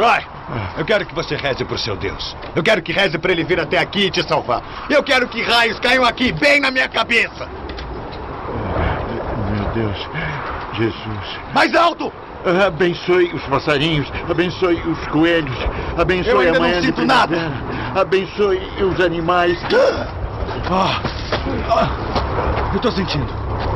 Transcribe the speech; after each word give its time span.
Roy, 0.00 0.24
eu 0.78 0.84
quero 0.86 1.04
que 1.04 1.14
você 1.14 1.36
reze 1.36 1.62
pro 1.62 1.76
seu 1.76 1.94
Deus. 1.94 2.34
Eu 2.56 2.62
quero 2.62 2.80
que 2.80 2.90
reze 2.90 3.18
para 3.18 3.32
ele 3.32 3.44
vir 3.44 3.60
até 3.60 3.76
aqui 3.76 4.06
e 4.06 4.10
te 4.10 4.22
salvar. 4.26 4.62
Eu 4.88 5.02
quero 5.02 5.28
que 5.28 5.42
raios 5.42 5.78
caiam 5.78 6.04
aqui, 6.04 6.32
bem 6.32 6.58
na 6.58 6.70
minha 6.70 6.88
cabeça. 6.88 7.46
Meu 9.52 9.64
Deus, 9.74 10.08
Jesus. 10.74 11.38
Mais 11.54 11.74
alto! 11.74 12.10
Abençoe 12.66 13.30
os 13.34 13.42
passarinhos, 13.42 14.10
abençoe 14.30 14.76
os 14.76 15.06
coelhos, 15.08 15.56
abençoe 15.98 16.32
Eu 16.32 16.40
ainda 16.40 16.56
a 16.56 16.60
manhã 16.60 16.76
não 16.76 16.82
sinto 16.82 17.04
nada. 17.04 17.36
abençoe 17.94 18.58
os 18.82 18.98
animais. 18.98 19.58
Ah, 20.70 21.02
ah, 21.70 22.70
eu 22.72 22.80
tô 22.80 22.90
sentindo. 22.90 23.28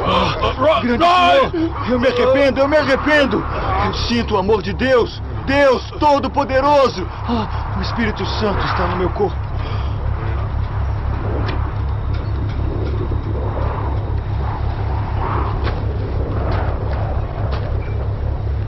Ah, 0.07 0.81
grande 0.81 1.05
Senhor, 1.05 1.91
eu 1.91 2.01
me 2.01 2.09
arrependo, 2.09 2.61
eu 2.61 2.69
me 2.69 2.77
arrependo. 2.79 3.45
Eu 3.87 3.95
sinto 3.95 4.35
o 4.35 4.39
amor 4.39 4.63
de 4.63 4.73
Deus, 4.73 5.21
Deus 5.47 5.91
Todo-Poderoso. 5.99 7.07
Ah, 7.29 7.77
o 7.79 7.83
Espírito 7.83 8.25
Santo 8.27 8.65
está 8.67 8.87
no 8.89 8.97
meu 8.97 9.11
corpo. 9.11 9.37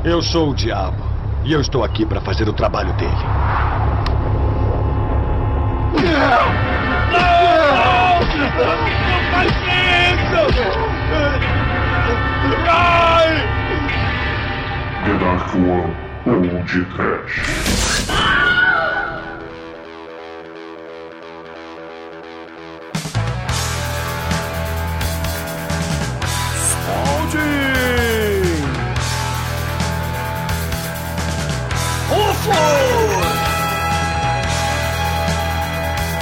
Eu 0.05 0.23
sou 0.23 0.51
o 0.51 0.55
diabo 0.55 1.03
e 1.45 1.53
eu 1.53 1.61
estou 1.61 1.83
aqui 1.83 2.07
para 2.07 2.21
fazer 2.21 2.49
o 2.49 2.53
trabalho 2.53 2.93
dele. 2.95 3.11
The 15.05 15.19
Dark 15.19 15.55
One 15.55 16.06
ou 16.27 16.41
de 16.65 16.85
Trash. 16.87 17.43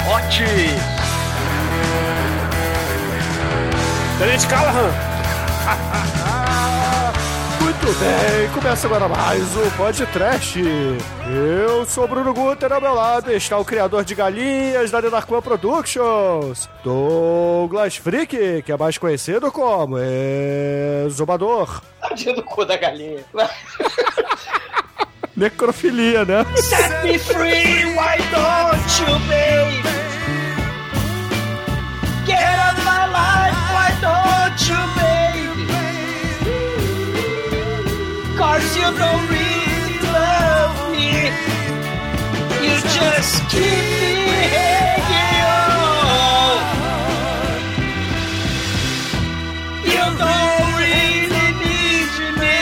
Otis! 0.07 0.79
Tenente 4.19 4.47
Callahan! 4.47 5.04
Muito 7.95 7.99
bem, 7.99 8.49
começa 8.53 8.87
agora 8.87 9.07
mais 9.07 9.55
o 9.55 9.71
podcast. 9.77 10.59
Eu 10.59 11.85
sou 11.85 12.05
Bruno 12.05 12.33
Guter, 12.33 12.73
ao 12.73 12.81
meu 12.81 12.93
lado 12.93 13.31
está 13.31 13.57
o 13.57 13.63
criador 13.63 14.03
de 14.03 14.13
galinhas 14.13 14.91
da 14.91 14.99
Denarcoa 14.99 15.41
Productions, 15.41 16.67
Douglas 16.83 17.95
Freak, 17.95 18.63
que 18.63 18.71
é 18.71 18.77
mais 18.77 18.97
conhecido 18.97 19.49
como 19.49 19.97
Exumador. 21.07 21.81
Tadinho 22.01 22.35
do 22.35 22.43
cu 22.43 22.65
da 22.65 22.75
galinha. 22.75 23.23
Necrofilia, 25.35 26.25
né? 26.25 26.45
Set 26.57 27.01
me 27.03 27.17
free, 27.17 27.85
why 27.95 28.17
don't 28.29 29.01
you, 29.01 29.19
baby? 29.29 29.95
Get 32.25 32.64
you 38.85 38.91
don't 38.99 39.27
really 39.29 39.99
love 40.13 40.91
me. 40.91 41.09
You 42.61 42.75
just 42.93 43.35
keep 43.49 43.85
me 44.01 44.13
hanging 44.53 45.45
on. 45.49 46.57
You 49.83 50.05
don't 50.21 50.71
really 50.77 51.47
need 51.63 52.13
me. 52.41 52.61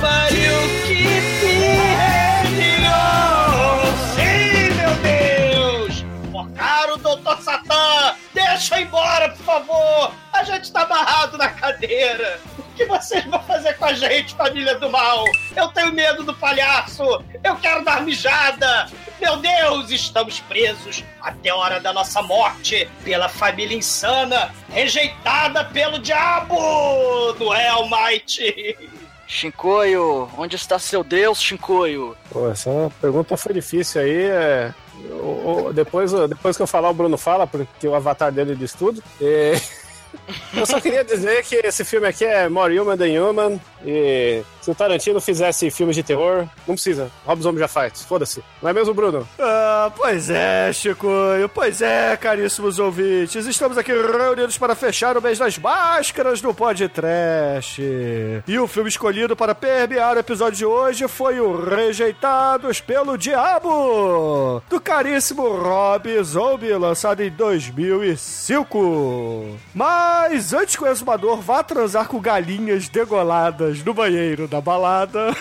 But 0.00 0.32
you 0.32 0.56
keep 0.88 1.24
me 1.44 1.56
hanging 2.02 2.84
on. 2.86 3.86
Sim, 4.14 4.74
meu 4.80 4.94
Deus! 5.04 5.94
Focaram 6.32 6.94
o 6.94 6.96
Doutor 6.98 7.38
Satã! 7.40 8.16
Deixa 8.34 8.74
eu 8.74 8.80
ir 8.80 8.84
embora, 8.86 9.28
por 9.28 9.44
favor! 9.44 10.12
A 10.32 10.42
gente 10.42 10.72
tá 10.72 10.82
amarrado 10.82 11.38
na 11.38 11.48
cadeira! 11.50 12.40
O 12.74 12.76
que 12.76 12.86
vocês 12.86 13.24
vão 13.26 13.40
fazer 13.44 13.74
com 13.74 13.84
a 13.84 13.92
gente, 13.92 14.34
família 14.34 14.76
do 14.80 14.90
mal? 14.90 15.24
Eu 15.56 15.68
tenho 15.68 15.92
medo 15.92 16.24
do 16.24 16.34
palhaço! 16.34 17.04
Eu 17.44 17.54
quero 17.56 17.84
dar 17.84 18.02
mijada! 18.02 18.88
Meu 19.20 19.36
Deus, 19.36 19.90
estamos 19.92 20.40
presos 20.40 21.04
até 21.20 21.50
a 21.50 21.56
hora 21.56 21.78
da 21.78 21.92
nossa 21.92 22.20
morte 22.20 22.88
pela 23.04 23.28
família 23.28 23.76
insana, 23.76 24.52
rejeitada 24.70 25.64
pelo 25.66 26.00
diabo 26.00 26.56
do 27.38 27.54
Hellmite! 27.54 28.76
Shinkoio, 29.28 30.28
onde 30.36 30.56
está 30.56 30.76
seu 30.76 31.04
Deus, 31.04 31.40
Shinkoio? 31.40 32.16
Pô, 32.28 32.50
essa 32.50 32.90
pergunta 33.00 33.36
foi 33.36 33.54
difícil 33.54 34.00
aí. 34.02 34.24
É... 34.24 34.74
o- 35.10 35.66
o- 35.68 35.72
Depois, 35.72 36.12
depois 36.28 36.56
que 36.56 36.62
eu 36.62 36.66
falar, 36.66 36.90
o 36.90 36.94
Bruno 36.94 37.16
fala, 37.16 37.46
porque 37.46 37.86
o 37.86 37.94
avatar 37.94 38.32
dele 38.32 38.56
diz 38.56 38.72
tudo. 38.74 39.00
E... 39.20 39.54
Eu 40.56 40.66
só 40.66 40.80
queria 40.80 41.04
dizer 41.04 41.42
que 41.44 41.56
esse 41.56 41.84
filme 41.84 42.06
aqui 42.06 42.24
é 42.24 42.48
More 42.48 42.78
Human 42.78 42.96
Than 42.96 43.20
Human. 43.20 43.60
E 43.84 44.42
se 44.60 44.70
o 44.70 44.74
Tarantino 44.74 45.20
fizesse 45.20 45.70
filmes 45.70 45.94
de 45.94 46.02
terror, 46.02 46.46
não 46.66 46.74
precisa. 46.74 47.10
Rob 47.26 47.42
Zombie 47.42 47.60
já 47.60 47.68
faz. 47.68 48.02
Foda-se. 48.02 48.42
Não 48.62 48.70
é 48.70 48.72
mesmo, 48.72 48.94
Bruno? 48.94 49.28
Ah, 49.38 49.92
pois 49.94 50.30
é, 50.30 50.72
Chico. 50.72 51.06
Pois 51.52 51.82
é, 51.82 52.16
caríssimos 52.16 52.78
ouvintes. 52.78 53.44
Estamos 53.46 53.76
aqui 53.76 53.92
reunidos 53.92 54.56
para 54.56 54.74
fechar 54.74 55.18
o 55.18 55.22
mês 55.22 55.38
das 55.38 55.58
máscaras 55.58 56.40
do 56.40 56.54
Pod 56.54 56.88
Trash. 56.88 57.78
E 58.48 58.58
o 58.58 58.66
filme 58.66 58.88
escolhido 58.88 59.36
para 59.36 59.54
permear 59.54 60.16
o 60.16 60.20
episódio 60.20 60.56
de 60.56 60.64
hoje 60.64 61.06
foi 61.08 61.40
o 61.40 61.62
Rejeitados 61.62 62.80
pelo 62.80 63.18
Diabo, 63.18 64.62
do 64.70 64.80
caríssimo 64.80 65.46
Rob 65.48 66.22
Zombie, 66.22 66.72
lançado 66.74 67.22
em 67.22 67.30
2005. 67.30 69.58
Mas 69.74 70.52
antes 70.52 70.76
que 70.76 70.84
o 70.84 70.86
exumador 70.86 71.40
vá 71.40 71.62
transar 71.62 72.08
com 72.08 72.20
galinhas 72.20 72.88
degoladas 72.88 73.73
no 73.82 73.94
banheiro 73.94 74.46
da 74.46 74.60
balada. 74.60 75.34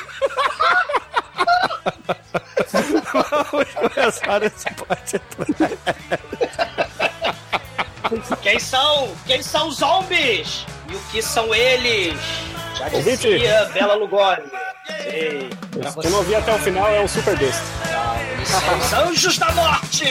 Vamos 3.13 3.69
começar 3.73 4.43
esse 4.43 4.65
podcast. 4.73 5.27
Quem 8.41 8.59
são? 8.59 9.11
Quem 9.25 9.41
são 9.41 9.67
os 9.67 9.77
zombies? 9.77 10.65
E 10.89 10.95
o 10.95 10.99
que 11.11 11.21
são 11.21 11.53
eles? 11.53 12.19
Já 12.77 12.85
Ouvinte. 12.91 13.17
dizia 13.29 13.65
Bela 13.73 13.95
Lugosi. 13.95 14.41
Ei, 15.05 15.49
Quem 16.01 16.11
não 16.11 16.17
ouvir 16.19 16.35
até 16.35 16.53
o 16.53 16.59
final 16.59 16.87
é 16.89 17.01
um 17.01 17.07
super 17.07 17.37
besta. 17.37 17.63
São 18.45 18.77
os 18.79 18.93
anjos 19.09 19.37
da 19.37 19.51
morte! 19.53 20.03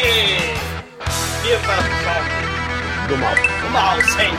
Viva 1.42 1.74
o! 3.04 3.08
Do 3.08 3.16
mal. 3.18 3.34
O 3.66 3.70
mal 3.70 4.00
sempre! 4.02 4.38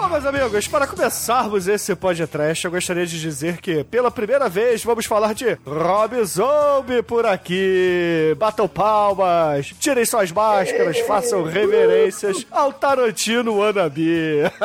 Bom, 0.00 0.08
meus 0.08 0.24
amigos, 0.24 0.66
para 0.66 0.86
começarmos 0.86 1.68
esse 1.68 1.94
podcast, 1.94 2.64
eu 2.64 2.70
gostaria 2.70 3.04
de 3.04 3.20
dizer 3.20 3.60
que, 3.60 3.84
pela 3.84 4.10
primeira 4.10 4.48
vez, 4.48 4.82
vamos 4.82 5.04
falar 5.04 5.34
de 5.34 5.58
Rob 5.62 6.24
Zombie 6.24 7.02
por 7.02 7.26
aqui. 7.26 8.34
Batam 8.38 8.66
palmas, 8.66 9.74
tirem 9.78 10.06
suas 10.06 10.32
máscaras, 10.32 10.98
façam 11.00 11.44
reverências 11.44 12.46
ao 12.50 12.72
Tarantino 12.72 13.58
Wannabe. 13.58 14.50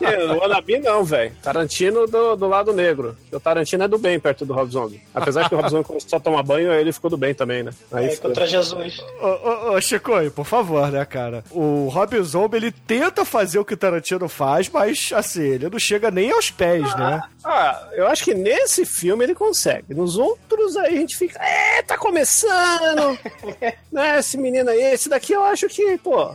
É, 0.00 0.24
Wannabe 0.24 0.78
não, 0.80 1.04
velho. 1.04 1.32
Tarantino 1.42 2.06
do, 2.06 2.34
do 2.34 2.48
lado 2.48 2.72
negro. 2.72 3.16
O 3.32 3.38
Tarantino 3.38 3.84
é 3.84 3.88
do 3.88 3.98
bem 3.98 4.18
perto 4.18 4.44
do 4.44 4.52
Rob 4.52 4.70
Zombie. 4.70 5.00
Apesar 5.14 5.48
que 5.48 5.54
o 5.54 5.58
Rob 5.58 5.70
Zombie 5.70 5.84
começou 5.84 6.10
só 6.10 6.18
tomar 6.18 6.42
banho, 6.42 6.72
ele 6.72 6.92
ficou 6.92 7.10
do 7.10 7.16
bem 7.16 7.34
também, 7.34 7.62
né? 7.62 7.70
Aí 7.92 8.06
é, 8.06 8.10
ficou... 8.10 8.30
contra 8.30 8.46
Jesus. 8.46 8.98
Ô, 9.20 9.26
ô, 9.26 9.72
ô, 9.74 9.80
Chico, 9.80 10.12
por 10.34 10.44
favor, 10.44 10.90
né, 10.90 11.04
cara? 11.04 11.44
O 11.50 11.88
Rob 11.88 12.20
Zombie, 12.22 12.56
ele 12.56 12.72
tenta 12.72 13.24
fazer 13.24 13.58
o 13.58 13.64
que 13.64 13.74
o 13.74 13.76
Tarantino 13.76 14.07
faz, 14.28 14.68
mas, 14.68 15.10
assim, 15.14 15.42
ele 15.42 15.68
não 15.68 15.78
chega 15.78 16.10
nem 16.10 16.30
aos 16.30 16.50
pés, 16.50 16.94
né? 16.96 17.20
Ah, 17.44 17.88
eu 17.92 18.06
acho 18.06 18.24
que 18.24 18.34
nesse 18.34 18.86
filme 18.86 19.24
ele 19.24 19.34
consegue. 19.34 19.92
Nos 19.92 20.16
outros 20.16 20.76
aí 20.76 20.96
a 20.96 21.00
gente 21.00 21.16
fica, 21.16 21.38
é, 21.42 21.82
tá 21.82 21.98
começando. 21.98 23.18
né, 23.92 24.18
esse 24.18 24.38
menino 24.38 24.70
aí, 24.70 24.80
esse 24.92 25.08
daqui 25.08 25.32
eu 25.32 25.44
acho 25.44 25.68
que, 25.68 25.98
pô, 25.98 26.34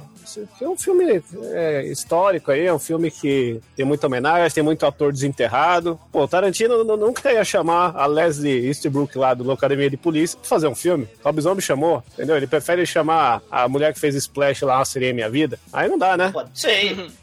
é 0.62 0.68
um 0.68 0.78
filme 0.78 1.22
é, 1.52 1.84
histórico 1.86 2.52
aí, 2.52 2.66
é 2.66 2.74
um 2.74 2.80
filme 2.80 3.10
que 3.12 3.60
tem 3.76 3.86
muita 3.86 4.08
homenagem, 4.08 4.50
tem 4.54 4.64
muito 4.64 4.86
ator 4.86 5.12
desenterrado. 5.12 6.00
Pô, 6.12 6.24
o 6.24 6.28
Tarantino 6.28 6.84
nu- 6.84 6.98
nunca 6.98 7.32
ia 7.32 7.44
chamar 7.44 7.96
a 7.96 8.06
Leslie 8.06 8.66
Eastbrook 8.68 9.18
lá 9.18 9.34
do 9.34 9.52
Academia 9.52 9.90
de 9.90 9.98
Polícia 9.98 10.38
pra 10.40 10.48
fazer 10.50 10.68
um 10.68 10.76
filme. 10.76 11.08
Rob 11.24 11.40
Zombie 11.42 11.62
chamou, 11.62 12.04
entendeu? 12.14 12.36
Ele 12.38 12.48
prefere 12.48 12.86
chamar 12.86 13.42
a 13.52 13.68
mulher 13.68 13.94
que 13.94 14.00
fez 14.00 14.16
Splash 14.16 14.62
lá, 14.64 14.84
Seria 14.86 15.14
Minha 15.14 15.30
Vida. 15.30 15.60
Aí 15.72 15.88
não 15.88 15.98
dá, 15.98 16.16
né? 16.18 16.32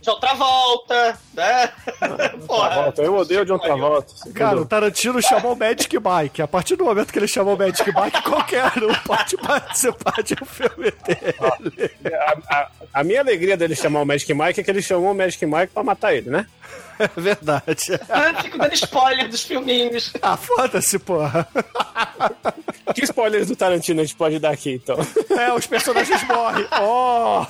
De 0.01 0.11
outra 0.11 0.35
volta, 0.35 1.19
né? 1.35 1.73
Porra. 2.47 2.75
Volta, 2.83 3.03
eu 3.03 3.15
odeio 3.17 3.45
de 3.45 3.53
outra 3.53 3.77
volta. 3.77 4.13
Cara, 4.35 4.61
o 4.61 4.67
Tarantino 4.67 5.21
chamou 5.23 5.53
o 5.53 5.57
Magic 5.57 5.95
Mike. 5.97 6.43
A 6.43 6.49
partir 6.49 6.77
do 6.77 6.85
momento 6.85 7.13
que 7.13 7.19
ele 7.19 7.29
chamou 7.29 7.55
o 7.55 7.59
Magic 7.59 7.85
Mike, 7.85 8.23
qualquer 8.23 8.67
um 8.83 8.95
pode 9.05 9.37
participar 9.39 10.23
de 10.23 10.35
um 10.41 10.47
filme 10.47 10.91
dele. 11.07 12.15
A, 12.17 12.57
a- 12.57 12.69
a 12.93 13.05
minha 13.05 13.21
alegria 13.21 13.57
dele 13.57 13.75
chamar 13.77 14.03
o 14.03 14.07
Magic 14.07 14.33
Mike 14.35 14.61
é 14.61 14.63
que 14.65 14.71
ele 14.71 14.83
chamou 14.83 15.13
o 15.13 15.15
Magic 15.15 15.45
Mike 15.47 15.73
pra 15.73 15.83
matar 15.83 16.15
ele, 16.15 16.31
né? 16.31 16.47
É 17.01 17.19
verdade. 17.19 17.99
Ah, 18.11 18.43
Fico 18.43 18.59
dando 18.59 18.75
spoiler 18.75 19.27
dos 19.27 19.43
filminhos. 19.43 20.13
Ah, 20.21 20.37
foda-se, 20.37 20.99
porra. 20.99 21.49
Que 22.95 23.05
spoilers 23.05 23.47
do 23.47 23.57
Tarantino 23.57 24.01
a 24.03 24.05
gente 24.05 24.17
pode 24.17 24.39
dar 24.39 24.51
aqui, 24.51 24.73
então? 24.75 24.99
É, 25.31 25.51
os 25.53 25.67
personagens 25.67 26.23
morrem. 26.25 26.67
Oh! 26.83 27.47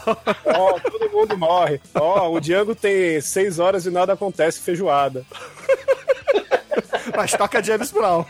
Ó, 0.47 0.79
todo 0.79 1.11
mundo 1.11 1.37
morre. 1.37 1.81
Ó, 1.97 2.31
o 2.31 2.41
Django 2.41 2.77
tem 2.77 3.21
seis 3.21 3.59
horas 3.59 3.87
e 3.87 3.91
nada 3.91 4.13
acontece, 4.13 4.61
feijoada. 4.61 5.25
Mas 7.17 7.33
toca 7.33 7.61
James 7.63 7.91
Brown. 7.91 8.25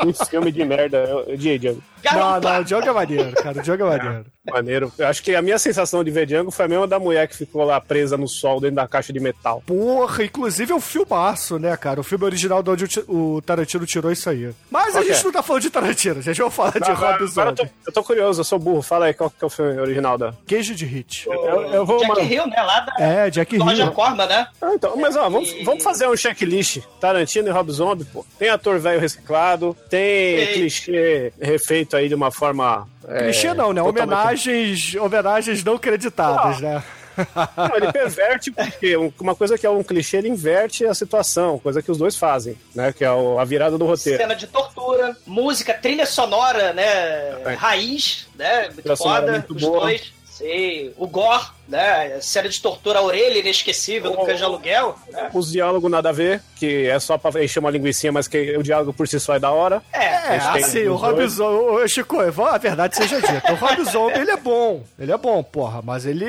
Que 0.00 0.26
filme 0.30 0.50
de 0.52 0.64
merda. 0.64 0.98
Eu- 0.98 1.36
Django. 1.36 1.82
Não, 2.12 2.20
Garupa. 2.20 2.52
não, 2.52 2.60
o 2.60 2.64
Django 2.64 2.88
é 2.88 2.92
maneiro, 2.92 3.32
cara. 3.32 3.58
O 3.58 3.62
Django 3.62 3.82
é 3.86 3.98
maneiro. 3.98 4.26
Maneiro. 4.46 4.92
Eu 4.96 5.08
acho 5.08 5.24
que 5.24 5.34
a 5.34 5.42
minha 5.42 5.58
sensação 5.58 6.04
de 6.04 6.10
ver 6.12 6.24
Django 6.24 6.52
foi 6.52 6.66
a 6.66 6.68
mesma 6.68 6.86
da 6.86 7.00
mulher 7.00 7.26
que 7.26 7.36
ficou 7.36 7.64
lá 7.64 7.80
presa 7.80 8.16
no 8.16 8.28
sol 8.28 8.60
dentro 8.60 8.76
da 8.76 8.86
caixa 8.86 9.12
de 9.12 9.18
metal. 9.18 9.60
Porra, 9.66 10.22
inclusive 10.22 10.70
é 10.70 10.74
um 10.76 10.80
filmaço, 10.80 11.58
né, 11.58 11.76
cara? 11.76 11.98
O 11.98 12.04
filme 12.04 12.24
original 12.24 12.62
de 12.62 12.70
onde 12.70 12.84
o 12.84 12.86
Ti- 12.86 13.04
o 13.08 13.42
Tarantino 13.44 13.84
tirou 13.84 14.12
isso 14.12 14.30
aí. 14.30 14.52
Mas 14.70 14.94
a 14.94 15.00
Ok. 15.00 15.12
gente 15.12 15.24
não 15.24 15.32
tá 15.32 15.42
falando 15.42 15.62
de 15.62 15.70
Tarantino, 15.70 16.20
a 16.20 16.22
gente 16.22 16.40
vai 16.40 16.48
falar 16.48 16.70
de 16.78 16.78
Agora- 16.88 16.94
Rob 16.94 17.06
agora 17.08 17.22
eu, 17.22 17.26
Zombie. 17.26 17.54
tô, 17.56 17.68
eu 17.88 17.92
tô 17.92 18.04
curioso, 18.04 18.40
eu 18.40 18.44
sou 18.44 18.56
burro. 18.60 18.82
Fala 18.82 19.06
aí 19.06 19.14
qual 19.14 19.28
que 19.30 19.42
é 19.42 19.46
o 19.46 19.50
filme 19.50 19.80
original 19.80 20.16
da. 20.16 20.32
Queijo 20.46 20.76
de 20.76 20.86
hit. 20.86 21.26
Eu, 21.28 21.34
eu 21.72 21.84
vou. 21.84 21.98
Jack 21.98 22.08
mano- 22.14 22.32
Hill, 22.32 22.46
né? 22.46 22.62
Lá 22.62 22.80
da 22.80 23.04
É, 23.04 23.28
Jack 23.30 23.58
do 23.58 23.64
Roger 23.64 23.86
Hill. 23.86 23.92
Corman, 23.94 24.26
né? 24.28 24.46
Ah, 24.62 24.70
então, 24.74 24.96
mas 24.96 25.16
ó, 25.16 25.28
vamos, 25.28 25.52
vamos 25.64 25.82
fazer 25.82 26.06
um 26.06 26.16
checklist. 26.16 26.82
Tarantino 27.00 27.48
e 27.48 27.50
Rob 27.50 27.68
Zombie, 27.72 28.04
pô. 28.04 28.24
Tem 28.38 28.48
ator 28.48 28.78
velho 28.78 29.00
reciclado, 29.00 29.76
tem 29.90 30.00
Ei. 30.00 30.46
clichê 30.54 31.32
refeito 31.40 31.95
aí 31.96 32.08
de 32.08 32.14
uma 32.14 32.30
forma. 32.30 32.86
é, 33.08 33.24
Clichê 33.24 33.54
não, 33.54 33.72
né? 33.72 33.82
totalmente- 33.82 34.02
Homenagens, 34.02 34.94
homenagens 34.94 35.64
não 35.64 35.78
creditadas, 35.78 36.60
né? 36.60 36.82
Não, 37.16 37.74
ele 37.74 37.90
perverte 37.90 38.50
porque 38.50 38.94
uma 39.18 39.34
coisa 39.34 39.56
que 39.56 39.64
é 39.64 39.70
um 39.70 39.82
clichê, 39.82 40.18
ele 40.18 40.28
inverte 40.28 40.84
a 40.84 40.92
situação, 40.92 41.58
coisa 41.58 41.80
que 41.80 41.90
os 41.90 41.96
dois 41.96 42.14
fazem, 42.14 42.58
né? 42.74 42.92
Que 42.92 43.06
é 43.06 43.08
a 43.08 43.42
virada 43.42 43.78
do 43.78 43.86
roteiro. 43.86 44.18
Cena 44.18 44.34
de 44.36 44.46
tortura, 44.46 45.16
música, 45.26 45.72
trilha 45.72 46.04
sonora, 46.04 46.74
né? 46.74 47.54
Raiz, 47.56 48.28
né? 48.34 48.64
Muito 48.64 48.82
Trilha 48.82 48.96
foda. 48.98 49.32
muito 49.32 49.54
os 49.54 49.62
boa. 49.62 49.80
dois. 49.80 50.12
Sim. 50.26 50.92
O 50.98 51.06
Gore, 51.06 51.46
né? 51.68 52.20
Cena 52.20 52.48
de 52.48 52.60
tortura, 52.60 52.98
a 52.98 53.02
orelha 53.02 53.38
inesquecível 53.38 54.10
do 54.12 54.24
cães 54.24 54.38
de 54.38 54.44
aluguel. 54.44 54.96
Né? 55.10 55.30
Os 55.32 55.50
diálogos 55.50 55.90
nada 55.90 56.10
a 56.10 56.12
ver, 56.12 56.42
que 56.56 56.86
é 56.86 56.98
só 56.98 57.18
pra 57.18 57.42
encher 57.42 57.60
uma 57.60 57.70
linguiça, 57.70 58.10
mas 58.12 58.28
que 58.28 58.56
o 58.56 58.62
diálogo 58.62 58.92
por 58.92 59.08
si 59.08 59.18
só 59.18 59.34
é 59.34 59.38
da 59.38 59.50
hora. 59.50 59.82
É, 59.92 60.04
É, 60.06 60.36
assim, 60.38 60.86
o 60.86 60.96
Rob. 60.96 61.26
Zombie, 61.26 61.82
ô, 61.82 61.88
Chico, 61.88 62.20
a 62.20 62.58
verdade 62.58 62.96
seja 62.96 63.20
dita, 63.20 63.52
o 63.52 63.56
Rob 63.56 63.84
Zombie, 63.84 64.18
ele 64.20 64.30
é 64.30 64.36
bom, 64.36 64.82
ele 64.98 65.12
é 65.12 65.16
bom, 65.16 65.42
porra, 65.42 65.80
mas 65.82 66.04
ele 66.06 66.26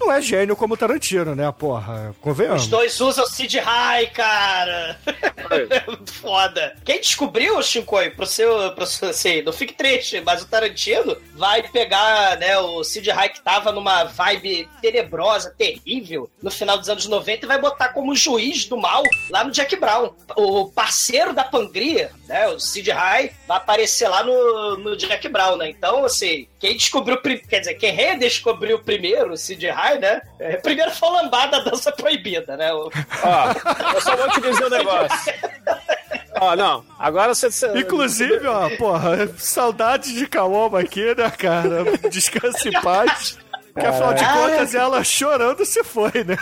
não 0.00 0.12
é 0.12 0.20
gênio 0.20 0.56
como 0.56 0.74
o 0.74 0.76
Tarantino, 0.76 1.34
né, 1.34 1.52
porra, 1.56 2.14
convenhamos. 2.20 2.62
Os 2.62 2.68
dois 2.68 3.00
usam 3.00 3.26
Sid 3.26 3.58
High, 3.58 4.06
cara. 4.08 4.98
É 5.06 5.82
foda. 6.12 6.74
Quem 6.84 7.00
descobriu, 7.00 7.60
Shinkoi, 7.62 8.10
pro 8.10 8.26
seu, 8.26 8.72
pro 8.72 8.86
seu, 8.86 9.08
assim, 9.08 9.42
não 9.42 9.52
fique 9.52 9.74
triste, 9.74 10.20
mas 10.20 10.42
o 10.42 10.46
Tarantino 10.46 11.16
vai 11.34 11.62
pegar, 11.62 12.36
né, 12.38 12.58
o 12.58 12.82
Sid 12.84 13.08
High 13.10 13.28
que 13.30 13.40
tava 13.40 13.72
numa 13.72 14.04
vibe 14.04 14.68
tenebrosa, 14.80 15.54
terrível, 15.56 16.30
no 16.42 16.50
final 16.50 16.78
dos 16.78 16.88
anos 16.88 17.06
90 17.06 17.44
e 17.44 17.48
vai 17.48 17.60
botar 17.60 17.88
como 17.88 18.14
juiz 18.14 18.64
do 18.66 18.76
mal 18.76 19.02
lá 19.30 19.42
no 19.44 19.50
Jack 19.50 19.76
Brown. 19.76 20.10
O 20.36 20.70
parceiro 20.70 21.32
da 21.32 21.44
Pangria, 21.44 22.10
né, 22.28 22.48
o 22.48 22.58
Sid 22.60 22.90
High, 22.90 23.32
vai 23.46 23.56
aparecer 23.56 24.08
lá 24.08 24.22
no, 24.22 24.76
no 24.78 24.96
Jack 24.96 25.28
Brown, 25.28 25.56
né? 25.56 25.70
Então, 25.70 26.04
assim, 26.04 26.46
quem 26.58 26.76
descobriu, 26.76 27.20
quer 27.20 27.60
dizer, 27.60 27.74
quem 27.74 27.92
redescobriu 27.92 28.78
primeiro 28.80 29.32
o 29.32 29.36
Sid 29.36 29.66
High, 29.68 29.98
né? 29.98 30.20
é, 30.38 30.56
primeiro 30.56 30.90
foi 30.90 31.08
o 31.08 31.12
lambada 31.12 31.58
da 31.62 31.70
dança 31.70 31.90
proibida, 31.92 32.56
né? 32.56 32.72
O- 32.72 32.90
Ó, 33.22 33.94
eu 33.94 34.00
só 34.00 34.16
vou 34.16 34.30
te 34.30 34.40
dizer 34.40 34.64
um 34.66 34.70
negócio. 34.70 35.32
Ó, 36.38 36.54
não, 36.54 36.84
agora 36.98 37.34
você. 37.34 37.50
você- 37.50 37.78
Inclusive, 37.78 38.46
ó, 38.46 38.68
porra, 38.76 39.26
saudade 39.38 40.12
de 40.14 40.26
Kaoma 40.26 40.80
aqui, 40.80 41.14
né, 41.14 41.30
cara? 41.30 41.84
Descanse 42.10 42.68
em 42.68 42.72
paz. 42.82 43.38
Porque 43.76 43.86
afinal 43.88 44.14
de 44.14 44.24
contas, 44.24 44.74
ela 44.74 45.04
chorando 45.04 45.64
se 45.66 45.84
foi, 45.84 46.24
né? 46.24 46.36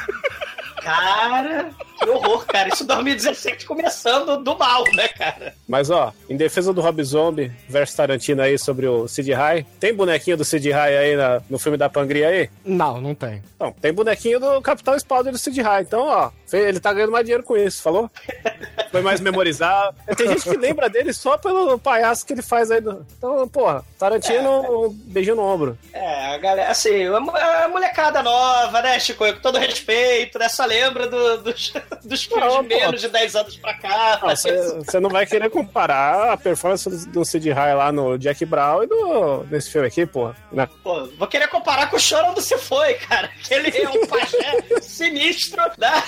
Cara, 0.81 1.71
que 1.99 2.09
horror, 2.09 2.45
cara. 2.47 2.69
Isso 2.69 2.87
2017 2.87 3.65
começando 3.67 4.37
do 4.43 4.57
mal, 4.57 4.85
né, 4.95 5.09
cara? 5.09 5.55
Mas 5.67 5.91
ó, 5.91 6.13
em 6.29 6.37
defesa 6.37 6.73
do 6.73 6.81
Rob 6.81 7.03
Zombie 7.03 7.51
versus 7.69 7.97
Tarantino 7.97 8.43
aí 8.43 8.59
sobre 8.59 8.87
o 8.87 9.09
Sid 9.09 9.33
High, 9.33 9.67
tem 9.81 9.95
bonequinho 9.95 10.37
do 10.37 10.45
Sid 10.45 10.71
High 10.71 10.97
aí 10.97 11.17
na- 11.17 11.41
no 11.51 11.59
filme 11.59 11.77
da 11.79 11.89
Pangria 11.89 12.29
aí? 12.29 12.51
Não, 12.65 13.01
não 13.01 13.15
tem. 13.15 13.43
Não, 13.59 13.73
tem 13.73 13.93
bonequinho 13.93 14.39
do 14.39 14.61
Capitão 14.63 14.95
Spaulding 14.99 15.31
do 15.33 15.39
Sid 15.39 15.61
High. 15.61 15.83
Então, 15.83 16.03
ó, 16.07 16.31
ele 16.53 16.79
tá 16.79 16.93
ganhando 16.93 17.13
mais 17.13 17.25
dinheiro 17.25 17.43
com 17.43 17.57
isso, 17.57 17.83
falou? 17.83 18.11
Foi 18.95 19.03
mais 19.03 19.21
memorizado. 19.21 19.97
Tem 20.17 20.29
gente 20.29 20.43
que 20.49 20.57
lembra 20.57 20.89
dele 20.89 21.13
só 21.13 21.37
pelo 21.37 21.77
palhaço 21.79 22.25
que 22.25 22.33
ele 22.33 22.43
faz 22.43 22.71
aí. 22.71 22.81
Do... 22.81 23.05
Então, 23.19 23.49
porra, 23.49 23.85
Tarantino, 23.99 24.87
um 24.87 24.89
beijinho 24.91 25.37
no 25.37 25.43
ombro. 25.43 25.77
É, 25.93 26.35
a 26.35 26.39
galera, 26.39 26.71
assim, 26.71 27.07
a, 27.07 27.19
mo- 27.19 27.37
a 27.37 27.69
molecada 27.69 28.23
nova, 28.23 28.81
né, 28.83 28.99
Chico? 29.01 29.25
Com 29.25 29.41
todo 29.41 29.59
respeito, 29.59 30.39
né? 30.39 30.49
Só 30.49 30.65
lembra 30.65 31.09
do- 31.09 31.39
dos, 31.39 31.73
dos 32.05 32.23
filmes 32.25 32.45
Não, 32.55 32.63
de 32.63 32.69
menos 32.69 33.01
de 33.01 33.09
10 33.09 33.35
anos 33.37 33.57
pra 33.57 33.75
cá. 33.75 34.21
Você 34.23 35.01
não 35.01 35.11
vai 35.11 35.27
querer 35.27 35.51
comparar 35.51 36.33
a 36.33 36.37
performance 36.37 36.89
do- 37.09 37.25
Sid 37.25 37.51
High 37.51 37.75
lá 37.75 37.91
no 37.91 38.17
Jack 38.19 38.45
Brown 38.45 38.83
e 38.85 38.87
do, 38.87 39.45
nesse 39.51 39.71
filme 39.71 39.89
aqui, 39.89 40.07
porra. 40.07 40.37
Né? 40.53 40.69
Pô, 40.83 41.07
vou 41.19 41.27
querer 41.27 41.49
comparar 41.49 41.91
com 41.91 41.97
o 41.97 42.01
Chorão 42.01 42.33
do 42.35 42.41
Se 42.41 42.57
Foi, 42.59 42.95
cara. 42.95 43.29
Que 43.43 43.55
ele 43.55 43.77
é 43.77 43.89
um 43.89 44.07
pajé 44.07 44.63
sinistro, 44.83 45.63
né? 45.79 46.03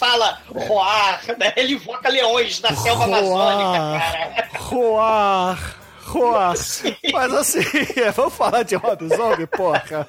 Fala 0.00 0.40
roar, 0.48 1.20
né? 1.38 1.52
Ele 1.56 1.74
invoca 1.74 2.08
leões 2.08 2.58
da 2.58 2.74
selva 2.74 3.04
amazônica, 3.04 3.98
cara. 4.00 4.48
Roar, 4.58 5.76
roar. 6.06 6.54
Mas 7.12 7.34
assim, 7.34 7.60
vamos 8.16 8.34
falar 8.34 8.62
de 8.62 8.74
Rob 8.76 9.06
Zombie, 9.14 9.46
porra. 9.46 10.08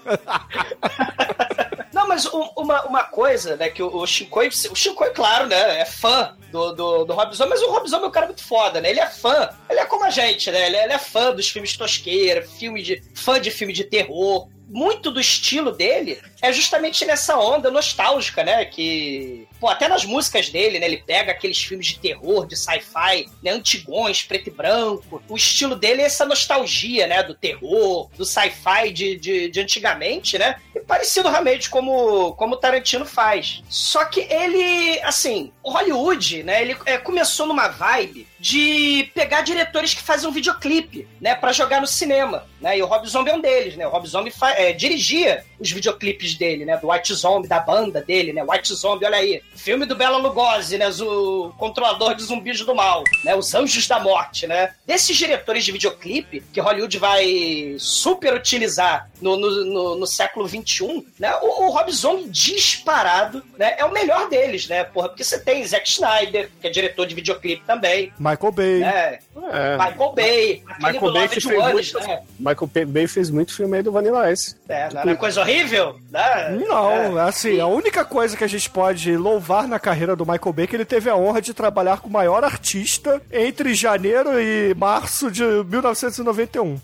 Não, 1.94 2.08
mas 2.08 2.26
um- 2.26 2.50
uma, 2.58 2.84
uma 2.86 3.04
coisa, 3.04 3.58
né, 3.58 3.70
que 3.70 3.84
o, 3.84 3.94
o 3.96 4.08
Shinkoi, 4.08 4.48
o 4.48 4.76
Shinkoi, 4.76 5.10
claro, 5.12 5.48
né, 5.48 5.82
é 5.82 5.86
fã 5.86 6.36
do, 6.50 6.72
do, 6.72 7.04
do 7.04 7.14
Rob 7.14 7.36
Zombie, 7.36 7.50
mas 7.50 7.62
o 7.62 7.70
Rob 7.70 7.88
Zombie 7.88 8.06
é 8.06 8.08
um 8.08 8.12
cara 8.12 8.26
muito 8.28 8.44
foda, 8.44 8.80
né, 8.80 8.90
ele 8.90 9.00
é 9.02 9.08
fã, 9.08 9.50
ele 9.70 9.80
é 9.80 9.86
como 9.86 10.06
a 10.06 10.10
gente, 10.10 10.50
né, 10.50 10.68
ele 10.68 10.78
é, 10.78 10.84
ele 10.86 10.94
é 10.94 10.98
fã 10.98 11.34
dos 11.34 11.50
filmes 11.50 11.76
tosqueira, 11.76 12.42
filme 12.44 12.82
de, 12.82 13.04
fã 13.14 13.40
de 13.40 13.52
filme 13.52 13.74
de 13.74 13.84
terror, 13.84 14.48
muito 14.74 15.12
do 15.12 15.20
estilo 15.20 15.70
dele 15.74 16.18
é 16.42 16.54
justamente 16.54 17.04
nessa 17.06 17.38
onda 17.38 17.70
nostálgica, 17.70 18.42
né? 18.42 18.64
Que, 18.64 19.46
pô, 19.62 19.70
até 19.70 19.88
nas 19.88 20.04
músicas 20.04 20.50
dele, 20.50 20.80
né? 20.80 20.88
Ele 20.88 20.98
pega 20.98 21.32
aqueles 21.32 21.62
filmes 21.64 21.86
de 21.86 22.00
terror, 22.00 22.48
de 22.48 22.58
sci-fi, 22.58 23.30
né? 23.44 23.52
Antigões, 23.52 24.24
preto 24.24 24.48
e 24.48 24.52
branco. 24.52 25.22
O 25.30 25.38
estilo 25.38 25.76
dele 25.76 26.02
é 26.02 26.06
essa 26.06 26.26
nostalgia, 26.26 27.06
né? 27.06 27.22
Do 27.22 27.36
terror, 27.36 28.10
do 28.18 28.26
sci-fi 28.26 28.92
de, 28.92 29.16
de, 29.18 29.50
de 29.50 29.60
antigamente, 29.60 30.40
né? 30.40 30.56
E 30.76 30.80
parecido 30.80 31.30
realmente 31.30 31.70
como 31.70 32.34
como 32.34 32.56
o 32.56 32.58
Tarantino 32.58 33.06
faz. 33.06 33.62
Só 33.70 34.04
que 34.06 34.22
ele, 34.22 35.00
assim, 35.04 35.52
o 35.62 35.70
Hollywood, 35.70 36.42
né, 36.42 36.62
ele 36.64 36.76
é, 36.86 36.98
começou 36.98 37.46
numa 37.46 37.68
vibe 37.68 38.28
de 38.40 39.12
pegar 39.14 39.42
diretores 39.42 39.94
que 39.94 40.02
fazem 40.02 40.28
um 40.28 40.32
videoclipe, 40.32 41.08
né, 41.20 41.36
para 41.36 41.52
jogar 41.52 41.80
no 41.80 41.86
cinema, 41.86 42.48
né? 42.60 42.80
E 42.80 42.82
o 42.82 42.88
Rob 42.88 43.08
Zombie 43.08 43.30
é 43.30 43.36
um 43.36 43.42
deles, 43.42 43.76
né? 43.76 43.86
O 43.86 43.92
Rob 43.92 44.08
Zombie 44.08 44.34
é, 44.56 44.74
dirigia 44.74 45.46
os 45.60 45.72
videoclipes 45.72 46.34
dele, 46.34 46.66
né, 46.66 46.78
do 46.78 46.90
White 46.90 47.14
Zombie, 47.14 47.48
da 47.48 47.60
banda 47.60 48.02
dele, 48.02 48.34
né? 48.34 48.44
White 48.44 48.74
Zombie, 48.74 49.06
olha 49.06 49.18
aí. 49.18 49.42
Filme 49.56 49.86
do 49.86 49.96
Bela 49.96 50.18
Lugosi, 50.18 50.78
né, 50.78 50.90
o 51.02 51.52
controlador 51.58 52.16
de 52.16 52.24
zumbis 52.24 52.62
do 52.62 52.74
mal, 52.74 53.04
né? 53.24 53.36
Os 53.36 53.54
Anjos 53.54 53.88
da 53.88 54.00
Morte, 54.00 54.48
né? 54.48 54.74
Desses 54.88 55.16
diretores 55.16 55.64
de 55.64 55.72
videoclipe 55.72 56.42
que 56.52 56.60
Hollywood 56.60 56.98
vai 56.98 57.76
super 57.78 58.34
utilizar 58.34 59.10
no, 59.22 59.38
no, 59.38 59.66
no, 59.66 59.96
no 59.98 60.08
século 60.08 60.48
XXI, 60.48 61.06
né? 61.20 61.36
O, 61.42 61.66
o 61.66 61.70
Rob 61.70 61.92
Zombie 61.92 62.30
disparado, 62.30 63.44
né? 63.58 63.76
É 63.78 63.86
o 63.86 63.92
melhor 63.92 64.30
deles, 64.30 64.68
né? 64.68 64.84
Porra, 64.84 65.10
porque 65.10 65.24
você 65.24 65.40
tem 65.40 65.64
Zack 65.66 65.88
Snyder, 65.88 66.50
que 66.60 66.68
é 66.68 66.70
diretor 66.70 67.06
de 67.06 67.14
videoclipe 67.14 67.64
também. 67.66 68.12
Michael 68.18 68.52
Bay. 68.52 68.80
Né? 68.80 69.20
É. 69.52 69.78
Michael 69.78 70.14
Bay. 70.14 70.64
aquele 70.68 70.94
Michael 70.94 71.14
Bay 71.14 71.28
fez 71.28 71.46
Wallace, 71.46 71.94
muito, 71.94 72.08
né? 72.08 72.22
Michael 72.40 72.88
Bay 72.88 73.08
fez 73.08 73.30
muito 73.30 73.54
filme 73.54 73.78
aí 73.78 73.84
do 73.84 73.92
Vanilla 73.92 74.32
Ice. 74.32 74.56
É, 74.68 74.90
não 74.92 75.02
era 75.02 75.16
coisa 75.16 75.42
horrível? 75.42 76.00
Né? 76.10 76.58
Não, 76.68 77.20
É. 77.20 77.28
assim, 77.30 77.60
a 77.60 77.68
única 77.68 78.04
coisa 78.04 78.36
que 78.36 78.44
a 78.44 78.48
gente 78.48 78.70
pode 78.70 79.16
louvar 79.16 79.41
na 79.68 79.80
carreira 79.80 80.16
do 80.16 80.26
Michael 80.26 80.54
Bay 80.54 80.68
que 80.68 80.76
ele 80.76 80.86
teve 80.86 81.10
a 81.10 81.16
honra 81.16 81.42
de 81.42 81.54
trabalhar 81.54 82.00
com 82.00 82.08
o 82.08 82.12
maior 82.12 82.44
artista 82.44 83.22
entre 83.32 83.74
janeiro 83.74 84.40
e 84.40 84.74
março 84.76 85.32
de 85.32 85.44
1991. 85.44 86.80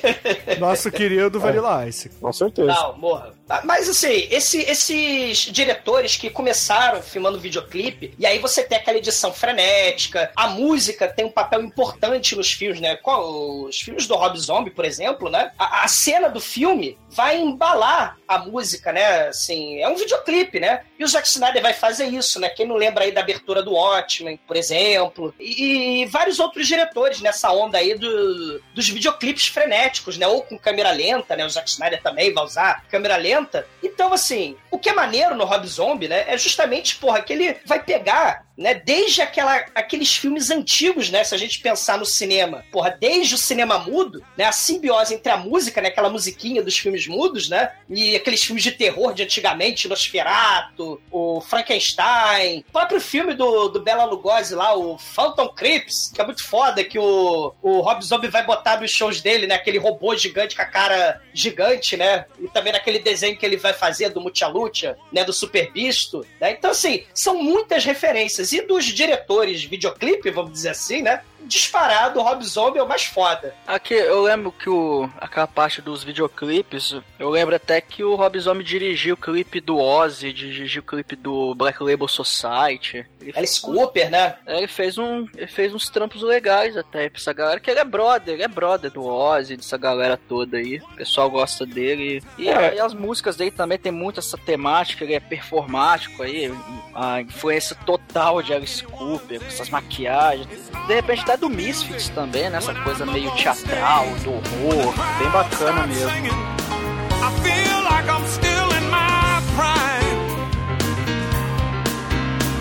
Nosso 0.58 0.90
querido 0.90 1.40
Vanilla 1.40 1.86
Ice. 1.88 2.08
Com 2.20 2.32
certeza. 2.32 2.72
Não, 2.72 2.98
morra. 2.98 3.32
Ah, 3.54 3.60
Mas 3.64 3.86
assim, 3.86 4.26
esse- 4.30 4.62
esses 4.62 5.38
diretores 5.52 6.16
que 6.16 6.30
começaram 6.30 7.02
filmando 7.02 7.38
videoclipe, 7.38 8.14
e 8.18 8.24
aí 8.24 8.38
você 8.38 8.62
tem 8.64 8.78
aquela 8.78 8.96
edição 8.96 9.30
frenética, 9.32 10.30
a 10.34 10.48
música 10.48 11.06
tem 11.06 11.26
um 11.26 11.30
papel 11.30 11.60
importante 11.62 12.34
nos 12.34 12.50
filmes, 12.50 12.80
né? 12.80 12.98
Os 13.04 13.76
filmes 13.78 14.06
do 14.06 14.14
Rob 14.14 14.38
Zombie, 14.38 14.70
por 14.70 14.86
exemplo, 14.86 15.28
né? 15.28 15.52
A, 15.58 15.84
a 15.84 15.88
cena 15.88 16.28
do 16.30 16.40
filme 16.40 16.96
vai 17.10 17.38
embalar 17.38 18.16
a 18.26 18.38
música, 18.38 18.90
né? 18.90 19.28
Assim, 19.28 19.78
é 19.80 19.88
um 19.88 19.96
videoclipe, 19.96 20.58
né? 20.58 20.84
E 20.98 21.04
o 21.04 21.08
Zack 21.08 21.28
Snyder 21.28 21.60
vai 21.60 21.74
fazer 21.74 22.06
isso, 22.06 22.40
né? 22.40 22.48
Quem 22.48 22.66
não 22.66 22.76
lembra 22.76 23.04
aí 23.04 23.12
da 23.12 23.20
abertura 23.20 23.62
do 23.62 23.72
Watchmen, 23.72 24.38
por 24.46 24.56
exemplo, 24.56 25.34
e, 25.38 26.02
e 26.02 26.06
vários 26.06 26.40
outros 26.40 26.66
diretores 26.66 27.20
nessa 27.20 27.52
onda 27.52 27.76
aí 27.76 27.94
do- 27.94 28.62
dos 28.74 28.88
videoclipes 28.88 29.48
frenéticos, 29.48 30.16
né? 30.16 30.26
Ou 30.26 30.40
com 30.42 30.58
câmera 30.58 30.90
lenta, 30.90 31.36
né? 31.36 31.44
O 31.44 31.50
Zack 31.50 31.68
Snyder 31.68 32.00
também 32.02 32.32
vai 32.32 32.44
usar 32.44 32.82
câmera 32.88 33.16
lenta. 33.16 33.41
Então, 33.82 34.12
assim, 34.12 34.56
o 34.70 34.78
que 34.78 34.88
é 34.88 34.92
maneiro 34.92 35.34
no 35.34 35.44
Rob 35.44 35.66
Zombie, 35.66 36.08
né? 36.08 36.24
É 36.26 36.36
justamente, 36.36 36.96
porra, 36.96 37.22
que 37.22 37.32
ele 37.32 37.56
vai 37.64 37.82
pegar 37.82 38.44
né, 38.56 38.74
desde 38.74 39.22
aquela, 39.22 39.64
aqueles 39.74 40.14
filmes 40.14 40.50
antigos, 40.50 41.10
né, 41.10 41.24
se 41.24 41.34
a 41.34 41.38
gente 41.38 41.60
pensar 41.60 41.98
no 41.98 42.04
cinema, 42.04 42.64
porra, 42.70 42.96
desde 42.98 43.34
o 43.34 43.38
cinema 43.38 43.78
mudo, 43.78 44.22
né, 44.36 44.44
a 44.44 44.52
simbiose 44.52 45.14
entre 45.14 45.32
a 45.32 45.36
música, 45.36 45.80
né, 45.80 45.88
aquela 45.88 46.10
musiquinha 46.10 46.62
dos 46.62 46.76
filmes 46.76 47.06
mudos, 47.06 47.48
né, 47.48 47.72
e 47.88 48.14
aqueles 48.14 48.42
filmes 48.42 48.62
de 48.62 48.72
terror 48.72 49.14
de 49.14 49.22
antigamente, 49.22 49.88
Nosferatu, 49.88 51.00
o 51.10 51.40
Frankenstein, 51.40 52.64
o 52.68 52.72
próprio 52.72 53.00
filme 53.00 53.34
do, 53.34 53.68
do 53.68 53.80
Bela 53.80 54.04
Lugosi 54.04 54.54
lá, 54.54 54.76
o 54.76 54.98
Phantom 54.98 55.48
Crips, 55.48 56.10
que 56.14 56.20
é 56.20 56.24
muito 56.24 56.44
foda, 56.46 56.84
que 56.84 56.98
o, 56.98 57.54
o 57.62 57.80
Rob 57.80 58.02
Zombie 58.04 58.28
vai 58.28 58.44
botar 58.44 58.80
nos 58.80 58.90
shows 58.90 59.20
dele, 59.20 59.46
né, 59.46 59.54
aquele 59.54 59.78
robô 59.78 60.14
gigante 60.16 60.54
com 60.54 60.62
a 60.62 60.66
cara 60.66 61.20
gigante, 61.32 61.96
né, 61.96 62.26
e 62.38 62.48
também 62.48 62.72
naquele 62.72 62.98
desenho 62.98 63.36
que 63.36 63.46
ele 63.46 63.56
vai 63.56 63.72
fazer 63.72 64.10
do 64.10 64.20
Mucha 64.20 64.46
Lucha, 64.46 64.96
né, 65.10 65.24
do 65.24 65.32
Super 65.32 65.72
Bisto, 65.72 66.24
né, 66.40 66.52
então 66.52 66.70
assim, 66.70 67.04
são 67.14 67.42
muitas 67.42 67.84
referências, 67.84 68.41
e 68.50 68.62
dos 68.62 68.86
diretores 68.86 69.60
de 69.60 69.68
videoclipe, 69.68 70.30
vamos 70.30 70.52
dizer 70.52 70.70
assim, 70.70 71.02
né, 71.02 71.20
disparado, 71.46 72.18
o 72.20 72.22
Rob 72.22 72.42
Zombie 72.44 72.78
é 72.78 72.82
o 72.82 72.88
mais 72.88 73.04
foda. 73.04 73.54
Aqui, 73.66 73.94
eu 73.94 74.22
lembro 74.22 74.52
que 74.52 74.68
o, 74.68 75.08
aquela 75.20 75.46
parte 75.46 75.80
dos 75.82 76.02
videoclipes, 76.04 76.94
eu 77.18 77.30
lembro 77.30 77.54
até 77.54 77.80
que 77.80 78.02
o 78.04 78.14
Rob 78.14 78.38
Zombie 78.38 78.64
dirigiu 78.64 79.14
o 79.14 79.18
clipe 79.18 79.60
do 79.60 79.78
Ozzy, 79.78 80.32
dirigiu 80.32 80.82
o 80.82 80.84
clipe 80.86 81.16
do 81.16 81.54
Black 81.54 81.82
Label 81.82 82.08
Society. 82.08 83.06
Ele, 83.20 83.32
Alice 83.36 83.60
Cooper, 83.60 84.10
né? 84.10 84.36
É, 84.46 84.58
ele 84.58 84.66
fez, 84.68 84.98
um, 84.98 85.26
ele 85.36 85.46
fez 85.46 85.74
uns 85.74 85.88
trampos 85.88 86.22
legais 86.22 86.76
até 86.76 87.08
pra 87.08 87.18
essa 87.20 87.32
galera, 87.32 87.60
que 87.60 87.70
ele 87.70 87.80
é 87.80 87.84
brother, 87.84 88.34
ele 88.34 88.42
é 88.42 88.48
brother 88.48 88.90
do 88.90 89.04
Ozzy, 89.04 89.56
dessa 89.56 89.76
galera 89.78 90.18
toda 90.28 90.56
aí. 90.56 90.78
O 90.78 90.96
pessoal 90.96 91.30
gosta 91.30 91.64
dele. 91.64 92.22
E, 92.38 92.48
É. 92.48 92.74
e 92.76 92.80
as 92.80 92.94
músicas 92.94 93.36
dele 93.36 93.50
também 93.50 93.78
tem 93.78 93.92
muito 93.92 94.20
essa 94.20 94.36
temática, 94.36 95.04
ele 95.04 95.14
é 95.14 95.20
performático 95.20 96.22
aí, 96.22 96.52
a 96.94 97.20
influência 97.20 97.76
total 97.86 98.42
de 98.42 98.52
Alice 98.52 98.82
Cooper, 98.84 99.40
com 99.40 99.46
essas 99.46 99.70
maquiagens. 99.70 100.48
De 100.86 100.94
repente 100.94 101.24
até 101.32 101.36
do 101.36 101.48
Misfits 101.48 102.08
também, 102.10 102.50
né? 102.50 102.58
Essa 102.58 102.74
coisa 102.74 103.06
meio 103.06 103.30
teatral, 103.34 104.04
do 104.22 104.32
horror, 104.32 104.94
bem 105.18 105.30
bacana 105.30 105.86
mesmo. 105.86 106.08
I 106.08 107.30
feel 107.42 107.82
like 107.84 108.08
I'm 108.08 108.26
still 108.26 108.70
in 108.76 108.90
my 108.90 109.40
prime. 109.54 110.18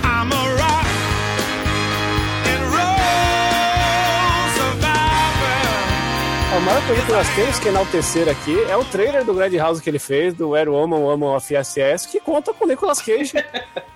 I'm 0.03 0.31
a 0.31 0.55
rock 0.55 0.87
and 2.47 2.61
roll 2.71 4.49
survivor. 4.55 5.57
A 6.55 6.59
maior 6.61 6.87
coisa 6.87 7.01
que 7.05 7.11
nós 7.11 7.27
temos 7.35 7.59
que 7.59 7.67
enaltecer 7.67 8.29
aqui 8.29 8.63
é 8.69 8.77
o 8.77 8.85
trailer 8.85 9.25
do 9.25 9.33
Grand 9.33 9.55
House 9.57 9.81
que 9.81 9.89
ele 9.89 9.99
fez, 9.99 10.33
do 10.33 10.49
Where 10.51 10.69
Woman 10.69 10.99
Woman 10.99 11.35
of 11.35 11.53
SS, 11.53 12.07
que 12.07 12.21
conta 12.21 12.53
com 12.53 12.65
o 12.65 12.67
Nicolas 12.67 13.01
Cage. 13.01 13.33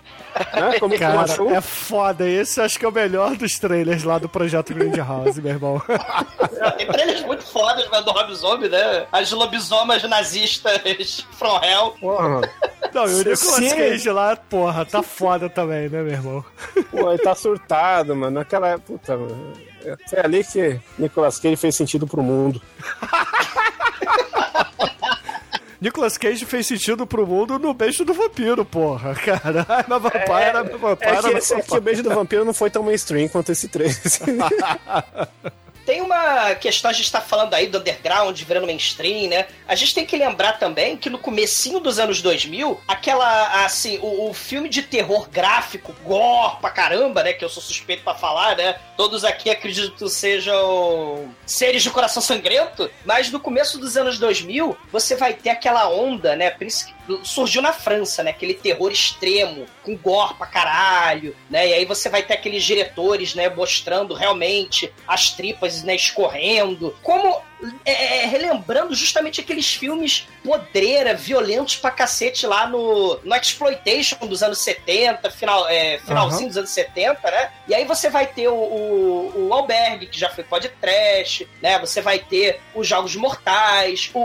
né? 0.54 0.80
Como 0.80 0.94
que 0.94 1.00
Cara, 1.00 1.22
achou? 1.22 1.50
é 1.50 1.62
foda. 1.62 2.28
Esse 2.28 2.60
acho 2.62 2.78
que 2.78 2.86
é 2.86 2.88
o 2.88 2.92
melhor 2.92 3.36
dos 3.36 3.58
trailers 3.58 4.04
lá 4.04 4.18
do 4.18 4.28
projeto 4.28 4.74
Grand 4.74 4.96
House, 4.98 5.38
meu 5.38 5.52
irmão. 5.54 5.82
Tem 6.78 6.88
trailers 6.88 7.22
muito 7.26 7.44
fodas 7.44 7.90
né, 7.90 8.02
do 8.02 8.12
Rob 8.12 8.34
Zombie, 8.36 8.70
né? 8.70 9.06
As 9.12 9.32
lobisomas 9.32 10.04
nazistas 10.04 11.26
from 11.32 11.60
hell. 11.64 11.96
Porra, 12.00 12.42
Não, 12.94 13.06
e 13.08 13.14
o 13.14 13.18
Nicolas 13.24 13.74
Cage 13.74 14.10
lá, 14.10 14.36
porra, 14.36 14.86
tá 14.86 15.02
foda 15.02 15.50
também, 15.50 15.90
né, 15.90 16.02
meu 16.02 16.14
irmão? 16.14 16.46
pô, 16.92 17.10
ele 17.12 17.22
tá 17.22 17.34
surtado, 17.36 18.16
mano. 18.16 18.40
Naquela. 18.40 18.78
Puta, 18.80 19.16
mano. 19.16 19.54
Foi 20.10 20.20
ali 20.20 20.44
que 20.44 20.80
Nicolas 20.98 21.40
Cage 21.40 21.56
fez 21.56 21.76
sentido 21.76 22.08
pro 22.08 22.24
mundo. 22.24 22.62
Nicolas 25.86 26.18
Cage 26.18 26.48
fez 26.48 26.66
sentido 26.66 27.06
pro 27.06 27.28
mundo 27.28 27.60
no 27.60 27.72
beijo 27.72 28.04
do 28.04 28.12
vampiro, 28.12 28.66
porra. 28.66 29.14
Caralho, 29.14 29.86
na 29.88 30.00
vampira, 30.00 30.64
na 30.64 30.64
vampira, 30.64 31.12
É 31.12 31.22
que, 31.22 31.32
na 31.32 31.38
esse, 31.38 31.54
é 31.54 31.62
que 31.62 31.78
o 31.78 31.82
beijo 31.82 32.02
do 32.02 32.10
vampiro 32.10 32.44
não 32.44 32.56
foi 32.56 32.72
tão 32.72 32.82
mainstream 32.82 33.28
quanto 33.28 33.52
esse 33.52 33.68
trailer. 33.68 33.96
Tem 35.86 36.02
uma 36.02 36.56
questão, 36.56 36.90
a 36.90 36.94
gente 36.94 37.12
tá 37.12 37.22
falando 37.22 37.54
aí 37.54 37.68
do 37.68 37.78
underground 37.78 38.42
virando 38.42 38.66
mainstream, 38.66 39.30
né? 39.30 39.46
A 39.68 39.76
gente 39.76 39.94
tem 39.94 40.06
que 40.06 40.18
lembrar 40.18 40.54
também 40.54 40.98
que 40.98 41.10
no 41.10 41.20
comecinho 41.20 41.80
dos 41.80 42.00
anos 42.00 42.22
2000, 42.22 42.82
aquela, 42.88 43.64
assim, 43.66 44.00
o, 44.02 44.30
o 44.30 44.34
filme 44.34 44.68
de 44.68 44.82
terror 44.82 45.30
gráfico, 45.30 45.94
gore 46.04 46.58
pra 46.60 46.72
caramba, 46.72 47.24
né? 47.24 47.34
Que 47.34 47.46
eu 47.46 47.50
sou 47.50 47.62
suspeito 47.62 48.04
pra 48.04 48.16
falar, 48.16 48.58
né? 48.58 48.80
Todos 48.98 49.24
aqui 49.24 49.50
acredito 49.50 50.10
sejam 50.10 51.34
seres 51.46 51.84
de 51.84 51.90
coração 51.92 52.22
sangrento, 52.22 52.90
mas 53.06 53.30
no 53.30 53.40
começo 53.40 53.78
dos 53.78 53.96
anos 53.96 54.18
2000, 54.18 54.76
você 54.92 55.16
vai 55.16 55.34
ter 55.34 55.50
aquela 55.50 55.90
onda, 55.90 56.36
né? 56.36 56.56
Surgiu 57.24 57.62
na 57.62 57.72
França, 57.72 58.24
né? 58.24 58.32
Aquele 58.32 58.56
terror 58.56 58.92
extremo, 58.92 59.68
com 59.84 59.96
gore 59.96 60.34
pra 60.34 60.48
caralho, 60.48 61.36
né? 61.50 61.68
E 61.68 61.74
aí 61.74 61.86
você 61.86 62.10
vai 62.10 62.24
ter 62.24 62.34
aqueles 62.34 62.64
diretores, 62.64 63.36
né? 63.36 63.50
Mostrando 63.50 64.16
realmente 64.16 64.92
as 65.08 65.30
tripas, 65.30 65.75
né? 65.84 65.96
Escorrendo. 65.96 66.96
Como 67.02 67.42
é, 67.86 68.24
é, 68.24 68.26
relembrando 68.26 68.94
justamente 68.94 69.42
aqueles 69.42 69.74
filmes 69.74 70.28
podreira, 70.44 71.14
violentos 71.14 71.78
pra 71.78 71.90
cacete 71.90 72.46
lá 72.46 72.68
no, 72.68 73.20
no 73.24 73.36
Exploitation 73.36 74.18
dos 74.28 74.44
anos 74.44 74.62
70, 74.62 75.32
final, 75.32 75.68
é, 75.70 75.98
finalzinho 76.00 76.48
dos 76.48 76.58
anos 76.58 76.70
70, 76.70 77.32
né? 77.32 77.52
E 77.68 77.74
aí 77.74 77.86
você 77.86 78.10
vai 78.10 78.28
ter 78.28 78.48
o, 78.48 78.54
o, 78.54 79.48
o 79.48 79.54
Albergue, 79.54 80.08
que 80.08 80.20
já 80.20 80.30
foi 80.30 80.44
podcast, 80.44 81.48
né? 81.62 81.80
Você 81.80 82.02
vai 82.02 82.20
ter 82.20 82.62
os 82.76 82.88
Jogos 82.88 83.16
Mortais, 83.16 84.12
o, 84.14 84.20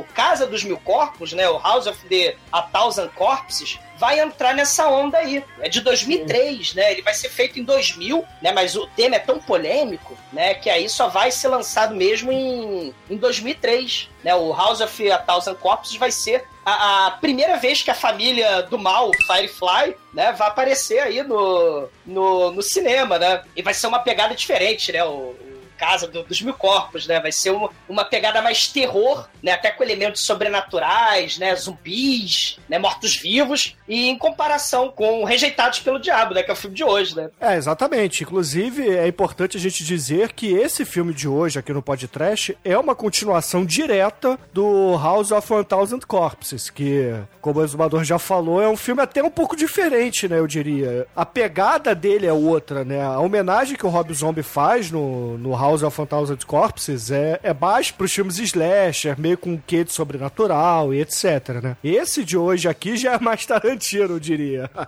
o 0.00 0.04
Casa 0.14 0.46
dos 0.46 0.64
Mil 0.64 0.78
Corpos, 0.78 1.32
né? 1.32 1.48
O 1.48 1.58
House 1.58 1.86
of 1.86 2.06
the 2.06 2.34
A 2.50 2.62
Thousand 2.62 3.08
Corpses, 3.14 3.78
vai 3.98 4.20
entrar 4.20 4.54
nessa 4.54 4.88
onda 4.88 5.18
aí. 5.18 5.44
É 5.60 5.68
de 5.68 5.80
2003, 5.80 6.74
né? 6.74 6.92
Ele 6.92 7.02
vai 7.02 7.14
ser 7.14 7.28
feito 7.28 7.58
em 7.58 7.64
2000, 7.64 8.24
né? 8.40 8.52
Mas 8.52 8.76
o 8.76 8.86
tema 8.88 9.16
é 9.16 9.18
tão 9.18 9.38
polêmico, 9.38 10.16
né? 10.32 10.54
Que 10.54 10.70
aí 10.70 10.88
só 10.88 11.08
vai 11.08 11.30
ser 11.30 11.48
lançado 11.48 11.94
mesmo 11.94 12.32
em, 12.32 12.94
em 13.10 13.16
2003, 13.16 14.08
né? 14.22 14.34
O 14.34 14.52
House 14.52 14.80
of 14.80 15.10
a 15.10 15.18
Thousand 15.18 15.54
Corpses 15.56 15.96
vai 15.96 16.10
ser 16.10 16.44
a, 16.64 17.06
a 17.06 17.10
primeira 17.12 17.56
vez 17.56 17.82
que 17.82 17.90
a 17.90 17.94
família 17.94 18.62
do 18.62 18.78
mal, 18.78 19.10
Firefly, 19.26 19.96
né? 20.12 20.32
Vai 20.32 20.48
aparecer 20.48 21.00
aí 21.00 21.22
no, 21.22 21.88
no, 22.06 22.52
no 22.52 22.62
cinema, 22.62 23.18
né? 23.18 23.42
E 23.56 23.62
vai 23.62 23.74
ser 23.74 23.86
uma 23.86 23.98
pegada 23.98 24.34
diferente, 24.34 24.92
né? 24.92 25.02
O, 25.04 25.34
Casa 25.78 26.06
do- 26.08 26.22
dos 26.24 26.42
Mil 26.42 26.54
Corpos, 26.54 27.06
né? 27.06 27.20
Vai 27.20 27.32
ser 27.32 27.50
uma, 27.50 27.70
uma 27.88 28.04
pegada 28.04 28.42
mais 28.42 28.66
terror, 28.66 29.28
né? 29.42 29.52
Até 29.52 29.70
com 29.70 29.82
elementos 29.84 30.26
sobrenaturais, 30.26 31.38
né? 31.38 31.54
Zumbis, 31.54 32.58
né? 32.68 32.78
Mortos-vivos, 32.78 33.76
e 33.88 34.08
em 34.08 34.18
comparação 34.18 34.90
com 34.90 35.24
Rejeitados 35.24 35.78
pelo 35.80 35.98
Diabo, 35.98 36.34
né? 36.34 36.42
Que 36.42 36.50
é 36.50 36.54
o 36.54 36.56
filme 36.56 36.76
de 36.76 36.84
hoje, 36.84 37.16
né? 37.16 37.30
É, 37.40 37.56
exatamente. 37.56 38.22
Inclusive, 38.22 38.88
é 38.96 39.06
importante 39.06 39.56
a 39.56 39.60
gente 39.60 39.84
dizer 39.84 40.32
que 40.32 40.52
esse 40.52 40.84
filme 40.84 41.14
de 41.14 41.28
hoje 41.28 41.58
aqui 41.58 41.72
no 41.72 41.82
Podcast 41.82 42.56
é 42.64 42.76
uma 42.76 42.94
continuação 42.94 43.64
direta 43.64 44.38
do 44.52 44.96
House 45.00 45.30
of 45.30 45.48
1000 45.52 46.00
Corpses, 46.06 46.70
que, 46.70 47.12
como 47.40 47.60
o 47.60 47.64
exumador 47.64 48.04
já 48.04 48.18
falou, 48.18 48.60
é 48.60 48.68
um 48.68 48.76
filme 48.76 49.02
até 49.02 49.22
um 49.22 49.30
pouco 49.30 49.56
diferente, 49.56 50.28
né, 50.28 50.38
eu 50.38 50.46
diria. 50.46 51.06
A 51.14 51.24
pegada 51.24 51.94
dele 51.94 52.26
é 52.26 52.32
outra, 52.32 52.84
né? 52.84 53.02
A 53.02 53.18
homenagem 53.20 53.76
que 53.76 53.86
o 53.86 53.88
Rob 53.88 54.12
Zombie 54.12 54.42
faz 54.42 54.90
no, 54.90 55.38
no 55.38 55.52
House 55.56 55.67
of 55.82 55.96
1000 55.98 56.38
Corpses 56.46 57.10
é, 57.10 57.40
é 57.42 57.54
mais 57.54 57.90
pros 57.90 58.12
filmes 58.12 58.38
slasher, 58.38 59.18
meio 59.18 59.36
com 59.36 59.50
um 59.50 59.60
quê 59.66 59.84
de 59.84 59.92
sobrenatural 59.92 60.92
e 60.92 61.00
etc, 61.00 61.48
né? 61.62 61.76
Esse 61.82 62.24
de 62.24 62.36
hoje 62.36 62.68
aqui 62.68 62.96
já 62.96 63.14
é 63.14 63.18
mais 63.18 63.44
Tarantino, 63.46 64.14
eu 64.14 64.20
diria. 64.20 64.70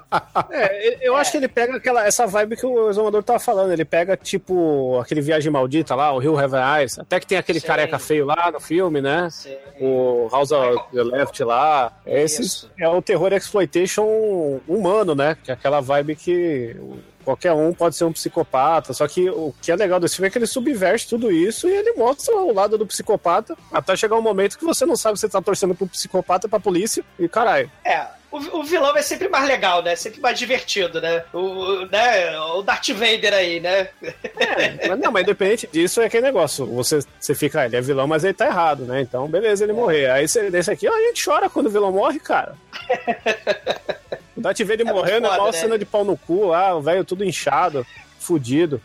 É, 0.50 1.06
eu 1.06 1.16
acho 1.16 1.30
que 1.30 1.36
ele 1.36 1.48
pega 1.48 1.76
aquela, 1.76 2.04
essa 2.06 2.26
vibe 2.26 2.56
que 2.56 2.66
o 2.66 2.90
Exumador 2.90 3.22
tava 3.22 3.38
falando. 3.38 3.72
Ele 3.72 3.84
pega, 3.84 4.16
tipo, 4.16 4.98
aquele 5.00 5.20
Viagem 5.20 5.50
Maldita 5.50 5.94
lá, 5.94 6.12
o 6.12 6.18
Rio 6.18 6.38
Heaven 6.38 6.60
Eyes. 6.60 6.98
Até 6.98 7.20
que 7.20 7.26
tem 7.26 7.38
aquele 7.38 7.60
Sim. 7.60 7.66
careca 7.66 7.98
feio 7.98 8.24
lá 8.24 8.50
no 8.50 8.60
filme, 8.60 9.00
né? 9.00 9.28
Sim. 9.30 9.56
O 9.80 10.28
House 10.30 10.50
of 10.50 10.82
the 10.92 11.02
Left 11.02 11.42
lá. 11.44 11.92
Esse 12.04 12.42
Isso. 12.42 12.70
é 12.78 12.88
o 12.88 13.00
terror 13.00 13.32
exploitation 13.32 14.60
humano, 14.66 15.14
né? 15.14 15.36
Que 15.42 15.50
é 15.50 15.54
aquela 15.54 15.80
vibe 15.80 16.16
que 16.16 16.76
qualquer 17.24 17.52
um 17.52 17.72
pode 17.72 17.96
ser 17.96 18.04
um 18.04 18.12
psicopata. 18.12 18.92
Só 18.92 19.06
que 19.06 19.28
o 19.28 19.54
que 19.60 19.72
é 19.72 19.76
legal 19.76 20.00
desse 20.00 20.16
filme 20.16 20.28
é 20.28 20.30
que 20.30 20.38
ele 20.38 20.46
subverte 20.46 21.08
tudo 21.08 21.30
isso 21.30 21.68
e 21.68 21.72
ele 21.72 21.92
mostra 21.92 22.34
o 22.34 22.52
lado 22.52 22.76
do 22.78 22.86
psicopata 22.86 23.56
até 23.72 23.96
chegar 23.96 24.16
um 24.16 24.22
momento 24.22 24.58
que 24.58 24.64
você 24.64 24.84
não 24.86 24.96
sabe 24.96 25.18
se 25.18 25.22
você 25.22 25.28
tá 25.28 25.42
torcendo 25.42 25.74
pro 25.74 25.86
psicopata, 25.86 26.48
pra 26.48 26.60
polícia 26.60 27.04
e 27.18 27.28
caralho. 27.28 27.70
É, 27.84 28.06
o, 28.30 28.62
vilão 28.62 28.96
é 28.96 29.02
sempre 29.02 29.28
mais 29.28 29.46
legal, 29.46 29.82
né? 29.82 29.96
Sempre 29.96 30.20
mais 30.20 30.38
divertido, 30.38 31.00
né? 31.00 31.24
O, 31.32 31.84
né? 31.86 32.38
o 32.38 32.62
Darth 32.62 32.90
Vader 32.90 33.34
aí, 33.34 33.58
né? 33.58 33.88
É, 34.00 34.88
mas 34.88 34.98
não, 35.00 35.10
mas 35.10 35.22
independente 35.24 35.68
disso, 35.72 36.00
é 36.00 36.06
aquele 36.06 36.26
negócio. 36.26 36.64
Você, 36.66 37.00
você 37.18 37.34
fica, 37.34 37.60
ah, 37.60 37.66
ele 37.66 37.76
é 37.76 37.80
vilão, 37.80 38.06
mas 38.06 38.22
ele 38.22 38.34
tá 38.34 38.46
errado, 38.46 38.84
né? 38.84 39.00
Então, 39.00 39.26
beleza, 39.26 39.64
ele 39.64 39.72
morrer. 39.72 40.10
Aí 40.10 40.28
você, 40.28 40.48
desse 40.48 40.70
aqui, 40.70 40.88
ó, 40.88 40.94
a 40.94 41.00
gente 41.00 41.24
chora 41.24 41.50
quando 41.50 41.66
o 41.66 41.70
vilão 41.70 41.90
morre, 41.90 42.20
cara. 42.20 42.54
O 44.40 44.42
Darth 44.42 44.58
Vader 44.60 44.88
É 44.88 44.92
morrendo 44.92 45.26
é 45.26 45.28
foda, 45.28 45.38
maior 45.42 45.52
né? 45.52 45.58
cena 45.58 45.78
de 45.78 45.84
pau 45.84 46.02
no 46.02 46.16
cu 46.16 46.46
lá, 46.46 46.74
o 46.74 46.80
velho 46.80 47.04
tudo 47.04 47.22
inchado, 47.22 47.86
fudido. 48.18 48.80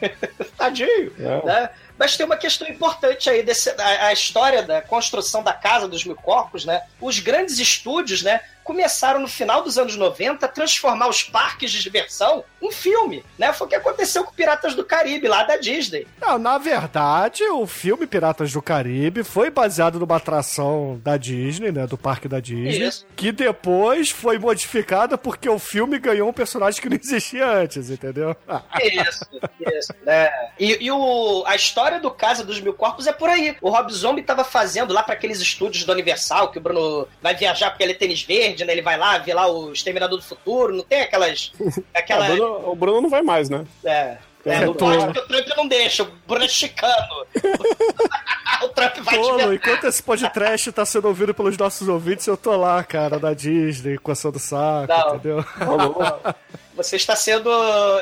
Tadinho, 0.58 1.12
É. 1.18 1.46
né? 1.46 1.70
Mas 1.96 2.16
tem 2.16 2.26
uma 2.26 2.36
questão 2.36 2.66
importante 2.66 3.30
aí, 3.30 3.44
desse, 3.44 3.70
a, 3.70 4.06
a 4.08 4.12
história 4.12 4.62
da 4.62 4.82
construção 4.82 5.42
da 5.42 5.52
Casa 5.52 5.86
dos 5.86 6.04
Mil 6.04 6.16
Corpos, 6.16 6.64
né? 6.64 6.82
Os 7.00 7.20
grandes 7.20 7.58
estúdios, 7.60 8.22
né? 8.22 8.40
Começaram 8.64 9.20
no 9.20 9.28
final 9.28 9.62
dos 9.62 9.78
anos 9.78 9.96
90 9.96 10.46
a 10.46 10.48
transformar 10.48 11.08
os 11.08 11.22
parques 11.22 11.70
de 11.70 11.82
diversão 11.82 12.44
em 12.60 12.70
filme, 12.70 13.24
né? 13.38 13.52
Foi 13.52 13.66
o 13.66 13.70
que 13.70 13.76
aconteceu 13.76 14.24
com 14.24 14.32
Piratas 14.32 14.74
do 14.74 14.84
Caribe, 14.84 15.28
lá 15.28 15.42
da 15.42 15.56
Disney. 15.56 16.06
Não, 16.20 16.38
na 16.38 16.58
verdade, 16.58 17.42
o 17.44 17.66
filme 17.66 18.06
Piratas 18.06 18.52
do 18.52 18.62
Caribe 18.62 19.24
foi 19.24 19.50
baseado 19.50 19.98
numa 19.98 20.16
atração 20.16 21.00
da 21.02 21.16
Disney, 21.16 21.72
né? 21.72 21.86
Do 21.86 21.98
parque 21.98 22.28
da 22.28 22.40
Disney. 22.40 22.86
Isso. 22.86 23.06
Que 23.16 23.32
depois 23.32 24.10
foi 24.10 24.38
modificada 24.38 25.18
porque 25.18 25.48
o 25.48 25.58
filme 25.58 25.98
ganhou 25.98 26.28
um 26.28 26.32
personagem 26.32 26.80
que 26.80 26.88
não 26.88 26.96
existia 26.96 27.48
antes, 27.48 27.90
entendeu? 27.90 28.36
Isso, 28.82 29.26
isso, 29.74 29.94
né? 30.04 30.30
E, 30.58 30.84
e 30.84 30.90
o, 30.90 31.44
a 31.46 31.56
história 31.56 31.98
do 31.98 32.10
Casa 32.10 32.44
dos 32.44 32.60
Mil 32.60 32.74
Corpos 32.74 33.06
é 33.06 33.12
por 33.12 33.28
aí. 33.28 33.56
O 33.60 33.70
Rob 33.70 33.92
Zombie 33.92 34.22
tava 34.22 34.44
fazendo 34.44 34.92
lá 34.92 35.02
para 35.02 35.14
aqueles 35.14 35.40
estúdios 35.40 35.84
da 35.84 35.92
Universal, 35.92 36.50
que 36.50 36.58
o 36.58 36.60
Bruno 36.60 37.08
vai 37.20 37.34
viajar 37.34 37.70
porque 37.70 37.82
ele 37.82 37.92
é 37.92 37.96
tênis 37.96 38.22
verde, 38.22 38.51
né? 38.64 38.72
Ele 38.72 38.82
vai 38.82 38.96
lá 38.98 39.18
ver 39.18 39.34
lá 39.34 39.46
o 39.50 39.72
Exterminador 39.72 40.18
do 40.18 40.24
Futuro, 40.24 40.74
não 40.74 40.84
tem 40.84 41.00
aquelas. 41.02 41.52
Aquela, 41.94 42.26
O, 42.30 42.36
Bruno, 42.36 42.70
o 42.70 42.76
Bruno 42.76 43.00
não 43.00 43.10
vai 43.10 43.22
mais, 43.22 43.48
né? 43.48 43.64
É. 43.84 44.16
É, 44.44 44.54
É, 44.54 44.66
não 44.66 44.74
pode, 44.74 45.04
porque 45.04 45.20
o 45.20 45.26
Trump 45.28 45.56
não 45.56 45.68
deixa, 45.68 46.02
o 46.02 46.08
Bruno 46.26 46.44
é 46.44 46.48
chicano. 46.48 47.26
o 48.64 48.68
Trump 48.70 48.96
vai 48.98 49.14
te 49.14 49.20
Tolo, 49.20 49.38
ver. 49.38 49.54
enquanto 49.54 49.84
esse 49.86 50.02
podcast 50.02 50.72
tá 50.72 50.84
sendo 50.84 51.06
ouvido 51.06 51.32
pelos 51.32 51.56
nossos 51.56 51.88
ouvintes, 51.88 52.26
eu 52.26 52.36
tô 52.36 52.56
lá, 52.56 52.82
cara, 52.82 53.20
da 53.20 53.32
Disney, 53.34 53.98
coçando 53.98 54.38
o 54.38 54.40
saco, 54.40 54.88
Não. 54.92 55.14
entendeu? 55.16 55.44
Você 56.74 56.96
está 56.96 57.14
sendo 57.14 57.50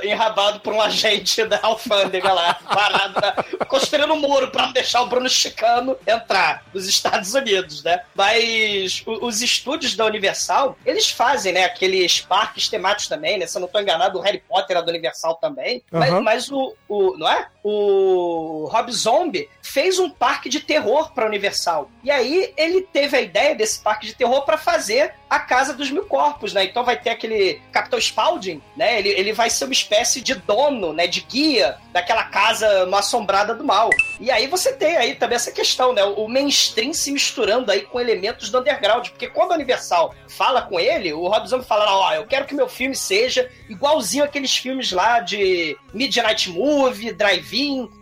enrabado 0.03 0.61
por 0.61 0.73
um 0.73 0.81
agente 0.81 1.45
da 1.45 1.59
alfândega 1.63 2.33
lá, 2.33 2.55
parado, 2.55 3.15
construindo 3.69 4.13
um 4.13 4.19
muro 4.19 4.51
para 4.51 4.67
não 4.67 4.73
deixar 4.73 5.03
o 5.03 5.07
Bruno 5.07 5.29
Chicano 5.29 5.97
entrar 6.07 6.65
nos 6.73 6.87
Estados 6.87 7.35
Unidos, 7.35 7.83
né? 7.83 8.03
Mas 8.15 9.03
os 9.07 9.43
estúdios 9.43 9.97
da 9.97 10.05
Universal, 10.05 10.77
eles 10.85 11.11
fazem, 11.11 11.53
né, 11.53 11.65
aqueles 11.65 12.21
parques 12.21 12.69
temáticos 12.69 13.09
também, 13.09 13.39
né? 13.39 13.47
Se 13.47 13.57
eu 13.57 13.61
não 13.61 13.67
estou 13.67 13.81
enganado, 13.81 14.19
o 14.19 14.23
Harry 14.23 14.43
Potter 14.49 14.77
é 14.77 14.83
da 14.83 14.91
Universal 14.91 15.37
também. 15.37 15.83
Mas, 15.91 16.11
Aham. 16.11 16.21
mas 16.21 16.51
o, 16.51 16.75
o. 16.89 17.17
Não 17.17 17.29
é? 17.29 17.49
O 17.63 18.69
Rob 18.71 18.91
Zombie 18.93 19.49
fez 19.63 19.99
um 19.99 20.11
parque 20.11 20.49
de 20.49 20.61
terror 20.61 21.13
para 21.13 21.27
Universal. 21.27 21.91
E 22.03 22.11
aí 22.11 22.53
ele 22.57 22.83
teve 22.83 23.17
a 23.17 23.21
ideia 23.21 23.55
desse 23.55 23.81
parque 23.81 24.07
de 24.07 24.15
terror 24.15 24.43
para 24.45 24.59
fazer 24.59 25.15
a 25.29 25.39
Casa 25.39 25.73
dos 25.73 25.91
Mil 25.91 26.05
Corpos, 26.07 26.53
né? 26.53 26.65
Então 26.65 26.85
vai 26.85 26.99
ter 26.99 27.11
aquele 27.11 27.61
Capitão 27.71 28.01
Spaulding, 28.01 28.61
né? 28.77 28.99
Ele, 28.99 29.11
ele 29.11 29.33
vai 29.33 29.49
ser 29.49 29.65
uma 29.65 29.73
espécie 29.73 30.21
de 30.21 30.35
dono, 30.35 30.93
né? 30.93 31.07
De 31.07 31.21
guia 31.21 31.77
daquela 31.93 32.25
casa 32.25 32.89
assombrada 32.97 33.55
do 33.55 33.65
mal. 33.65 33.91
E 34.19 34.31
aí 34.31 34.49
você 34.49 34.73
tem 34.73 34.97
aí 34.97 35.15
também 35.15 35.37
essa 35.37 35.53
questão, 35.53 35.93
né? 35.93 36.03
O 36.03 36.27
mainstream 36.27 36.93
se 36.93 37.13
misturando 37.13 37.71
aí 37.71 37.83
com 37.83 38.01
elementos 38.01 38.51
do 38.51 38.59
underground. 38.59 39.09
Porque 39.09 39.29
quando 39.29 39.53
a 39.53 39.55
Universal 39.55 40.15
fala 40.29 40.63
com 40.63 40.81
ele, 40.81 41.13
o 41.13 41.29
Rob 41.29 41.47
Zombie 41.47 41.65
fala, 41.65 41.87
ó, 41.95 42.15
eu 42.15 42.27
quero 42.27 42.47
que 42.47 42.55
meu 42.55 42.69
filme 42.69 42.97
seja 42.97 43.49
igualzinho 43.69 44.25
aqueles 44.25 44.57
filmes 44.57 44.91
lá 44.91 45.21
de 45.21 45.77
Midnight 45.95 46.51
Movie, 46.51 47.13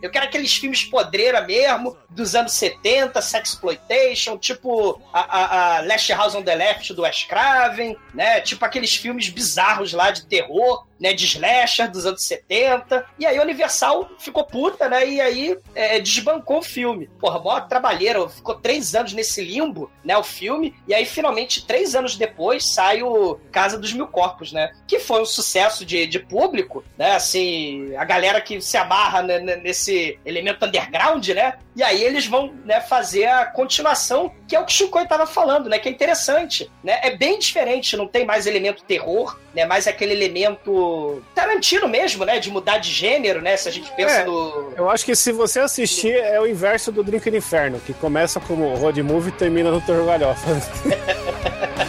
Eu 0.03 0.11
quero 0.11 0.27
aqueles 0.27 0.55
filmes 0.55 0.85
podreira 0.85 1.41
mesmo, 1.41 1.97
dos 2.11 2.35
anos 2.35 2.53
70, 2.53 3.21
Sexploitation, 3.23 4.37
tipo 4.37 5.01
a, 5.13 5.21
a, 5.21 5.77
a 5.79 5.81
Last 5.83 6.13
House 6.13 6.35
on 6.35 6.43
the 6.43 6.55
Left 6.55 6.93
do 6.95 7.03
Wes 7.03 7.25
Craven, 7.25 7.97
né? 8.13 8.41
Tipo 8.41 8.65
aqueles 8.65 8.95
filmes 8.95 9.29
bizarros 9.29 9.93
lá 9.93 10.11
de 10.11 10.27
terror, 10.27 10.87
né? 11.01 11.13
De 11.13 11.27
slasher 11.27 11.91
dos 11.91 12.07
anos 12.07 12.25
70. 12.25 13.05
E 13.19 13.27
aí 13.27 13.39
Universal 13.39 14.11
ficou 14.19 14.45
puta, 14.45 14.89
né? 14.89 15.09
E 15.09 15.21
aí 15.21 15.57
é, 15.75 15.99
desbancou 15.99 16.59
o 16.59 16.63
filme. 16.63 17.09
Porra, 17.19 17.39
mó 17.39 17.61
trabalheira, 17.61 18.29
ficou 18.29 18.55
três 18.55 18.95
anos 18.95 19.13
nesse 19.13 19.43
limbo, 19.43 19.91
né? 20.05 20.17
O 20.17 20.23
filme. 20.23 20.75
E 20.87 20.95
aí, 20.95 21.05
finalmente, 21.05 21.67
três 21.67 21.95
anos 21.95 22.17
depois, 22.17 22.73
sai 22.73 23.03
o 23.03 23.37
Casa 23.51 23.79
dos 23.79 23.93
Mil 23.93 24.07
Corpos, 24.07 24.53
né? 24.53 24.73
Que 24.87 24.99
foi 24.99 25.23
um 25.23 25.27
sucesso 25.27 25.85
de, 25.85 26.07
de 26.07 26.19
público, 26.19 26.85
né? 26.97 27.13
Assim, 27.13 27.95
a 27.97 28.05
galera 28.05 28.41
que 28.41 28.61
se 28.61 28.77
amarra 28.77 29.23
né, 29.23 29.39
nesse 29.57 30.19
elemento 30.25 30.65
underground, 30.65 31.27
né? 31.29 31.59
E 31.75 31.83
aí 31.83 32.03
eles 32.03 32.27
vão 32.27 32.53
né, 32.65 32.81
fazer 32.81 33.27
a 33.27 33.47
continuação, 33.47 34.33
que 34.49 34.57
é 34.57 34.61
o 34.61 34.65
que 34.65 34.73
o 34.73 34.75
Chico 34.75 35.07
tava 35.07 35.27
falando, 35.27 35.69
né? 35.69 35.79
Que 35.79 35.89
é 35.89 35.93
interessante, 35.93 36.71
né? 36.83 36.99
É 37.03 37.15
bem 37.15 37.39
diferente, 37.39 37.97
não 37.97 38.09
tem 38.09 38.25
mais 38.25 38.47
elemento 38.47 38.83
terror, 38.83 39.39
né? 39.55 39.67
Mais 39.67 39.87
aquele 39.87 40.15
elemento 40.15 41.23
Tarantino 41.35 41.87
mesmo, 41.87 42.25
né? 42.25 42.39
De 42.39 42.51
mudar 42.51 42.79
de 42.79 42.91
gênero, 42.91 43.43
né? 43.43 43.57
Se 43.59 43.69
a 43.69 43.73
gente 43.73 43.91
pensa 43.93 44.21
É. 44.21 44.25
no... 44.25 44.73
Eu 44.77 44.89
acho 44.91 45.05
que 45.05 45.15
se 45.15 45.31
você 45.33 45.61
assistir, 45.61 46.15
é 46.15 46.41
o 46.41 46.47
inverso 46.47 46.91
do 46.91 47.05
Drink 47.05 47.31
no 47.31 47.37
Inferno, 47.37 47.79
que 47.79 47.93
começa 47.93 48.41
como 48.41 48.75
road 48.75 49.01
movie 49.03 49.29
e 49.29 49.33
termina 49.33 49.71
no 49.71 49.81
Terror 49.83 50.07
Galhofa. 50.07 50.49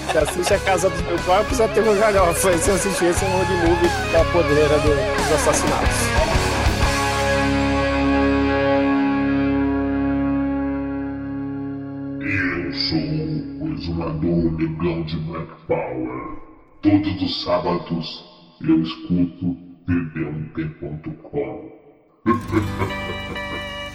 Você 0.10 0.18
assiste 0.18 0.54
a 0.56 0.60
Casa 0.60 0.90
dos 0.90 1.02
Mil 1.04 1.20
Corpos, 1.20 1.60
é 1.60 1.68
Terror 1.68 1.96
Galhofa. 1.96 2.52
E 2.52 2.58
se 2.58 2.72
assistir 2.72 3.06
esse 3.06 3.24
é 3.24 3.28
um 3.28 3.32
road 3.38 3.52
movie 3.54 3.88
da 4.12 4.26
podreira 4.26 4.78
do- 4.80 5.16
dos 5.18 5.32
assassinatos. 5.34 6.39
O 14.30 14.50
exumador 14.50 14.52
negão 14.52 15.04
de 15.04 15.18
Black 15.18 15.52
Power. 15.68 16.38
Todos 16.82 17.22
os 17.22 17.44
sábados 17.44 18.26
eu 18.62 18.82
escuto 18.82 19.58
td1tem.com. 19.88 21.80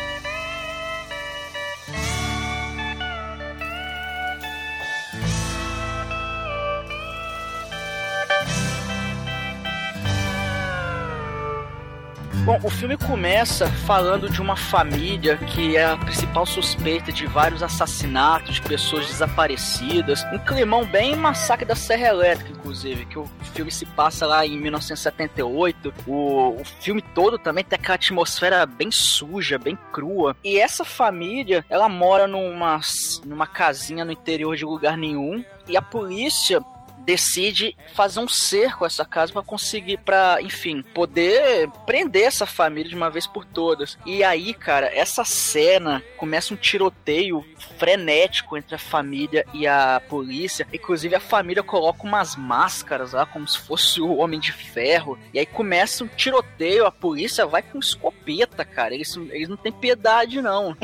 Bom, 12.44 12.60
o 12.62 12.68
filme 12.68 12.98
começa 12.98 13.70
falando 13.86 14.28
de 14.28 14.42
uma 14.42 14.54
família 14.54 15.38
que 15.38 15.78
é 15.78 15.86
a 15.86 15.96
principal 15.96 16.44
suspeita 16.44 17.10
de 17.10 17.24
vários 17.24 17.62
assassinatos 17.62 18.56
de 18.56 18.60
pessoas 18.60 19.06
desaparecidas. 19.06 20.22
Um 20.30 20.38
climão 20.38 20.84
bem 20.84 21.16
massacre 21.16 21.64
da 21.64 21.74
Serra 21.74 22.08
Elétrica, 22.08 22.50
inclusive, 22.50 23.06
que 23.06 23.18
o 23.18 23.24
filme 23.54 23.70
se 23.70 23.86
passa 23.86 24.26
lá 24.26 24.44
em 24.44 24.58
1978. 24.58 25.94
O, 26.06 26.60
o 26.60 26.64
filme 26.80 27.00
todo 27.00 27.38
também 27.38 27.64
tem 27.64 27.78
aquela 27.78 27.94
atmosfera 27.94 28.66
bem 28.66 28.90
suja, 28.90 29.58
bem 29.58 29.78
crua. 29.90 30.36
E 30.44 30.58
essa 30.58 30.84
família, 30.84 31.64
ela 31.70 31.88
mora 31.88 32.26
numa, 32.26 32.78
numa 33.24 33.46
casinha 33.46 34.04
no 34.04 34.12
interior 34.12 34.54
de 34.54 34.66
lugar 34.66 34.98
nenhum. 34.98 35.42
E 35.66 35.78
a 35.78 35.82
polícia 35.82 36.60
decide 37.04 37.76
fazer 37.92 38.20
um 38.20 38.28
cerco 38.28 38.84
a 38.84 38.86
essa 38.86 39.04
casa 39.04 39.32
para 39.32 39.42
conseguir, 39.42 39.98
para 39.98 40.40
enfim, 40.40 40.82
poder 40.82 41.68
prender 41.86 42.24
essa 42.24 42.46
família 42.46 42.88
de 42.88 42.96
uma 42.96 43.10
vez 43.10 43.26
por 43.26 43.44
todas. 43.44 43.98
E 44.04 44.24
aí, 44.24 44.54
cara, 44.54 44.90
essa 44.94 45.24
cena 45.24 46.02
começa 46.16 46.54
um 46.54 46.56
tiroteio 46.56 47.44
frenético 47.78 48.56
entre 48.56 48.74
a 48.74 48.78
família 48.78 49.44
e 49.52 49.66
a 49.66 50.00
polícia. 50.08 50.66
Inclusive, 50.72 51.14
a 51.14 51.20
família 51.20 51.62
coloca 51.62 52.04
umas 52.04 52.36
máscaras 52.36 53.12
lá, 53.12 53.26
como 53.26 53.46
se 53.46 53.58
fosse 53.58 54.00
o 54.00 54.16
Homem 54.16 54.40
de 54.40 54.52
Ferro. 54.52 55.18
E 55.32 55.38
aí 55.38 55.46
começa 55.46 56.04
um 56.04 56.08
tiroteio, 56.08 56.86
a 56.86 56.92
polícia 56.92 57.46
vai 57.46 57.62
com 57.62 57.78
escopeta, 57.78 58.64
cara. 58.64 58.94
Eles, 58.94 59.14
eles 59.30 59.48
não 59.48 59.56
têm 59.56 59.72
piedade, 59.72 60.40
não. 60.40 60.76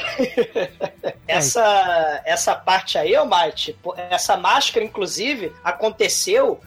essa, 1.27 2.23
essa 2.25 2.55
parte 2.55 2.99
aí, 2.99 3.17
ô 3.17 3.25
Mate, 3.25 3.77
essa 4.11 4.37
máscara, 4.37 4.85
inclusive, 4.85 5.53
aconteceu 5.65 6.10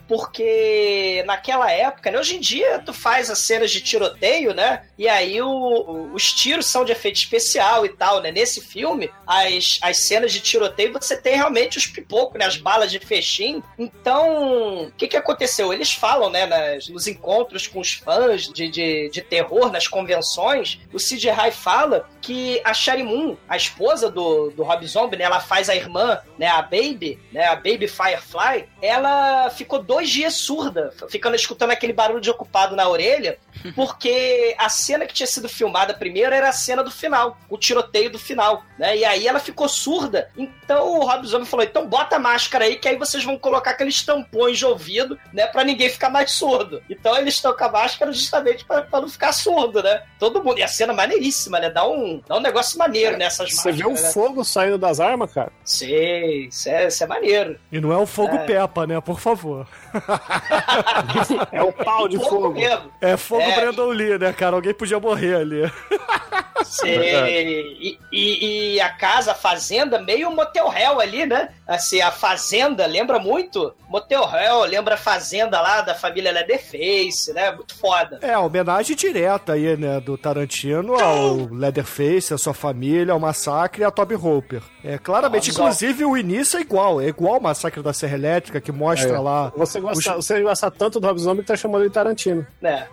porque 0.07 1.23
naquela 1.25 1.71
época, 1.71 2.11
né? 2.11 2.19
Hoje 2.19 2.37
em 2.37 2.39
dia, 2.39 2.79
tu 2.79 2.93
faz 2.93 3.29
as 3.29 3.39
cenas 3.39 3.71
de 3.71 3.81
tiroteio, 3.81 4.53
né? 4.53 4.83
E 4.97 5.07
aí 5.07 5.41
o, 5.41 5.47
o, 5.47 6.13
os 6.13 6.31
tiros 6.31 6.67
são 6.67 6.85
de 6.85 6.91
efeito 6.91 7.17
especial 7.17 7.85
e 7.85 7.89
tal, 7.89 8.21
né? 8.21 8.31
Nesse 8.31 8.61
filme, 8.61 9.09
as, 9.27 9.77
as 9.81 10.05
cenas 10.05 10.31
de 10.31 10.39
tiroteio, 10.39 10.93
você 10.93 11.17
tem 11.17 11.35
realmente 11.35 11.77
os 11.77 11.87
pipocos, 11.87 12.39
né? 12.39 12.45
As 12.45 12.57
balas 12.57 12.91
de 12.91 12.99
fechim. 12.99 13.61
Então, 13.77 14.85
o 14.85 14.91
que 14.91 15.07
que 15.07 15.17
aconteceu? 15.17 15.73
Eles 15.73 15.91
falam, 15.91 16.29
né? 16.29 16.45
Nas, 16.45 16.87
nos 16.87 17.07
encontros 17.07 17.67
com 17.67 17.79
os 17.79 17.93
fãs 17.93 18.47
de, 18.47 18.69
de, 18.69 19.09
de 19.09 19.21
terror, 19.21 19.71
nas 19.71 19.87
convenções, 19.87 20.79
o 20.91 20.99
Sid 20.99 21.29
Rai 21.29 21.51
fala 21.51 22.07
que 22.21 22.61
a 22.63 22.73
Sherry 22.73 23.03
Moon, 23.03 23.35
a 23.47 23.57
esposa 23.57 24.09
do, 24.09 24.51
do 24.51 24.63
Rob 24.63 24.85
Zombie, 24.87 25.17
né? 25.17 25.25
Ela 25.25 25.39
faz 25.39 25.69
a 25.69 25.75
irmã, 25.75 26.19
né? 26.37 26.47
A 26.47 26.61
Baby, 26.61 27.19
né? 27.31 27.45
A 27.45 27.55
Baby 27.55 27.87
Firefly. 27.87 28.67
Ela 28.81 29.32
ficou 29.49 29.81
dois 29.81 30.09
dias 30.09 30.35
surda, 30.35 30.93
ficando 31.09 31.35
escutando 31.35 31.71
aquele 31.71 31.93
barulho 31.93 32.21
de 32.21 32.29
ocupado 32.29 32.75
na 32.75 32.87
orelha, 32.87 33.37
porque 33.75 34.55
a 34.57 34.69
cena 34.69 35.05
que 35.05 35.13
tinha 35.13 35.27
sido 35.27 35.47
filmada 35.49 35.93
primeiro 35.93 36.33
era 36.33 36.49
a 36.49 36.53
cena 36.53 36.83
do 36.83 36.91
final, 36.91 37.37
o 37.49 37.57
tiroteio 37.57 38.09
do 38.09 38.19
final, 38.19 38.63
né? 38.77 38.97
E 38.97 39.05
aí 39.05 39.27
ela 39.27 39.39
ficou 39.39 39.67
surda. 39.69 40.29
Então 40.37 40.99
o 40.99 41.05
Rob 41.05 41.25
Zombie 41.27 41.45
falou: 41.47 41.65
então 41.65 41.87
bota 41.87 42.15
a 42.15 42.19
máscara 42.19 42.65
aí, 42.65 42.75
que 42.77 42.87
aí 42.87 42.97
vocês 42.97 43.23
vão 43.23 43.37
colocar 43.37 43.71
aqueles 43.71 44.01
tampões 44.03 44.57
de 44.57 44.65
ouvido, 44.65 45.17
né? 45.31 45.47
Pra 45.47 45.63
ninguém 45.63 45.89
ficar 45.89 46.09
mais 46.09 46.31
surdo. 46.31 46.81
Então 46.89 47.17
eles 47.17 47.35
estão 47.35 47.55
com 47.55 47.63
a 47.65 47.71
máscara 47.71 48.11
justamente 48.11 48.65
pra, 48.65 48.81
pra 48.81 49.01
não 49.01 49.07
ficar 49.09 49.31
surdo, 49.31 49.81
né? 49.83 50.03
Todo 50.19 50.43
mundo. 50.43 50.59
E 50.59 50.63
a 50.63 50.67
cena 50.67 50.93
maneiríssima, 50.93 51.59
né? 51.59 51.69
Dá 51.69 51.87
um, 51.87 52.21
dá 52.27 52.37
um 52.37 52.41
negócio 52.41 52.77
maneiro 52.77 53.17
nessas 53.17 53.49
Você 53.51 53.69
máscaras. 53.71 53.77
vê 53.77 53.85
o 53.85 53.89
né? 54.03 54.11
fogo 54.11 54.43
saindo 54.43 54.77
das 54.77 54.99
armas, 54.99 55.31
cara? 55.31 55.51
Sei, 55.63 56.47
isso 56.47 56.69
é, 56.69 56.87
isso 56.87 57.03
é 57.03 57.07
maneiro. 57.07 57.59
E 57.71 57.79
não 57.79 57.91
é 57.91 57.97
o 57.97 58.05
fogo 58.05 58.35
É. 58.35 58.45
Peppa, 58.45 58.85
né? 58.87 58.99
Por 59.01 59.19
favor. 59.19 59.67
É 61.51 61.61
o 61.61 61.71
pau 61.71 62.07
de 62.07 62.17
Fogo 62.17 62.29
fogo. 62.29 62.53
mesmo. 62.53 62.91
É 63.01 63.17
fogo 63.17 63.43
É. 63.53 63.61
Brandon 63.61 63.87
Lee, 63.89 64.17
né, 64.17 64.33
cara? 64.33 64.55
Alguém 64.55 64.73
podia 64.73 64.99
morrer 64.99 65.35
ali. 65.35 65.71
Sei. 66.65 66.97
E, 66.97 67.99
e, 68.11 68.73
e 68.75 68.81
a 68.81 68.89
casa, 68.89 69.31
a 69.31 69.35
fazenda, 69.35 69.99
meio 70.01 70.31
motel 70.31 70.71
hell 70.73 70.99
ali, 70.99 71.25
né? 71.25 71.49
Assim, 71.67 71.99
a 72.01 72.09
fazenda 72.11 72.85
lembra 72.85 73.19
muito 73.19 73.73
motel 73.89 74.23
hell, 74.33 74.61
lembra 74.61 74.95
a 74.95 74.97
fazenda 74.97 75.59
lá 75.59 75.81
da 75.81 75.93
família 75.93 76.31
Leatherface, 76.31 77.33
né? 77.33 77.51
Muito 77.51 77.75
foda. 77.75 78.19
É, 78.21 78.37
homenagem 78.37 78.95
direta 78.95 79.53
aí, 79.53 79.75
né, 79.75 79.99
do 79.99 80.17
Tarantino 80.17 80.95
ao 80.99 81.35
Leatherface, 81.51 82.33
a 82.33 82.37
sua 82.37 82.53
família, 82.53 83.13
ao 83.13 83.19
Massacre 83.19 83.81
e 83.81 83.85
a 83.85 83.91
Toby 83.91 84.15
Hooper. 84.15 84.61
É, 84.83 84.97
claramente, 84.97 85.49
Nossa. 85.49 85.61
inclusive, 85.61 86.05
o 86.05 86.15
início 86.17 86.57
é 86.57 86.61
igual. 86.61 87.01
É 87.01 87.07
igual 87.07 87.35
ao 87.35 87.41
Massacre 87.41 87.81
da 87.83 87.91
Serra 87.93 88.15
Elétrica, 88.15 88.61
que 88.61 88.71
mostra 88.71 89.15
É. 89.15 89.19
lá... 89.19 89.51
Você 89.57 89.79
gosta, 89.81 90.15
os- 90.17 90.25
você 90.25 90.41
gosta 90.41 90.71
tanto 90.71 90.99
do 90.99 91.07
Rob 91.07 91.19
Zombie 91.19 91.41
que 91.41 91.47
tá 91.47 91.55
chamando 91.57 91.83
de 91.83 91.89
Tarantino. 91.93 92.45
Né? 92.61 92.87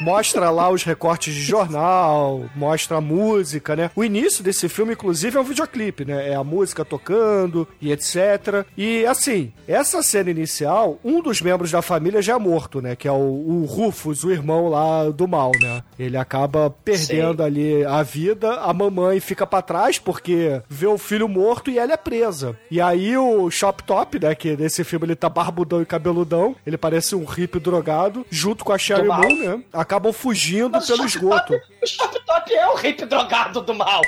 Mostra 0.00 0.50
lá 0.50 0.70
os 0.70 0.82
recortes 0.82 1.34
de 1.34 1.42
jornal, 1.42 2.44
mostra 2.56 2.96
a 2.96 3.00
música, 3.00 3.76
né? 3.76 3.90
O 3.94 4.02
início 4.02 4.42
desse 4.42 4.68
filme, 4.68 4.92
inclusive, 4.92 5.36
é 5.36 5.40
um 5.40 5.44
videoclipe, 5.44 6.04
né? 6.04 6.30
É 6.30 6.34
a 6.34 6.44
música 6.44 6.84
tocando 6.84 7.68
e 7.80 7.92
etc. 7.92 8.64
E 8.76 9.04
assim, 9.06 9.52
essa 9.68 10.02
cena 10.02 10.30
inicial, 10.30 10.98
um 11.04 11.22
dos 11.22 11.40
membros 11.40 11.70
da 11.70 11.82
família 11.82 12.22
já 12.22 12.34
é 12.34 12.38
morto, 12.38 12.80
né? 12.80 12.96
Que 12.96 13.06
é 13.06 13.12
o, 13.12 13.14
o 13.14 13.64
Rufus, 13.66 14.24
o 14.24 14.30
irmão 14.30 14.68
lá 14.68 15.08
do 15.10 15.28
mal, 15.28 15.52
né? 15.60 15.82
Ele 15.98 16.16
acaba 16.16 16.70
perdendo 16.70 17.42
ali 17.42 17.84
a 17.84 18.02
vida, 18.02 18.54
a 18.54 18.72
mamãe 18.72 19.20
fica 19.20 19.46
pra 19.46 19.62
trás 19.62 19.98
porque 19.98 20.60
vê 20.68 20.86
o 20.86 20.98
filho 20.98 21.28
morto 21.28 21.70
e 21.70 21.78
ela 21.78 21.92
é 21.92 21.96
presa. 21.96 22.56
E 22.70 22.80
aí 22.80 23.16
o 23.16 23.50
Shop 23.50 23.82
Top, 23.84 24.18
né? 24.18 24.34
Que 24.34 24.56
nesse 24.56 24.84
filme 24.84 25.06
ele 25.06 25.16
tá 25.16 25.28
barbudão 25.28 25.82
e 25.82 25.86
cabeludão, 25.86 26.56
ele 26.66 26.78
parece 26.78 27.14
um 27.14 27.24
hippie 27.24 27.60
drogado, 27.60 28.24
junto 28.30 28.64
com 28.64 28.72
a 28.72 28.78
Sherry. 28.78 29.06
Moon, 29.06 29.36
né? 29.36 29.62
Acabam 29.90 30.12
fugindo 30.12 30.70
Mas 30.70 30.86
pelo 30.86 31.04
esgoto. 31.04 31.52
O 31.82 31.86
Shop 31.86 32.16
Top 32.24 32.54
é 32.54 32.68
o 32.68 32.76
hippie 32.76 33.04
drogado 33.04 33.60
do 33.60 33.74
mal. 33.74 34.00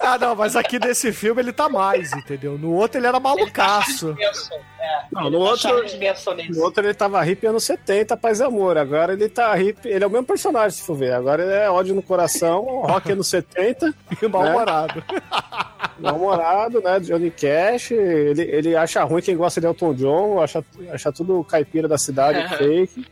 Ah, 0.00 0.16
não, 0.16 0.34
mas 0.34 0.56
aqui 0.56 0.78
nesse 0.78 1.12
filme 1.12 1.42
ele 1.42 1.52
tá 1.52 1.68
mais, 1.68 2.10
entendeu? 2.14 2.56
No 2.56 2.72
outro 2.72 2.98
ele 2.98 3.06
era 3.06 3.20
malucaço. 3.20 4.16
Manson, 4.18 4.54
é. 4.80 5.02
Não, 5.12 5.28
no 5.28 5.40
outro, 5.40 5.68
Manson 6.00 6.32
nesse. 6.32 6.52
no 6.52 6.62
outro 6.62 6.82
ele 6.82 6.94
tava 6.94 7.22
hippie 7.22 7.46
anos 7.46 7.64
70, 7.64 8.16
paz 8.16 8.40
e 8.40 8.44
amor. 8.44 8.78
Agora 8.78 9.12
ele 9.12 9.28
tá 9.28 9.54
hippie, 9.54 9.90
ele 9.90 10.04
é 10.04 10.06
o 10.06 10.10
mesmo 10.10 10.24
personagem, 10.26 10.70
se 10.70 10.86
for 10.86 10.94
ver. 10.94 11.12
Agora 11.12 11.42
ele 11.42 11.52
é 11.52 11.70
ódio 11.70 11.94
no 11.94 12.02
coração, 12.02 12.62
rock 12.88 13.12
anos 13.12 13.28
70, 13.28 13.92
E 14.22 14.26
mal-humorado. 14.26 15.04
namorado, 15.98 16.80
né? 16.80 16.98
Johnny 17.00 17.30
Cash. 17.30 17.90
Ele, 17.90 18.40
ele 18.40 18.74
acha 18.74 19.04
ruim 19.04 19.20
quem 19.20 19.36
gosta 19.36 19.60
de 19.60 19.66
Elton 19.66 19.92
John, 19.92 20.40
acha, 20.40 20.64
acha 20.90 21.12
tudo 21.12 21.44
caipira 21.44 21.86
da 21.86 21.98
cidade, 21.98 22.56
fake. 22.56 23.06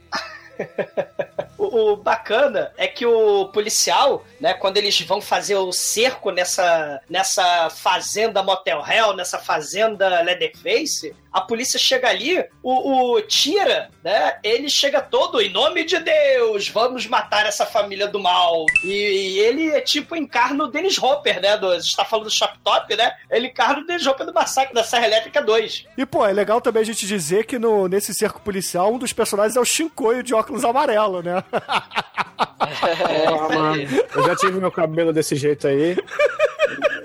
O, 1.72 1.96
bacana 1.96 2.72
é 2.76 2.86
que 2.86 3.06
o 3.06 3.46
policial, 3.46 4.24
né, 4.38 4.52
quando 4.52 4.76
eles 4.76 5.00
vão 5.00 5.20
fazer 5.20 5.56
o 5.56 5.72
cerco 5.72 6.30
nessa, 6.30 7.00
nessa 7.08 7.70
fazenda 7.70 8.42
Motel 8.42 8.84
Hell, 8.86 9.16
nessa 9.16 9.38
fazenda 9.38 10.20
Leatherface, 10.20 11.14
a 11.32 11.40
polícia 11.40 11.78
chega 11.78 12.08
ali, 12.08 12.44
o, 12.62 13.14
o 13.14 13.22
Tira, 13.22 13.90
né, 14.04 14.38
ele 14.44 14.68
chega 14.68 15.00
todo 15.00 15.40
em 15.40 15.50
nome 15.50 15.84
de 15.84 15.98
Deus, 15.98 16.68
vamos 16.68 17.06
matar 17.06 17.46
essa 17.46 17.64
família 17.64 18.06
do 18.06 18.20
mal. 18.20 18.66
E, 18.84 18.90
e 18.92 19.38
ele 19.38 19.70
é 19.70 19.80
tipo 19.80 20.14
encarna 20.14 20.64
o 20.64 20.68
Dennis 20.68 20.98
Hopper, 20.98 21.40
né, 21.40 21.56
do, 21.56 21.68
a 21.70 21.78
gente 21.78 21.96
tá 21.96 22.04
falando 22.04 22.26
do 22.26 22.30
Shop 22.30 22.58
Top, 22.62 22.94
né, 22.94 23.14
ele 23.30 23.46
encarna 23.48 23.80
o 23.80 23.86
Dennis 23.86 24.06
Hopper 24.06 24.26
do 24.26 24.34
Massacre 24.34 24.74
da 24.74 24.84
Serra 24.84 25.06
Elétrica 25.06 25.40
2. 25.40 25.86
E, 25.96 26.04
pô, 26.04 26.26
é 26.26 26.32
legal 26.32 26.60
também 26.60 26.82
a 26.82 26.86
gente 26.86 27.06
dizer 27.06 27.46
que 27.46 27.58
no, 27.58 27.88
nesse 27.88 28.12
cerco 28.12 28.40
policial, 28.40 28.92
um 28.92 28.98
dos 28.98 29.14
personagens 29.14 29.56
é 29.56 29.60
o 29.60 29.64
Shinkoio 29.64 30.22
de 30.22 30.34
óculos 30.34 30.64
amarelo, 30.64 31.22
né? 31.22 31.42
Ah, 31.68 33.48
mano, 33.54 33.82
eu 34.16 34.24
já 34.24 34.36
tive 34.36 34.58
meu 34.60 34.70
cabelo 34.70 35.12
desse 35.12 35.36
jeito 35.36 35.66
aí. 35.66 35.96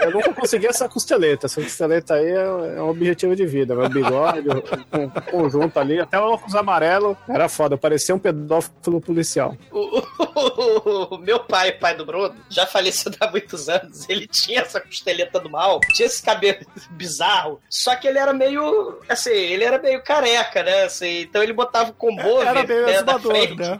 Eu 0.02 0.12
nunca 0.12 0.34
consegui 0.34 0.68
essa 0.68 0.88
costeleta. 0.88 1.48
Essa 1.48 1.62
costeleta 1.62 2.14
aí 2.14 2.28
é, 2.28 2.78
é 2.78 2.82
um 2.82 2.90
objetivo 2.90 3.36
de 3.36 3.46
vida. 3.46 3.76
Meu 3.76 3.90
bigode, 3.90 4.48
um, 4.50 5.10
conjunto 5.32 5.78
ali, 5.80 6.00
até 6.00 6.18
o 6.18 6.24
óculos 6.32 6.56
amarelo. 6.56 7.18
Era 7.28 7.50
foda, 7.50 7.78
parecia 7.78 8.16
um 8.16 8.20
pedófilo 8.20 9.02
policial. 9.02 9.58
O, 9.72 10.00
o- 10.00 11.16
o 11.16 11.18
meu 11.18 11.40
pai, 11.42 11.74
pai 11.74 11.96
do 11.96 12.06
Bruno, 12.06 12.34
já 12.50 12.66
faleceu 12.66 13.12
há 13.20 13.30
muitos 13.30 13.68
anos. 13.68 14.08
Ele 14.08 14.28
tinha 14.28 14.62
essa 14.62 14.80
costeleta 14.80 15.40
do 15.40 15.50
mal, 15.50 15.82
tinha 15.94 16.06
esse 16.06 16.24
cabelo 16.24 16.60
bizarro. 16.92 17.60
Só 17.70 17.96
que 17.96 18.08
ele 18.08 18.20
era 18.20 18.32
meio. 18.32 19.00
Assim, 19.10 19.32
ele 19.32 19.64
era 19.66 19.78
meio 19.80 20.02
careca, 20.04 20.64
né? 20.64 20.84
Assim, 20.84 21.22
então 21.22 21.44
ele 21.44 21.54
botava 21.54 21.90
o 21.90 21.94
combo 21.94 22.42
Era 22.42 22.64
meio 22.64 22.86
né, 22.86 22.86
na 22.86 22.92
exumador, 22.94 23.32
frente. 23.32 23.56
né? 23.58 23.80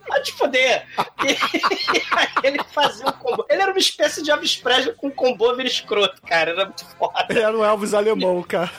Te 0.19 0.33
foder. 0.33 0.85
E 1.23 2.01
aí 2.17 2.27
ele 2.43 2.59
fazia 2.71 3.05
um 3.07 3.11
combo. 3.11 3.45
Ele 3.49 3.61
era 3.61 3.71
uma 3.71 3.79
espécie 3.79 4.23
de 4.23 4.31
Elvis 4.31 4.55
Presley 4.55 4.95
com 4.95 5.07
um 5.07 5.11
combo 5.11 5.61
escroto, 5.61 6.21
cara. 6.21 6.51
Era 6.51 6.65
muito 6.65 6.85
foda. 6.97 7.25
Ele 7.29 7.39
era 7.39 7.57
um 7.57 7.63
Elvis 7.63 7.93
alemão, 7.93 8.41
cara. 8.43 8.71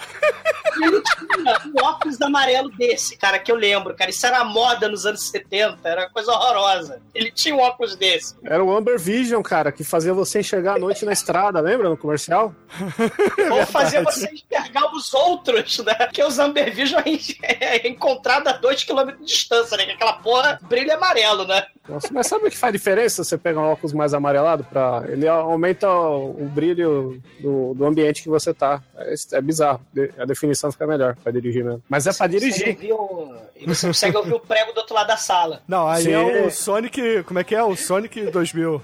E 0.78 0.84
ele 0.84 1.02
tinha 1.02 1.58
um 1.66 1.84
óculos 1.84 2.20
amarelo 2.20 2.70
desse, 2.70 3.16
cara, 3.16 3.38
que 3.38 3.50
eu 3.50 3.56
lembro, 3.56 3.94
cara. 3.94 4.10
Isso 4.10 4.26
era 4.26 4.44
moda 4.44 4.88
nos 4.88 5.04
anos 5.06 5.28
70, 5.28 5.86
era 5.88 6.02
uma 6.02 6.10
coisa 6.10 6.32
horrorosa. 6.32 7.00
Ele 7.14 7.30
tinha 7.30 7.54
um 7.54 7.60
óculos 7.60 7.96
desse. 7.96 8.34
Era 8.42 8.62
o 8.64 8.74
Amber 8.74 8.98
Vision, 8.98 9.42
cara, 9.42 9.70
que 9.70 9.84
fazia 9.84 10.14
você 10.14 10.40
enxergar 10.40 10.76
a 10.76 10.78
noite 10.78 11.04
na 11.04 11.12
estrada, 11.12 11.60
lembra 11.60 11.88
no 11.88 11.96
comercial? 11.96 12.54
Ou 13.50 13.66
fazia 13.66 14.02
você 14.02 14.30
enxergar 14.30 14.92
os 14.94 15.12
outros, 15.12 15.78
né? 15.78 15.94
Que 16.12 16.22
o 16.22 16.40
Amber 16.40 16.74
Vision 16.74 17.02
é 17.42 17.86
encontrado 17.86 18.48
a 18.48 18.58
2km 18.58 19.16
de 19.18 19.24
distância, 19.24 19.76
né? 19.76 19.84
Que 19.84 19.92
aquela 19.92 20.14
porra 20.14 20.58
brilha 20.62 20.94
amarelo, 20.94 21.21
né? 21.46 21.64
Nossa, 21.88 22.08
mas 22.12 22.26
sabe 22.26 22.46
o 22.46 22.50
que 22.50 22.56
faz 22.56 22.72
diferença 22.72 23.24
você 23.24 23.36
pegar 23.38 23.60
um 23.60 23.70
óculos 23.72 23.92
mais 23.92 24.14
amarelado? 24.14 24.64
Pra... 24.64 25.02
Ele 25.08 25.26
aumenta 25.26 25.88
o, 25.90 26.30
o 26.42 26.48
brilho 26.52 27.20
do, 27.40 27.74
do 27.74 27.84
ambiente 27.86 28.22
que 28.22 28.28
você 28.28 28.52
tá. 28.54 28.82
É, 28.96 29.14
é 29.32 29.40
bizarro. 29.40 29.80
A 30.18 30.24
definição 30.24 30.70
fica 30.70 30.86
melhor 30.86 31.16
pra 31.22 31.32
dirigir 31.32 31.64
mesmo. 31.64 31.82
Mas 31.88 32.06
é 32.06 32.12
pra 32.12 32.26
Você 32.28 32.38
dirigir. 32.38 32.68
ouvir 32.68 32.92
o- 32.92 33.34
E 33.56 33.66
você 33.66 33.86
consegue 33.86 34.16
ouvir 34.16 34.34
o 34.34 34.40
prego 34.40 34.72
do 34.72 34.78
outro 34.78 34.94
lado 34.94 35.08
da 35.08 35.16
sala. 35.16 35.62
Não, 35.66 35.88
aí 35.88 36.04
Sim. 36.04 36.12
é 36.12 36.46
o 36.46 36.50
Sonic. 36.50 37.22
Como 37.24 37.38
é 37.38 37.44
que 37.44 37.54
é? 37.54 37.62
O 37.62 37.74
Sonic 37.76 38.20
2000. 38.30 38.80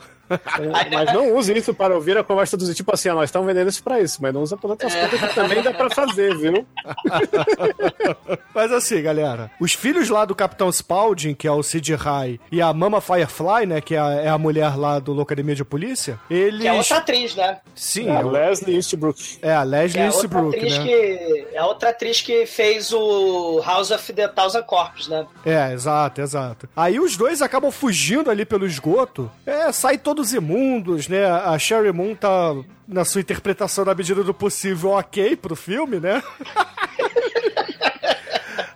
Mas 0.92 1.12
não 1.12 1.34
use 1.36 1.56
isso 1.56 1.72
para 1.74 1.94
ouvir 1.94 2.16
a 2.18 2.24
conversa 2.24 2.56
dos 2.56 2.74
tipo 2.74 2.92
assim, 2.94 3.08
ó, 3.08 3.14
nós 3.14 3.24
estamos 3.24 3.46
vendendo 3.46 3.68
isso 3.68 3.82
pra 3.82 4.00
isso, 4.00 4.18
mas 4.20 4.32
não 4.34 4.42
usa 4.42 4.56
para 4.56 4.70
outras 4.70 4.94
coisas 4.94 5.20
que 5.20 5.34
também 5.34 5.62
dá 5.62 5.72
pra 5.72 5.90
fazer, 5.90 6.36
viu? 6.36 6.66
Mas 8.54 8.72
assim, 8.72 9.00
galera, 9.02 9.50
os 9.60 9.72
filhos 9.72 10.08
lá 10.08 10.24
do 10.24 10.34
Capitão 10.34 10.70
Spaulding, 10.70 11.34
que 11.34 11.46
é 11.46 11.50
o 11.52 11.62
Sid 11.62 11.94
High, 11.94 12.40
e 12.50 12.60
a 12.60 12.72
Mama 12.72 13.00
Firefly, 13.00 13.66
né, 13.66 13.80
que 13.80 13.94
é 13.94 13.98
a, 14.00 14.10
é 14.14 14.28
a 14.28 14.38
mulher 14.38 14.76
lá 14.76 14.98
do 14.98 15.12
Loucademia 15.12 15.54
de 15.54 15.64
Polícia, 15.64 16.18
eles... 16.28 16.60
Que 16.60 16.66
é 16.68 16.72
outra 16.72 16.96
atriz, 16.98 17.34
né? 17.36 17.58
Sim, 17.74 18.08
É, 18.10 18.20
é, 18.20 18.24
o- 18.24 18.30
Leslie 18.30 18.76
Eastbrook. 18.76 19.38
é 19.42 19.54
a 19.54 19.60
Que 19.62 19.66
Leslie 19.68 20.02
é 20.02 20.06
outra 20.06 20.18
Eastbrook, 20.20 20.56
atriz 20.56 20.78
né? 20.78 20.84
que. 20.84 21.46
É 21.52 21.62
outra 21.62 21.90
atriz 21.90 22.20
que 22.20 22.46
fez 22.46 22.92
o 22.92 23.60
House 23.64 23.90
of 23.90 24.12
the 24.12 24.26
Thousand 24.28 24.62
Corpos, 24.64 25.08
né? 25.08 25.26
É, 25.44 25.72
exato, 25.72 26.20
exato. 26.20 26.68
Aí 26.76 26.98
os 26.98 27.16
dois 27.16 27.40
acabam 27.42 27.70
fugindo 27.70 28.30
ali 28.30 28.44
pelo 28.44 28.66
esgoto. 28.66 29.30
É, 29.46 29.70
saem 29.72 29.98
todos 30.18 30.32
imundos, 30.32 31.06
né? 31.06 31.24
A 31.26 31.56
Sherry 31.58 31.92
Moon 31.92 32.12
tá, 32.16 32.52
na 32.88 33.04
sua 33.04 33.20
interpretação, 33.20 33.84
na 33.84 33.94
medida 33.94 34.24
do 34.24 34.34
possível, 34.34 34.90
ok 34.90 35.36
pro 35.36 35.54
filme, 35.54 36.00
né? 36.00 36.20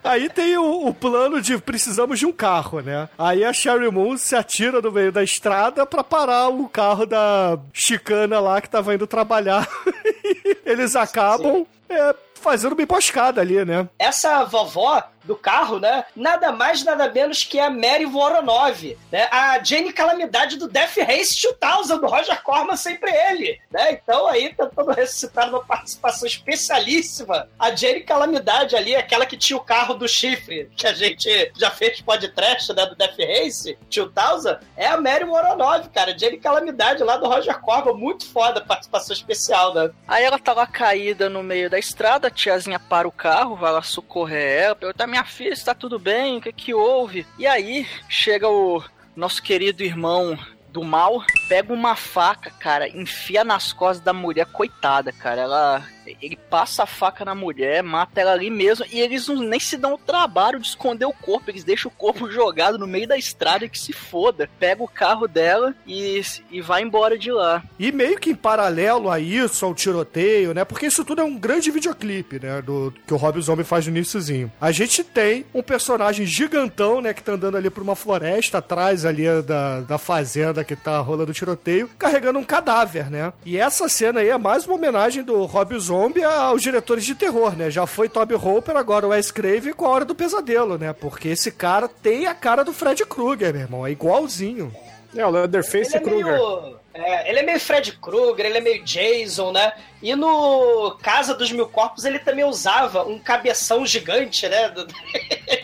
Aí 0.05 0.29
tem 0.29 0.57
o, 0.57 0.87
o 0.87 0.95
plano 0.95 1.41
de 1.41 1.59
precisamos 1.59 2.19
de 2.19 2.27
um 2.27 2.33
carro, 2.33 2.81
né? 2.81 3.09
Aí 3.19 3.45
a 3.45 3.53
Sherry 3.53 3.91
Moon 3.91 4.17
se 4.17 4.37
atira 4.37 4.81
no 4.81 4.93
meio 4.93 5.11
da 5.11 5.25
estrada 5.25 5.85
pra 5.87 6.05
parar 6.05 6.49
o 6.49 6.69
carro 6.69 7.07
da 7.07 7.59
chicana 7.73 8.39
lá 8.39 8.61
que 8.61 8.71
tava 8.71 8.95
indo 8.95 9.07
trabalhar. 9.07 9.67
Eles 10.67 10.95
acabam 10.95 11.67
é, 11.89 12.15
fazendo 12.35 12.73
uma 12.73 12.83
emboscada 12.83 13.41
ali, 13.41 13.65
né? 13.65 13.89
Essa 13.99 14.45
vovó 14.45 15.03
do 15.25 15.37
carro, 15.37 15.79
né? 15.79 16.05
Nada 16.15 16.53
mais, 16.53 16.85
nada 16.85 17.11
menos 17.11 17.45
que 17.45 17.59
a 17.59 17.71
Mary 17.71 18.05
Voronov, 18.05 18.97
né? 19.11 19.29
A 19.31 19.63
Jane 19.63 19.93
Calamidade 19.93 20.57
do 20.57 20.69
Death 20.69 20.97
Race 20.97 21.41
2000, 21.61 22.01
do 22.01 22.07
Roger 22.07 22.43
Corman, 22.43 22.77
sempre 22.77 23.11
ele, 23.11 23.61
né? 23.71 23.93
Então 23.93 24.27
aí, 24.27 24.55
tentando 24.55 24.91
ressuscitar 24.93 25.49
uma 25.49 25.65
participação 25.65 26.27
especialíssima, 26.27 27.49
a 27.59 27.75
Jane 27.75 28.01
Calamidade 28.01 28.77
ali, 28.77 28.95
aquela 28.95 29.27
que 29.27 29.37
tinha 29.37 29.57
o 29.57 29.65
carro 29.65 29.95
do 29.95 30.09
chifre, 30.09 30.71
que 30.77 30.87
a 30.87 30.93
gente 30.93 31.53
já 31.57 31.71
fez 31.71 32.01
podcast, 32.01 32.73
né? 32.73 32.87
Do 32.87 32.97
Death 32.97 33.19
Race 33.19 33.79
2000, 33.91 34.59
é 34.77 34.87
a 34.87 35.01
Mary 35.01 35.25
Voronov, 35.25 35.89
cara. 35.91 36.17
Jane 36.19 36.39
Calamidade 36.39 37.03
lá 37.03 37.17
do 37.17 37.27
Roger 37.27 37.59
Corman, 37.61 37.95
muito 37.95 38.27
foda 38.27 38.61
a 38.61 38.65
participação 38.65 39.15
especial, 39.15 39.75
né? 39.75 39.91
Aí 40.07 40.25
ela 40.25 40.39
tá 40.39 40.53
lá 40.53 40.67
caída 40.67 41.29
no 41.29 41.43
meio 41.43 41.71
da 41.71 41.79
estrada, 41.79 42.29
a 42.29 42.31
tiazinha 42.31 42.79
para 42.79 43.07
o 43.07 43.13
carro, 43.13 43.57
vai 43.57 43.73
lá 43.73 43.83
socorrer 43.83 44.63
ela, 44.63 44.75
pergunta, 44.75 45.07
minha 45.13 45.25
filha, 45.25 45.53
está 45.53 45.75
tudo 45.75 45.99
bem? 45.99 46.39
O 46.39 46.41
que 46.41 46.51
que 46.51 46.73
houve? 46.73 47.27
E 47.39 47.47
aí 47.47 47.87
chega 48.09 48.49
o 48.49 48.83
nosso 49.15 49.43
querido 49.43 49.83
irmão 49.83 50.39
do 50.73 50.83
mal, 50.83 51.23
pega 51.49 51.73
uma 51.73 51.95
faca, 51.95 52.51
cara, 52.51 52.89
enfia 52.89 53.45
nas 53.45 53.73
costas 53.73 54.03
da 54.03 54.13
mulher, 54.13 54.47
coitada, 54.47 55.13
cara. 55.13 55.43
Ela. 55.43 55.87
Ele 56.21 56.37
passa 56.51 56.83
a 56.83 56.87
faca 56.87 57.25
na 57.25 57.33
mulher, 57.33 57.81
mata 57.81 58.21
ela 58.21 58.33
ali 58.33 58.51
mesmo, 58.51 58.85
e 58.91 59.01
eles 59.01 59.29
não, 59.29 59.37
nem 59.37 59.61
se 59.61 59.77
dão 59.77 59.95
o 59.95 59.99
trabalho 59.99 60.59
de 60.59 60.67
esconder 60.67 61.05
o 61.05 61.13
corpo, 61.13 61.49
eles 61.49 61.63
deixam 61.63 61.93
o 61.93 61.95
corpo 61.95 62.29
jogado 62.33 62.77
no 62.77 62.89
meio 62.89 63.07
da 63.07 63.17
estrada 63.17 63.69
que 63.69 63.79
se 63.79 63.93
foda. 63.93 64.51
Pega 64.59 64.83
o 64.83 64.89
carro 64.89 65.29
dela 65.29 65.73
e, 65.87 66.21
e 66.51 66.61
vai 66.61 66.83
embora 66.83 67.17
de 67.17 67.31
lá. 67.31 67.63
E 67.79 67.93
meio 67.93 68.19
que 68.19 68.31
em 68.31 68.35
paralelo 68.35 69.09
a 69.09 69.21
isso, 69.21 69.65
ao 69.65 69.75
tiroteio, 69.75 70.53
né? 70.53 70.65
Porque 70.65 70.87
isso 70.87 71.05
tudo 71.05 71.21
é 71.21 71.25
um 71.25 71.39
grande 71.39 71.71
videoclipe, 71.71 72.41
né? 72.41 72.61
Do 72.61 72.93
que 73.07 73.15
o 73.15 73.17
Rob 73.17 73.41
Zombie 73.41 73.63
faz 73.63 73.87
no 73.87 73.97
iníciozinho. 73.97 74.51
A 74.61 74.73
gente 74.73 75.05
tem 75.05 75.47
um 75.55 75.63
personagem 75.63 76.27
gigantão, 76.27 77.01
né? 77.01 77.15
Que 77.15 77.23
tá 77.23 77.33
andando 77.33 77.57
ali 77.57 77.71
por 77.71 77.83
uma 77.83 77.95
floresta 77.95 78.59
atrás 78.59 79.05
ali 79.05 79.25
da, 79.43 79.81
da 79.83 79.99
fazenda 79.99 80.62
que 80.65 80.77
tá 80.77 80.99
rolando 80.99 81.31
o 81.31 81.35
tiroteio, 81.35 81.89
carregando 81.99 82.39
um 82.39 82.45
cadáver, 82.45 83.11
né? 83.11 83.33
E 83.45 83.59
essa 83.59 83.89
cena 83.89 84.21
aí 84.21 84.29
é 84.29 84.39
mais 84.39 84.67
uma 84.67 84.77
homenagem 84.77 85.23
do 85.23 85.45
Rob 85.45 85.79
Zombie 85.79 86.25
aos 86.25 86.63
diretores 86.63 87.05
de 87.05 87.15
terror, 87.15 87.57
né? 87.57 87.71
Já 87.71 87.87
foi 87.87 88.09
Toby 88.09 88.35
Hooper, 88.35 88.77
agora 88.77 89.07
o 89.07 89.11
Wes 89.11 89.31
Craven 89.31 89.73
com 89.73 89.87
a 89.87 89.91
Hora 89.91 90.05
do 90.05 90.15
Pesadelo, 90.15 90.79
né? 90.79 90.93
Porque 90.93 91.29
esse 91.29 91.51
cara 91.51 91.89
tem 91.89 92.27
a 92.27 92.35
cara 92.35 92.65
do 92.65 92.73
Fred 92.73 93.05
Krueger, 93.07 93.53
meu 93.53 93.63
irmão. 93.63 93.87
É 93.87 93.91
igualzinho. 93.91 94.73
É, 95.15 95.27
o 95.27 95.31
Leatherface 95.31 95.95
Ele 95.95 95.95
e 95.95 95.97
é 95.97 96.01
Krueger. 96.01 96.33
meio. 96.33 96.82
É, 96.95 97.29
ele 97.31 97.39
é 97.41 97.43
meio 97.43 97.59
Fred 97.61 97.93
Krueger, 97.93 98.47
ele 98.47 98.59
é 98.59 98.61
meio 98.61 98.83
Jason, 98.85 99.53
né? 99.53 99.73
E 100.03 100.15
no 100.17 100.97
Casa 101.03 101.35
dos 101.35 101.51
Mil 101.53 101.67
Corpos 101.69 102.05
ele 102.05 102.19
também 102.19 102.45
usava 102.45 103.05
um 103.07 103.19
cabeção 103.19 103.87
gigante, 103.87 104.49
né? 104.49 104.73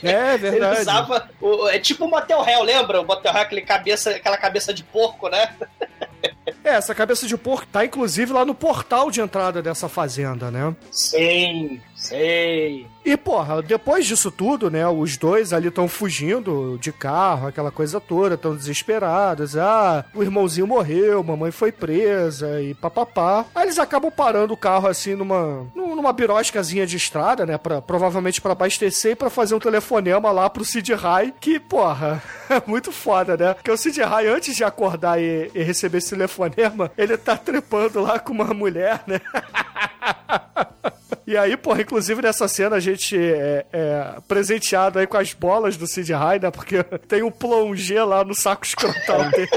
É 0.02 0.34
Ele 0.34 0.38
verdade. 0.38 0.80
usava. 0.82 1.28
o- 1.40 1.68
é 1.68 1.78
tipo 1.78 2.04
o 2.04 2.08
Motel 2.10 2.44
Hell, 2.46 2.62
lembra? 2.62 3.00
O 3.00 3.04
Motel 3.04 3.32
Hell, 3.32 3.40
aquele 3.42 3.62
cabeça, 3.62 4.10
aquela 4.10 4.36
cabeça 4.36 4.72
de 4.72 4.82
porco, 4.84 5.28
né? 5.28 5.54
É, 6.64 6.70
essa 6.70 6.94
cabeça 6.94 7.26
de 7.26 7.36
porco 7.36 7.66
tá 7.66 7.84
inclusive 7.84 8.32
lá 8.32 8.44
no 8.44 8.54
portal 8.54 9.10
de 9.10 9.20
entrada 9.20 9.62
dessa 9.62 9.88
fazenda, 9.88 10.50
né? 10.50 10.74
Sim, 10.90 11.80
sei. 11.94 12.86
E, 13.10 13.16
porra, 13.16 13.62
depois 13.62 14.04
disso 14.04 14.30
tudo, 14.30 14.70
né, 14.70 14.86
os 14.86 15.16
dois 15.16 15.54
ali 15.54 15.68
estão 15.68 15.88
fugindo 15.88 16.76
de 16.78 16.92
carro, 16.92 17.46
aquela 17.48 17.70
coisa 17.70 17.98
toda, 17.98 18.34
estão 18.34 18.54
desesperados. 18.54 19.56
Ah, 19.56 20.04
o 20.14 20.22
irmãozinho 20.22 20.66
morreu, 20.66 21.22
mamãe 21.24 21.50
foi 21.50 21.72
presa 21.72 22.60
e 22.60 22.74
papapá. 22.74 23.46
Aí 23.54 23.62
eles 23.62 23.78
acabam 23.78 24.10
parando 24.10 24.52
o 24.52 24.56
carro 24.58 24.86
assim 24.88 25.14
numa, 25.14 25.66
num- 25.74 25.96
numa 25.96 26.12
biroscazinha 26.12 26.86
de 26.86 26.98
estrada, 26.98 27.46
né, 27.46 27.56
pra, 27.56 27.80
provavelmente 27.80 28.42
pra 28.42 28.52
abastecer 28.52 29.12
e 29.12 29.16
pra 29.16 29.30
fazer 29.30 29.54
um 29.54 29.58
telefonema 29.58 30.30
lá 30.30 30.50
pro 30.50 30.62
Sid 30.62 30.92
High, 30.92 31.32
que, 31.40 31.58
porra, 31.58 32.22
é 32.50 32.60
muito 32.66 32.92
foda, 32.92 33.38
né? 33.38 33.54
Porque 33.54 33.70
o 33.70 33.76
Sid 33.78 34.02
High, 34.02 34.26
antes 34.26 34.54
de 34.54 34.64
acordar 34.64 35.18
e, 35.18 35.50
e 35.54 35.62
receber 35.62 35.96
esse 35.96 36.10
telefonema, 36.10 36.90
ele 36.98 37.16
tá 37.16 37.38
trepando 37.38 38.02
lá 38.02 38.18
com 38.18 38.34
uma 38.34 38.52
mulher, 38.52 39.02
né? 39.06 39.18
E 41.28 41.36
aí, 41.36 41.58
porra, 41.58 41.82
inclusive 41.82 42.22
nessa 42.22 42.48
cena 42.48 42.76
a 42.76 42.80
gente 42.80 43.14
é, 43.14 43.66
é 43.70 44.14
presenteado 44.26 44.98
aí 44.98 45.06
com 45.06 45.18
as 45.18 45.34
bolas 45.34 45.76
do 45.76 45.86
Sid 45.86 46.10
High, 46.10 46.38
né? 46.38 46.50
Porque 46.50 46.82
tem 47.06 47.22
um 47.22 47.30
plongé 47.30 48.02
lá 48.02 48.24
no 48.24 48.34
saco 48.34 48.64
escrotal 48.64 49.28
dele. 49.30 49.50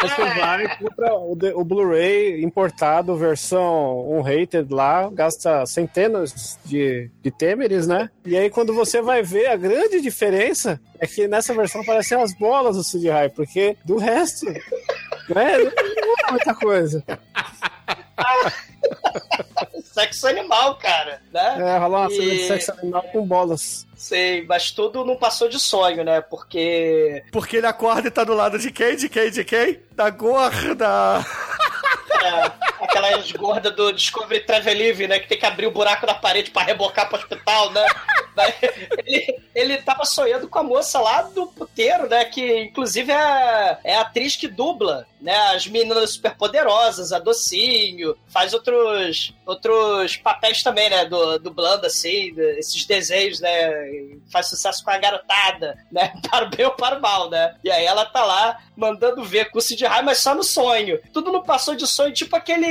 Você 0.00 0.24
vai 0.38 0.66
e 0.66 0.76
compra 0.76 1.12
o, 1.12 1.36
o 1.56 1.64
Blu-ray 1.64 2.44
importado, 2.44 3.16
versão 3.16 4.08
unrated 4.12 4.72
lá, 4.72 5.10
gasta 5.12 5.66
centenas 5.66 6.56
de, 6.64 7.10
de 7.20 7.32
têmeres, 7.32 7.88
né? 7.88 8.08
E 8.24 8.36
aí 8.36 8.48
quando 8.48 8.72
você 8.72 9.02
vai 9.02 9.24
ver, 9.24 9.48
a 9.48 9.56
grande 9.56 10.00
diferença 10.00 10.80
é 11.00 11.06
que 11.08 11.26
nessa 11.26 11.52
versão 11.52 11.80
aparecem 11.80 12.16
as 12.22 12.32
bolas 12.32 12.76
do 12.76 12.84
Sid 12.84 13.08
High, 13.08 13.30
porque 13.30 13.76
do 13.84 13.96
resto, 13.96 14.46
né? 14.46 14.60
Não 15.28 15.42
é 15.42 16.30
muita 16.30 16.54
coisa. 16.54 17.02
Sexo 19.92 20.28
animal, 20.28 20.76
cara, 20.76 21.20
né? 21.32 21.56
É, 21.58 21.78
rolar 21.78 22.02
uma 22.08 22.12
E- 22.12 22.16
cena 22.16 22.30
de 22.34 22.46
sexo 22.46 22.72
animal 22.80 23.02
com 23.12 23.26
bolas. 23.26 23.86
Sei, 23.96 24.46
mas 24.46 24.70
tudo 24.70 25.04
não 25.04 25.16
passou 25.16 25.48
de 25.48 25.58
sonho, 25.58 26.04
né? 26.04 26.20
Porque 26.20 27.22
Porque 27.32 27.56
ele 27.56 27.66
acorda 27.66 28.08
e 28.08 28.10
tá 28.10 28.22
do 28.24 28.32
lado 28.34 28.58
de 28.58 28.70
quem? 28.70 28.96
De 28.96 29.08
quem? 29.08 29.30
De 29.30 29.44
quem? 29.44 29.80
Da 29.92 30.08
gorda. 30.08 30.86
é, 32.24 32.69
aquelas 32.84 33.30
gordas 33.32 33.74
do 33.74 33.92
Discovery 33.92 34.40
Travel 34.40 34.70
né? 35.08 35.18
Que 35.18 35.28
tem 35.28 35.38
que 35.38 35.46
abrir 35.46 35.66
o 35.66 35.70
buraco 35.70 36.06
na 36.06 36.14
parede 36.14 36.50
pra 36.50 36.62
rebocar 36.62 37.08
pro 37.08 37.18
hospital, 37.18 37.70
né? 37.72 37.84
Ele, 39.04 39.38
ele 39.54 39.76
tava 39.78 40.04
sonhando 40.04 40.48
com 40.48 40.58
a 40.58 40.62
moça 40.62 40.98
lá 41.00 41.22
do 41.22 41.46
puteiro, 41.48 42.08
né? 42.08 42.24
Que 42.24 42.62
inclusive 42.62 43.12
é, 43.12 43.78
é 43.84 43.96
a 43.96 44.00
atriz 44.02 44.36
que 44.36 44.48
dubla, 44.48 45.06
né? 45.20 45.36
As 45.54 45.66
meninas 45.66 46.12
superpoderosas, 46.12 47.12
a 47.12 47.18
Docinho, 47.18 48.16
faz 48.28 48.54
outros, 48.54 49.34
outros 49.44 50.16
papéis 50.16 50.62
também, 50.62 50.88
né? 50.88 51.04
Do, 51.04 51.38
dublando 51.38 51.86
assim, 51.86 52.32
de- 52.34 52.58
esses 52.58 52.84
desenhos, 52.86 53.40
né? 53.40 53.70
Faz 54.32 54.46
sucesso 54.48 54.82
com 54.84 54.90
a 54.90 54.98
garotada, 54.98 55.76
né? 55.90 56.12
Para 56.30 56.46
o 56.46 56.50
bem 56.50 56.64
ou 56.66 56.72
para 56.72 56.98
o 56.98 57.00
mal, 57.02 57.28
né? 57.28 57.56
E 57.64 57.70
aí 57.70 57.84
ela 57.84 58.04
tá 58.06 58.24
lá 58.24 58.58
mandando 58.76 59.24
ver 59.24 59.50
com 59.50 59.58
o 59.58 59.60
Sid 59.60 59.84
High, 59.84 60.02
mas 60.02 60.18
só 60.18 60.34
no 60.34 60.44
sonho. 60.44 61.00
Tudo 61.12 61.32
não 61.32 61.42
passou 61.42 61.74
de 61.74 61.86
sonho, 61.86 62.12
tipo 62.14 62.34
aquele. 62.36 62.69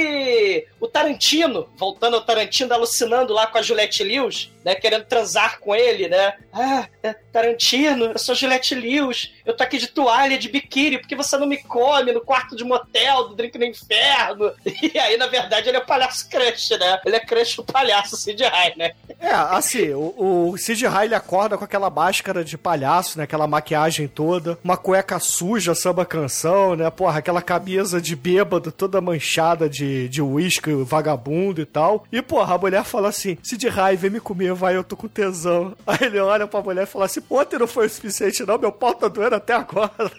O 0.80 0.88
Tarantino, 0.88 1.70
voltando 1.76 2.16
ao 2.16 2.22
Tarantino, 2.22 2.74
alucinando 2.74 3.34
lá 3.34 3.48
com 3.48 3.58
a 3.58 3.62
Juliette 3.62 4.04
Lewis, 4.04 4.52
né? 4.64 4.76
Querendo 4.76 5.06
transar 5.06 5.60
com 5.60 5.76
ele, 5.76 6.08
né? 6.08 6.34
Ah, 6.62 6.88
é, 7.02 7.14
Tarantino, 7.14 8.06
eu 8.08 8.20
sou 8.20 8.36
Juliette 8.36 8.76
Lewis, 8.76 9.32
eu 9.46 9.56
tô 9.56 9.64
aqui 9.64 9.78
de 9.78 9.88
toalha, 9.88 10.38
de 10.38 10.50
biquíni, 10.50 10.98
porque 10.98 11.16
você 11.16 11.38
não 11.38 11.48
me 11.48 11.58
come 11.64 12.12
no 12.12 12.20
quarto 12.20 12.54
de 12.54 12.66
motel 12.66 13.30
do 13.30 13.36
Drink 13.36 13.58
no 13.58 13.66
Inferno. 13.66 14.52
E 14.90 14.98
aí, 14.98 15.18
na 15.18 15.28
verdade, 15.28 15.70
ele 15.70 15.78
é 15.78 15.80
o 15.82 15.86
palhaço 15.86 16.28
crush, 16.30 16.72
né? 16.72 17.00
Ele 17.06 17.16
é 17.16 17.20
crush 17.20 17.60
o 17.60 17.64
palhaço 17.64 18.16
Sid 18.16 18.44
High, 18.44 18.74
né? 18.76 18.92
É, 19.20 19.30
assim, 19.32 19.92
o, 19.92 20.52
o 20.52 20.58
Sid 20.58 20.86
High 20.86 21.06
ele 21.06 21.16
acorda 21.16 21.58
com 21.58 21.64
aquela 21.64 21.90
máscara 21.90 22.44
de 22.44 22.58
palhaço, 22.58 23.18
né? 23.18 23.26
Aquela 23.26 23.46
maquiagem 23.46 24.08
toda, 24.08 24.58
uma 24.64 24.78
cueca 24.78 25.20
suja, 25.20 25.76
samba 25.76 26.06
canção, 26.06 26.76
né? 26.76 26.90
Porra, 26.90 27.20
aquela 27.20 27.42
camisa 27.42 28.02
de 28.02 28.16
bêbado 28.16 28.72
toda 28.72 29.02
manchada 29.02 29.70
de 29.70 30.10
de 30.10 30.22
uísque, 30.22 30.72
vagabundo 30.84 31.62
e 31.62 31.66
tal. 31.66 32.06
E, 32.12 32.22
porra, 32.22 32.56
a 32.56 32.58
mulher 32.58 32.84
fala 32.84 33.10
assim: 33.10 33.38
Sid 33.42 33.68
High, 33.68 33.96
vem 33.96 34.12
me 34.12 34.20
comer, 34.20 34.54
vai, 34.54 34.76
eu 34.76 34.84
tô 34.84 34.98
com 34.98 35.08
tesão. 35.08 35.76
Aí 35.86 35.98
ele 36.02 36.20
olha 36.20 36.48
pra 36.50 36.62
mulher 36.62 36.84
e 36.84 36.88
fala 36.88 37.06
assim: 37.06 37.22
ontem 37.30 37.58
não 37.58 37.68
foi 37.68 37.86
o 37.86 37.90
suficiente, 37.90 38.46
não, 38.46 38.58
meu 38.58 38.72
pau 38.72 38.94
tá 38.94 39.08
doendo 39.08 39.36
até 39.36 39.54
agora. 39.54 39.92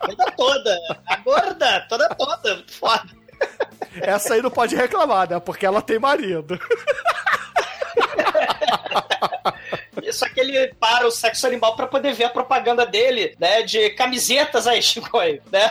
Toda 0.00 0.30
toda. 0.36 0.78
A 1.06 1.16
gorda, 1.16 1.86
toda 1.88 2.08
toda. 2.14 2.54
Muito 2.54 2.72
foda. 2.72 3.04
Essa 4.00 4.34
aí 4.34 4.42
não 4.42 4.50
pode 4.50 4.74
reclamar, 4.74 5.28
né? 5.28 5.38
Porque 5.40 5.66
ela 5.66 5.82
tem 5.82 5.98
marido. 5.98 6.58
Só 10.12 10.26
que 10.28 10.40
ele 10.40 10.72
para 10.80 11.06
o 11.06 11.10
sexo 11.10 11.46
animal 11.46 11.76
pra 11.76 11.86
poder 11.86 12.14
ver 12.14 12.24
a 12.24 12.30
propaganda 12.30 12.86
dele, 12.86 13.36
né? 13.38 13.62
De 13.62 13.90
camisetas 13.90 14.66
aí, 14.66 14.80
Chico, 14.82 15.18
aí, 15.18 15.40
né? 15.52 15.70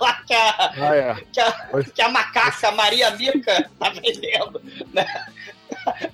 Lá 0.00 0.14
que 0.26 0.32
a, 0.34 0.72
Ah, 0.78 0.96
é. 0.96 1.14
que 1.30 1.40
a, 1.40 1.52
que 1.94 2.02
a 2.02 2.08
macaca 2.08 2.70
Maria 2.70 3.10
Mica 3.10 3.70
tá 3.78 3.90
vendendo, 3.90 4.62
né? 4.92 5.06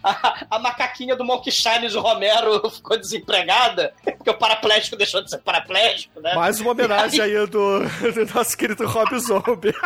A, 0.03 0.47
a 0.51 0.59
macaquinha 0.59 1.15
do 1.15 1.25
Monkey 1.25 1.51
Shines 1.51 1.95
Romero 1.95 2.69
ficou 2.71 2.99
desempregada, 2.99 3.93
porque 4.03 4.31
o 4.31 4.35
paraplégico 4.35 4.97
deixou 4.97 5.23
de 5.23 5.31
ser 5.31 5.39
paraplégico, 5.39 6.21
né? 6.21 6.35
Mais 6.35 6.61
uma 6.61 6.73
homenagem 6.73 7.21
aí 7.21 7.47
do, 7.47 7.81
do 7.81 8.35
nosso 8.35 8.57
querido 8.57 8.87
Rob 8.87 9.19
Zombie. 9.19 9.75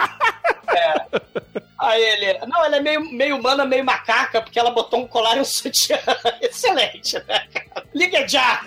Aí 1.85 2.03
ele. 2.03 2.47
Não, 2.47 2.65
ela 2.65 2.77
é 2.77 2.81
meio, 2.81 3.01
meio 3.13 3.37
humana, 3.37 3.65
meio 3.65 3.85
macaca, 3.85 4.41
porque 4.41 4.59
ela 4.59 4.71
botou 4.71 5.01
um 5.01 5.07
colar 5.07 5.37
e 5.37 5.41
um 5.41 5.45
sutiã. 5.45 5.99
Excelente, 6.41 7.19
né? 7.29 7.47
Liga 7.95 8.27
já! 8.27 8.65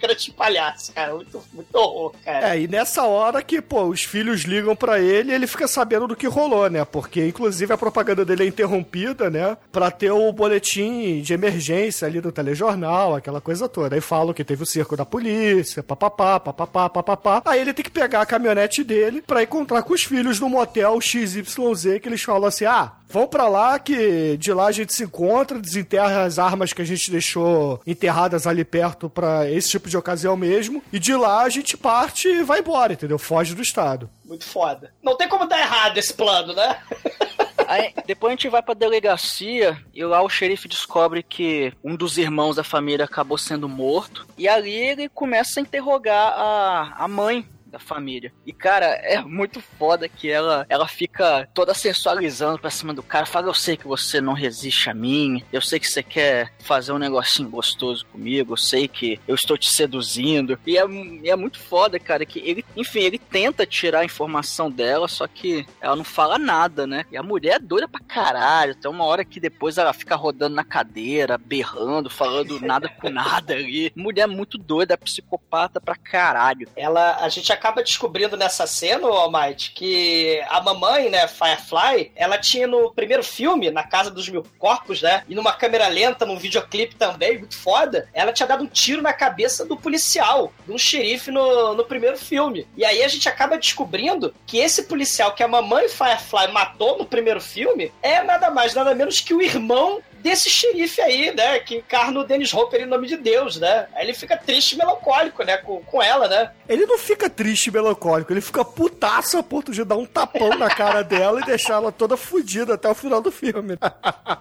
Grande 0.00 0.30
palhaço, 0.32 0.92
cara. 0.92 1.14
Muito, 1.14 1.42
muito 1.52 1.74
horror, 1.74 2.12
cara. 2.24 2.54
É, 2.54 2.60
e 2.60 2.68
nessa 2.68 3.04
hora 3.04 3.42
que, 3.42 3.62
pô, 3.62 3.84
os 3.84 4.02
filhos 4.02 4.42
ligam 4.42 4.76
pra 4.76 5.00
ele 5.00 5.32
e 5.32 5.34
ele 5.34 5.46
fica 5.46 5.66
sabendo 5.66 6.06
do 6.06 6.16
que 6.16 6.26
rolou, 6.26 6.68
né? 6.68 6.84
Porque, 6.84 7.26
inclusive, 7.26 7.72
a 7.72 7.78
propaganda 7.78 8.24
dele 8.24 8.44
é 8.44 8.46
interrompida, 8.46 9.30
né? 9.30 9.56
Pra 9.72 9.90
ter 9.90 10.10
o 10.10 10.32
boletim 10.32 11.20
de 11.22 11.32
emergência 11.32 12.06
ali 12.06 12.20
do 12.20 12.30
telejornal, 12.30 13.14
aquela 13.14 13.40
coisa 13.40 13.68
toda. 13.68 13.94
Aí 13.94 14.00
falam 14.00 14.34
que 14.34 14.44
teve 14.44 14.62
o 14.62 14.66
circo 14.66 14.96
da 14.96 15.04
polícia, 15.04 15.82
papapá, 15.82 16.38
papapá, 16.38 16.88
papapá. 16.88 17.42
Aí 17.46 17.60
ele 17.60 17.72
tem 17.72 17.84
que 17.84 17.90
pegar 17.90 18.20
a 18.20 18.26
caminhonete 18.26 18.84
dele 18.84 19.22
pra 19.22 19.42
encontrar 19.42 19.82
com 19.82 19.94
os 19.94 20.04
filhos 20.04 20.38
no 20.38 20.48
motel 20.48 21.00
XYZ, 21.00 22.00
que 22.00 22.08
eles 22.08 22.22
falam 22.22 22.46
assim, 22.46 22.64
ah... 22.64 22.92
Vão 23.08 23.26
pra 23.26 23.48
lá 23.48 23.78
que 23.78 24.36
de 24.36 24.52
lá 24.52 24.66
a 24.66 24.72
gente 24.72 24.92
se 24.92 25.04
encontra, 25.04 25.60
desenterra 25.60 26.24
as 26.24 26.38
armas 26.38 26.72
que 26.72 26.82
a 26.82 26.84
gente 26.84 27.10
deixou 27.10 27.80
enterradas 27.86 28.46
ali 28.46 28.64
perto 28.64 29.08
pra 29.08 29.50
esse 29.50 29.70
tipo 29.70 29.88
de 29.88 29.96
ocasião 29.96 30.36
mesmo. 30.36 30.82
E 30.92 30.98
de 30.98 31.14
lá 31.14 31.42
a 31.42 31.48
gente 31.48 31.76
parte 31.76 32.28
e 32.28 32.42
vai 32.42 32.60
embora, 32.60 32.92
entendeu? 32.92 33.18
Foge 33.18 33.54
do 33.54 33.62
estado. 33.62 34.10
Muito 34.24 34.44
foda. 34.44 34.92
Não 35.02 35.16
tem 35.16 35.28
como 35.28 35.46
dar 35.46 35.60
errado 35.60 35.98
esse 35.98 36.12
plano, 36.12 36.52
né? 36.52 36.78
Aí, 37.68 37.92
depois 38.06 38.30
a 38.30 38.36
gente 38.36 38.48
vai 38.48 38.62
pra 38.62 38.74
delegacia 38.74 39.76
e 39.92 40.04
lá 40.04 40.22
o 40.22 40.28
xerife 40.28 40.68
descobre 40.68 41.22
que 41.22 41.72
um 41.82 41.96
dos 41.96 42.16
irmãos 42.16 42.56
da 42.56 42.62
família 42.62 43.04
acabou 43.04 43.36
sendo 43.36 43.68
morto. 43.68 44.26
E 44.38 44.48
ali 44.48 44.72
ele 44.72 45.08
começa 45.08 45.58
a 45.58 45.62
interrogar 45.62 46.32
a, 46.36 46.94
a 46.96 47.08
mãe 47.08 47.44
da 47.76 47.78
família. 47.78 48.32
E, 48.46 48.52
cara, 48.52 48.86
é 48.86 49.20
muito 49.20 49.60
foda 49.60 50.08
que 50.08 50.28
ela, 50.30 50.66
ela 50.68 50.88
fica 50.88 51.48
toda 51.52 51.74
sensualizando 51.74 52.58
pra 52.58 52.70
cima 52.70 52.94
do 52.94 53.02
cara. 53.02 53.26
Fala, 53.26 53.48
eu 53.48 53.54
sei 53.54 53.76
que 53.76 53.86
você 53.86 54.20
não 54.20 54.32
resiste 54.32 54.90
a 54.90 54.94
mim. 54.94 55.42
Eu 55.52 55.60
sei 55.60 55.78
que 55.78 55.88
você 55.88 56.02
quer 56.02 56.52
fazer 56.58 56.92
um 56.92 56.98
negocinho 56.98 57.48
gostoso 57.48 58.06
comigo. 58.06 58.54
Eu 58.54 58.56
sei 58.56 58.88
que 58.88 59.20
eu 59.28 59.34
estou 59.34 59.58
te 59.58 59.70
seduzindo. 59.70 60.58
E 60.66 60.78
é, 60.78 60.82
é 61.28 61.36
muito 61.36 61.58
foda, 61.58 61.98
cara, 61.98 62.24
que 62.24 62.38
ele, 62.38 62.64
enfim, 62.74 63.00
ele 63.00 63.18
tenta 63.18 63.66
tirar 63.66 64.00
a 64.00 64.04
informação 64.04 64.70
dela, 64.70 65.06
só 65.06 65.26
que 65.26 65.66
ela 65.80 65.96
não 65.96 66.04
fala 66.04 66.38
nada, 66.38 66.86
né? 66.86 67.04
E 67.10 67.16
a 67.16 67.22
mulher 67.22 67.56
é 67.56 67.58
doida 67.58 67.86
pra 67.86 68.00
caralho. 68.00 68.74
Tem 68.74 68.90
uma 68.90 69.04
hora 69.04 69.24
que 69.24 69.38
depois 69.38 69.76
ela 69.76 69.92
fica 69.92 70.16
rodando 70.16 70.54
na 70.54 70.64
cadeira, 70.64 71.36
berrando, 71.36 72.08
falando 72.08 72.60
nada 72.60 72.88
com 72.88 73.10
nada 73.10 73.54
ali. 73.54 73.92
Mulher 73.94 74.26
muito 74.26 74.56
doida, 74.56 74.96
psicopata 74.96 75.80
pra 75.80 75.94
caralho. 75.94 76.68
Ela, 76.74 77.16
a 77.20 77.28
gente 77.28 77.52
acaba 77.52 77.65
descobrindo 77.82 78.36
nessa 78.36 78.66
cena, 78.66 79.06
o 79.06 79.12
Almighty, 79.12 79.72
que 79.72 80.42
a 80.48 80.60
mamãe, 80.60 81.08
né, 81.10 81.26
Firefly, 81.28 82.12
ela 82.14 82.38
tinha 82.38 82.66
no 82.66 82.92
primeiro 82.92 83.22
filme, 83.22 83.70
na 83.70 83.82
Casa 83.82 84.10
dos 84.10 84.28
Mil 84.28 84.44
Corpos, 84.58 85.02
né, 85.02 85.22
e 85.28 85.34
numa 85.34 85.52
câmera 85.52 85.88
lenta, 85.88 86.26
num 86.26 86.36
videoclipe 86.36 86.96
também, 86.96 87.38
muito 87.38 87.58
foda, 87.58 88.08
ela 88.12 88.32
tinha 88.32 88.46
dado 88.46 88.64
um 88.64 88.66
tiro 88.66 89.02
na 89.02 89.12
cabeça 89.12 89.64
do 89.64 89.76
policial, 89.76 90.52
de 90.66 90.72
um 90.72 90.78
xerife 90.78 91.30
no, 91.30 91.74
no 91.74 91.84
primeiro 91.84 92.16
filme. 92.16 92.66
E 92.76 92.84
aí 92.84 93.02
a 93.02 93.08
gente 93.08 93.28
acaba 93.28 93.58
descobrindo 93.58 94.34
que 94.46 94.58
esse 94.58 94.84
policial 94.84 95.32
que 95.32 95.42
a 95.42 95.48
mamãe 95.48 95.88
Firefly 95.88 96.52
matou 96.52 96.98
no 96.98 97.06
primeiro 97.06 97.40
filme 97.40 97.92
é 98.02 98.22
nada 98.22 98.50
mais, 98.50 98.74
nada 98.74 98.94
menos 98.94 99.20
que 99.20 99.34
o 99.34 99.42
irmão 99.42 100.02
desse 100.26 100.50
xerife 100.50 101.00
aí, 101.00 101.32
né? 101.32 101.60
Que 101.60 101.76
encarna 101.76 102.18
o 102.18 102.24
Dennis 102.24 102.52
Hopper 102.52 102.80
em 102.80 102.86
nome 102.86 103.06
de 103.06 103.16
Deus, 103.16 103.60
né? 103.60 103.86
Aí 103.94 104.04
ele 104.04 104.12
fica 104.12 104.36
triste 104.36 104.72
e 104.72 104.76
melancólico, 104.76 105.44
né? 105.44 105.56
Com, 105.58 105.80
com 105.82 106.02
ela, 106.02 106.26
né? 106.26 106.50
Ele 106.68 106.84
não 106.84 106.98
fica 106.98 107.30
triste 107.30 107.68
e 107.68 107.70
melancólico, 107.70 108.32
ele 108.32 108.40
fica 108.40 108.64
putaço 108.64 109.38
a 109.38 109.42
ponto 109.42 109.70
de 109.70 109.84
dar 109.84 109.96
um 109.96 110.04
tapão 110.04 110.58
na 110.58 110.68
cara 110.68 111.02
dela 111.02 111.40
e 111.40 111.44
deixar 111.44 111.74
ela 111.74 111.92
toda 111.92 112.16
fodida 112.16 112.74
até 112.74 112.90
o 112.90 112.94
final 112.94 113.22
do 113.22 113.30
filme. 113.30 113.78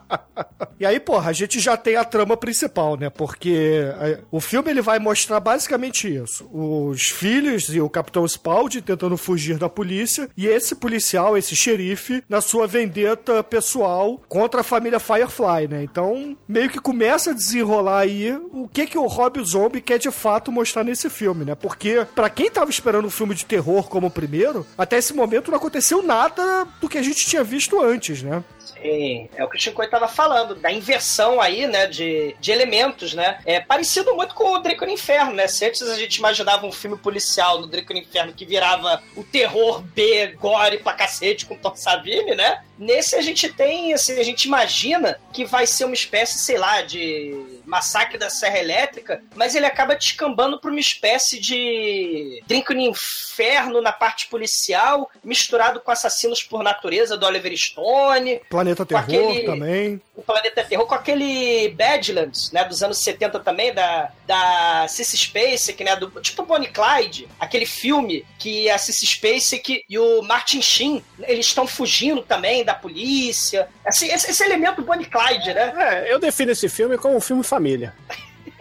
e 0.79 0.85
aí, 0.87 0.99
porra, 0.99 1.29
a 1.29 1.33
gente 1.33 1.59
já 1.59 1.77
tem 1.77 1.95
a 1.95 2.03
trama 2.03 2.35
principal, 2.35 2.97
né? 2.97 3.11
Porque 3.11 3.83
é, 4.01 4.19
o 4.31 4.41
filme 4.41 4.71
ele 4.71 4.81
vai 4.81 4.97
mostrar 4.97 5.39
basicamente 5.39 6.13
isso: 6.13 6.49
os 6.51 7.11
filhos 7.11 7.69
e 7.69 7.79
o 7.79 7.89
Capitão 7.89 8.27
Spaulding 8.27 8.81
tentando 8.81 9.17
fugir 9.17 9.59
da 9.59 9.69
polícia 9.69 10.27
e 10.35 10.47
esse 10.47 10.73
policial, 10.73 11.37
esse 11.37 11.55
xerife, 11.55 12.23
na 12.27 12.41
sua 12.41 12.65
vendetta 12.65 13.43
pessoal 13.43 14.19
contra 14.27 14.61
a 14.61 14.63
família 14.63 14.99
Firefly, 14.99 15.67
né? 15.67 15.74
Então, 15.83 16.37
meio 16.47 16.69
que 16.69 16.79
começa 16.79 17.31
a 17.31 17.33
desenrolar 17.33 17.99
aí 17.99 18.31
o 18.51 18.67
que 18.67 18.85
que 18.87 18.97
o 18.97 19.05
Rob 19.05 19.41
Zombie 19.43 19.81
quer 19.81 19.97
de 19.97 20.11
fato 20.11 20.51
mostrar 20.51 20.83
nesse 20.83 21.09
filme, 21.09 21.45
né? 21.45 21.55
Porque 21.55 22.05
pra 22.15 22.29
quem 22.29 22.49
tava 22.49 22.69
esperando 22.69 23.05
um 23.05 23.11
filme 23.11 23.35
de 23.35 23.45
terror 23.45 23.87
como 23.87 24.07
o 24.07 24.11
primeiro, 24.11 24.65
até 24.77 24.97
esse 24.97 25.13
momento 25.13 25.51
não 25.51 25.57
aconteceu 25.57 26.03
nada 26.03 26.67
do 26.79 26.89
que 26.89 26.97
a 26.97 27.03
gente 27.03 27.25
tinha 27.25 27.43
visto 27.43 27.81
antes, 27.81 28.21
né? 28.21 28.43
Sim, 28.65 29.29
é 29.35 29.43
o 29.43 29.49
que 29.49 29.57
o 29.57 29.59
Chico 29.59 29.85
tava 29.87 30.07
falando, 30.07 30.55
da 30.55 30.71
inversão 30.71 31.39
aí, 31.39 31.67
né, 31.67 31.87
de, 31.87 32.35
de 32.39 32.51
elementos, 32.51 33.13
né? 33.13 33.39
É 33.45 33.59
parecido 33.59 34.15
muito 34.15 34.33
com 34.33 34.53
o 34.53 34.59
Draco 34.59 34.85
no 34.85 34.91
Inferno, 34.91 35.33
né? 35.33 35.47
Se 35.47 35.65
antes 35.65 35.81
a 35.83 35.95
gente 35.95 36.17
imaginava 36.17 36.65
um 36.65 36.71
filme 36.71 36.97
policial 36.97 37.59
no 37.59 37.67
Draco 37.67 37.93
no 37.93 37.99
Inferno 37.99 38.33
que 38.33 38.45
virava 38.45 39.01
o 39.15 39.23
terror 39.23 39.81
B, 39.81 40.35
gore 40.39 40.79
pra 40.79 40.93
cacete 40.93 41.45
com 41.45 41.55
Tom 41.55 41.75
Savini, 41.75 42.35
né? 42.35 42.61
Nesse 42.77 43.15
a 43.15 43.21
gente 43.21 43.47
tem, 43.49 43.93
assim, 43.93 44.19
a 44.19 44.23
gente 44.23 44.45
imagina 44.45 45.19
que 45.31 45.45
vai 45.45 45.65
ser 45.65 45.85
uma 45.85 45.93
espécie, 45.93 46.39
sei 46.39 46.57
lá, 46.57 46.81
de 46.81 47.61
massacre 47.65 48.17
da 48.17 48.29
Serra 48.29 48.59
Elétrica, 48.59 49.21
mas 49.35 49.55
ele 49.55 49.65
acaba 49.65 49.95
descambando 49.95 50.59
pra 50.59 50.69
uma 50.71 50.79
espécie 50.79 51.39
de 51.39 52.41
Drink 52.47 52.73
no 52.73 52.81
Inferno 52.81 53.81
na 53.81 53.91
parte 53.91 54.27
policial, 54.27 55.09
misturado 55.23 55.79
com 55.79 55.91
Assassinos 55.91 56.41
por 56.43 56.63
Natureza 56.63 57.17
do 57.17 57.25
Oliver 57.25 57.55
Stone, 57.57 58.41
Planeta 58.49 58.85
Terror 58.85 59.03
aquele- 59.03 59.43
também. 59.43 60.01
o 60.15 60.21
Planeta 60.21 60.63
Terror, 60.63 60.85
com 60.85 60.95
aquele 60.95 61.69
Badlands, 61.69 62.51
né, 62.51 62.63
dos 62.63 62.81
anos 62.81 62.97
70 62.99 63.39
também, 63.39 63.73
da, 63.73 64.11
da 64.25 64.85
Cissy 64.87 65.17
Spacek, 65.17 65.83
né, 65.83 65.95
do, 65.95 66.09
tipo 66.21 66.43
Bonnie 66.43 66.69
Clyde, 66.69 67.27
aquele 67.39 67.65
filme 67.65 68.25
que 68.39 68.69
a 68.69 68.77
Cissy 68.77 69.05
Spacek 69.07 69.83
e 69.89 69.99
o 69.99 70.21
Martin 70.21 70.61
Sheen, 70.61 71.03
eles 71.23 71.47
estão 71.47 71.67
fugindo 71.67 72.21
também 72.21 72.63
da 72.63 72.73
polícia, 72.73 73.67
assim, 73.85 74.07
esse, 74.11 74.29
esse 74.31 74.43
elemento 74.43 74.81
Bonnie 74.81 75.05
Clyde, 75.07 75.53
né, 75.53 75.73
É, 76.05 76.13
eu 76.13 76.19
defino 76.19 76.51
esse 76.51 76.69
filme 76.69 76.97
como 76.97 77.15
um 77.17 77.21
filme 77.21 77.43
família. 77.65 77.93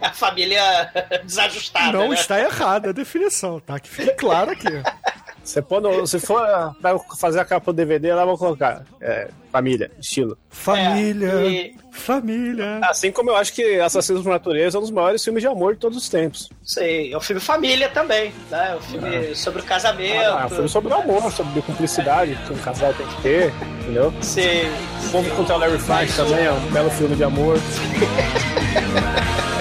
a 0.00 0.10
família 0.12 0.92
desajustada, 1.24 1.92
Não 1.92 2.08
né? 2.08 2.14
está 2.14 2.38
errada 2.40 2.90
a 2.90 2.92
definição, 2.92 3.60
tá? 3.60 3.78
Que 3.78 3.88
fique 3.88 4.12
claro 4.14 4.50
aqui. 4.52 4.66
Você 5.44 5.62
no- 5.80 6.06
se 6.06 6.18
for 6.18 6.40
pra 6.80 6.98
fazer 7.18 7.38
a 7.40 7.44
capa 7.44 7.72
do 7.72 7.76
DVD, 7.76 8.14
lá 8.14 8.24
vou 8.24 8.38
colocar 8.38 8.82
é, 9.00 9.28
família, 9.52 9.90
estilo. 10.00 10.36
Família, 10.48 11.28
É, 11.28 11.46
e- 11.46 11.76
família. 11.92 12.80
Assim 12.82 13.12
como 13.12 13.30
eu 13.30 13.36
acho 13.36 13.52
que 13.52 13.78
Assassinos 13.78 14.22
por 14.22 14.30
Natureza 14.30 14.76
é 14.76 14.78
um 14.78 14.82
dos 14.82 14.90
maiores 14.90 15.22
filmes 15.22 15.42
de 15.42 15.46
amor 15.46 15.74
de 15.74 15.80
todos 15.80 15.98
os 15.98 16.08
tempos. 16.08 16.48
Sei, 16.62 17.12
é 17.12 17.16
um 17.16 17.20
filme 17.20 17.40
família 17.40 17.88
também, 17.90 18.32
né, 18.50 18.70
é 18.72 18.76
um 18.76 18.80
filme 18.80 19.34
sobre 19.34 19.60
o 19.60 19.64
casamento, 19.64 20.14
Ah, 20.34 20.40
é 20.42 20.46
um 20.46 20.48
filme 20.48 20.68
sobre 20.68 20.92
o 20.92 20.96
amor, 20.96 21.30
sobre 21.30 21.60
cumplicidade 21.62 22.34
que 22.46 22.52
um 22.52 22.58
casal 22.58 22.94
tem 22.94 23.06
que 23.06 23.22
ter, 23.22 23.52
entendeu? 23.82 24.12
sei, 24.22 24.66
O 25.06 25.10
Povo 25.12 25.30
contra 25.36 25.56
o 25.56 25.58
Larry 25.58 25.78
Fine 25.78 26.12
também 26.16 26.46
é 26.46 26.52
um 26.52 26.70
belo 26.72 26.90
filme 26.90 27.14
de 27.14 27.24
amor. 27.24 27.58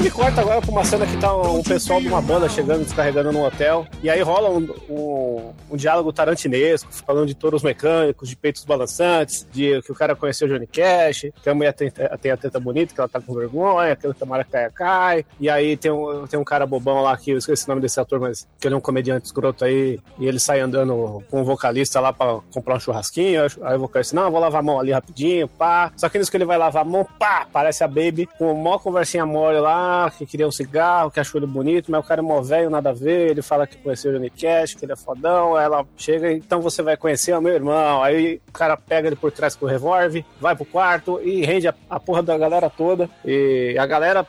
filme 0.00 0.10
corta 0.10 0.40
agora 0.40 0.62
pra 0.62 0.70
uma 0.70 0.82
cena 0.82 1.06
que 1.06 1.14
tá 1.18 1.36
um 1.36 1.62
pessoal 1.62 2.00
de 2.00 2.08
uma 2.08 2.22
banda 2.22 2.48
chegando, 2.48 2.84
descarregando 2.84 3.32
num 3.32 3.44
hotel. 3.44 3.86
E 4.02 4.08
aí 4.08 4.22
rola 4.22 4.48
um, 4.48 4.66
um, 4.88 5.52
um 5.72 5.76
diálogo 5.76 6.10
tarantinesco, 6.10 6.90
falando 6.90 7.26
de 7.26 7.34
touros 7.34 7.62
mecânicos, 7.62 8.30
de 8.30 8.34
peitos 8.34 8.64
balançantes, 8.64 9.46
de 9.52 9.82
que 9.82 9.92
o 9.92 9.94
cara 9.94 10.16
conheceu 10.16 10.48
o 10.48 10.50
Johnny 10.50 10.66
Cash, 10.66 11.26
que 11.42 11.50
a 11.50 11.54
mulher 11.54 11.74
tem, 11.74 11.90
tem 11.90 12.30
a 12.32 12.36
teta 12.36 12.58
bonita, 12.58 12.94
que 12.94 13.00
ela 13.00 13.08
tá 13.10 13.20
com 13.20 13.34
vergonha, 13.34 13.94
que 13.94 14.06
a 14.06 14.26
maracutaia 14.26 14.70
cai. 14.70 15.26
E 15.38 15.50
aí 15.50 15.76
tem 15.76 15.90
um, 15.90 16.26
tem 16.26 16.40
um 16.40 16.44
cara 16.44 16.64
bobão 16.64 17.02
lá 17.02 17.14
que 17.18 17.32
eu 17.32 17.38
esqueci 17.38 17.66
o 17.66 17.68
nome 17.68 17.82
desse 17.82 18.00
ator, 18.00 18.20
mas 18.20 18.48
que 18.58 18.66
ele 18.66 18.74
é 18.74 18.78
um 18.78 18.80
comediante 18.80 19.26
escroto 19.26 19.66
aí, 19.66 20.00
e 20.18 20.26
ele 20.26 20.40
sai 20.40 20.60
andando 20.60 21.22
com 21.30 21.42
um 21.42 21.44
vocalista 21.44 22.00
lá 22.00 22.10
pra 22.10 22.38
comprar 22.50 22.76
um 22.76 22.80
churrasquinho. 22.80 23.42
Aí 23.62 23.76
o 23.76 23.80
vocalista, 23.80 24.16
não, 24.16 24.30
vou 24.30 24.40
lavar 24.40 24.60
a 24.60 24.64
mão 24.64 24.80
ali 24.80 24.92
rapidinho, 24.92 25.46
pá. 25.46 25.92
Só 25.94 26.08
que 26.08 26.16
nisso 26.16 26.30
que 26.30 26.38
ele 26.38 26.46
vai 26.46 26.56
lavar 26.56 26.86
a 26.86 26.88
mão, 26.88 27.06
pá, 27.18 27.46
parece 27.52 27.84
a 27.84 27.88
Baby 27.88 28.26
com 28.38 28.50
uma 28.50 28.78
conversinha 28.78 29.26
mole 29.26 29.60
lá, 29.60 29.89
que 30.16 30.26
queria 30.26 30.46
um 30.46 30.52
cigarro, 30.52 31.10
que 31.10 31.20
achou 31.20 31.38
ele 31.38 31.46
bonito, 31.46 31.90
mas 31.90 32.04
o 32.04 32.06
cara 32.06 32.20
é 32.20 32.22
mó 32.22 32.40
velho, 32.40 32.70
nada 32.70 32.90
a 32.90 32.92
ver. 32.92 33.30
Ele 33.30 33.42
fala 33.42 33.66
que 33.66 33.76
conheceu 33.76 34.10
o 34.10 34.14
Johnny 34.14 34.30
Cash, 34.30 34.74
que 34.74 34.84
ele 34.84 34.92
é 34.92 34.96
fodão. 34.96 35.56
Aí 35.56 35.64
ela 35.64 35.86
chega, 35.96 36.32
então 36.32 36.60
você 36.60 36.82
vai 36.82 36.96
conhecer 36.96 37.36
o 37.36 37.40
meu 37.40 37.54
irmão. 37.54 38.02
Aí 38.02 38.40
o 38.48 38.52
cara 38.52 38.76
pega 38.76 39.08
ele 39.08 39.16
por 39.16 39.32
trás 39.32 39.54
com 39.54 39.66
o 39.66 39.68
revólver, 39.68 40.24
vai 40.40 40.54
pro 40.54 40.64
quarto 40.64 41.20
e 41.22 41.44
rende 41.44 41.68
a, 41.68 41.74
a 41.88 41.98
porra 42.00 42.22
da 42.22 42.36
galera 42.36 42.70
toda. 42.70 43.08
E 43.24 43.76
a 43.78 43.86
galera 43.86 44.26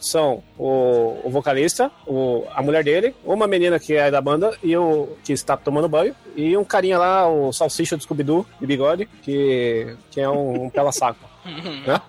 são 0.00 0.42
o, 0.58 1.20
o 1.24 1.30
vocalista, 1.30 1.90
o, 2.06 2.44
a 2.54 2.62
mulher 2.62 2.84
dele, 2.84 3.14
uma 3.24 3.46
menina 3.46 3.78
que 3.78 3.94
é 3.94 4.10
da 4.10 4.20
banda 4.20 4.56
e 4.62 4.76
o 4.76 5.16
que 5.24 5.32
está 5.32 5.56
tomando 5.56 5.88
banho, 5.88 6.14
e 6.34 6.56
um 6.56 6.64
carinha 6.64 6.98
lá, 6.98 7.28
o 7.28 7.52
salsicha 7.52 7.96
do 7.96 8.02
Scooby-Doo, 8.02 8.46
de 8.60 8.66
bigode, 8.66 9.06
que, 9.22 9.96
que 10.10 10.20
é 10.20 10.28
um, 10.28 10.64
um 10.64 10.70
pela-saco. 10.70 11.20
né? 11.44 12.00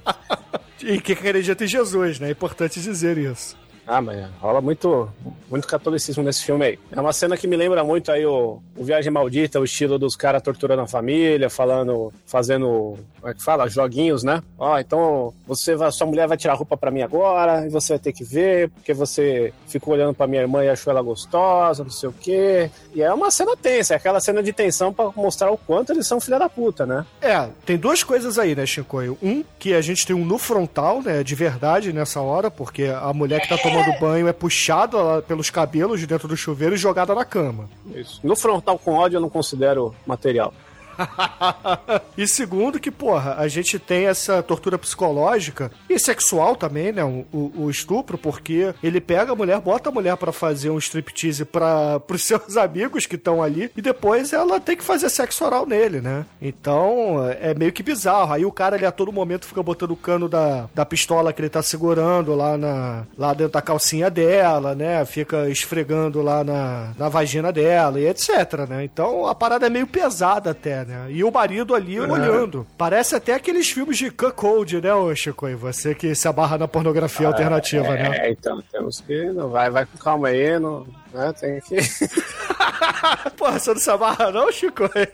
E 0.81 0.99
que 0.99 1.13
acredita 1.13 1.63
em 1.63 1.67
Jesus, 1.67 2.19
né? 2.19 2.27
É 2.27 2.31
importante 2.31 2.79
dizer 2.79 3.17
isso. 3.17 3.57
Ah, 3.87 4.01
mas 4.01 4.25
rola 4.41 4.59
muito, 4.59 5.07
muito 5.49 5.65
catolicismo 5.65 6.21
nesse 6.21 6.43
filme 6.43 6.65
aí. 6.65 6.79
É 6.91 6.99
uma 6.99 7.13
cena 7.13 7.37
que 7.37 7.47
me 7.47 7.55
lembra 7.55 7.85
muito 7.85 8.11
aí 8.11 8.25
o, 8.25 8.59
o 8.75 8.83
Viagem 8.83 9.09
Maldita, 9.09 9.61
o 9.61 9.63
estilo 9.63 9.97
dos 9.97 10.15
caras 10.15 10.41
torturando 10.41 10.81
a 10.81 10.87
família, 10.87 11.49
falando, 11.49 12.11
fazendo, 12.25 12.97
como 13.19 13.31
é 13.31 13.33
que 13.33 13.41
fala? 13.41 13.69
Joguinhos, 13.69 14.23
né? 14.23 14.43
Ó, 14.59 14.77
então 14.77 15.33
você 15.47 15.73
vai, 15.75 15.89
sua 15.89 16.05
mulher 16.05 16.27
vai 16.27 16.35
tirar 16.35 16.53
a 16.53 16.55
roupa 16.57 16.75
pra 16.75 16.91
mim 16.91 17.01
agora, 17.01 17.65
e 17.65 17.69
você 17.69 17.93
vai 17.93 17.99
ter 17.99 18.11
que 18.11 18.25
ver, 18.25 18.69
porque 18.71 18.93
você 18.93 19.53
ficou 19.67 19.93
olhando 19.93 20.13
pra 20.13 20.27
minha 20.27 20.41
irmã 20.41 20.65
e 20.65 20.69
achou 20.69 20.91
ela 20.91 21.01
gostosa, 21.01 21.83
não 21.83 21.91
sei 21.91 22.09
o 22.09 22.13
quê. 22.13 22.69
E 22.93 23.01
é 23.01 23.13
uma 23.13 23.31
cena 23.31 23.55
tensa, 23.55 23.93
é 23.93 23.97
aquela 23.97 24.19
cena 24.19 24.43
de 24.43 24.51
tensão 24.51 24.91
pra 24.91 25.11
mostrar 25.15 25.49
o 25.49 25.57
quanto 25.57 25.93
eles 25.93 26.05
são 26.05 26.19
filha 26.19 26.37
da 26.37 26.49
puta, 26.49 26.85
né? 26.85 27.05
É, 27.21 27.47
tem 27.65 27.77
duas 27.77 28.03
coisas 28.03 28.37
aí, 28.37 28.53
né, 28.53 28.65
Chicoio? 28.65 29.17
Um, 29.23 29.45
que 29.57 29.73
a 29.73 29.81
gente 29.81 30.05
tem 30.05 30.13
um 30.13 30.25
no 30.25 30.37
frontal, 30.37 31.01
né, 31.01 31.23
de 31.23 31.35
verdade 31.35 31.93
nessa 31.93 32.19
hora, 32.19 32.51
porque 32.51 32.83
a 32.83 33.13
mulher 33.13 33.39
que 33.39 33.47
tá 33.47 33.57
tomando 33.57 33.76
banho 33.99 34.27
é 34.27 34.33
puxada 34.33 35.21
pelos 35.21 35.49
cabelos 35.49 35.99
de 35.99 36.07
dentro 36.07 36.27
do 36.27 36.37
chuveiro 36.37 36.75
e 36.75 36.77
jogada 36.77 37.13
na 37.13 37.25
cama. 37.25 37.69
Isso. 37.93 38.19
No 38.23 38.35
frontal 38.35 38.77
com 38.77 38.93
ódio 38.93 39.17
eu 39.17 39.21
não 39.21 39.29
considero 39.29 39.93
material. 40.05 40.53
e 42.17 42.27
segundo, 42.27 42.79
que, 42.79 42.91
porra, 42.91 43.35
a 43.37 43.47
gente 43.47 43.79
tem 43.79 44.07
essa 44.07 44.41
tortura 44.41 44.77
psicológica 44.77 45.71
e 45.89 45.99
sexual 45.99 46.55
também, 46.55 46.91
né? 46.91 47.03
O, 47.03 47.25
o, 47.31 47.51
o 47.65 47.69
estupro, 47.69 48.17
porque 48.17 48.73
ele 48.81 48.99
pega 49.01 49.31
a 49.31 49.35
mulher, 49.35 49.59
bota 49.59 49.89
a 49.89 49.91
mulher 49.91 50.15
para 50.17 50.31
fazer 50.31 50.69
um 50.69 50.77
striptease 50.77 51.45
para 51.45 51.99
pros 51.99 52.23
seus 52.27 52.57
amigos 52.57 53.05
que 53.05 53.15
estão 53.15 53.41
ali 53.41 53.71
e 53.75 53.81
depois 53.81 54.33
ela 54.33 54.59
tem 54.59 54.75
que 54.75 54.83
fazer 54.83 55.09
sexo 55.09 55.45
oral 55.45 55.65
nele, 55.65 56.01
né? 56.01 56.25
Então 56.41 57.27
é 57.39 57.53
meio 57.53 57.71
que 57.71 57.83
bizarro. 57.83 58.33
Aí 58.33 58.45
o 58.45 58.51
cara, 58.51 58.75
ele 58.75 58.85
a 58.85 58.91
todo 58.91 59.11
momento 59.11 59.45
fica 59.45 59.61
botando 59.63 59.91
o 59.91 59.95
cano 59.95 60.27
da, 60.27 60.69
da 60.73 60.85
pistola 60.85 61.31
que 61.33 61.41
ele 61.41 61.49
tá 61.49 61.61
segurando 61.61 62.35
lá, 62.35 62.57
na, 62.57 63.05
lá 63.17 63.33
dentro 63.33 63.53
da 63.53 63.61
calcinha 63.61 64.09
dela, 64.09 64.75
né? 64.75 65.03
Fica 65.05 65.49
esfregando 65.49 66.21
lá 66.21 66.43
na, 66.43 66.91
na 66.97 67.09
vagina 67.09 67.51
dela 67.51 67.99
e 67.99 68.07
etc, 68.07 68.67
né? 68.67 68.83
Então 68.83 69.27
a 69.27 69.35
parada 69.35 69.67
é 69.67 69.69
meio 69.69 69.87
pesada 69.87 70.51
até, 70.51 70.85
né? 70.87 71.07
E 71.09 71.23
o 71.23 71.31
marido 71.31 71.75
ali 71.75 71.99
Uhum. 71.99 72.11
olhando. 72.11 72.65
Parece 72.77 73.15
até 73.15 73.33
aqueles 73.33 73.69
filmes 73.69 73.97
de 73.97 74.09
cuckold, 74.09 74.81
né, 74.81 74.93
ô 74.93 75.13
Chico? 75.13 75.47
E 75.47 75.55
você 75.55 75.93
que 75.93 76.15
se 76.15 76.27
abarra 76.27 76.57
na 76.57 76.67
pornografia 76.67 77.27
alternativa, 77.27 77.87
é, 77.97 78.03
né? 78.09 78.17
É, 78.27 78.31
então 78.31 78.63
temos 78.71 79.01
que. 79.01 79.25
Não, 79.31 79.49
vai, 79.49 79.69
vai 79.69 79.85
com 79.85 79.97
calma 79.97 80.29
aí, 80.29 80.57
não, 80.59 80.87
né? 81.13 81.33
Tem 81.39 81.59
que. 81.61 81.75
Porra, 83.37 83.59
você 83.59 83.73
não 83.73 83.79
se 83.79 83.89
abarra 83.89 84.31
não, 84.31 84.51
Chico? 84.51 84.83
É, 84.95 85.05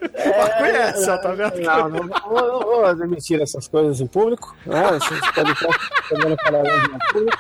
conhece, 0.58 1.06
tá 1.06 1.32
vendo? 1.34 1.60
Não, 1.62 1.90
não, 1.90 2.04
não, 2.04 2.20
vou- 2.30 2.48
não 2.48 2.60
vou 2.62 2.86
admitir 2.86 3.42
essas 3.42 3.68
coisas 3.68 4.00
em 4.00 4.08
público, 4.08 4.56
né? 4.66 4.84
Vocês 4.94 5.20
podem 5.32 5.56
falar 5.56 6.66
em 6.66 7.14
público. 7.14 7.38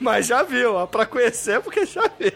Mas 0.00 0.26
já 0.26 0.42
viu, 0.44 0.74
ó, 0.74 0.86
pra 0.86 1.04
conhecer 1.06 1.60
porque 1.60 1.84
já 1.84 2.02
viu. 2.18 2.30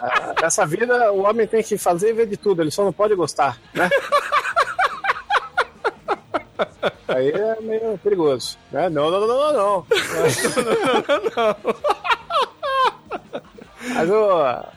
Ah, 0.00 0.34
Nessa 0.42 0.66
vida, 0.66 1.10
o 1.12 1.22
homem 1.24 1.46
tem 1.46 1.62
que 1.62 1.78
fazer 1.78 2.10
e 2.10 2.12
ver 2.12 2.26
de 2.26 2.36
tudo, 2.36 2.60
ele 2.62 2.70
só 2.70 2.84
não 2.84 2.92
pode 2.92 3.14
gostar, 3.14 3.56
né? 3.74 3.88
Aí 7.06 7.30
é 7.30 7.60
meio 7.60 7.98
perigoso, 7.98 8.56
né? 8.70 8.88
Não, 8.88 9.10
não, 9.10 9.20
não, 9.20 9.26
não, 9.26 9.52
não. 9.52 9.86
Mas 13.94 14.10
ô, 14.10 14.28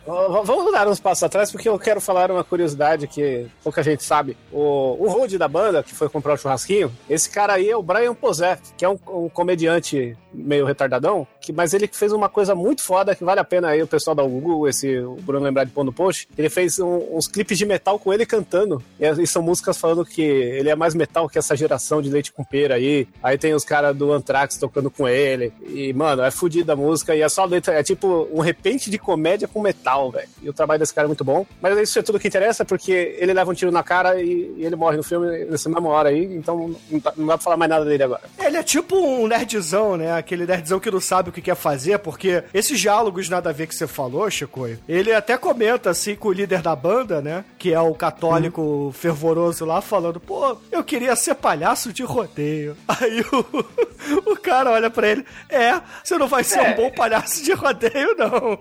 ô, 0.05 0.43
vamos 0.43 0.71
dar 0.71 0.87
uns 0.87 0.99
passos 0.99 1.23
atrás, 1.23 1.51
porque 1.51 1.67
eu 1.67 1.77
quero 1.77 1.99
falar 1.99 2.31
uma 2.31 2.43
curiosidade 2.43 3.07
que 3.07 3.47
pouca 3.63 3.83
gente 3.83 4.03
sabe. 4.03 4.37
O, 4.51 4.95
o 4.99 5.37
da 5.37 5.47
banda, 5.47 5.83
que 5.83 5.93
foi 5.93 6.07
comprar 6.07 6.33
o 6.33 6.37
churrasquinho, 6.37 6.91
esse 7.09 7.29
cara 7.29 7.53
aí 7.53 7.69
é 7.69 7.75
o 7.75 7.83
Brian 7.83 8.13
Posé, 8.13 8.57
que 8.77 8.85
é 8.85 8.89
um, 8.89 8.97
um 9.07 9.29
comediante 9.29 10.15
meio 10.33 10.65
retardadão, 10.65 11.27
que, 11.41 11.51
mas 11.51 11.73
ele 11.73 11.87
fez 11.91 12.11
uma 12.11 12.29
coisa 12.29 12.55
muito 12.55 12.81
foda 12.83 13.15
que 13.15 13.23
vale 13.23 13.39
a 13.39 13.43
pena 13.43 13.69
aí 13.69 13.81
o 13.81 13.87
pessoal 13.87 14.15
da 14.15 14.23
Google, 14.23 14.67
esse 14.67 14.99
o 14.99 15.15
Bruno 15.21 15.43
lembrar 15.45 15.63
de 15.65 15.71
pôr 15.71 15.83
no 15.83 15.91
post. 15.93 16.27
Ele 16.37 16.49
fez 16.49 16.79
um- 16.79 17.15
uns 17.17 17.27
clipes 17.27 17.57
de 17.57 17.65
metal 17.65 17.99
com 17.99 18.13
ele 18.13 18.25
cantando. 18.25 18.81
E, 18.99 19.07
e 19.21 19.27
são 19.27 19.41
músicas 19.41 19.77
falando 19.77 20.05
que 20.05 20.21
ele 20.21 20.69
é 20.69 20.75
mais 20.75 20.93
metal 20.95 21.27
que 21.29 21.37
essa 21.37 21.55
geração 21.55 22.01
de 22.01 22.09
leite 22.09 22.31
com 22.31 22.43
pera 22.43 22.75
aí. 22.75 23.07
Aí 23.21 23.37
tem 23.37 23.53
os 23.53 23.63
caras 23.63 23.95
do 23.95 24.11
Anthrax 24.11 24.57
tocando 24.57 24.89
com 24.89 25.07
ele. 25.07 25.51
E, 25.67 25.91
mano, 25.93 26.21
é 26.23 26.31
fodida 26.31 26.73
a 26.73 26.75
música. 26.75 27.15
E 27.15 27.21
é 27.21 27.29
só 27.29 27.45
letra, 27.45 27.73
é 27.73 27.83
tipo 27.83 28.27
um 28.31 28.39
repente 28.39 28.89
de 28.89 28.97
comédia 28.97 29.47
com 29.47 29.61
metal, 29.61 30.11
velho. 30.11 30.27
E 30.41 30.49
o 30.49 30.53
trabalho 30.53 30.79
desse 30.79 30.93
cara 30.93 31.05
é 31.05 31.09
muito 31.09 31.23
bom. 31.23 31.45
Mas 31.61 31.77
isso 31.79 31.99
é 31.99 32.01
tudo 32.01 32.19
que 32.19 32.27
interessa, 32.27 32.63
porque 32.65 33.15
ele 33.19 33.33
leva 33.33 33.51
um 33.51 33.53
tiro 33.53 33.71
na 33.71 33.83
cara 33.83 34.21
e, 34.21 34.53
e 34.57 34.65
ele 34.65 34.75
morre 34.75 34.97
no 34.97 35.03
filme 35.03 35.45
nessa 35.45 35.69
mesma 35.69 35.89
hora 35.89 36.09
aí. 36.09 36.23
Então 36.35 36.75
não, 36.89 36.99
tá- 36.99 37.13
não 37.17 37.27
dá 37.27 37.37
pra 37.37 37.43
falar 37.43 37.57
mais 37.57 37.69
nada 37.69 37.85
dele 37.85 38.03
agora. 38.03 38.21
Ele 38.39 38.57
é 38.57 38.63
tipo 38.63 38.95
um 38.95 39.27
nerdzão, 39.27 39.97
né? 39.97 40.11
Aquele 40.21 40.45
nerdzão 40.45 40.79
que 40.79 40.89
não 40.89 41.01
sabe 41.01 41.29
o 41.29 41.31
que 41.33 41.41
quer 41.41 41.55
fazer, 41.55 41.99
porque 41.99 42.43
esses 42.53 42.79
diálogos 42.79 43.27
nada 43.27 43.49
a 43.49 43.53
ver 43.53 43.67
que 43.67 43.75
você 43.75 43.87
falou, 43.87 44.29
Chico, 44.29 44.67
ele 44.87 45.13
até 45.13 45.37
comenta 45.37 45.89
assim 45.89 46.15
com 46.15 46.29
o 46.29 46.31
líder 46.31 46.61
da 46.61 46.75
banda, 46.75 47.21
né? 47.21 47.43
Que 47.57 47.73
é 47.73 47.79
o 47.79 47.93
católico 47.93 48.91
fervoroso 48.95 49.65
lá, 49.65 49.81
falando, 49.81 50.19
pô, 50.19 50.55
eu 50.71 50.83
queria 50.83 51.15
ser 51.15 51.35
palhaço 51.35 51.91
de 51.91 52.03
rodeio. 52.03 52.77
Aí 52.87 53.21
o, 53.31 54.31
o 54.31 54.35
cara 54.37 54.71
olha 54.71 54.89
pra 54.89 55.07
ele, 55.09 55.25
é, 55.49 55.81
você 56.03 56.17
não 56.17 56.27
vai 56.27 56.43
ser 56.43 56.61
um 56.61 56.75
bom 56.75 56.91
palhaço 56.91 57.43
de 57.43 57.51
rodeio, 57.53 58.15
não. 58.17 58.59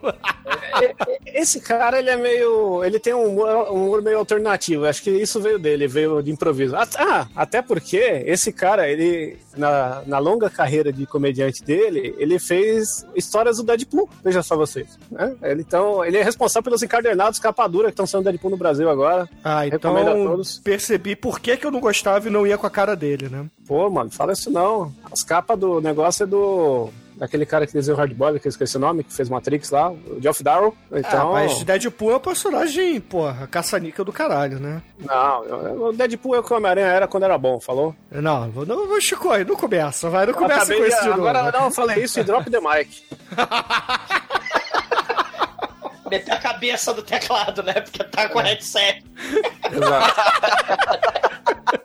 Esse 1.27 1.61
cara, 1.61 1.99
ele 1.99 2.11
é 2.11 2.17
meio. 2.17 2.85
Ele 2.85 2.99
tem 2.99 3.15
um 3.15 3.27
humor, 3.27 3.71
um 3.71 3.85
humor 3.87 4.03
meio 4.03 4.19
alternativo. 4.19 4.87
Acho 4.87 5.03
que 5.03 5.11
isso 5.11 5.41
veio 5.41 5.59
dele, 5.59 5.87
veio 5.87 6.23
de 6.23 6.31
improviso. 6.31 6.77
Ah, 6.77 6.87
Ah, 6.99 7.27
até 7.35 7.61
porque 7.63 7.97
esse 8.27 8.53
cara, 8.53 8.89
ele. 8.89 9.39
Na, 9.57 10.03
na 10.07 10.19
longa 10.19 10.49
carreira 10.49 10.93
de 10.93 11.07
comediante 11.07 11.50
dele, 11.59 12.15
ele 12.19 12.39
fez 12.39 13.07
histórias 13.15 13.57
do 13.57 13.65
Deadpool. 13.65 14.09
Veja 14.23 14.43
só 14.43 14.57
vocês. 14.57 14.99
Né? 15.11 15.35
Ele, 15.43 15.63
então, 15.63 16.05
ele 16.05 16.19
é 16.19 16.23
responsável 16.23 16.65
pelos 16.65 16.83
encadernados 16.83 17.39
capa 17.39 17.67
dura 17.67 17.89
que 17.89 17.93
estão 17.93 18.07
sendo 18.07 18.25
Deadpool 18.25 18.51
no 18.51 18.57
Brasil 18.57 18.89
agora. 18.89 19.29
Ah, 19.43 19.67
então 19.67 19.81
percebi 20.63 21.17
por 21.17 21.41
que, 21.41 21.57
que 21.57 21.67
eu 21.67 21.71
não 21.71 21.81
gostava 21.81 22.29
e 22.29 22.31
não 22.31 22.47
ia 22.47 22.59
com 22.59 22.67
a 22.67 22.71
cara 22.71 22.95
dele, 22.95 23.29
né? 23.29 23.47
Pô, 23.67 23.89
mano, 23.89 24.11
fala 24.11 24.33
isso 24.33 24.51
não. 24.51 24.93
As 25.11 25.23
capas 25.23 25.59
do 25.59 25.81
negócio 25.81 26.25
é 26.25 26.27
do. 26.27 26.91
Daquele 27.21 27.45
cara 27.45 27.67
que 27.67 27.75
desenhou 27.75 28.01
Hardboiled, 28.01 28.41
que 28.41 28.49
eu 28.49 28.51
esqueci 28.51 28.79
o 28.79 28.81
nome, 28.81 29.05
que 29.05 29.13
fez 29.13 29.29
Matrix 29.29 29.69
lá, 29.69 29.91
o 29.91 30.17
Geoff 30.23 30.43
Darrow. 30.43 30.75
Então. 30.91 31.29
Ah, 31.29 31.33
mas 31.45 31.63
Deadpool 31.63 32.13
é 32.13 32.17
um 32.17 32.21
personagem, 32.21 32.99
porra, 32.99 33.47
caça-níquel 33.47 34.07
do 34.07 34.13
caralho, 34.13 34.59
né? 34.59 34.81
Não, 34.99 35.89
o 35.89 35.93
Deadpool 35.93 36.35
é 36.35 36.39
o 36.39 36.43
que 36.43 36.51
o 36.51 36.57
Homem-Aranha 36.57 36.87
era 36.87 37.07
quando 37.07 37.25
era 37.25 37.37
bom, 37.37 37.61
falou? 37.61 37.95
Não, 38.11 38.49
não, 38.49 38.65
não 38.87 39.01
Chico, 39.03 39.29
aí 39.31 39.45
não 39.45 39.55
começa, 39.55 40.09
vai, 40.09 40.25
não 40.25 40.33
começa 40.33 40.75
com 40.75 40.81
de- 40.81 40.89
esse 40.89 41.03
de 41.03 41.09
novo. 41.11 41.29
Agora 41.29 41.53
não, 41.53 41.67
eu 41.67 41.71
falei 41.71 42.03
isso 42.05 42.19
e 42.21 42.25
drop 42.25 42.51
the 42.51 42.59
mic. 42.59 43.05
Meter 46.11 46.33
a 46.33 46.39
cabeça 46.39 46.93
do 46.93 47.03
teclado, 47.03 47.63
né? 47.63 47.75
Porque 47.75 48.03
tá 48.05 48.29
com 48.29 48.41
headset. 48.41 49.05
Exato. 49.73 51.21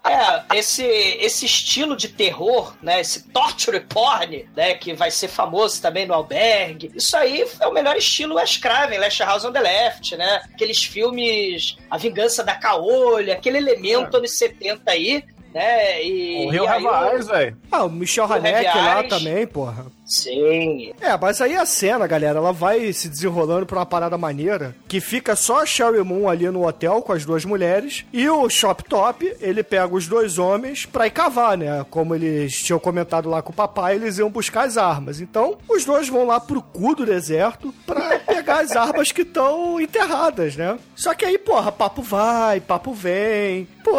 É, 0.08 0.58
esse, 0.58 0.84
esse 0.84 1.46
estilo 1.46 1.96
de 1.96 2.08
terror, 2.08 2.76
né? 2.82 3.02
Esse 3.02 3.24
torture 3.30 3.80
porn, 3.80 4.48
né? 4.56 4.76
Que 4.76 4.94
vai 4.94 5.10
ser 5.10 5.28
famoso 5.28 5.82
também 5.82 6.06
no 6.06 6.14
albergue. 6.14 6.92
Isso 6.96 7.18
aí 7.18 7.44
é 7.60 7.68
o 7.68 7.74
melhor 7.74 7.98
estilo 7.98 8.36
Wes 8.36 8.58
Craven, 8.58 9.00
Last 9.00 9.24
House 9.24 9.46
on 9.46 9.52
the 9.52 9.60
Left, 9.60 10.16
né? 10.16 10.42
Aqueles 10.54 10.84
filmes 10.84 11.76
A 11.90 11.98
Vingança 11.98 12.44
da 12.44 12.56
Caolha, 12.56 13.34
aquele 13.34 13.58
elemento 13.58 14.18
anos 14.18 14.38
70 14.38 14.92
aí. 14.92 15.24
Né? 15.56 16.04
E, 16.04 16.46
O 16.46 16.50
Rio 16.50 16.66
Ravaz, 16.66 17.28
velho. 17.28 17.58
Ah, 17.72 17.86
o 17.86 17.90
Michel 17.90 18.32
Haneke 18.32 18.78
lá 18.78 19.04
também, 19.04 19.48
porra. 19.48 19.86
Sim. 20.06 20.94
É, 21.02 21.18
mas 21.18 21.42
aí 21.42 21.56
a 21.56 21.66
cena, 21.66 22.06
galera, 22.06 22.38
ela 22.38 22.52
vai 22.52 22.94
se 22.94 23.10
desenrolando 23.10 23.66
por 23.66 23.78
uma 23.78 23.86
parada 23.86 24.18
maneira, 24.18 24.76
que 24.88 25.00
fica 25.00 25.36
só 25.36 25.62
a 25.62 25.66
Sherry 25.66 26.04
Moon 26.04 26.30
ali 26.30 26.48
no 26.50 26.68
hotel 26.68 27.02
com 27.02 27.12
as 27.14 27.26
duas 27.26 27.44
mulheres, 27.44 28.06
e 28.14 28.30
o 28.30 28.48
Shop 28.50 28.84
Top, 28.84 29.36
ele 29.42 29.64
pega 29.64 29.96
os 29.96 30.08
dois 30.08 30.38
homens 30.38 30.86
pra 30.86 31.08
ir 31.08 31.12
cavar, 31.12 31.58
né? 31.58 31.84
Como 31.90 32.14
eles 32.14 32.62
tinham 32.62 32.78
comentado 32.80 33.30
lá 33.30 33.42
com 33.42 33.52
o 33.52 33.56
papai, 33.56 33.96
eles 33.96 34.18
iam 34.20 34.30
buscar 34.30 34.68
as 34.68 34.78
armas. 34.78 35.20
Então, 35.22 35.58
os 35.68 35.86
dois 35.86 36.08
vão 36.08 36.28
lá 36.28 36.40
pro 36.40 36.62
cu 36.62 36.96
do 36.96 37.06
deserto 37.06 37.74
pra 37.86 38.20
pegar 38.46 38.60
as 38.60 38.76
armas 38.76 39.12
que 39.12 39.24
estão 39.24 39.82
enterradas, 39.82 40.56
né? 40.56 40.78
Só 40.96 41.16
que 41.16 41.26
aí, 41.26 41.38
porra, 41.38 41.72
papo 41.72 42.04
vai, 42.04 42.62
papo 42.62 42.94
vem. 42.94 43.68
Pô, 43.84 43.92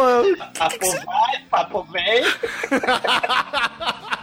Papo 0.57 0.89
vai, 1.05 1.39
papo 1.49 1.83
vem. 1.91 2.23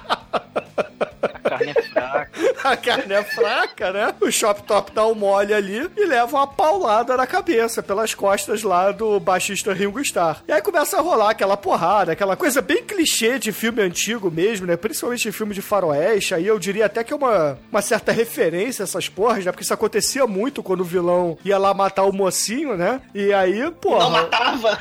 A 1.54 1.58
carne 1.58 1.72
é 1.76 1.82
fraca. 1.82 2.30
a 2.64 2.76
carne 2.76 3.14
é 3.14 3.22
fraca, 3.22 3.92
né? 3.92 4.14
O 4.20 4.30
Shop 4.30 4.62
Top 4.64 4.92
dá 4.92 5.06
um 5.06 5.14
mole 5.14 5.54
ali 5.54 5.88
e 5.96 6.04
leva 6.04 6.36
uma 6.36 6.46
paulada 6.46 7.16
na 7.16 7.26
cabeça 7.26 7.82
pelas 7.82 8.14
costas 8.14 8.62
lá 8.62 8.90
do 8.90 9.20
baixista 9.20 9.72
Ringo 9.72 10.00
Starr. 10.00 10.42
E 10.48 10.52
aí 10.52 10.60
começa 10.60 10.98
a 10.98 11.00
rolar 11.00 11.30
aquela 11.30 11.56
porrada, 11.56 12.12
aquela 12.12 12.36
coisa 12.36 12.60
bem 12.60 12.82
clichê 12.82 13.38
de 13.38 13.52
filme 13.52 13.82
antigo 13.82 14.30
mesmo, 14.30 14.66
né? 14.66 14.76
Principalmente 14.76 15.22
de 15.22 15.32
filme 15.32 15.54
de 15.54 15.62
faroeste. 15.62 16.34
Aí 16.34 16.46
eu 16.46 16.58
diria 16.58 16.86
até 16.86 17.04
que 17.04 17.12
é 17.12 17.16
uma, 17.16 17.58
uma 17.70 17.82
certa 17.82 18.12
referência 18.12 18.82
a 18.82 18.84
essas 18.84 19.08
porras, 19.08 19.44
né? 19.44 19.52
Porque 19.52 19.64
isso 19.64 19.74
acontecia 19.74 20.26
muito 20.26 20.62
quando 20.62 20.80
o 20.80 20.84
vilão 20.84 21.38
ia 21.44 21.58
lá 21.58 21.72
matar 21.72 22.04
o 22.04 22.12
mocinho, 22.12 22.76
né? 22.76 23.00
E 23.14 23.32
aí, 23.32 23.70
porra... 23.72 24.04
Não 24.04 24.10
matava. 24.10 24.78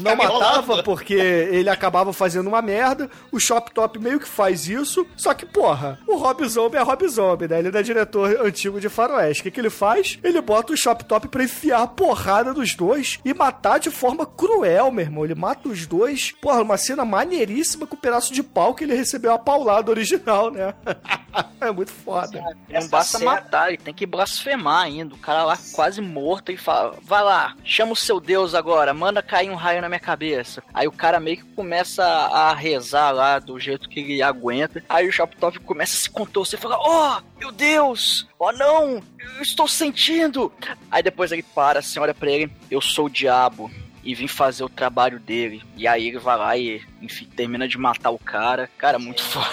Não 0.00 0.16
matava 0.16 0.82
porque 0.82 1.14
ele 1.14 1.68
acabava 1.70 2.12
fazendo 2.12 2.46
uma 2.48 2.62
merda. 2.62 3.10
O 3.30 3.38
Shop 3.38 3.70
Top 3.72 3.98
meio 3.98 4.18
que 4.20 4.28
faz 4.28 4.68
isso. 4.68 5.06
Só 5.16 5.34
que, 5.34 5.46
porra, 5.46 5.98
o 6.06 6.16
Rob 6.16 6.46
Zombie 6.46 6.76
é 6.76 6.82
Rob 6.82 7.06
Zombie, 7.08 7.48
né? 7.48 7.58
Ele 7.58 7.76
é 7.76 7.82
diretor 7.82 8.40
antigo 8.44 8.80
de 8.80 8.88
Faroeste. 8.88 9.40
O 9.40 9.44
que, 9.44 9.50
que 9.50 9.60
ele 9.60 9.70
faz? 9.70 10.18
Ele 10.22 10.40
bota 10.40 10.72
o 10.72 10.76
Shop 10.76 11.04
Top 11.04 11.28
pra 11.28 11.44
enfiar 11.44 11.82
a 11.82 11.86
porrada 11.86 12.52
dos 12.54 12.74
dois 12.74 13.18
e 13.24 13.32
matar 13.34 13.78
de 13.78 13.90
forma 13.90 14.24
cruel, 14.26 14.90
meu 14.90 15.04
irmão. 15.04 15.24
Ele 15.24 15.34
mata 15.34 15.68
os 15.68 15.86
dois. 15.86 16.32
Porra, 16.40 16.62
uma 16.62 16.76
cena 16.76 17.04
maneiríssima 17.04 17.86
com 17.86 17.94
o 17.94 17.98
pedaço 17.98 18.32
de 18.32 18.42
pau 18.42 18.74
que 18.74 18.84
ele 18.84 18.94
recebeu 18.94 19.32
a 19.32 19.38
paulada 19.38 19.90
original, 19.90 20.50
né? 20.50 20.74
é 21.60 21.70
muito 21.70 21.92
foda. 21.92 22.40
Não 22.40 22.54
Essa 22.76 22.88
basta 22.88 23.18
cena- 23.18 23.32
matar, 23.32 23.68
ele 23.68 23.78
tem 23.78 23.92
que 23.94 24.06
blasfemar 24.06 24.84
ainda. 24.84 25.14
O 25.14 25.18
cara 25.18 25.44
lá 25.44 25.58
quase 25.72 26.00
morto 26.00 26.50
e 26.52 26.56
fala: 26.56 26.94
Vai 27.02 27.22
lá, 27.22 27.54
chama 27.64 27.92
o 27.92 27.96
seu 27.96 28.18
Deus 28.20 28.54
agora, 28.54 28.94
manda 28.94 29.22
cair 29.22 29.50
um 29.50 29.54
raio 29.54 29.80
na 29.82 29.88
minha 29.90 30.00
cabeça. 30.00 30.62
Aí 30.72 30.86
o 30.86 30.92
cara 30.92 31.20
meio 31.20 31.38
que 31.38 31.54
começa 31.54 32.04
a 32.04 32.54
rezar 32.54 33.10
lá 33.10 33.38
do 33.38 33.58
jeito 33.58 33.88
que 33.88 34.00
ele 34.00 34.22
aguenta. 34.22 34.82
Aí 34.88 35.08
o 35.08 35.12
Shop 35.12 35.36
Top 35.36 35.58
começa 35.60 35.94
a 35.94 36.00
se 36.00 36.10
contorcer 36.10 36.58
e 36.58 36.62
fala: 36.62 36.78
Oh, 36.80 37.38
meu 37.38 37.52
Deus! 37.52 38.26
Oh 38.38 38.52
não! 38.52 39.02
Eu 39.18 39.42
estou 39.42 39.68
sentindo! 39.68 40.52
Aí 40.90 41.02
depois 41.02 41.32
ele 41.32 41.42
para, 41.42 41.80
assim, 41.80 41.98
olha 41.98 42.14
pra 42.14 42.30
ele: 42.30 42.50
Eu 42.70 42.80
sou 42.80 43.06
o 43.06 43.10
diabo. 43.10 43.70
E 44.02 44.14
vim 44.14 44.26
fazer 44.26 44.64
o 44.64 44.68
trabalho 44.68 45.20
dele. 45.20 45.62
E 45.76 45.86
aí 45.86 46.08
ele 46.08 46.18
vai 46.18 46.34
lá 46.34 46.56
e, 46.56 46.82
enfim, 47.02 47.26
termina 47.36 47.68
de 47.68 47.76
matar 47.76 48.08
o 48.08 48.18
cara. 48.18 48.70
Cara, 48.78 48.98
muito 48.98 49.20
foda. 49.22 49.46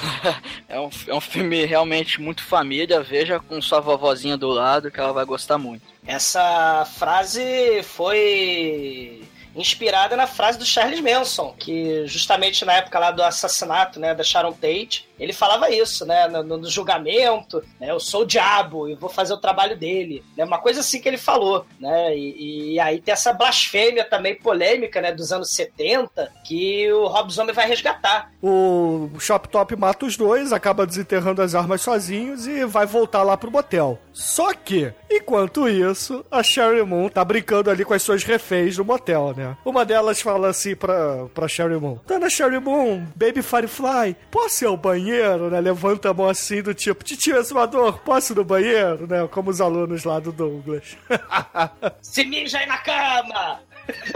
É 0.69 0.79
um, 0.79 0.89
é 1.07 1.13
um 1.13 1.19
filme 1.19 1.65
realmente 1.65 2.21
muito 2.21 2.41
família. 2.41 3.03
Veja 3.03 3.41
com 3.41 3.61
sua 3.61 3.81
vovozinha 3.81 4.37
do 4.37 4.47
lado 4.47 4.89
que 4.89 5.01
ela 5.01 5.11
vai 5.11 5.25
gostar 5.25 5.57
muito. 5.57 5.83
Essa 6.05 6.85
frase 6.85 7.83
foi 7.83 9.21
inspirada 9.57 10.15
na 10.15 10.27
frase 10.27 10.59
do 10.59 10.65
Charles 10.65 10.99
Manson, 10.99 11.53
que 11.57 12.05
justamente 12.05 12.63
na 12.63 12.73
época 12.73 12.99
lá 12.99 13.11
do 13.11 13.23
assassinato, 13.23 13.99
né, 13.99 14.13
da 14.13 14.23
Sharon 14.23 14.53
Tate, 14.53 15.06
ele 15.19 15.33
falava 15.33 15.69
isso, 15.69 16.05
né, 16.05 16.27
no, 16.27 16.43
no 16.43 16.69
julgamento, 16.69 17.63
né, 17.79 17.91
eu 17.91 17.99
sou 17.99 18.21
o 18.21 18.25
diabo 18.25 18.87
e 18.87 18.95
vou 18.95 19.09
fazer 19.09 19.33
o 19.33 19.37
trabalho 19.37 19.77
dele, 19.77 20.23
né, 20.35 20.43
uma 20.45 20.59
coisa 20.59 20.79
assim 20.81 20.99
que 21.01 21.07
ele 21.07 21.17
falou, 21.17 21.65
né, 21.79 22.15
e, 22.15 22.73
e 22.73 22.79
aí 22.79 22.99
tem 23.01 23.13
essa 23.13 23.33
blasfêmia 23.33 24.03
também 24.03 24.35
polêmica, 24.35 25.01
né, 25.01 25.11
dos 25.11 25.31
anos 25.31 25.49
70, 25.51 26.31
que 26.43 26.91
o 26.91 27.07
Rob 27.07 27.31
Zombie 27.31 27.53
vai 27.53 27.67
resgatar. 27.67 28.31
O 28.41 29.09
Shop 29.19 29.47
Top 29.49 29.75
mata 29.75 30.05
os 30.05 30.17
dois, 30.17 30.53
acaba 30.53 30.85
desenterrando 30.85 31.41
as 31.41 31.55
armas 31.55 31.81
sozinhos 31.81 32.47
e 32.47 32.65
vai 32.65 32.85
voltar 32.85 33.23
lá 33.23 33.35
pro 33.37 33.51
motel. 33.51 33.99
Só 34.13 34.53
que, 34.53 34.91
enquanto 35.09 35.69
isso, 35.69 36.25
a 36.31 36.41
Sherry 36.41 36.83
Moon 36.83 37.09
tá 37.09 37.23
brincando 37.23 37.69
ali 37.69 37.85
com 37.85 37.93
as 37.93 38.01
suas 38.01 38.23
reféns 38.23 38.77
no 38.77 38.85
motel, 38.85 39.33
né? 39.35 39.55
Uma 39.63 39.85
delas 39.85 40.21
fala 40.21 40.49
assim 40.49 40.75
pra, 40.75 41.25
pra 41.33 41.47
Sherry 41.47 41.79
Moon: 41.79 41.99
Dona 42.07 42.29
Sherry 42.29 42.59
Moon, 42.59 43.05
Baby 43.15 43.41
Firefly, 43.41 44.15
posso 44.31 44.63
ir 44.63 44.67
ao 44.67 44.77
banheiro, 44.77 45.06
né? 45.49 45.59
Levanta 45.59 46.09
a 46.09 46.13
mão 46.13 46.27
assim 46.27 46.61
do 46.61 46.73
tipo: 46.73 47.03
Titio 47.03 47.37
exumador, 47.37 47.99
posso 47.99 48.33
ir 48.33 48.35
no 48.35 48.43
banheiro, 48.43 49.07
né? 49.07 49.27
Como 49.29 49.49
os 49.49 49.61
alunos 49.61 50.03
lá 50.03 50.19
do 50.19 50.31
Douglas. 50.31 50.97
Se 52.01 52.23
mija 52.25 52.59
aí 52.59 52.65
na 52.65 52.77
cama! 52.77 53.59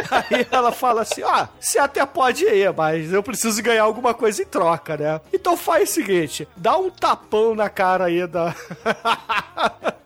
Aí 0.09 0.45
ela 0.51 0.71
fala 0.71 1.01
assim: 1.01 1.23
Ah, 1.23 1.49
você 1.59 1.79
até 1.79 2.05
pode 2.05 2.45
ir, 2.45 2.73
mas 2.73 3.11
eu 3.11 3.23
preciso 3.23 3.61
ganhar 3.63 3.83
alguma 3.83 4.13
coisa 4.13 4.41
em 4.41 4.45
troca, 4.45 4.97
né? 4.97 5.21
Então 5.33 5.55
faz 5.55 5.89
o 5.89 5.93
seguinte: 5.93 6.47
dá 6.55 6.77
um 6.77 6.89
tapão 6.89 7.55
na 7.55 7.69
cara 7.69 8.05
aí 8.05 8.25
da. 8.27 8.53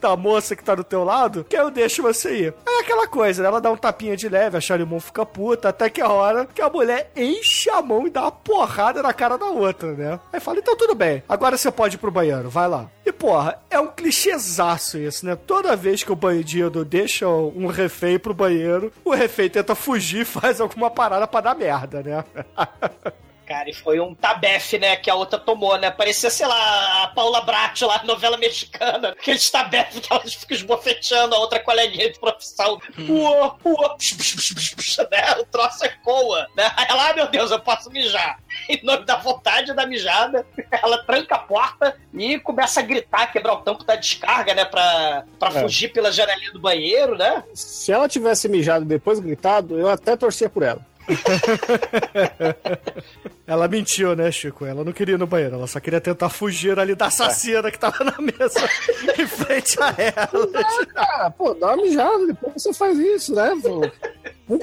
da 0.00 0.16
moça 0.16 0.56
que 0.56 0.64
tá 0.64 0.74
do 0.74 0.84
teu 0.84 1.04
lado, 1.04 1.44
que 1.48 1.56
eu 1.56 1.70
deixo 1.70 2.02
você 2.02 2.36
ir. 2.36 2.54
É 2.66 2.80
aquela 2.80 3.06
coisa, 3.06 3.42
né? 3.42 3.48
Ela 3.48 3.60
dá 3.60 3.70
um 3.70 3.76
tapinha 3.76 4.16
de 4.16 4.28
leve, 4.28 4.56
a 4.56 4.60
Shalimon 4.60 5.00
fica 5.00 5.24
puta, 5.26 5.68
até 5.68 5.90
que 5.90 6.00
a 6.00 6.08
hora 6.08 6.46
que 6.46 6.62
a 6.62 6.70
mulher 6.70 7.10
enche 7.16 7.70
a 7.70 7.82
mão 7.82 8.06
e 8.06 8.10
dá 8.10 8.22
uma 8.22 8.32
porrada 8.32 9.02
na 9.02 9.12
cara 9.12 9.36
da 9.36 9.46
outra, 9.46 9.92
né? 9.92 10.20
Aí 10.32 10.40
fala, 10.40 10.58
então 10.58 10.76
tudo 10.76 10.94
bem, 10.94 11.22
agora 11.28 11.56
você 11.56 11.70
pode 11.70 11.96
ir 11.96 11.98
pro 11.98 12.10
banheiro, 12.10 12.48
vai 12.48 12.68
lá. 12.68 12.88
E 13.04 13.12
porra, 13.12 13.60
é 13.68 13.78
um 13.78 13.88
clichêzaço 13.88 14.98
isso, 14.98 15.26
né? 15.26 15.36
Toda 15.36 15.76
vez 15.76 16.02
que 16.02 16.12
o 16.12 16.16
bandido 16.16 16.84
deixa 16.84 17.28
um 17.28 17.66
refém 17.66 18.18
pro 18.18 18.34
banheiro, 18.34 18.92
o 19.04 19.10
refém 19.10 19.48
tenta 19.48 19.74
fugir 19.74 20.24
faz 20.26 20.60
alguma 20.60 20.90
parada 20.90 21.26
pra 21.26 21.40
dar 21.40 21.54
merda, 21.54 22.02
né? 22.02 22.24
Cara, 23.50 23.68
e 23.68 23.74
foi 23.74 23.98
um 23.98 24.14
tabefe, 24.14 24.78
né, 24.78 24.94
que 24.94 25.10
a 25.10 25.14
outra 25.16 25.36
tomou, 25.36 25.76
né? 25.76 25.90
Parecia, 25.90 26.30
sei 26.30 26.46
lá, 26.46 27.02
a 27.02 27.08
Paula 27.08 27.40
Brat 27.40 27.82
lá, 27.82 28.00
novela 28.04 28.36
mexicana. 28.36 29.08
Aqueles 29.18 29.50
tabefe 29.50 30.00
que 30.00 30.12
elas 30.12 30.32
ficam 30.34 30.56
esbofeteando 30.56 31.34
a 31.34 31.38
outra 31.40 31.58
coleguinha 31.58 32.12
de 32.12 32.20
profissão. 32.20 32.80
Uou, 33.08 33.58
uou, 33.64 33.96
psh, 33.96 34.14
psh, 34.14 34.34
psh, 34.36 34.54
psh, 34.54 34.74
psh, 34.76 34.96
né? 35.10 35.34
O 35.40 35.44
troço 35.46 35.84
ecoa, 35.84 36.46
né? 36.56 36.70
Aí 36.76 36.86
ela, 36.88 37.10
ah, 37.10 37.12
meu 37.14 37.26
Deus, 37.26 37.50
eu 37.50 37.58
posso 37.58 37.90
mijar. 37.90 38.38
Em 38.68 38.80
nome 38.84 39.04
da 39.04 39.16
vontade 39.16 39.74
da 39.74 39.84
mijada, 39.84 40.46
ela 40.70 41.02
tranca 41.02 41.34
a 41.34 41.38
porta 41.40 41.96
e 42.14 42.38
começa 42.38 42.78
a 42.78 42.84
gritar, 42.84 43.32
quebrar 43.32 43.54
o 43.54 43.62
tampo 43.62 43.82
da 43.82 43.96
descarga, 43.96 44.54
né? 44.54 44.64
Pra, 44.64 45.24
pra 45.40 45.48
É. 45.48 45.62
fugir 45.62 45.92
pela 45.92 46.12
janelinha 46.12 46.52
do 46.52 46.60
banheiro, 46.60 47.18
né? 47.18 47.42
Se 47.52 47.90
ela 47.90 48.08
tivesse 48.08 48.48
mijado 48.48 48.84
depois 48.84 49.18
gritado, 49.18 49.76
eu 49.76 49.88
até 49.88 50.16
torcia 50.16 50.48
por 50.48 50.62
ela. 50.62 50.88
Ela 53.46 53.66
mentiu, 53.66 54.14
né, 54.14 54.30
Chico? 54.30 54.64
Ela 54.64 54.84
não 54.84 54.92
queria 54.92 55.16
ir 55.16 55.18
no 55.18 55.26
banheiro, 55.26 55.56
ela 55.56 55.66
só 55.66 55.80
queria 55.80 56.00
tentar 56.00 56.28
fugir 56.28 56.78
ali 56.78 56.94
da 56.94 57.06
assassina 57.06 57.68
que 57.70 57.78
tava 57.78 58.04
na 58.04 58.14
mesa 58.20 58.60
em 59.18 59.26
frente 59.26 59.76
a 59.82 59.92
ela. 59.98 60.48
Ah, 60.94 61.30
pô, 61.30 61.52
dá 61.54 61.74
uma 61.74 61.82
mijada, 61.82 62.28
depois 62.28 62.62
você 62.62 62.72
faz 62.72 62.96
isso, 62.98 63.34
né? 63.34 63.50
Pô, 63.60 63.80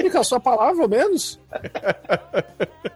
com 0.10 0.20
a 0.20 0.24
sua 0.24 0.40
palavra, 0.40 0.84
ao 0.84 0.90
menos. 0.90 1.38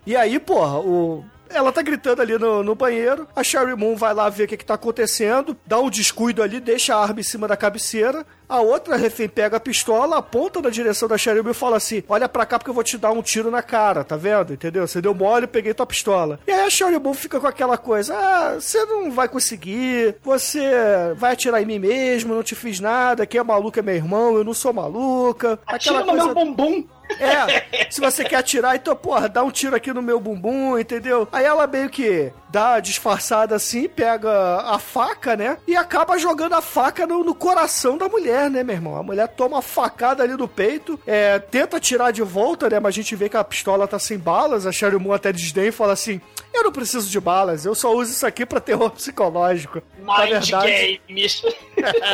E 0.05 0.15
aí, 0.15 0.39
porra, 0.39 0.79
o. 0.79 1.25
Ela 1.49 1.73
tá 1.73 1.81
gritando 1.81 2.21
ali 2.21 2.37
no, 2.37 2.63
no 2.63 2.73
banheiro, 2.73 3.27
a 3.35 3.43
Sherry 3.43 3.75
Moon 3.75 3.97
vai 3.97 4.13
lá 4.13 4.29
ver 4.29 4.45
o 4.45 4.47
que, 4.47 4.55
que 4.55 4.63
tá 4.63 4.75
acontecendo, 4.75 5.57
dá 5.65 5.77
um 5.77 5.89
descuido 5.89 6.41
ali, 6.41 6.61
deixa 6.61 6.95
a 6.95 7.01
arma 7.01 7.19
em 7.19 7.23
cima 7.23 7.45
da 7.45 7.57
cabeceira. 7.57 8.25
A 8.51 8.59
outra 8.59 8.97
refém 8.97 9.29
pega 9.29 9.55
a 9.55 9.59
pistola, 9.61 10.17
aponta 10.17 10.61
na 10.61 10.69
direção 10.69 11.07
da 11.07 11.15
Moon 11.15 11.51
e 11.51 11.53
fala 11.53 11.77
assim: 11.77 12.03
Olha 12.09 12.27
pra 12.27 12.45
cá 12.45 12.59
porque 12.59 12.69
eu 12.69 12.73
vou 12.73 12.83
te 12.83 12.97
dar 12.97 13.13
um 13.13 13.21
tiro 13.21 13.49
na 13.49 13.63
cara, 13.63 14.03
tá 14.03 14.17
vendo? 14.17 14.51
Entendeu? 14.51 14.85
Você 14.85 15.01
deu 15.01 15.15
mole, 15.15 15.45
eu 15.45 15.47
peguei 15.47 15.73
tua 15.73 15.85
pistola. 15.85 16.37
E 16.45 16.51
aí 16.51 16.59
a 16.65 16.69
Moon 16.99 17.13
fica 17.13 17.39
com 17.39 17.47
aquela 17.47 17.77
coisa: 17.77 18.13
Ah, 18.13 18.55
você 18.59 18.83
não 18.83 19.09
vai 19.09 19.29
conseguir, 19.29 20.15
você 20.21 20.69
vai 21.15 21.31
atirar 21.31 21.61
em 21.61 21.65
mim 21.65 21.79
mesmo, 21.79 22.35
não 22.35 22.43
te 22.43 22.53
fiz 22.53 22.81
nada, 22.81 23.25
quem 23.25 23.39
é 23.39 23.43
maluco 23.43 23.79
é 23.79 23.81
meu 23.81 23.95
irmão, 23.95 24.35
eu 24.35 24.43
não 24.43 24.53
sou 24.53 24.73
maluca. 24.73 25.57
Atira 25.65 26.03
no 26.03 26.13
meu 26.13 26.33
bumbum. 26.33 26.83
É, 27.19 27.89
se 27.89 27.99
você 27.99 28.23
quer 28.23 28.37
atirar, 28.37 28.75
então, 28.75 28.95
porra, 28.95 29.27
dá 29.27 29.43
um 29.43 29.51
tiro 29.51 29.75
aqui 29.75 29.93
no 29.93 30.01
meu 30.01 30.19
bumbum, 30.19 30.77
entendeu? 30.77 31.27
Aí 31.31 31.45
ela 31.45 31.67
meio 31.67 31.89
que 31.89 32.31
dá 32.49 32.79
disfarçada 32.79 33.55
assim, 33.55 33.87
pega 33.87 34.29
a 34.57 34.77
faca, 34.79 35.35
né? 35.35 35.57
E 35.67 35.75
acaba 35.75 36.17
jogando 36.17 36.53
a 36.53 36.61
faca 36.61 37.05
no, 37.07 37.23
no 37.23 37.33
coração 37.33 37.97
da 37.97 38.09
mulher, 38.09 38.49
né, 38.49 38.63
meu 38.63 38.75
irmão? 38.75 38.97
A 38.97 39.03
mulher 39.03 39.27
toma 39.29 39.57
uma 39.57 39.61
facada 39.61 40.23
ali 40.23 40.33
no 40.33 40.47
peito, 40.47 40.99
é, 41.05 41.39
tenta 41.39 41.79
tirar 41.79 42.11
de 42.11 42.21
volta, 42.21 42.69
né? 42.69 42.79
Mas 42.79 42.89
a 42.89 42.97
gente 42.97 43.15
vê 43.15 43.29
que 43.29 43.37
a 43.37 43.43
pistola 43.43 43.87
tá 43.87 43.99
sem 43.99 44.17
balas. 44.17 44.65
A 44.65 44.71
Sherry 44.71 44.97
Moon 44.97 45.13
até 45.13 45.31
desdém 45.31 45.67
e 45.67 45.71
fala 45.71 45.93
assim: 45.93 46.21
Eu 46.53 46.63
não 46.63 46.71
preciso 46.71 47.09
de 47.09 47.19
balas, 47.19 47.65
eu 47.65 47.73
só 47.73 47.93
uso 47.95 48.11
isso 48.11 48.25
aqui 48.25 48.45
pra 48.45 48.59
terror 48.59 48.89
psicológico. 48.91 49.81
Na 49.99 50.19
Mind 50.19 50.31
verdade, 50.31 51.01
games. 51.07 51.41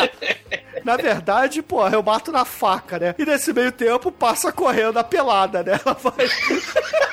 na 0.85 0.95
verdade, 0.95 1.61
porra, 1.61 1.95
eu 1.95 2.03
mato 2.03 2.31
na 2.31 2.45
faca, 2.45 2.99
né? 2.99 3.15
E 3.17 3.25
nesse 3.25 3.51
meio 3.51 3.71
tempo 3.71 4.11
passa 4.11 4.51
correndo 4.51 4.97
a 4.97 5.03
pelada, 5.03 5.63
né? 5.63 5.79
Ela 5.83 5.95
vai. 5.95 6.27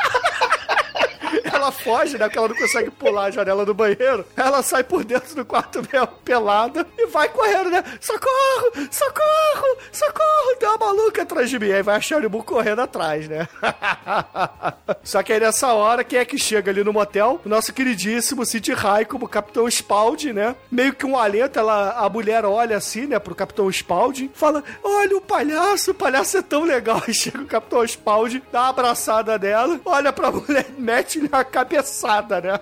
ela 1.64 1.72
foge, 1.72 2.18
né? 2.18 2.26
Porque 2.26 2.38
ela 2.38 2.48
não 2.48 2.56
consegue 2.56 2.90
pular 2.90 3.24
a 3.24 3.30
janela 3.30 3.64
do 3.64 3.74
banheiro. 3.74 4.24
Ela 4.36 4.62
sai 4.62 4.84
por 4.84 5.04
dentro 5.04 5.34
do 5.34 5.44
quarto 5.44 5.82
mesmo, 5.90 6.08
pelada, 6.24 6.86
e 6.98 7.06
vai 7.06 7.28
correndo, 7.28 7.70
né? 7.70 7.82
Socorro! 8.00 8.88
Socorro! 8.90 9.78
Socorro! 9.90 10.56
Tem 10.58 10.68
uma 10.68 10.78
maluca 10.78 11.22
atrás 11.22 11.48
de 11.48 11.58
mim. 11.58 11.72
Aí 11.72 11.82
vai 11.82 11.96
a 11.96 12.28
Moon 12.28 12.42
correndo 12.42 12.80
atrás, 12.80 13.28
né? 13.28 13.48
Só 15.02 15.22
que 15.22 15.32
aí 15.32 15.40
nessa 15.40 15.72
hora, 15.72 16.04
quem 16.04 16.18
é 16.18 16.24
que 16.24 16.38
chega 16.38 16.70
ali 16.70 16.84
no 16.84 16.92
motel? 16.92 17.40
O 17.44 17.48
nosso 17.48 17.72
queridíssimo 17.72 18.44
Sid 18.44 18.72
Rai 18.72 19.04
como 19.04 19.28
Capitão 19.28 19.68
Spaulding, 19.70 20.32
né? 20.32 20.54
Meio 20.70 20.94
que 20.94 21.06
um 21.06 21.16
alento, 21.16 21.58
ela, 21.58 21.92
a 21.92 22.08
mulher 22.08 22.44
olha 22.44 22.76
assim, 22.76 23.06
né, 23.06 23.18
pro 23.18 23.34
Capitão 23.34 23.70
Spaulding, 23.70 24.30
fala: 24.34 24.62
Olha 24.82 25.16
o 25.16 25.20
palhaço, 25.20 25.92
o 25.92 25.94
palhaço 25.94 26.36
é 26.36 26.42
tão 26.42 26.64
legal. 26.64 27.02
Aí 27.06 27.14
chega 27.14 27.40
o 27.40 27.46
Capitão 27.46 27.86
Spaulding, 27.86 28.42
dá 28.52 28.62
uma 28.62 28.68
abraçada 28.68 29.38
dela, 29.38 29.80
olha 29.84 30.12
pra 30.12 30.30
mulher, 30.30 30.66
mete-lhe 30.78 31.28
uma 31.28 31.44
cabeçada, 31.54 32.40
né? 32.40 32.60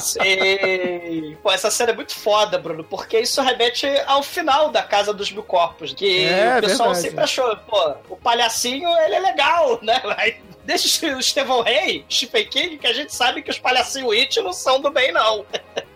Sim. 0.00 1.36
Pô, 1.42 1.50
essa 1.50 1.70
cena 1.70 1.92
é 1.92 1.94
muito 1.94 2.14
foda, 2.18 2.58
Bruno, 2.58 2.84
porque 2.84 3.18
isso 3.20 3.40
remete 3.40 3.86
ao 4.06 4.22
final 4.22 4.70
da 4.70 4.82
Casa 4.82 5.12
dos 5.14 5.30
Mil 5.30 5.42
Corpos, 5.42 5.94
que 5.94 6.24
É, 6.24 6.58
o 6.58 6.60
pessoal 6.62 6.88
verdade. 6.92 7.00
sempre 7.08 7.24
achou, 7.24 7.56
pô, 7.68 7.94
o 8.10 8.16
palhacinho, 8.16 8.88
ele 8.98 9.14
é 9.14 9.20
legal, 9.20 9.78
né? 9.82 10.02
Aí 10.18 10.36
Deixa 10.66 11.06
o 11.14 11.20
Estevão 11.20 11.62
Rey, 11.62 12.04
Stephen 12.10 12.44
King, 12.48 12.76
que 12.76 12.88
a 12.88 12.92
gente 12.92 13.14
sabe 13.14 13.40
que 13.40 13.48
os 13.52 13.56
palhacinhos 13.58 14.12
It 14.12 14.40
não 14.42 14.52
são 14.52 14.80
do 14.80 14.90
bem, 14.90 15.12
não. 15.12 15.46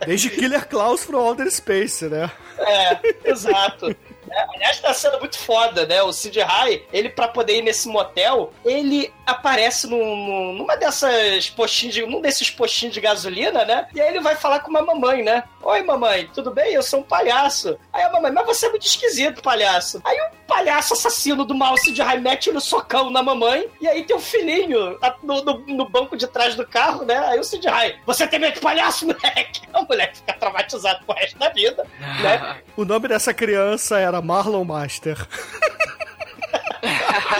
Desde 0.07 0.31
Killer 0.31 0.69
Klaus 0.69 1.03
from 1.03 1.19
Outer 1.19 1.51
Space, 1.51 2.05
né? 2.09 2.31
É, 2.57 3.01
exato. 3.29 3.93
É, 4.31 4.47
aliás, 4.55 4.79
tá 4.81 4.93
sendo 4.95 5.19
muito 5.19 5.39
foda, 5.39 5.85
né? 5.87 6.03
O 6.03 6.13
Sid 6.13 6.39
Rai, 6.41 6.83
ele 6.93 7.09
pra 7.09 7.29
poder 7.29 7.57
ir 7.59 7.63
nesse 7.63 7.89
motel, 7.89 8.53
ele 8.65 9.13
aparece 9.27 9.87
num, 9.87 9.99
num- 10.17 10.53
numa 10.55 10.77
dessas 10.77 11.51
postinhos, 11.51 11.95
de, 11.95 12.07
num 12.07 12.21
desses 12.21 12.51
postinhos 12.51 12.95
de 12.95 13.01
gasolina, 13.01 13.65
né? 13.65 13.89
E 13.95 14.01
aí 14.01 14.09
ele 14.09 14.21
vai 14.21 14.37
falar 14.37 14.61
com 14.61 14.71
uma 14.71 14.83
mamãe, 14.83 15.23
né? 15.23 15.45
Oi, 15.63 15.83
mamãe, 15.83 16.29
tudo 16.33 16.51
bem? 16.51 16.73
Eu 16.75 16.83
sou 16.83 17.01
um 17.01 17.03
palhaço. 17.03 17.79
Aí 17.93 18.03
a 18.03 18.11
mamãe, 18.11 18.33
mas 18.33 18.47
você 18.47 18.67
é 18.67 18.71
muito 18.71 18.87
esquisito, 18.87 19.43
palhaço. 19.43 20.01
Aí 20.05 20.17
o 20.21 20.31
palhaço 20.47 20.95
assassino 20.95 21.45
do 21.45 21.55
mal, 21.55 21.77
Sid 21.77 22.01
Rai, 22.03 22.19
mete 22.19 22.51
no 22.51 22.61
socão 22.61 23.11
na 23.11 23.23
mamãe, 23.23 23.69
e 23.81 23.87
aí 23.89 24.05
tem 24.05 24.17
um 24.17 24.21
filhinho 24.21 24.99
tá 24.99 25.17
no, 25.23 25.43
no- 25.45 25.59
no 25.67 25.89
banco 25.89 26.17
de 26.17 26.27
trás 26.27 26.55
do 26.55 26.67
carro, 26.67 27.05
né? 27.05 27.17
Aí 27.29 27.39
o 27.39 27.45
Sid 27.45 27.67
Rai, 27.69 27.97
você 28.07 28.27
tem 28.27 28.39
medo 28.41 28.55
de 28.55 28.61
palhaço, 28.61 29.07
moleque? 29.07 29.61
A 29.73 29.83
moleque 29.83 30.17
fica 30.19 30.33
traumatizada 30.33 31.01
pro 31.07 31.15
resto 31.15 31.39
da 31.39 31.49
vida, 31.51 31.87
né? 32.23 32.57
O 32.77 32.85
nome 32.85 33.09
dessa 33.09 33.33
criança 33.35 33.99
era 33.99 34.20
megalomeister. 34.23 35.27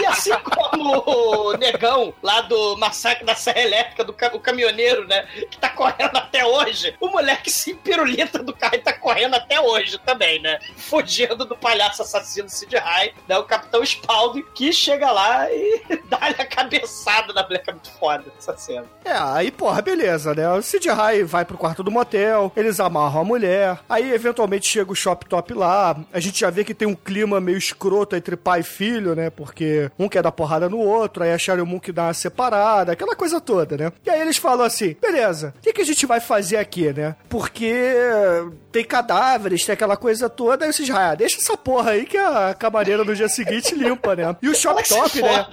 E 0.01 0.07
assim 0.07 0.33
como 0.39 1.03
o 1.07 1.53
negão 1.57 2.13
lá 2.23 2.41
do 2.43 2.77
massacre 2.77 3.25
da 3.25 3.35
Serra 3.35 3.61
Elétrica, 3.61 4.05
do 4.05 4.15
o 4.33 4.41
caminhoneiro, 4.41 5.07
né? 5.07 5.27
Que 5.51 5.59
tá 5.59 5.69
correndo 5.69 6.17
até 6.17 6.45
hoje. 6.45 6.95
O 7.01 7.09
moleque 7.09 7.51
se 7.51 7.75
pirulita 7.75 8.39
do 8.41 8.55
carro 8.55 8.77
e 8.77 8.79
tá 8.79 8.93
correndo 8.93 9.35
até 9.35 9.61
hoje 9.61 9.99
também, 9.99 10.41
né? 10.41 10.59
Fugindo 10.77 11.45
do 11.45 11.57
palhaço 11.57 12.03
assassino 12.03 12.49
Sid 12.49 12.77
Rai, 12.77 13.13
né? 13.27 13.39
O 13.39 13.45
Capitão 13.45 13.85
Spaulding, 13.85 14.45
que 14.55 14.73
chega 14.73 15.11
lá 15.11 15.51
e 15.51 15.83
dá-lhe 16.09 16.37
a 16.39 16.47
cabeçada 16.47 17.33
na 17.33 17.43
moleque. 17.43 17.71
É 17.71 17.73
muito 17.73 17.91
foda 17.93 18.25
essa 18.39 18.57
cena. 18.57 18.87
É, 19.05 19.13
aí, 19.13 19.51
porra, 19.51 19.81
beleza, 19.81 20.35
né? 20.35 20.49
O 20.51 20.63
Sid 20.63 20.89
Rai 20.89 21.25
vai 21.25 21.45
pro 21.45 21.59
quarto 21.59 21.83
do 21.83 21.91
motel, 21.91 22.53
eles 22.57 22.81
amarram 22.81 23.21
a 23.21 23.25
mulher, 23.25 23.79
aí 23.89 24.13
eventualmente 24.13 24.69
chega 24.69 24.93
o 24.93 24.97
Shop 24.97 25.27
Top 25.27 25.53
lá, 25.55 25.97
a 26.13 26.21
gente 26.21 26.41
já 26.41 26.51
vê 26.51 26.65
que 26.65 26.75
tem 26.75 26.89
um 26.89 26.95
clima 26.95 27.41
meio 27.41 27.59
escroto 27.59 28.17
entre 28.17 28.37
pai 28.37 28.61
e 28.61 28.65
filho, 28.65 29.15
né? 29.15 29.31
Porque 29.31 29.60
um 29.99 30.09
quer 30.09 30.23
dar 30.23 30.33
porrada 30.33 30.69
no 30.69 30.79
outro, 30.79 31.23
aí 31.23 31.33
a 31.33 31.39
Sharon 31.39 31.65
Moon 31.65 31.81
que 31.81 31.93
dá 31.93 32.05
uma 32.05 32.15
separada, 32.15 32.93
aquela 32.93 33.15
coisa 33.15 33.41
toda, 33.41 33.77
né? 33.77 33.93
E 34.05 34.11
aí 34.11 34.21
eles 34.21 34.37
falam 34.37 34.65
assim, 34.65 34.97
beleza, 35.01 35.55
o 35.59 35.61
que, 35.63 35.73
que 35.73 35.83
a 35.83 35.87
gente 35.87 36.07
vai 36.07 36.21
fazer 36.21 36.57
aqui, 36.57 36.93
né? 36.93 37.17
Porque 37.29 37.75
tem 38.73 38.85
cadáveres, 38.85 39.65
tem 39.65 39.73
aquela 39.73 39.97
coisa 39.97 40.29
toda, 40.29 40.65
aí 40.65 40.71
Rai, 40.91 41.13
ah, 41.13 41.15
deixa 41.15 41.39
essa 41.39 41.57
porra 41.57 41.93
aí 41.93 42.07
que 42.07 42.17
a 42.17 42.55
camareira 42.55 43.05
no 43.05 43.15
dia 43.15 43.29
seguinte 43.29 43.75
limpa, 43.75 44.17
né? 44.17 44.37
E 44.43 44.49
o 44.49 44.55
Shop 44.55 44.83
Top, 44.89 45.21
né? 45.21 45.47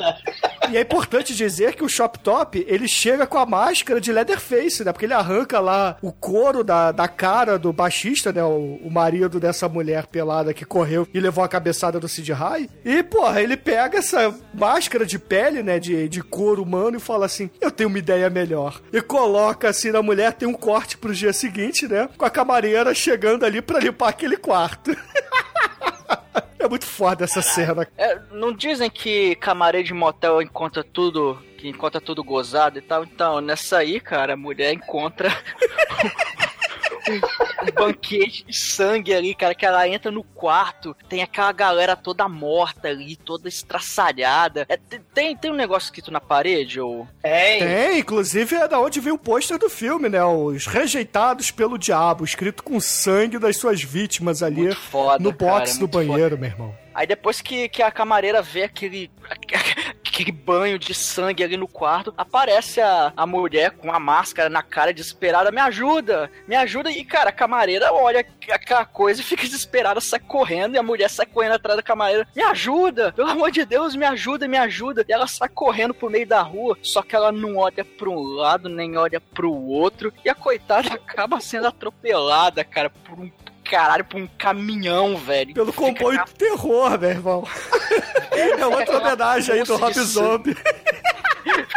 E 0.70 0.78
é 0.78 0.82
importante 0.82 1.36
dizer 1.36 1.76
que 1.76 1.84
o 1.84 1.90
Shop 1.90 2.20
Top, 2.20 2.66
ele 2.68 2.88
chega 2.88 3.26
com 3.26 3.38
a 3.38 3.46
máscara 3.46 4.02
de 4.02 4.12
Leatherface, 4.12 4.84
né? 4.84 4.92
Porque 4.92 5.06
ele 5.06 5.14
arranca 5.14 5.60
lá 5.60 5.98
o 6.02 6.12
couro 6.12 6.64
da, 6.64 6.92
da 6.92 7.08
cara 7.08 7.58
do 7.58 7.72
baixista, 7.72 8.32
né? 8.32 8.44
O, 8.44 8.80
o 8.84 8.92
marido 8.92 9.40
dessa 9.40 9.70
mulher 9.70 10.08
pelada 10.08 10.54
que 10.54 10.66
correu 10.66 11.08
e 11.14 11.20
levou 11.20 11.44
a 11.44 11.48
cabeçada 11.48 12.00
do 12.00 12.08
Sid 12.08 12.32
Rai. 12.34 12.70
E, 12.84 13.02
porra, 13.04 13.42
ele 13.42 13.56
pega 13.56 13.97
essa 13.98 14.34
máscara 14.54 15.06
de 15.06 15.20
pele, 15.20 15.62
né? 15.64 15.80
De, 15.80 16.08
de 16.08 16.22
couro 16.22 16.64
humano 16.64 16.98
e 16.98 17.02
fala 17.02 17.26
assim, 17.26 17.50
eu 17.60 17.72
tenho 17.72 17.90
uma 17.90 18.00
ideia 18.00 18.30
melhor. 18.30 18.82
E 18.92 19.02
coloca 19.02 19.70
assim 19.70 19.92
na 19.92 20.02
mulher, 20.02 20.34
tem 20.34 20.48
um 20.48 20.54
corte 20.54 20.98
pro 20.98 21.14
dia 21.14 21.34
seguinte, 21.34 21.88
né? 21.88 22.10
Com 22.18 22.26
a 22.26 22.30
camareira 22.30 22.94
chegando 22.94 23.46
ali 23.46 23.62
pra 23.62 23.80
limpar 23.80 24.10
aquele 24.10 24.38
quarto. 24.38 24.96
é 26.60 26.68
muito 26.68 26.86
foda 26.86 27.24
essa 27.24 27.42
cena. 27.42 27.88
É, 27.98 28.20
não 28.32 28.54
dizem 28.54 28.90
que 28.90 29.36
camareiro 29.36 29.88
de 29.88 29.94
motel 29.94 30.42
encontra 30.42 30.84
tudo, 30.84 31.38
que 31.58 31.68
encontra 31.68 32.02
tudo 32.02 32.24
gozado 32.24 32.78
e 32.78 32.82
tal? 32.82 33.04
Então, 33.04 33.42
nessa 33.42 33.78
aí, 33.78 34.00
cara, 34.00 34.34
a 34.34 34.38
mulher 34.38 34.74
encontra 34.74 35.30
um 37.10 37.72
banquete 37.74 38.46
de 38.46 38.58
sangue 38.58 39.14
ali, 39.14 39.34
cara, 39.36 39.56
que 39.56 39.66
ela 39.66 39.88
entra 39.88 40.12
no 40.12 40.24
quarto, 40.24 40.96
tem 41.10 41.22
aquela 41.22 41.52
galera 41.52 41.96
toda 41.96 42.28
morta 42.28 42.88
ali, 42.88 43.16
toda 43.16 43.48
estraçalhada. 43.48 44.66
É, 44.70 44.78
tem- 45.14 45.36
tem, 45.36 45.52
um 45.52 45.56
negócio 45.56 45.88
escrito 45.88 46.12
na 46.12 46.22
parede, 46.22 46.80
ou... 46.80 47.08
Tem. 47.22 47.60
Tem, 47.60 48.00
inclusive 48.00 48.56
é 48.56 48.68
da 48.68 48.80
onde 48.80 49.00
veio 49.00 49.16
o 49.16 49.20
pôster 49.20 49.58
do 49.58 49.70
filme, 49.70 50.10
né? 50.10 50.24
Os 50.24 50.66
rejeitados 50.68 51.52
pelo 51.52 51.78
diabo, 51.78 52.24
escrito 52.24 52.64
com 52.64 52.80
sangue 52.80 53.40
das 53.40 53.58
suas 53.58 53.82
vítimas 53.82 54.44
ali 54.44 54.64
Muito 54.64 54.76
foda, 54.76 55.24
no 55.24 55.32
box 55.32 55.74
cara, 55.74 55.80
do 55.80 55.88
banheiro, 55.88 56.38
meu 56.38 56.50
irmão. 56.50 56.76
Aí 56.94 57.06
depois 57.06 57.42
que, 57.42 57.70
que 57.70 57.84
a 57.84 57.92
camareira 57.92 58.42
vê 58.42 58.64
aquele, 58.64 59.12
aquele 60.18 60.32
banho 60.32 60.80
de 60.80 60.94
sangue 60.96 61.44
ali 61.44 61.56
no 61.56 61.68
quarto, 61.68 62.14
aparece 62.18 62.82
a, 62.82 63.14
a 63.16 63.26
mulher 63.28 63.72
com 63.72 63.92
a 63.92 64.00
máscara 64.00 64.50
na 64.50 64.64
cara 64.64 64.92
desesperada, 64.92 65.52
me 65.52 65.62
ajuda, 65.62 66.32
me 66.48 66.56
ajuda. 66.56 66.90
E, 66.90 67.06
cara, 67.06 67.30
a 67.30 67.34
camareira 67.34 67.94
olha 67.94 68.26
aquela 68.50 68.86
coisa 68.86 69.22
e 69.22 69.24
fica 69.24 69.44
desesperada, 69.44 70.02
sai 70.02 70.20
correndo, 70.20 70.76
e 70.76 70.78
a 70.78 70.84
mulher 70.84 71.10
sai 71.10 71.28
correndo 71.28 71.54
atrás 71.54 71.78
da 71.78 71.84
camareira, 71.84 72.28
me 72.36 72.42
ajuda, 72.42 73.12
pelo 73.12 73.30
amor 73.30 73.52
de 73.52 73.64
Deus, 73.64 73.96
me 73.96 74.06
ajuda, 74.06 74.48
me 74.48 74.58
ajuda. 74.58 75.06
E 75.08 75.14
ela 75.14 75.28
sai 75.28 75.50
correndo 75.50 75.94
pro 75.94 76.10
meio 76.10 76.26
da 76.26 76.42
rua, 76.42 76.78
só 76.82 77.04
que 77.04 77.16
ela 77.16 77.32
não 77.32 77.58
olha 77.58 77.86
pra 77.86 78.10
um 78.10 78.20
lado, 78.20 78.70
nem 78.70 78.98
olha 78.98 79.22
pro 79.22 79.54
outro, 79.54 80.12
e 80.26 80.30
a 80.30 80.36
coitada 80.36 80.94
acaba 80.96 81.40
sendo 81.40 81.68
atropelada, 81.68 82.64
cara, 82.64 82.90
por 82.90 83.20
um 83.20 83.30
caralho, 83.70 84.06
por 84.06 84.20
um 84.20 84.28
caminhão, 84.38 85.18
velho. 85.18 85.54
Pelo 85.54 85.74
comboio 85.74 86.24
de 86.26 86.34
terror, 86.34 87.00
meu 87.00 87.10
irmão. 87.10 87.48
é 88.32 88.66
outra 88.66 88.98
homenagem 88.98 89.56
aí 89.56 89.64
do 89.64 89.76
Rob 89.76 89.94
Zombie. 89.94 90.58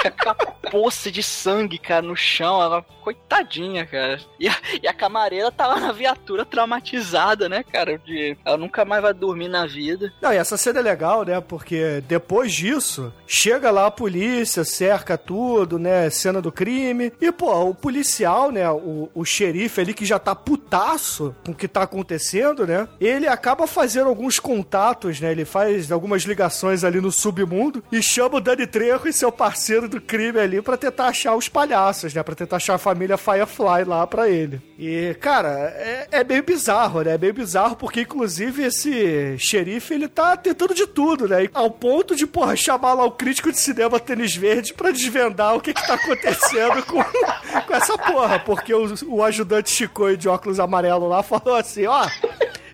Aquela 0.04 0.34
poça 0.34 1.10
de 1.10 1.22
sangue, 1.22 1.78
cara, 1.78 2.02
no 2.02 2.16
chão. 2.16 2.62
Ela, 2.62 2.82
coitadinha, 3.02 3.86
cara. 3.86 4.20
E 4.38 4.48
a, 4.48 4.56
e 4.82 4.86
a 4.86 4.92
camareira 4.92 5.50
tá 5.50 5.66
lá 5.66 5.80
na 5.80 5.92
viatura 5.92 6.44
traumatizada, 6.44 7.48
né, 7.48 7.62
cara? 7.62 7.98
De, 7.98 8.36
ela 8.44 8.56
nunca 8.56 8.84
mais 8.84 9.02
vai 9.02 9.12
dormir 9.12 9.48
na 9.48 9.66
vida. 9.66 10.12
Não, 10.20 10.32
e 10.32 10.36
essa 10.36 10.56
cena 10.56 10.80
é 10.80 10.82
legal, 10.82 11.24
né? 11.24 11.40
Porque 11.40 12.02
depois 12.06 12.52
disso, 12.52 13.12
chega 13.26 13.70
lá 13.70 13.86
a 13.86 13.90
polícia, 13.90 14.64
cerca 14.64 15.16
tudo, 15.16 15.78
né? 15.78 16.10
Cena 16.10 16.40
do 16.40 16.52
crime. 16.52 17.12
E, 17.20 17.32
pô, 17.32 17.70
o 17.70 17.74
policial, 17.74 18.50
né? 18.50 18.68
O, 18.70 19.08
o 19.14 19.24
xerife 19.24 19.80
ali 19.80 19.94
que 19.94 20.04
já 20.04 20.18
tá 20.18 20.34
putaço 20.34 21.34
com 21.44 21.52
o 21.52 21.54
que 21.54 21.68
tá 21.68 21.82
acontecendo, 21.82 22.66
né? 22.66 22.88
Ele 23.00 23.26
acaba 23.26 23.66
fazendo 23.66 24.08
alguns 24.08 24.38
contatos, 24.38 25.20
né? 25.20 25.30
Ele 25.30 25.44
faz 25.44 25.90
algumas 25.90 26.22
ligações 26.22 26.84
ali 26.84 27.00
no 27.00 27.10
submundo 27.10 27.82
e 27.90 28.02
chama 28.02 28.36
o 28.36 28.40
Dani 28.40 28.66
Trejo 28.66 29.08
e 29.08 29.12
seu 29.12 29.32
parceiro 29.32 29.59
do 29.88 30.00
crime 30.00 30.38
ali 30.38 30.62
pra 30.62 30.76
tentar 30.76 31.06
achar 31.06 31.34
os 31.34 31.48
palhaços, 31.48 32.14
né? 32.14 32.22
Pra 32.22 32.34
tentar 32.34 32.56
achar 32.56 32.74
a 32.74 32.78
família 32.78 33.16
Firefly 33.16 33.84
lá 33.84 34.06
pra 34.06 34.28
ele. 34.28 34.60
E, 34.78 35.14
cara, 35.20 35.48
é, 35.76 36.08
é 36.10 36.24
meio 36.24 36.42
bizarro, 36.42 37.02
né? 37.02 37.14
É 37.14 37.18
meio 37.18 37.34
bizarro 37.34 37.76
porque, 37.76 38.02
inclusive, 38.02 38.64
esse 38.64 39.36
xerife, 39.38 39.94
ele 39.94 40.08
tá 40.08 40.36
tentando 40.36 40.74
de 40.74 40.86
tudo, 40.86 41.28
né? 41.28 41.44
E 41.44 41.50
Ao 41.52 41.70
ponto 41.70 42.16
de, 42.16 42.26
porra, 42.26 42.56
chamar 42.56 42.94
lá 42.94 43.04
o 43.04 43.10
crítico 43.10 43.50
de 43.50 43.58
cinema 43.58 44.00
Tênis 44.00 44.34
Verde 44.34 44.72
pra 44.74 44.90
desvendar 44.90 45.54
o 45.54 45.60
que 45.60 45.74
que 45.74 45.86
tá 45.86 45.94
acontecendo 45.94 46.82
com, 46.86 47.02
com 47.02 47.74
essa 47.74 47.96
porra. 47.98 48.38
Porque 48.38 48.72
o, 48.72 48.94
o 49.06 49.22
ajudante 49.24 49.70
Chico 49.70 50.16
de 50.16 50.28
óculos 50.28 50.60
amarelo 50.60 51.08
lá 51.08 51.22
falou 51.22 51.54
assim, 51.56 51.86
ó... 51.86 52.06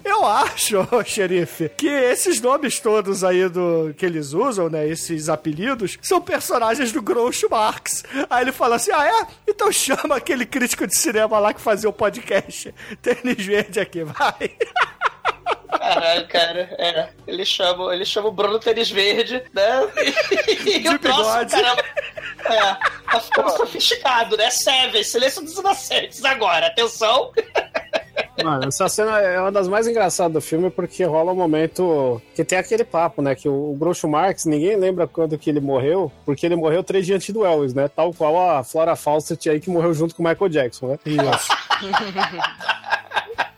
Eu 0.07 0.25
acho, 0.25 0.77
xerife, 1.05 1.69
que 1.77 1.89
esses 1.89 2.41
nomes 2.41 2.79
todos 2.79 3.25
aí 3.25 3.49
do 3.49 3.93
que 3.99 4.07
eles 4.07 4.33
usam, 4.33 4.71
né? 4.71 4.87
Esses 4.89 5.29
apelidos, 5.29 5.99
são 6.01 6.21
personagens 6.21 6.93
do 6.93 7.03
Groucho 7.03 7.49
Marx. 7.51 8.05
Aí 8.31 8.45
ele 8.45 8.53
fala 8.53 8.77
assim: 8.77 8.93
ah, 8.93 9.05
é? 9.05 9.27
Então 9.49 9.71
chama 9.73 10.15
aquele 10.15 10.47
crítico 10.47 10.87
de 10.87 10.97
cinema 10.97 11.41
lá 11.41 11.53
que 11.53 11.61
fazia 11.61 11.91
o 11.91 11.93
podcast. 11.93 12.73
Tênis 13.03 13.45
verde 13.45 13.81
aqui, 13.81 14.05
vai. 14.05 14.53
Caralho, 15.69 16.27
cara, 16.29 16.61
é. 16.79 17.09
Ele 17.27 17.45
chama, 17.45 17.95
ele 17.95 18.05
chama 18.05 18.29
o 18.29 18.33
Bruno 18.33 18.59
Tênis 18.59 18.91
Verde, 18.91 19.43
né? 19.53 19.89
E 20.67 20.81
De 20.81 20.89
o 20.89 20.99
bigode. 20.99 21.51
caramba. 21.51 21.83
É, 22.45 23.11
tá 23.11 23.21
ficando 23.21 23.51
sofisticado, 23.57 24.37
né? 24.37 24.51
Seven, 24.51 25.03
silêncio 25.03 25.43
dos 25.43 25.59
inocentes 25.59 26.25
agora, 26.25 26.67
atenção. 26.67 27.33
Mano, 28.43 28.69
essa 28.69 28.89
cena 28.89 29.19
é 29.21 29.41
uma 29.41 29.51
das 29.51 29.67
mais 29.67 29.87
engraçadas 29.87 30.33
do 30.33 30.41
filme 30.41 30.71
porque 30.71 31.05
rola 31.05 31.33
um 31.33 31.37
momento 31.37 32.21
que 32.35 32.45
tem 32.45 32.59
aquele 32.59 32.85
papo, 32.85 33.23
né? 33.23 33.35
Que 33.35 33.49
o 33.49 33.75
Groucho 33.79 34.07
Marx, 34.07 34.45
ninguém 34.45 34.77
lembra 34.77 35.07
quando 35.07 35.39
que 35.39 35.49
ele 35.51 35.61
morreu, 35.61 36.13
porque 36.25 36.45
ele 36.45 36.55
morreu 36.57 36.85
três 36.85 37.07
dias 37.07 37.17
antes 37.17 37.31
do 37.35 37.45
Elvis, 37.45 37.75
né? 37.75 37.89
Tal 37.89 38.13
qual 38.13 38.51
a 38.51 38.63
Flora 38.63 38.95
Fawcett 38.95 39.49
aí 39.49 39.59
que 39.59 39.71
morreu 39.71 39.95
junto 39.95 40.15
com 40.15 40.23
o 40.23 40.27
Michael 40.29 40.51
Jackson, 40.51 40.87
né? 40.89 40.99
Isso. 41.07 41.49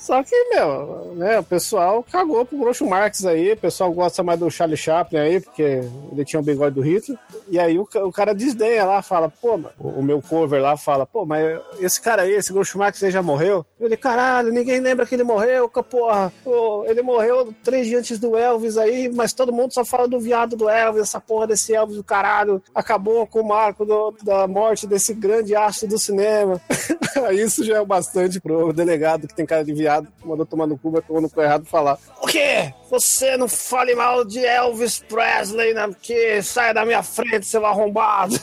Só 0.00 0.22
que, 0.22 0.34
meu, 0.54 1.12
né, 1.14 1.38
o 1.38 1.44
pessoal 1.44 2.02
cagou 2.10 2.44
pro 2.46 2.56
Groucho 2.56 2.86
Marx 2.88 3.24
aí, 3.26 3.52
o 3.52 3.56
pessoal 3.56 3.92
gosta 3.92 4.22
mais 4.22 4.40
do 4.40 4.50
Charlie 4.50 4.76
Chaplin 4.76 5.18
aí, 5.18 5.40
porque 5.40 5.82
ele 6.10 6.24
tinha 6.24 6.40
o 6.40 6.42
bigode 6.42 6.74
do 6.74 6.80
Hitler. 6.80 7.18
E 7.50 7.58
aí 7.60 7.78
o, 7.78 7.82
o 7.82 8.10
cara 8.10 8.34
desdenha 8.34 8.84
lá, 8.86 9.02
fala, 9.02 9.28
pô, 9.28 9.60
o, 9.78 10.02
meu 10.02 10.22
cover 10.22 10.62
lá 10.62 10.74
fala, 10.76 11.04
pô, 11.04 11.26
mas 11.26 11.60
esse 11.78 12.00
cara 12.00 12.22
aí, 12.22 12.32
esse 12.32 12.50
Groucho 12.50 12.78
Marx 12.78 13.02
aí 13.02 13.10
já 13.10 13.22
morreu? 13.22 13.64
Ele, 13.78 13.94
caralho, 13.96 14.50
ninguém 14.50 14.80
lembra 14.80 15.04
que 15.04 15.14
ele 15.14 15.22
morreu, 15.22 15.68
ca- 15.68 15.82
porra. 15.82 16.32
Pô, 16.42 16.84
ele 16.86 17.02
morreu 17.02 17.52
três 17.62 17.86
dias 17.86 18.00
antes 18.00 18.18
do 18.18 18.36
Elvis 18.38 18.78
aí, 18.78 19.10
mas 19.14 19.34
todo 19.34 19.52
mundo 19.52 19.74
só 19.74 19.84
fala 19.84 20.08
do 20.08 20.18
viado 20.18 20.56
do 20.56 20.66
Elvis, 20.68 21.02
essa 21.02 21.20
porra 21.20 21.46
desse 21.48 21.74
Elvis 21.74 21.96
do 21.96 22.04
caralho. 22.04 22.62
Acabou 22.74 23.26
com 23.26 23.40
o 23.40 23.46
marco 23.48 23.84
do- 23.84 24.14
da 24.22 24.48
morte 24.48 24.86
desse 24.86 25.12
grande 25.12 25.54
astro 25.54 25.86
do 25.88 25.98
cinema. 25.98 26.58
Isso 27.34 27.62
já 27.64 27.78
é 27.78 27.84
bastante 27.84 28.40
pro 28.40 28.72
delegado 28.72 29.28
que 29.28 29.34
tem 29.34 29.44
cara 29.44 29.62
de 29.64 29.74
viado, 29.74 29.89
mandou 30.24 30.46
tomar 30.46 30.66
no 30.66 30.78
cu, 30.78 30.90
vai 30.90 31.02
tomar 31.02 31.20
no 31.20 31.30
cu 31.30 31.40
errado 31.40 31.64
falar. 31.64 31.98
O 32.20 32.26
quê? 32.26 32.72
Você 32.90 33.36
não 33.36 33.48
fale 33.48 33.94
mal 33.94 34.24
de 34.24 34.44
Elvis 34.44 35.00
Presley, 35.08 35.74
né? 35.74 35.86
Porque 35.88 36.42
saia 36.42 36.74
da 36.74 36.84
minha 36.84 37.02
frente, 37.02 37.46
seu 37.46 37.64
arrombado. 37.64 38.38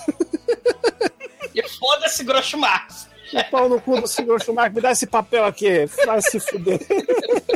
E 1.53 1.67
foda-se 1.69 2.23
Groucho 2.23 2.57
Marx. 2.57 3.07
Pau 3.51 3.67
no 3.67 3.81
cu 3.81 3.99
do 3.99 4.07
Schumacher, 4.07 4.73
me 4.73 4.81
dá 4.81 4.91
esse 4.91 5.05
papel 5.05 5.45
aqui. 5.45 5.85
Vai 6.05 6.21
se 6.21 6.39
fuder. 6.39 6.79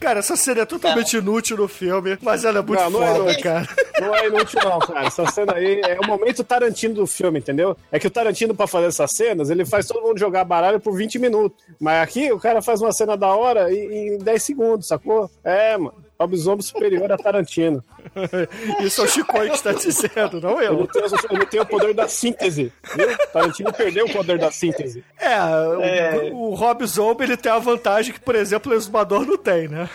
Cara, 0.00 0.20
essa 0.20 0.36
cena 0.36 0.60
é 0.62 0.64
totalmente 0.64 1.16
inútil 1.16 1.56
no 1.56 1.66
filme, 1.68 2.16
mas 2.22 2.44
ela 2.44 2.60
é 2.60 2.62
muito 2.62 2.80
Não, 2.80 2.90
não 2.90 3.02
é 3.02 3.06
foda, 3.08 3.18
inútil. 3.24 3.42
cara. 3.42 3.68
Não 4.00 4.14
é 4.14 4.26
inútil, 4.28 4.60
não, 4.64 4.78
cara. 4.78 5.06
Essa 5.06 5.26
cena 5.26 5.54
aí 5.54 5.80
é 5.80 5.98
o 6.00 6.06
momento 6.06 6.44
Tarantino 6.44 6.94
do 6.94 7.06
filme, 7.06 7.38
entendeu? 7.40 7.76
É 7.90 7.98
que 7.98 8.06
o 8.06 8.10
Tarantino, 8.10 8.54
pra 8.54 8.66
fazer 8.66 8.86
essas 8.86 9.10
cenas, 9.12 9.50
ele 9.50 9.64
faz 9.64 9.86
todo 9.86 10.00
mundo 10.00 10.18
jogar 10.18 10.44
baralho 10.44 10.78
por 10.80 10.96
20 10.96 11.18
minutos. 11.18 11.58
Mas 11.80 12.02
aqui, 12.02 12.30
o 12.32 12.38
cara 12.38 12.62
faz 12.62 12.80
uma 12.80 12.92
cena 12.92 13.16
da 13.16 13.28
hora 13.34 13.72
em, 13.72 14.14
em 14.14 14.18
10 14.18 14.42
segundos, 14.42 14.86
sacou? 14.86 15.28
É, 15.42 15.76
mano. 15.76 16.07
Lobisomem 16.20 16.62
superior 16.62 17.12
a 17.12 17.16
Tarantino. 17.16 17.84
Isso 18.82 19.00
é 19.00 19.04
o 19.04 19.08
Chicoi 19.08 19.50
que 19.50 19.54
está 19.54 19.72
dizendo, 19.72 20.40
não 20.40 20.60
eu. 20.60 20.88
ele 21.30 21.46
tem 21.46 21.60
o 21.60 21.66
poder 21.66 21.94
da 21.94 22.08
síntese, 22.08 22.72
viu? 22.94 23.16
Tarantino 23.32 23.72
perdeu 23.72 24.06
o 24.06 24.12
poder 24.12 24.36
da 24.36 24.50
síntese. 24.50 25.04
É, 25.16 26.30
o, 26.32 26.50
o 26.50 26.54
Rob 26.54 26.84
Zombie 26.86 27.24
ele 27.24 27.36
tem 27.36 27.52
a 27.52 27.58
vantagem 27.58 28.12
que, 28.12 28.20
por 28.20 28.34
exemplo, 28.34 28.72
o 28.72 28.74
Exumador 28.74 29.24
não 29.24 29.38
tem, 29.38 29.68
né? 29.68 29.88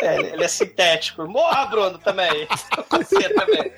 É, 0.00 0.32
ele 0.32 0.44
é 0.44 0.48
sintético. 0.48 1.26
Morra, 1.26 1.66
Bruno, 1.66 1.98
também. 1.98 2.46
Você 2.90 3.28
também. 3.34 3.72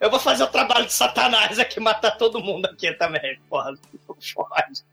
Eu 0.00 0.10
vou 0.10 0.18
fazer 0.18 0.44
o 0.44 0.48
trabalho 0.48 0.86
de 0.86 0.92
Satanás 0.92 1.58
aqui, 1.58 1.80
matar 1.80 2.12
todo 2.12 2.40
mundo 2.40 2.66
aqui 2.66 2.92
também. 2.94 3.38
Porra, 3.48 3.74
fode. 4.34 4.84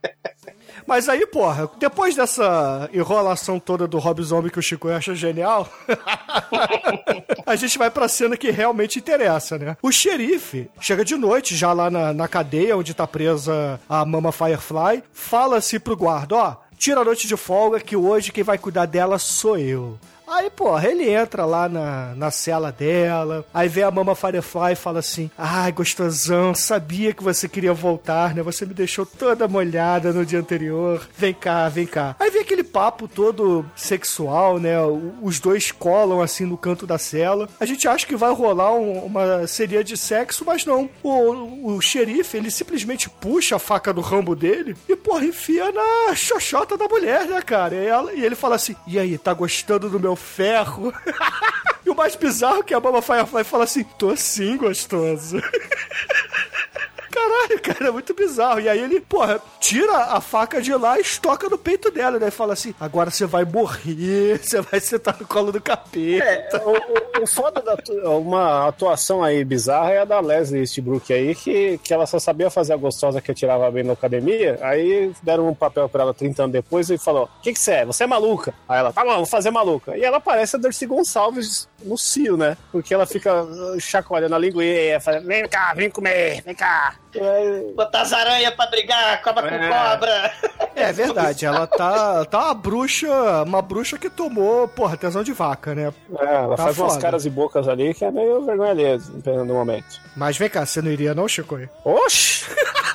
Mas 0.88 1.08
aí, 1.08 1.26
porra, 1.28 1.70
depois 1.78 2.16
dessa 2.16 2.90
enrolação 2.94 3.60
toda 3.60 3.88
do 3.88 4.00
Rob 4.00 4.22
Zombie 4.24 4.50
que 4.50 4.60
o 4.60 4.62
Chico 4.62 4.90
acha 4.90 5.14
genial, 5.14 5.68
a 7.46 7.56
gente 7.56 7.78
vai 7.78 7.92
pra 7.92 8.08
cena 8.08 8.38
que 8.38 8.50
realmente 8.50 9.00
interessa, 9.00 9.58
né? 9.58 9.78
O 9.82 9.92
xerife 9.92 10.70
chega 10.80 11.06
de 11.06 11.16
noite, 11.16 11.56
já 11.56 11.74
lá 11.74 11.90
na, 11.92 12.14
na 12.14 12.28
cadeia 12.28 12.78
onde 12.78 12.94
tá 12.94 13.06
presa 13.06 13.80
a 13.88 14.04
Mama 14.06 14.32
Firefly, 14.32 15.04
fala-se 15.14 15.80
pro 15.80 15.96
guarda, 15.98 16.36
ó, 16.36 16.56
tira 16.78 17.02
a 17.02 17.06
noite 17.06 17.28
de 17.28 17.36
folga 17.36 17.80
que 17.80 17.96
hoje 17.96 18.32
quem 18.32 18.44
vai 18.44 18.58
cuidar 18.58 18.86
dela 18.86 19.20
sou 19.20 19.58
eu. 19.58 20.00
Aí, 20.32 20.50
porra, 20.50 20.88
ele 20.88 21.10
entra 21.10 21.44
lá 21.44 21.68
na, 21.68 22.14
na 22.16 22.30
cela 22.32 22.72
dela, 22.72 23.44
aí 23.54 23.68
vê 23.68 23.82
a 23.84 23.90
Mama 23.90 24.14
Firefly 24.14 24.74
e 24.74 24.76
fala 24.76 25.00
assim: 25.00 25.30
Ai, 25.38 25.72
gostosão, 25.72 26.54
sabia 26.54 27.14
que 27.14 27.24
você 27.24 27.50
queria 27.50 27.74
voltar, 27.74 28.36
né? 28.36 28.44
Você 28.44 28.66
me 28.66 28.74
deixou 28.74 29.06
toda 29.06 29.48
molhada 29.48 30.14
no 30.14 30.26
dia 30.26 30.40
anterior. 30.40 31.02
Vem 31.18 31.34
cá, 31.34 31.68
vem 31.68 31.88
cá. 31.88 32.16
Aí 32.20 32.30
vem 32.30 32.42
aquele 32.42 32.64
papo 32.64 33.08
todo 33.08 33.66
sexual, 33.76 34.60
né? 34.60 34.76
Os 35.22 35.40
dois 35.40 35.72
colam 35.72 36.22
assim 36.22 36.46
no 36.46 36.58
canto 36.58 36.86
da 36.86 36.98
cela. 37.00 37.50
A 37.60 37.66
gente 37.66 37.88
acha 37.88 38.06
que 38.06 38.16
vai 38.16 38.32
rolar 38.32 38.74
um- 38.74 39.06
uma 39.06 39.48
seria 39.48 39.84
de 39.84 39.98
sexo, 39.98 40.44
mas 40.46 40.64
não. 40.66 40.90
O, 41.02 41.76
o 41.76 41.82
xerife, 41.82 42.38
ele 42.38 42.52
simplesmente 42.52 43.10
puxa 43.10 43.56
a 43.56 43.60
faca 43.60 43.92
do 43.92 44.02
rambo 44.02 44.36
dele 44.36 44.76
e, 44.88 44.96
porra, 44.96 45.26
enfia 45.26 45.72
na 45.72 46.14
xoxota 46.16 46.78
da 46.78 46.88
mulher, 46.88 47.26
né, 47.26 47.42
cara? 47.42 47.74
E, 47.76 47.88
ela- 47.88 48.14
e 48.14 48.24
ele 48.24 48.36
fala 48.36 48.56
assim: 48.56 48.76
E 48.86 49.00
aí, 49.00 49.18
tá 49.18 49.34
gostando 49.34 49.90
do 49.90 50.00
meu 50.00 50.16
ferro? 50.20 50.94
e 51.86 51.90
o 51.90 51.96
mais 51.96 52.16
bizarro 52.16 52.60
é 52.60 52.64
que 52.64 52.74
a 52.74 52.80
Mama 52.80 53.02
Firefly 53.02 53.44
fala 53.44 53.64
assim: 53.64 53.84
Tô 53.84 54.16
sim, 54.16 54.58
gostoso. 54.58 55.42
Caralho, 57.12 57.62
cara, 57.62 57.88
é 57.88 57.92
muito 57.92 58.14
bizarro. 58.14 58.60
E 58.60 58.70
aí 58.70 58.80
ele, 58.80 59.02
porra, 59.02 59.40
tira 59.60 59.92
a 59.96 60.22
faca 60.22 60.62
de 60.62 60.74
lá 60.74 60.98
e 60.98 61.02
estoca 61.02 61.50
no 61.50 61.58
peito 61.58 61.90
dela, 61.92 62.20
né? 62.20 62.28
E 62.28 62.32
fala 62.32 62.54
assim: 62.54 62.74
agora 62.80 63.10
você 63.12 63.26
vai 63.26 63.44
morrer, 63.46 64.40
você 64.44 64.62
vai 64.62 64.80
sentar 64.80 65.18
no 65.20 65.28
colo 65.28 65.52
do 65.52 65.62
capeta. 65.62 66.24
É, 66.24 66.50
o, 66.66 67.24
o- 67.24 67.28
foda 67.28 67.62
da 67.62 67.78
uma 68.10 68.68
atuação 68.68 69.24
aí 69.24 69.44
bizarra 69.44 69.92
é 69.92 70.00
a 70.00 70.06
da 70.06 70.20
Leslie 70.20 70.62
Eastbrook 70.62 71.12
aí, 71.14 71.36
que, 71.36 71.78
que 71.80 71.94
ela 71.94 72.06
só 72.06 72.18
sabia 72.20 72.50
fazer 72.50 72.74
a 72.74 72.78
gostosa 72.78 73.20
que 73.22 73.32
atirava 73.32 73.70
bem 73.72 73.84
na 73.84 73.94
academia. 73.94 74.58
Aí 74.62 75.12
deram 75.24 75.48
um 75.50 75.54
papel 75.56 75.90
pra 75.90 76.04
ela 76.04 76.14
30 76.14 76.44
anos 76.44 76.54
depois 76.54 76.90
e 76.90 76.98
falou: 76.98 77.26
O 77.40 77.42
que, 77.42 77.54
que 77.54 77.60
você 77.60 77.72
é? 77.72 77.86
Você 77.86 78.04
é 78.04 78.08
maluca. 78.08 78.54
Aí 78.68 78.80
ela, 78.80 78.94
tá 78.94 79.04
bom, 79.04 79.16
vou 79.18 79.26
fazer 79.26 79.52
maluca. 79.52 79.98
E 79.98 80.04
ela 80.04 80.20
parece 80.20 80.56
a 80.56 80.60
Darcy 80.60 80.86
Gonçalves 80.86 81.68
no 81.84 81.98
cio, 81.98 82.38
né? 82.38 82.56
Porque 82.72 82.94
ela 82.94 83.06
fica 83.06 83.44
uh, 83.44 83.80
chacoalhando 83.80 84.36
a 84.36 84.40
linguinha, 84.40 85.00
fazendo, 85.00 85.26
vem 85.26 85.48
cá, 85.48 85.74
vem 85.74 85.90
comer, 85.90 86.42
vem 86.44 86.56
cá. 86.56 86.96
É, 87.16 87.62
Botar 87.76 88.02
as 88.02 88.14
aranhas 88.14 88.54
pra 88.54 88.68
brigar, 88.68 89.22
cobra 89.22 89.44
com 89.50 89.56
É. 89.56 89.68
cobra. 89.70 90.34
É 90.76 90.94
verdade, 90.94 91.46
ela 91.46 91.66
tá, 91.68 92.24
tá 92.26 92.46
uma 92.46 92.54
bruxa, 92.54 93.08
uma 93.46 93.62
bruxa 93.62 93.98
que 93.98 94.10
tomou, 94.10 94.68
porra, 94.68 94.96
tesão 94.96 95.24
de 95.24 95.34
vaca, 95.34 95.74
né? 95.76 95.92
é, 96.20 96.36
ela 96.36 96.56
Tá 96.56 96.64
faz 96.66 96.78
umas 96.78 96.92
foda. 96.94 97.02
caras 97.02 97.26
e 97.26 97.30
bocas 97.30 97.68
ali 97.68 97.94
que 97.94 98.06
é 98.06 98.12
meio 98.12 98.46
vergonha 98.46 98.72
alheia, 98.72 98.98
dependendo 98.98 99.46
do 99.48 99.54
momento. 99.54 100.00
Mas 100.16 100.38
vem 100.38 100.50
cá, 100.50 100.66
você 100.66 100.82
não 100.82 100.92
iria 100.92 101.14
não, 101.14 101.28
Chico? 101.28 101.60
Oxi! 101.84 102.46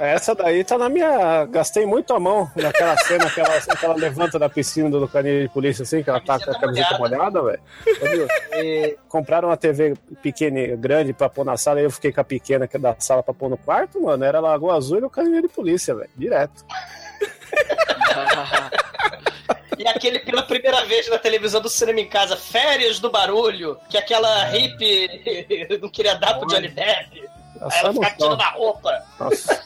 Essa 0.00 0.34
daí 0.34 0.64
tá 0.64 0.78
na 0.78 0.88
minha. 0.88 1.44
Gastei 1.46 1.86
muito 1.86 2.14
a 2.14 2.20
mão 2.20 2.50
naquela 2.54 2.96
cena 2.98 3.30
que 3.30 3.40
ela, 3.40 3.60
que 3.60 3.84
ela 3.84 3.94
levanta 3.94 4.38
da 4.38 4.48
piscina 4.48 4.90
do 4.90 5.08
canil 5.08 5.42
de 5.42 5.48
polícia, 5.48 5.82
assim, 5.82 6.02
que 6.02 6.10
ela 6.10 6.20
tá 6.20 6.38
com 6.38 6.50
a 6.50 6.58
camiseta 6.58 6.98
molhada, 6.98 7.42
velho. 7.42 7.60
E 8.54 8.96
Compraram 9.08 9.48
uma 9.48 9.56
TV 9.56 9.94
pequena, 10.22 10.76
grande 10.76 11.12
pra 11.12 11.28
pôr 11.28 11.44
na 11.44 11.56
sala, 11.56 11.80
e 11.80 11.84
eu 11.84 11.90
fiquei 11.90 12.12
com 12.12 12.20
a 12.20 12.24
pequena 12.24 12.68
que 12.68 12.76
é 12.76 12.80
da 12.80 12.94
sala 12.98 13.22
pra 13.22 13.34
pôr 13.34 13.48
no 13.48 13.56
quarto, 13.56 14.00
mano. 14.00 14.24
Era 14.24 14.40
Lagoa 14.40 14.76
Azul 14.76 15.00
e 15.00 15.04
o 15.04 15.10
canil 15.10 15.42
de 15.42 15.48
polícia, 15.48 15.94
velho. 15.94 16.10
Direto. 16.16 16.64
E 19.78 19.86
aquele 19.86 20.18
pela 20.20 20.42
primeira 20.42 20.86
vez 20.86 21.06
na 21.08 21.18
televisão 21.18 21.60
do 21.60 21.68
cinema 21.68 22.00
em 22.00 22.08
casa, 22.08 22.34
Férias 22.34 22.98
do 22.98 23.10
Barulho, 23.10 23.76
que 23.90 23.98
aquela 23.98 24.44
hippie 24.46 25.06
não 25.80 25.90
queria 25.90 26.14
dar 26.14 26.38
pro 26.38 26.48
Johnny 26.48 26.68
Depp. 26.68 27.28
Ela 27.60 27.70
Aí 27.72 27.80
ela 27.80 27.92
ficava 27.92 28.14
tirando 28.16 28.40
a 28.40 28.50
roupa. 28.50 29.02
Nossa. 29.20 29.62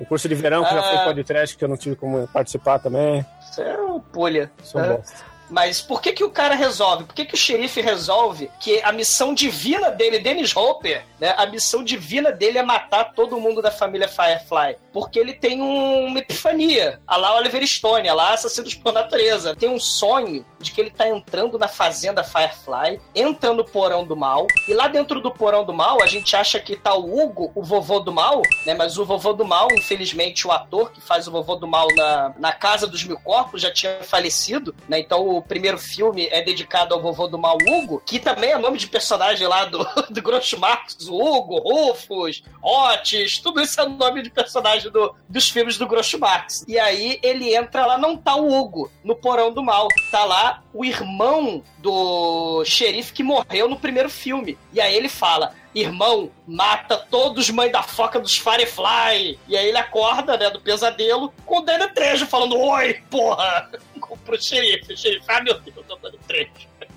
O 0.00 0.06
curso 0.06 0.28
de 0.28 0.34
verão, 0.34 0.64
que 0.64 0.74
já 0.74 0.82
foi 0.82 0.96
Ah. 0.96 1.04
podcast, 1.04 1.56
que 1.56 1.64
eu 1.64 1.68
não 1.68 1.76
tive 1.76 1.96
como 1.96 2.26
participar 2.28 2.78
também. 2.78 3.24
Isso 3.50 3.62
é 3.62 3.76
uma 3.76 4.00
pulha. 4.00 4.50
Sou 4.62 4.80
um 4.80 4.84
É. 4.84 4.96
bosta. 4.96 5.33
Mas 5.54 5.80
por 5.80 6.02
que, 6.02 6.12
que 6.12 6.24
o 6.24 6.30
cara 6.30 6.56
resolve? 6.56 7.04
Por 7.04 7.14
que, 7.14 7.24
que 7.24 7.34
o 7.34 7.38
xerife 7.38 7.80
resolve 7.80 8.50
que 8.58 8.80
a 8.82 8.90
missão 8.90 9.32
divina 9.32 9.88
dele, 9.88 10.18
Dennis 10.18 10.54
Hopper, 10.56 11.04
né? 11.20 11.32
A 11.38 11.46
missão 11.46 11.84
divina 11.84 12.32
dele 12.32 12.58
é 12.58 12.62
matar 12.64 13.12
todo 13.14 13.38
mundo 13.38 13.62
da 13.62 13.70
família 13.70 14.08
Firefly. 14.08 14.76
Porque 14.92 15.16
ele 15.16 15.32
tem 15.32 15.62
um- 15.62 16.06
uma 16.06 16.18
epifania. 16.18 17.00
A 17.06 17.16
lá 17.16 17.36
Oliver 17.36 17.64
Stone, 17.64 18.08
a 18.08 18.14
lá 18.14 18.32
Assassinos 18.34 18.74
por 18.74 18.92
Natureza. 18.92 19.54
Tem 19.54 19.68
um 19.68 19.78
sonho 19.78 20.44
de 20.58 20.72
que 20.72 20.80
ele 20.80 20.90
tá 20.90 21.08
entrando 21.08 21.56
na 21.56 21.68
fazenda 21.68 22.24
Firefly, 22.24 23.00
entra 23.14 23.52
no 23.52 23.64
porão 23.64 24.04
do 24.04 24.16
mal, 24.16 24.48
e 24.66 24.74
lá 24.74 24.88
dentro 24.88 25.20
do 25.20 25.30
porão 25.30 25.64
do 25.64 25.72
mal, 25.72 26.02
a 26.02 26.06
gente 26.06 26.34
acha 26.34 26.58
que 26.58 26.74
tá 26.74 26.94
o 26.94 27.16
Hugo, 27.16 27.52
o 27.54 27.62
vovô 27.62 28.00
do 28.00 28.12
mal, 28.12 28.42
né? 28.66 28.74
Mas 28.74 28.98
o 28.98 29.04
vovô 29.04 29.32
do 29.32 29.44
mal, 29.44 29.68
infelizmente, 29.72 30.48
o 30.48 30.50
ator 30.50 30.90
que 30.90 31.00
faz 31.00 31.28
o 31.28 31.30
vovô 31.30 31.54
do 31.54 31.68
mal 31.68 31.86
na, 31.94 32.34
na 32.38 32.52
Casa 32.52 32.88
dos 32.88 33.04
Mil 33.04 33.18
Corpos 33.20 33.62
já 33.62 33.70
tinha 33.72 33.98
falecido, 34.02 34.74
né? 34.88 34.98
Então 34.98 35.28
o 35.28 35.43
primeiro 35.46 35.78
filme 35.78 36.28
é 36.30 36.42
dedicado 36.42 36.94
ao 36.94 37.00
vovô 37.00 37.26
do 37.26 37.38
mal 37.38 37.56
Hugo, 37.56 38.02
que 38.04 38.18
também 38.18 38.50
é 38.50 38.58
nome 38.58 38.78
de 38.78 38.86
personagem 38.86 39.46
lá 39.46 39.64
do, 39.64 39.86
do 40.10 40.22
Groucho 40.22 40.58
Marx, 40.58 40.96
Hugo, 41.08 41.58
Rufus, 41.58 42.42
Otis, 42.62 43.38
tudo 43.38 43.60
isso 43.60 43.80
é 43.80 43.88
nome 43.88 44.22
de 44.22 44.30
personagem 44.30 44.90
do, 44.90 45.14
dos 45.28 45.48
filmes 45.48 45.76
do 45.76 45.86
Groucho 45.86 46.18
Marx. 46.18 46.64
E 46.66 46.78
aí 46.78 47.18
ele 47.22 47.54
entra 47.54 47.86
lá, 47.86 47.98
não 47.98 48.16
tá 48.16 48.34
o 48.34 48.52
Hugo 48.52 48.90
no 49.02 49.14
porão 49.14 49.52
do 49.52 49.62
mal, 49.62 49.88
tá 50.10 50.24
lá 50.24 50.62
o 50.72 50.84
irmão 50.84 51.62
do 51.78 52.64
xerife 52.64 53.12
que 53.12 53.22
morreu 53.22 53.68
no 53.68 53.78
primeiro 53.78 54.10
filme. 54.10 54.58
E 54.72 54.80
aí 54.80 54.94
ele 54.94 55.08
fala: 55.08 55.54
irmão 55.74 56.30
mata 56.46 56.96
todos 57.10 57.44
os 57.44 57.50
mães 57.50 57.72
da 57.72 57.82
foca 57.82 58.20
dos 58.20 58.36
Firefly. 58.36 59.38
E 59.48 59.56
aí 59.56 59.68
ele 59.68 59.78
acorda, 59.78 60.36
né, 60.36 60.50
do 60.50 60.60
pesadelo, 60.60 61.32
com 61.44 61.58
o 61.58 61.62
Danny 61.62 61.88
Trejo 61.88 62.26
falando: 62.26 62.56
Oi, 62.58 62.94
porra! 63.10 63.70
Pro 64.24 64.40
xerife. 64.40 64.92
O 64.92 64.96
xerife, 64.96 65.24
ah, 65.28 65.42
meu 65.42 65.58
Deus, 65.60 65.76
eu 65.76 65.82
tô 65.82 65.96
Danny 65.96 66.18
Trejo. 66.26 66.50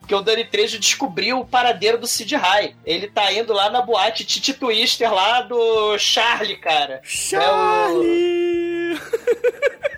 Porque 0.00 0.14
o 0.14 0.22
Danny 0.22 0.44
Trejo 0.44 0.78
descobriu 0.78 1.38
o 1.38 1.46
paradeiro 1.46 1.98
do 1.98 2.06
Sid 2.06 2.34
High. 2.34 2.74
Ele 2.84 3.08
tá 3.08 3.30
indo 3.30 3.52
lá 3.52 3.68
na 3.68 3.82
boate 3.82 4.24
Titi 4.24 4.54
Twister 4.54 5.12
lá 5.12 5.42
do 5.42 5.98
Charlie, 5.98 6.56
cara. 6.56 7.00
Charlie! 7.04 8.96
Sim. 8.96 9.02
O 9.94 9.97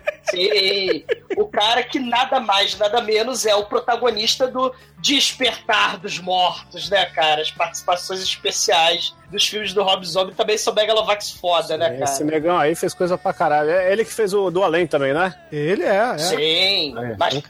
cara 1.51 1.83
que 1.83 1.99
nada 1.99 2.39
mais, 2.39 2.77
nada 2.77 3.01
menos 3.01 3.45
é 3.45 3.53
o 3.53 3.65
protagonista 3.65 4.47
do 4.47 4.73
Despertar 4.99 5.97
dos 5.97 6.19
Mortos, 6.19 6.89
né, 6.89 7.05
cara? 7.05 7.41
As 7.41 7.51
participações 7.51 8.21
especiais 8.21 9.13
dos 9.29 9.47
filmes 9.47 9.73
do 9.73 9.83
Rob 9.83 10.05
Zombie 10.05 10.33
também 10.33 10.57
são 10.57 10.73
Megalovax 10.73 11.31
foda, 11.31 11.77
né, 11.77 11.91
cara? 11.91 12.03
Esse 12.03 12.23
negão 12.23 12.57
aí 12.57 12.73
fez 12.75 12.93
coisa 12.93 13.17
pra 13.17 13.33
caralho. 13.33 13.69
É 13.69 13.91
ele 13.91 14.03
que 14.03 14.13
fez 14.13 14.33
o 14.33 14.49
do 14.49 14.63
Além 14.63 14.87
também, 14.87 15.13
né? 15.13 15.33
Ele 15.51 15.83
é, 15.83 16.13
é. 16.15 16.17
Sim. 16.17 16.97
É, 16.97 17.15
Mas 17.17 17.41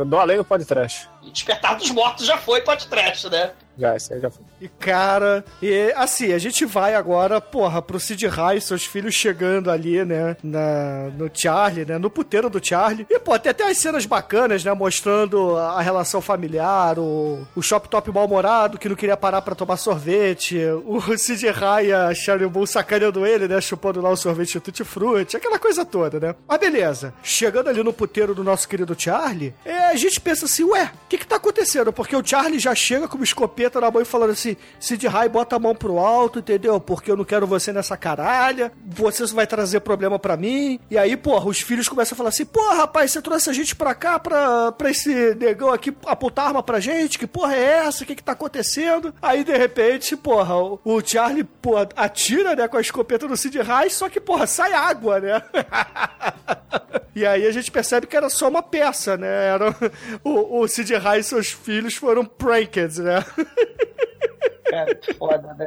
O 0.00 0.04
do 0.04 0.16
Além 0.16 0.38
no 0.38 0.44
podcast. 0.44 1.08
Despertar 1.32 1.76
dos 1.76 1.90
Mortos 1.90 2.26
já 2.26 2.38
foi 2.38 2.62
podcast, 2.62 3.28
né? 3.28 3.50
Já, 3.78 3.94
esse 3.94 4.12
aí 4.12 4.20
já 4.20 4.28
foi. 4.28 4.44
E 4.60 4.68
cara, 4.68 5.44
e 5.62 5.92
assim, 5.96 6.32
a 6.32 6.38
gente 6.38 6.64
vai 6.64 6.96
agora, 6.96 7.40
porra, 7.40 7.80
pro 7.80 8.00
Sid 8.00 8.26
High, 8.26 8.60
seus 8.60 8.84
filhos 8.84 9.14
chegando 9.14 9.70
ali, 9.70 10.04
né, 10.04 10.36
na, 10.42 11.10
no 11.16 11.30
Charlie, 11.32 11.84
né, 11.84 11.96
no 11.96 12.10
puteiro 12.10 12.50
do 12.50 12.64
Charlie. 12.64 13.06
E, 13.08 13.18
pô, 13.20 13.38
tem 13.38 13.50
até 13.50 13.70
as 13.70 13.78
cenas 13.78 14.04
bacanas, 14.04 14.64
né, 14.64 14.72
mostrando 14.72 15.56
a 15.56 15.80
relação 15.80 16.20
familiar, 16.20 16.98
o, 16.98 17.46
o 17.54 17.62
Shop 17.62 17.88
Top 17.88 18.10
mal-humorado 18.10 18.78
que 18.78 18.88
não 18.88 18.96
queria 18.96 19.16
parar 19.16 19.42
pra 19.42 19.54
tomar 19.54 19.76
sorvete, 19.76 20.58
o 20.84 21.00
Sid 21.16 21.48
High 21.48 21.86
e 21.86 21.92
a 21.92 22.12
Charlie 22.14 22.48
Bull 22.48 22.66
sacaneando 22.66 23.24
ele, 23.24 23.46
né, 23.46 23.60
chupando 23.60 24.00
lá 24.00 24.10
o 24.10 24.16
sorvete 24.16 24.54
de 24.54 24.60
tutti-frutti, 24.60 25.36
aquela 25.36 25.58
coisa 25.58 25.84
toda, 25.84 26.18
né. 26.18 26.34
Mas 26.48 26.58
beleza, 26.58 27.14
chegando 27.22 27.68
ali 27.68 27.82
no 27.82 27.92
puteiro 27.92 28.34
do 28.34 28.42
nosso 28.42 28.68
querido 28.68 28.96
Charlie, 28.98 29.54
é, 29.64 29.86
a 29.86 29.94
gente 29.94 30.20
pensa 30.20 30.46
assim, 30.46 30.64
ué, 30.64 30.90
o 31.04 31.08
que 31.08 31.18
que 31.18 31.26
tá 31.26 31.36
acontecendo? 31.36 31.92
Porque 31.92 32.16
o 32.16 32.26
Charlie 32.26 32.58
já 32.58 32.74
chega 32.74 33.06
com 33.06 33.14
uma 33.14 33.24
escopeta 33.24 33.67
na 33.80 33.90
mão 33.90 34.02
e 34.02 34.04
falando 34.04 34.30
assim, 34.30 34.56
Sid 34.80 35.06
High, 35.06 35.28
bota 35.28 35.56
a 35.56 35.58
mão 35.58 35.74
pro 35.74 35.98
alto, 35.98 36.38
entendeu? 36.38 36.80
Porque 36.80 37.10
eu 37.10 37.16
não 37.16 37.24
quero 37.24 37.46
você 37.46 37.72
nessa 37.72 37.96
caralha, 37.96 38.72
você 38.86 39.26
vai 39.26 39.46
trazer 39.46 39.80
problema 39.80 40.18
pra 40.18 40.36
mim. 40.36 40.80
E 40.90 40.96
aí, 40.96 41.16
porra, 41.16 41.48
os 41.48 41.60
filhos 41.60 41.88
começam 41.88 42.14
a 42.14 42.16
falar 42.16 42.30
assim, 42.30 42.46
porra, 42.46 42.76
rapaz, 42.76 43.10
você 43.10 43.20
trouxe 43.20 43.50
a 43.50 43.52
gente 43.52 43.76
pra 43.76 43.94
cá, 43.94 44.18
pra, 44.18 44.72
pra 44.72 44.90
esse 44.90 45.34
negão 45.34 45.72
aqui 45.72 45.94
apontar 46.06 46.48
arma 46.48 46.62
pra 46.62 46.80
gente, 46.80 47.18
que 47.18 47.26
porra 47.26 47.54
é 47.54 47.86
essa? 47.86 48.04
O 48.04 48.06
que 48.06 48.14
que 48.14 48.22
tá 48.22 48.32
acontecendo? 48.32 49.14
Aí, 49.20 49.44
de 49.44 49.56
repente, 49.56 50.16
porra, 50.16 50.56
o, 50.56 50.80
o 50.84 51.00
Charlie, 51.04 51.44
porra, 51.44 51.88
atira, 51.96 52.54
né, 52.56 52.68
com 52.68 52.76
a 52.76 52.80
escopeta 52.80 53.26
no 53.26 53.36
Sid 53.36 53.60
High, 53.60 53.90
só 53.90 54.08
que, 54.08 54.20
porra, 54.20 54.46
sai 54.46 54.72
água, 54.72 55.20
né? 55.20 55.42
E 57.18 57.26
aí 57.26 57.48
a 57.48 57.50
gente 57.50 57.68
percebe 57.68 58.06
que 58.06 58.16
era 58.16 58.28
só 58.28 58.48
uma 58.48 58.62
peça, 58.62 59.16
né? 59.16 59.26
Era, 59.48 59.74
o, 60.22 60.60
o 60.60 60.68
Sid 60.68 60.94
High 60.94 61.18
e 61.18 61.24
seus 61.24 61.50
filhos 61.50 61.96
foram 61.96 62.24
pranked, 62.24 63.02
né? 63.02 63.24
Cara, 64.68 64.98
foda, 65.18 65.54
né? 65.54 65.66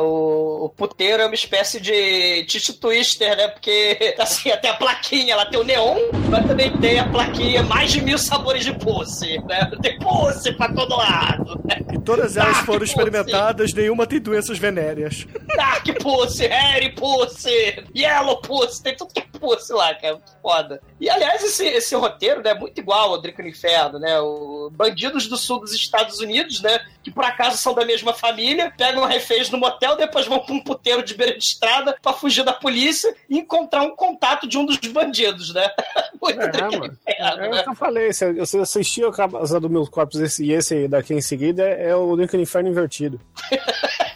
O, 0.00 0.66
o 0.66 0.68
puteiro 0.68 1.22
é 1.22 1.26
uma 1.26 1.34
espécie 1.34 1.80
de 1.80 2.44
Titi 2.44 2.72
Twister, 2.74 3.36
né? 3.36 3.48
Porque, 3.48 4.14
assim, 4.18 4.50
até 4.50 4.70
a 4.70 4.76
plaquinha, 4.76 5.32
ela 5.32 5.46
tem 5.46 5.58
o 5.58 5.64
neon, 5.64 5.98
mas 6.28 6.46
também 6.46 6.76
tem 6.78 6.98
a 6.98 7.08
plaquinha 7.08 7.62
mais 7.62 7.90
de 7.90 8.02
mil 8.02 8.18
sabores 8.18 8.64
de 8.64 8.72
pussy, 8.74 9.38
né? 9.44 9.70
Tem 9.82 9.98
pussy 9.98 10.52
pra 10.52 10.72
todo 10.72 10.96
lado, 10.96 11.60
né? 11.64 11.78
E 11.92 11.98
todas 12.00 12.36
elas 12.36 12.58
que 12.58 12.66
foram 12.66 12.80
pussy. 12.80 12.92
experimentadas, 12.92 13.72
nenhuma 13.72 14.06
tem 14.06 14.20
doenças 14.20 14.58
venéreas. 14.58 15.26
Dark 15.56 15.86
Pussy, 16.00 16.46
Harry 16.46 16.94
Pussy, 16.94 17.84
Yellow 17.96 18.40
Pussy, 18.40 18.82
tem 18.82 18.96
tudo 18.96 19.12
que 19.12 19.20
é 19.20 19.37
Pussy 19.38 19.72
lá, 19.72 19.94
cara. 19.94 20.20
Foda. 20.42 20.80
E 21.00 21.08
aliás, 21.08 21.42
esse, 21.42 21.66
esse 21.66 21.94
roteiro 21.94 22.42
né, 22.42 22.50
é 22.50 22.54
muito 22.54 22.78
igual 22.78 23.10
ao 23.12 23.20
Drink 23.20 23.40
no 23.42 23.48
Inferno, 23.48 23.98
né? 23.98 24.18
O 24.20 24.70
Bandidos 24.72 25.26
do 25.26 25.36
Sul 25.36 25.60
dos 25.60 25.72
Estados 25.72 26.20
Unidos, 26.20 26.60
né? 26.60 26.80
Que 27.02 27.10
por 27.10 27.24
acaso 27.24 27.56
são 27.58 27.74
da 27.74 27.84
mesma 27.84 28.12
família, 28.12 28.72
pegam 28.76 29.04
reféns 29.04 29.50
no 29.50 29.58
motel, 29.58 29.96
depois 29.96 30.26
vão 30.26 30.40
pra 30.40 30.54
um 30.54 30.60
puteiro 30.62 31.02
de 31.02 31.14
beira 31.14 31.36
de 31.36 31.44
estrada 31.44 31.96
pra 32.02 32.12
fugir 32.12 32.44
da 32.44 32.52
polícia 32.52 33.14
e 33.28 33.38
encontrar 33.38 33.82
um 33.82 33.94
contato 33.94 34.46
de 34.48 34.58
um 34.58 34.64
dos 34.64 34.76
bandidos, 34.78 35.52
né? 35.54 35.70
Muito 36.20 36.40
É, 36.40 36.48
Drink 36.48 36.76
no. 36.76 36.86
Inferno, 36.86 37.44
É 37.44 37.48
o 37.48 37.50
né? 37.54 37.62
que 37.62 37.70
eu 37.70 37.74
falei, 37.74 38.10
eu, 38.36 38.62
assisti 38.62 39.04
a 39.04 39.12
Casa 39.12 39.60
dos 39.60 39.70
Meus 39.70 39.88
Corpos 39.88 40.20
esse, 40.20 40.44
e 40.44 40.52
esse 40.52 40.88
daqui 40.88 41.14
em 41.14 41.20
seguida, 41.20 41.62
é, 41.62 41.90
é 41.90 41.96
o 41.96 42.14
Link 42.16 42.32
no 42.34 42.42
Inferno 42.42 42.68
invertido. 42.68 43.20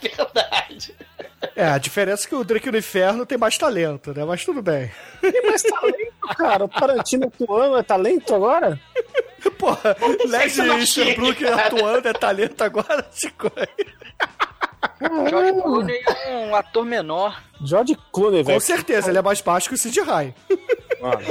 É 0.02 0.08
verdade. 0.16 0.94
É, 1.57 1.66
a 1.66 1.78
diferença 1.78 2.26
é 2.26 2.28
que 2.28 2.34
o 2.34 2.45
Drake 2.45 2.70
no 2.70 2.78
Inferno 2.78 3.26
tem 3.26 3.36
mais 3.36 3.59
talento, 3.59 4.14
né? 4.14 4.24
Mas 4.24 4.45
tudo 4.45 4.62
bem. 4.62 4.90
Tem 5.20 5.43
mais 5.43 5.62
talento, 5.62 6.12
cara. 6.36 6.64
O 6.64 6.68
Tarantino 6.68 7.26
atuando 7.26 7.78
é 7.78 7.82
talento 7.82 8.34
agora? 8.34 8.80
Porra, 9.59 9.97
chega, 10.86 11.34
cara. 11.34 11.66
atuando 11.66 12.09
é 12.09 12.12
talento 12.12 12.62
agora. 12.62 13.07
George 15.28 15.53
Clooney 15.62 16.03
é 16.26 16.36
um 16.49 16.55
ator 16.55 16.84
menor. 16.84 17.43
George 17.64 17.97
Clooney, 18.12 18.43
velho. 18.43 18.57
Com 18.59 18.61
certeza, 18.61 19.11
ele 19.11 19.18
é 19.18 19.22
mais 19.22 19.40
baixo 19.40 19.68
que 19.68 19.74
o 19.74 19.78
Sid 19.78 20.01
High. 20.01 20.34
Mano. 21.01 21.22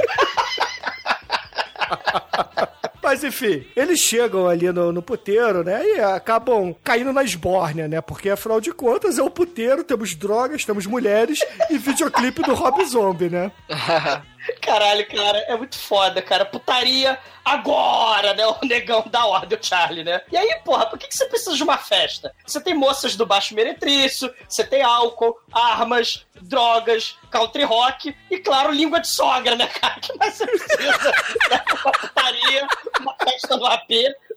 Mas 3.02 3.24
enfim, 3.24 3.66
eles 3.74 3.98
chegam 3.98 4.46
ali 4.46 4.70
no, 4.70 4.92
no 4.92 5.02
puteiro, 5.02 5.64
né? 5.64 5.82
E 5.84 6.00
acabam 6.00 6.74
caindo 6.84 7.12
na 7.12 7.24
esbórnia, 7.24 7.88
né? 7.88 8.00
Porque 8.00 8.30
afinal 8.30 8.60
de 8.60 8.72
contas 8.72 9.18
é 9.18 9.22
o 9.22 9.30
puteiro, 9.30 9.82
temos 9.82 10.14
drogas, 10.14 10.64
temos 10.64 10.86
mulheres 10.86 11.40
e 11.68 11.76
videoclipe 11.78 12.42
do 12.42 12.54
Rob 12.54 12.84
Zombie, 12.84 13.28
né? 13.28 13.50
Caralho, 14.60 15.06
cara, 15.08 15.38
é 15.48 15.56
muito 15.56 15.78
foda, 15.78 16.20
cara. 16.20 16.44
Putaria 16.44 17.18
agora, 17.44 18.34
né? 18.34 18.46
O 18.46 18.58
negão 18.64 19.04
da 19.06 19.24
ordem, 19.26 19.58
o 19.58 19.64
Charlie, 19.64 20.04
né? 20.04 20.20
E 20.30 20.36
aí, 20.36 20.60
porra, 20.64 20.86
por 20.86 20.98
que, 20.98 21.06
que 21.06 21.16
você 21.16 21.26
precisa 21.26 21.56
de 21.56 21.62
uma 21.62 21.78
festa? 21.78 22.34
Você 22.44 22.60
tem 22.60 22.74
moças 22.74 23.14
do 23.14 23.26
baixo 23.26 23.54
meretrício, 23.54 24.32
você 24.48 24.64
tem 24.64 24.82
álcool, 24.82 25.38
armas, 25.52 26.26
drogas, 26.40 27.16
country 27.30 27.62
rock 27.64 28.14
e, 28.30 28.38
claro, 28.38 28.72
língua 28.72 29.00
de 29.00 29.08
sogra, 29.08 29.54
né, 29.54 29.66
cara? 29.66 29.98
que 30.00 30.16
mais 30.16 30.34
você 30.34 30.46
precisa? 30.46 31.12
né? 31.50 31.64
Uma 31.84 31.92
putaria, 31.92 32.41
festa 33.52 33.56
no 33.56 33.66
AP, 33.66 33.90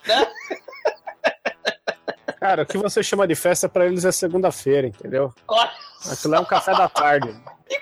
né? 0.07 0.27
Cara, 2.39 2.63
o 2.63 2.65
que 2.65 2.77
você 2.77 3.01
chama 3.01 3.27
de 3.27 3.35
festa 3.35 3.67
pra 3.67 3.85
eles 3.85 4.05
é 4.05 4.11
segunda-feira, 4.11 4.87
entendeu? 4.87 5.33
Olha 5.47 5.71
Aquilo 6.11 6.35
é 6.35 6.39
um 6.39 6.45
café 6.45 6.73
da 6.73 6.87
tarde. 6.87 7.35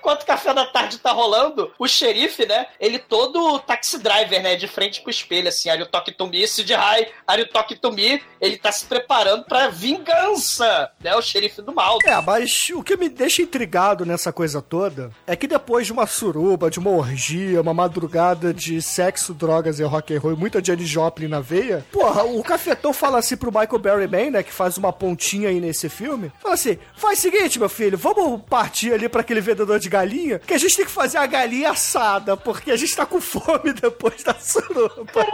Enquanto 0.04 0.24
o 0.24 0.26
café 0.26 0.54
da 0.54 0.66
tarde 0.66 0.98
tá 1.00 1.14
rolando, 1.14 1.72
o 1.80 1.88
xerife, 1.88 2.46
né? 2.46 2.68
Ele 2.78 3.00
todo 3.00 3.58
taxi 3.60 3.98
driver, 3.98 4.44
né? 4.44 4.58
De 4.58 4.68
frente 4.68 5.00
pro 5.00 5.10
espelho, 5.10 5.48
assim. 5.48 5.70
Are 5.70 5.80
you 5.80 5.88
talking 5.88 6.12
to 6.12 6.28
me? 6.28 6.46
Sid 6.46 6.74
High, 6.74 7.08
are 7.26 7.42
you 7.42 7.78
to 7.80 7.92
me? 7.94 8.22
Ele 8.42 8.58
tá 8.58 8.70
se 8.70 8.86
preparando 8.86 9.46
pra 9.46 9.70
vingança, 9.70 10.92
né? 11.02 11.16
O 11.16 11.22
xerife 11.22 11.62
do 11.62 11.74
mal. 11.74 12.00
É, 12.04 12.20
mas 12.20 12.70
o 12.76 12.84
que 12.84 12.98
me 12.98 13.08
deixa 13.08 13.42
intrigado 13.42 14.06
nessa 14.06 14.34
coisa 14.34 14.62
toda 14.62 15.10
é 15.26 15.38
que 15.38 15.48
depois 15.48 15.86
de 15.86 15.94
uma 15.94 16.06
suruba, 16.06 16.70
de 16.70 16.80
uma 16.80 16.92
orgia, 16.92 17.62
uma 17.62 17.74
madrugada 17.74 18.54
de 18.54 18.82
sexo, 18.82 19.34
drogas 19.34 19.80
e 19.80 19.84
rock 19.84 20.14
and 20.14 20.20
roll 20.20 20.36
muita 20.36 20.62
Janis 20.62 20.90
Joplin 20.90 21.30
na 21.30 21.40
veia, 21.40 21.86
porra, 21.94 22.24
o 22.26 22.44
cafetão 22.44 22.92
fala 22.92 23.20
assim 23.20 23.38
pro 23.38 23.52
Michael 23.52 23.80
Berryman, 23.80 24.32
né, 24.32 24.44
que 24.44 24.52
faz 24.52 24.78
uma 24.78 24.92
pontinha 24.92 25.48
aí 25.48 25.62
nesse 25.62 25.88
filme, 25.88 26.30
fala 26.42 26.56
assim, 26.56 26.78
faz 26.94 27.20
o 27.20 27.22
seguinte, 27.22 27.58
meu 27.58 27.70
filho, 27.70 27.98
vamos 27.98 28.42
partir 28.50 28.92
ali 28.94 29.08
pra 29.08 29.22
aquele 29.22 29.40
vendedor 29.40 29.80
de 29.80 29.93
galinha, 29.94 30.40
que 30.40 30.54
a 30.54 30.58
gente 30.58 30.76
tem 30.76 30.86
que 30.86 30.92
fazer 30.92 31.20
a 31.20 31.26
galinha 31.26 31.70
assada, 31.70 32.36
porque 32.36 32.72
a 32.72 32.76
gente 32.76 32.96
tá 32.96 33.06
com 33.06 33.22
fome 33.22 33.74
depois 33.74 34.24
da 34.24 34.34
suruba. 34.34 35.26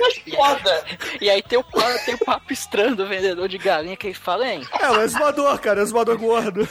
Mas 0.00 0.34
foda. 0.34 0.84
E 1.20 1.28
aí 1.28 1.42
tem 1.42 1.58
o, 1.58 1.64
tem 2.04 2.14
o 2.14 2.24
papo 2.24 2.52
estranho 2.52 2.94
do 2.94 3.06
vendedor 3.06 3.48
de 3.48 3.58
galinha 3.58 3.96
que 3.96 4.06
ele 4.06 4.14
fala, 4.14 4.48
hein? 4.48 4.66
É, 4.80 4.90
o 4.90 5.02
exumador, 5.02 5.58
cara, 5.58 5.80
o 5.80 5.82
exumador 5.82 6.16
gordo. 6.16 6.68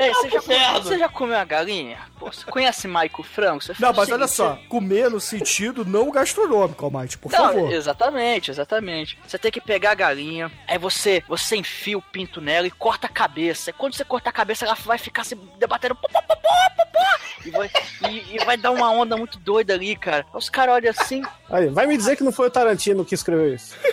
Ei, 0.00 0.14
você 0.14 0.30
já, 0.30 0.38
inferno. 0.38 0.82
você 0.82 0.98
já 0.98 1.08
comeu 1.08 1.36
a 1.38 1.44
galinha? 1.44 1.98
Pô, 2.18 2.32
você 2.32 2.44
conhece 2.44 2.88
Maico 2.88 3.22
Frango? 3.22 3.62
Você 3.62 3.74
Não, 3.78 3.92
mas 3.92 4.10
olha 4.10 4.26
seguinte, 4.26 4.36
só, 4.36 4.58
comer 4.68 5.10
no 5.10 5.20
sentido 5.20 5.84
não 5.84 6.10
gastronômico, 6.10 6.84
Almighty, 6.84 7.18
por 7.18 7.30
Não, 7.30 7.38
favor. 7.38 7.72
exatamente, 7.72 8.50
exatamente. 8.50 9.18
Você 9.26 9.38
tem 9.38 9.50
que 9.50 9.60
pegar 9.60 9.90
a 9.90 9.94
galinha, 9.94 10.50
aí 10.66 10.78
você, 10.78 11.22
você 11.28 11.56
enfia 11.56 11.98
o 11.98 12.02
pinto 12.02 12.40
nela 12.40 12.66
e 12.66 12.70
corta 12.70 13.06
a 13.06 13.10
cabeça. 13.10 13.70
E 13.70 13.72
quando 13.74 13.94
você 13.94 14.04
cortar 14.04 14.30
a 14.30 14.32
cabeça, 14.32 14.64
ela 14.64 14.74
vai 14.74 14.96
ficar 14.98 15.24
se 15.24 15.34
debatendo 15.58 15.94
pô, 15.94 16.08
pô, 16.08 16.22
pô, 16.22 16.36
pô, 16.36 16.50
pô, 16.76 16.86
pô, 16.86 17.46
e, 17.46 17.50
vai, 17.50 17.70
e, 18.10 18.36
e 18.36 18.44
vai 18.44 18.56
dar 18.56 18.70
uma 18.70 18.90
onda 18.90 19.16
muito 19.16 19.38
doida 19.38 19.74
ali, 19.74 19.96
cara. 19.96 20.24
Aí 20.32 20.38
Os 20.38 20.48
caras 20.48 20.74
olham 20.74 20.90
assim, 20.90 21.22
Aí, 21.50 21.68
vai 21.68 21.86
me 21.86 21.96
dizer 21.96 22.16
que 22.16 22.24
não 22.24 22.32
foi 22.32 22.46
o 22.46 22.50
Tarantino 22.50 23.04
que 23.04 23.14
escreveu 23.14 23.54
isso. 23.54 23.74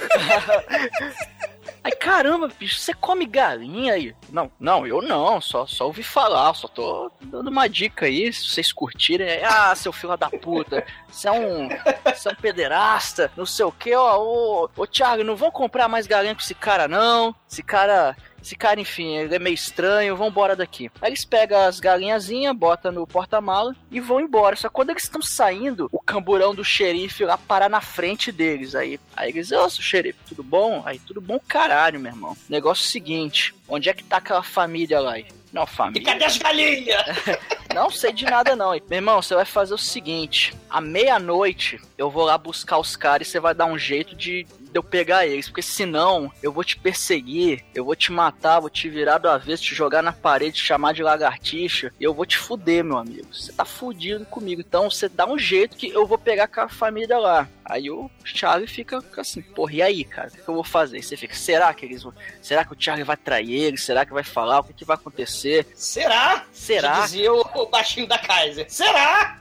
Aí, 1.87 1.95
caramba, 1.95 2.49
bicho, 2.49 2.77
você 2.77 2.93
come 2.93 3.25
galinha 3.25 3.93
aí? 3.93 4.13
Não, 4.29 4.51
não, 4.59 4.85
eu 4.85 5.01
não, 5.01 5.39
só, 5.39 5.65
só 5.65 5.85
ouvi 5.85 6.03
falar, 6.03 6.53
só 6.53 6.67
tô 6.67 7.09
dando 7.21 7.49
uma 7.49 7.69
dica 7.69 8.07
aí, 8.07 8.33
se 8.33 8.45
vocês 8.45 8.73
curtirem. 8.73 9.29
Aí, 9.29 9.41
ah, 9.41 9.73
seu 9.73 9.93
filho 9.93 10.17
da 10.17 10.29
puta, 10.29 10.85
você 11.07 11.29
é 11.29 11.31
um, 11.31 11.69
você 12.13 12.27
é 12.27 12.31
um 12.33 12.35
pederasta, 12.35 13.31
não 13.37 13.45
sei 13.45 13.63
o 13.63 13.71
que, 13.71 13.95
ó, 13.95 14.17
ô, 14.19 14.69
ô 14.75 14.85
Thiago, 14.85 15.23
não 15.23 15.37
vão 15.37 15.49
comprar 15.49 15.87
mais 15.87 16.05
galinha 16.05 16.35
com 16.35 16.41
esse 16.41 16.53
cara 16.53 16.89
não, 16.89 17.33
esse 17.49 17.63
cara... 17.63 18.17
Esse 18.41 18.55
cara, 18.55 18.79
enfim, 18.79 19.15
ele 19.15 19.35
é 19.35 19.39
meio 19.39 19.53
estranho, 19.53 20.15
vambora 20.15 20.55
daqui. 20.55 20.89
Aí 21.01 21.09
eles 21.09 21.25
pegam 21.25 21.59
as 21.59 21.79
galinhazinhas, 21.79 22.55
botam 22.55 22.91
no 22.91 23.05
porta-mala 23.07 23.75
e 23.91 23.99
vão 23.99 24.19
embora. 24.21 24.55
Só 24.55 24.69
que 24.69 24.75
quando 24.75 24.91
eles 24.91 25.03
estão 25.03 25.21
saindo, 25.21 25.89
o 25.91 25.99
camburão 25.99 26.55
do 26.55 26.63
xerife 26.63 27.25
lá 27.25 27.37
parar 27.37 27.69
na 27.69 27.81
frente 27.81 28.31
deles. 28.31 28.75
Aí, 28.75 28.99
aí 29.15 29.29
eles, 29.31 29.51
ô, 29.51 29.69
xerife, 29.69 30.19
tudo 30.29 30.43
bom? 30.43 30.81
Aí, 30.85 30.99
tudo 30.99 31.19
bom 31.19 31.39
caralho, 31.47 31.99
meu 31.99 32.11
irmão. 32.11 32.37
Negócio 32.47 32.83
é 32.87 32.91
seguinte, 32.91 33.53
onde 33.67 33.89
é 33.89 33.93
que 33.93 34.03
tá 34.03 34.17
aquela 34.17 34.43
família 34.43 34.99
lá? 34.99 35.15
Não, 35.51 35.63
E 35.63 35.67
família. 35.67 36.05
cadê 36.13 36.25
as 36.25 36.37
galinhas? 36.37 37.03
Não 37.73 37.89
sei 37.91 38.11
de 38.11 38.25
nada, 38.25 38.55
não. 38.55 38.71
Meu 38.71 38.81
irmão, 38.91 39.21
você 39.21 39.35
vai 39.35 39.45
fazer 39.45 39.73
o 39.73 39.77
seguinte: 39.77 40.53
à 40.69 40.81
meia-noite 40.81 41.79
eu 41.97 42.09
vou 42.09 42.25
lá 42.25 42.37
buscar 42.37 42.77
os 42.79 42.95
caras 42.95 43.27
e 43.27 43.31
você 43.31 43.39
vai 43.39 43.53
dar 43.53 43.65
um 43.65 43.77
jeito 43.77 44.15
de, 44.15 44.45
de 44.71 44.77
eu 44.77 44.83
pegar 44.83 45.25
eles. 45.25 45.47
Porque 45.47 45.61
senão 45.61 46.31
eu 46.41 46.51
vou 46.51 46.63
te 46.63 46.77
perseguir, 46.77 47.63
eu 47.73 47.85
vou 47.85 47.95
te 47.95 48.11
matar, 48.11 48.59
vou 48.59 48.69
te 48.69 48.89
virar 48.89 49.17
do 49.17 49.29
avesso, 49.29 49.63
te 49.63 49.75
jogar 49.75 50.01
na 50.01 50.13
parede, 50.13 50.57
te 50.57 50.63
chamar 50.63 50.93
de 50.93 51.03
lagartixa 51.03 51.91
e 51.99 52.03
eu 52.03 52.13
vou 52.13 52.25
te 52.25 52.37
fuder, 52.37 52.83
meu 52.83 52.97
amigo. 52.97 53.27
Você 53.33 53.51
tá 53.51 53.65
fudido 53.65 54.25
comigo. 54.25 54.61
Então 54.61 54.89
você 54.89 55.07
dá 55.09 55.25
um 55.25 55.37
jeito 55.37 55.77
que 55.77 55.89
eu 55.89 56.05
vou 56.05 56.17
pegar 56.17 56.47
com 56.47 56.61
a 56.61 56.69
família 56.69 57.17
lá. 57.17 57.47
Aí 57.65 57.89
o 57.89 58.09
Charlie 58.23 58.67
fica 58.67 59.03
assim, 59.17 59.41
porra, 59.41 59.73
e 59.73 59.81
aí, 59.81 60.03
cara? 60.03 60.29
O 60.29 60.31
que 60.31 60.47
eu 60.47 60.53
vou 60.53 60.63
fazer? 60.63 61.01
Você 61.01 61.17
fica, 61.17 61.35
será 61.35 61.73
que 61.73 61.85
eles 61.85 62.03
vão. 62.03 62.13
Será 62.41 62.63
que 62.63 62.73
o 62.73 62.77
Charlie 62.79 63.03
vai 63.03 63.17
trair 63.17 63.53
eles? 63.53 63.83
Será 63.83 64.05
que 64.05 64.13
vai 64.13 64.23
falar? 64.23 64.59
O 64.59 64.63
que, 64.63 64.73
que 64.73 64.85
vai 64.85 64.95
acontecer? 64.95 65.67
Será? 65.75 66.45
Será? 66.51 67.01
Dizia 67.01 67.33
o, 67.33 67.41
o 67.41 67.65
baixinho 67.65 68.07
da 68.07 68.17
Kaiser. 68.17 68.65
Será? 68.69 69.37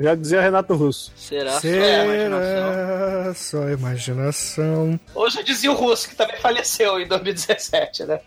Já 0.00 0.14
dizia 0.14 0.40
Renato 0.40 0.74
Russo. 0.74 1.12
Será? 1.14 1.60
Só 1.60 1.68
é 1.68 2.04
imaginação? 2.04 2.72
Será 2.72 3.34
só 3.34 3.68
imaginação? 3.68 5.00
Hoje 5.14 5.42
dizia 5.44 5.70
o 5.70 5.74
Russo, 5.74 6.08
que 6.08 6.16
também 6.16 6.36
faleceu 6.38 6.98
em 6.98 7.06
2017, 7.06 8.04
né? 8.04 8.20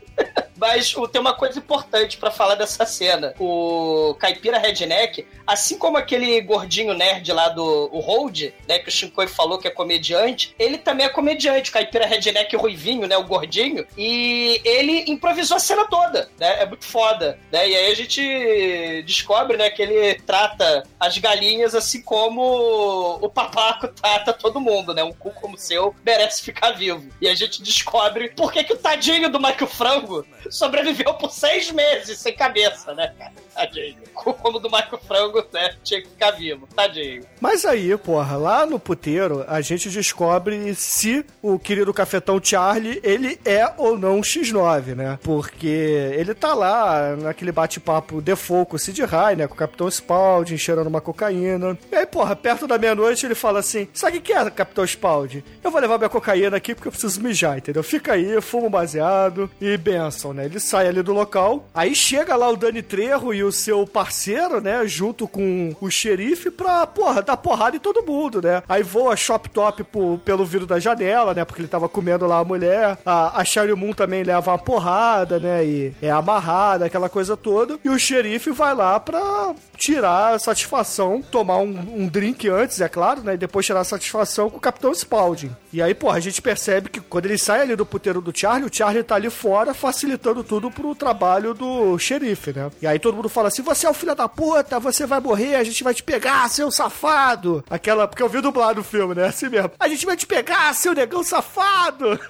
Mas 0.64 0.96
tem 1.12 1.20
uma 1.20 1.34
coisa 1.34 1.60
importante 1.60 2.16
pra 2.16 2.32
falar 2.32 2.56
dessa 2.56 2.86
cena. 2.86 3.34
O 3.38 4.16
Caipira 4.18 4.58
Redneck, 4.58 5.28
assim 5.46 5.78
como 5.78 5.98
aquele 5.98 6.40
gordinho 6.40 6.94
nerd 6.94 7.34
lá 7.34 7.50
do 7.50 7.90
o 7.92 8.00
Hold, 8.00 8.54
né, 8.66 8.80
que 8.80 8.88
o 8.88 8.92
Shinkoi 8.92 9.28
falou 9.28 9.58
que 9.58 9.68
é 9.68 9.72
comediante, 9.72 10.56
ele 10.58 10.78
também 10.78 11.06
é 11.06 11.10
comediante, 11.10 11.70
o 11.70 11.74
Caipira 11.74 12.06
Redneck 12.06 12.56
ruivinho, 12.56 13.10
né, 13.10 13.18
o 13.18 13.26
gordinho, 13.26 13.86
e 13.98 14.62
ele 14.64 15.04
improvisou 15.12 15.58
a 15.58 15.60
cena 15.60 15.86
toda, 15.86 16.30
né? 16.40 16.62
É 16.62 16.66
muito 16.66 16.86
foda, 16.86 17.38
né? 17.52 17.68
E 17.68 17.76
aí 17.76 17.92
a 17.92 17.96
gente 17.96 19.04
descobre, 19.06 19.58
né, 19.58 19.70
que 19.70 19.82
ele 19.82 20.16
trata 20.22 20.84
as 20.98 21.18
galinhas 21.18 21.76
assim 21.76 22.02
como 22.02 23.20
o 23.22 23.28
papaco 23.28 23.90
trata 23.90 24.32
todo 24.32 24.62
mundo, 24.62 24.94
né? 24.94 25.04
Um 25.04 25.12
cu 25.12 25.32
como 25.32 25.56
o 25.56 25.60
seu 25.60 25.94
merece 26.06 26.42
ficar 26.42 26.72
vivo. 26.72 27.10
E 27.20 27.28
a 27.28 27.36
gente 27.36 27.62
descobre 27.62 28.30
por 28.30 28.50
que, 28.50 28.64
que 28.64 28.74
o 28.74 28.78
tadinho 28.78 29.30
do 29.30 29.40
Michael 29.40 29.68
Frango 29.68 30.26
sobreviveu 30.54 31.14
por 31.16 31.32
seis 31.32 31.72
meses 31.72 32.20
sem 32.20 32.34
cabeça, 32.34 32.94
né, 32.94 33.14
cara? 33.18 33.34
Tadinho. 33.54 33.98
Como 34.14 34.60
do 34.60 34.70
Michael 34.70 35.00
Frango, 35.08 35.46
né? 35.52 35.76
Tinha 35.84 36.02
que 36.02 36.10
ficar 36.10 36.32
vivo. 36.32 36.68
Tadinho. 36.76 37.24
Mas 37.42 37.66
aí, 37.66 37.96
porra, 37.98 38.38
lá 38.38 38.66
no 38.66 38.80
puteiro, 38.80 39.44
a 39.48 39.62
gente 39.62 39.90
descobre 39.90 40.74
se 40.76 41.26
o 41.42 41.58
querido 41.58 41.94
cafetão 41.94 42.40
Charlie, 42.42 43.00
ele 43.04 43.40
é 43.46 43.72
ou 43.78 43.98
não 43.98 44.22
X9, 44.22 44.96
né? 44.96 45.20
Porque 45.24 45.68
ele 45.68 46.34
tá 46.34 46.54
lá 46.54 47.16
naquele 47.16 47.52
bate-papo 47.52 48.22
default 48.22 48.70
com 48.70 48.76
o 48.76 48.80
Sid 48.80 49.02
né? 49.38 49.48
Com 49.48 49.54
o 49.54 49.58
Capitão 49.58 49.90
Spaulding, 49.90 50.58
cheirando 50.58 50.88
uma 50.88 51.02
cocaína. 51.02 51.78
E 51.92 51.96
aí, 51.96 52.06
porra, 52.06 52.36
perto 52.36 52.68
da 52.68 52.78
meia-noite 52.78 53.26
ele 53.26 53.36
fala 53.36 53.60
assim, 53.60 53.88
sabe 53.94 54.18
o 54.18 54.22
que 54.22 54.34
é, 54.34 54.50
Capitão 54.50 54.86
Spaulding? 54.86 55.44
Eu 55.64 55.72
vou 55.72 55.82
levar 55.82 55.98
minha 55.98 56.10
cocaína 56.10 56.58
aqui 56.58 56.76
porque 56.76 56.88
eu 56.88 56.92
preciso 56.92 57.22
mijar, 57.22 57.58
entendeu? 57.58 57.84
Fica 57.84 58.14
aí, 58.14 58.40
fumo 58.42 58.70
baseado 58.70 59.50
e 59.60 59.78
benção, 59.78 60.33
né? 60.34 60.46
Ele 60.46 60.60
sai 60.60 60.88
ali 60.88 61.02
do 61.02 61.14
local, 61.14 61.68
aí 61.74 61.96
chega 61.96 62.36
lá 62.36 62.50
o 62.50 62.58
Dani 62.58 62.82
Trejo 62.82 63.34
e 63.34 63.44
o 63.44 63.52
seu 63.52 63.86
parceiro, 63.86 64.60
né? 64.62 64.86
Junto 64.88 65.28
com 65.28 65.76
o 65.80 65.90
xerife 65.90 66.50
pra, 66.50 66.86
porra, 66.88 67.22
dar 67.22 67.38
porrada 67.38 67.76
em 67.76 67.80
todo 67.80 68.06
mundo, 68.06 68.42
né? 68.42 68.64
Aí 68.68 68.84
voa 68.84 69.16
Shop 69.16 69.50
Top 69.50 69.86
pelo 70.26 70.46
vidro 70.46 70.68
da 70.68 70.80
janela, 70.80 71.34
né? 71.34 71.46
Porque 71.46 71.62
ele 71.62 71.68
tava 71.68 71.88
comendo 71.88 72.26
lá 72.26 72.40
a 72.40 72.44
mulher. 72.44 72.98
A, 73.06 73.42
a 73.42 73.46
Sherry 73.46 73.76
Moon 73.76 73.94
também 73.94 74.24
leva 74.24 74.52
uma 74.52 74.58
porrada, 74.58 75.40
né? 75.40 75.66
E 75.66 75.94
é 76.02 76.10
amarrada, 76.10 76.86
aquela 76.86 77.10
coisa 77.10 77.38
toda. 77.38 77.78
E 77.84 77.90
o 77.90 78.00
xerife 78.00 78.52
vai 78.52 78.74
lá 78.74 79.00
pra 79.00 79.54
tirar 79.84 80.34
a 80.34 80.40
satisfação, 80.40 81.22
tomar 81.22 81.58
um, 81.58 82.04
um 82.04 82.08
drink 82.08 82.48
antes, 82.48 82.80
é 82.80 82.88
claro, 82.88 83.22
né? 83.22 83.34
E 83.34 83.38
depois 83.38 83.66
tirar 83.66 83.82
a 83.82 83.84
satisfação 83.84 84.50
com 84.50 84.56
o 84.56 84.62
Capitão 84.62 84.94
Spaulding. 84.94 85.54
E 85.74 85.82
aí, 85.82 85.94
porra, 85.94 86.16
a 86.16 86.22
gente 86.22 86.42
percebe 86.42 86.90
que 86.90 87.02
quando 87.02 87.26
ele 87.26 87.38
sai 87.38 87.64
ali 87.64 87.76
do 87.76 87.86
puteiro 87.86 88.22
do 88.22 88.32
Charlie, 88.34 88.66
o 88.66 88.74
Charlie 88.74 89.04
tá 89.04 89.16
ali 89.16 89.30
fora 89.30 89.74
facilitando 89.74 90.42
tudo 90.42 90.72
pro 90.72 90.96
trabalho 90.96 91.54
do 91.54 92.00
xerife, 92.00 92.54
né? 92.54 92.72
E 92.82 92.88
aí 92.88 92.98
todo 92.98 93.16
mundo 93.16 93.28
fala 93.28 93.50
assim: 93.50 93.62
você 93.62 93.86
é 93.86 93.90
o 93.90 93.94
filho 93.94 94.16
da 94.16 94.30
puta, 94.30 94.80
você 94.80 95.06
vai 95.06 95.20
morrer, 95.20 95.56
a 95.56 95.66
gente 95.66 95.84
vai 95.84 95.94
te 95.94 96.02
pegar, 96.02 96.50
seu 96.50 96.72
safado. 96.72 97.62
Aquela. 97.70 98.08
Porque 98.08 98.24
eu 98.24 98.30
vi 98.30 98.40
dublado 98.40 98.80
o 98.80 98.86
filme, 98.86 99.14
né? 99.14 99.28
Assim 99.28 99.50
mesmo. 99.50 99.72
A 99.78 99.90
gente 99.90 100.06
vai 100.06 100.16
te 100.16 100.26
pegar, 100.26 100.74
seu 100.74 100.94
negão 100.94 101.26
safado. 101.26 102.18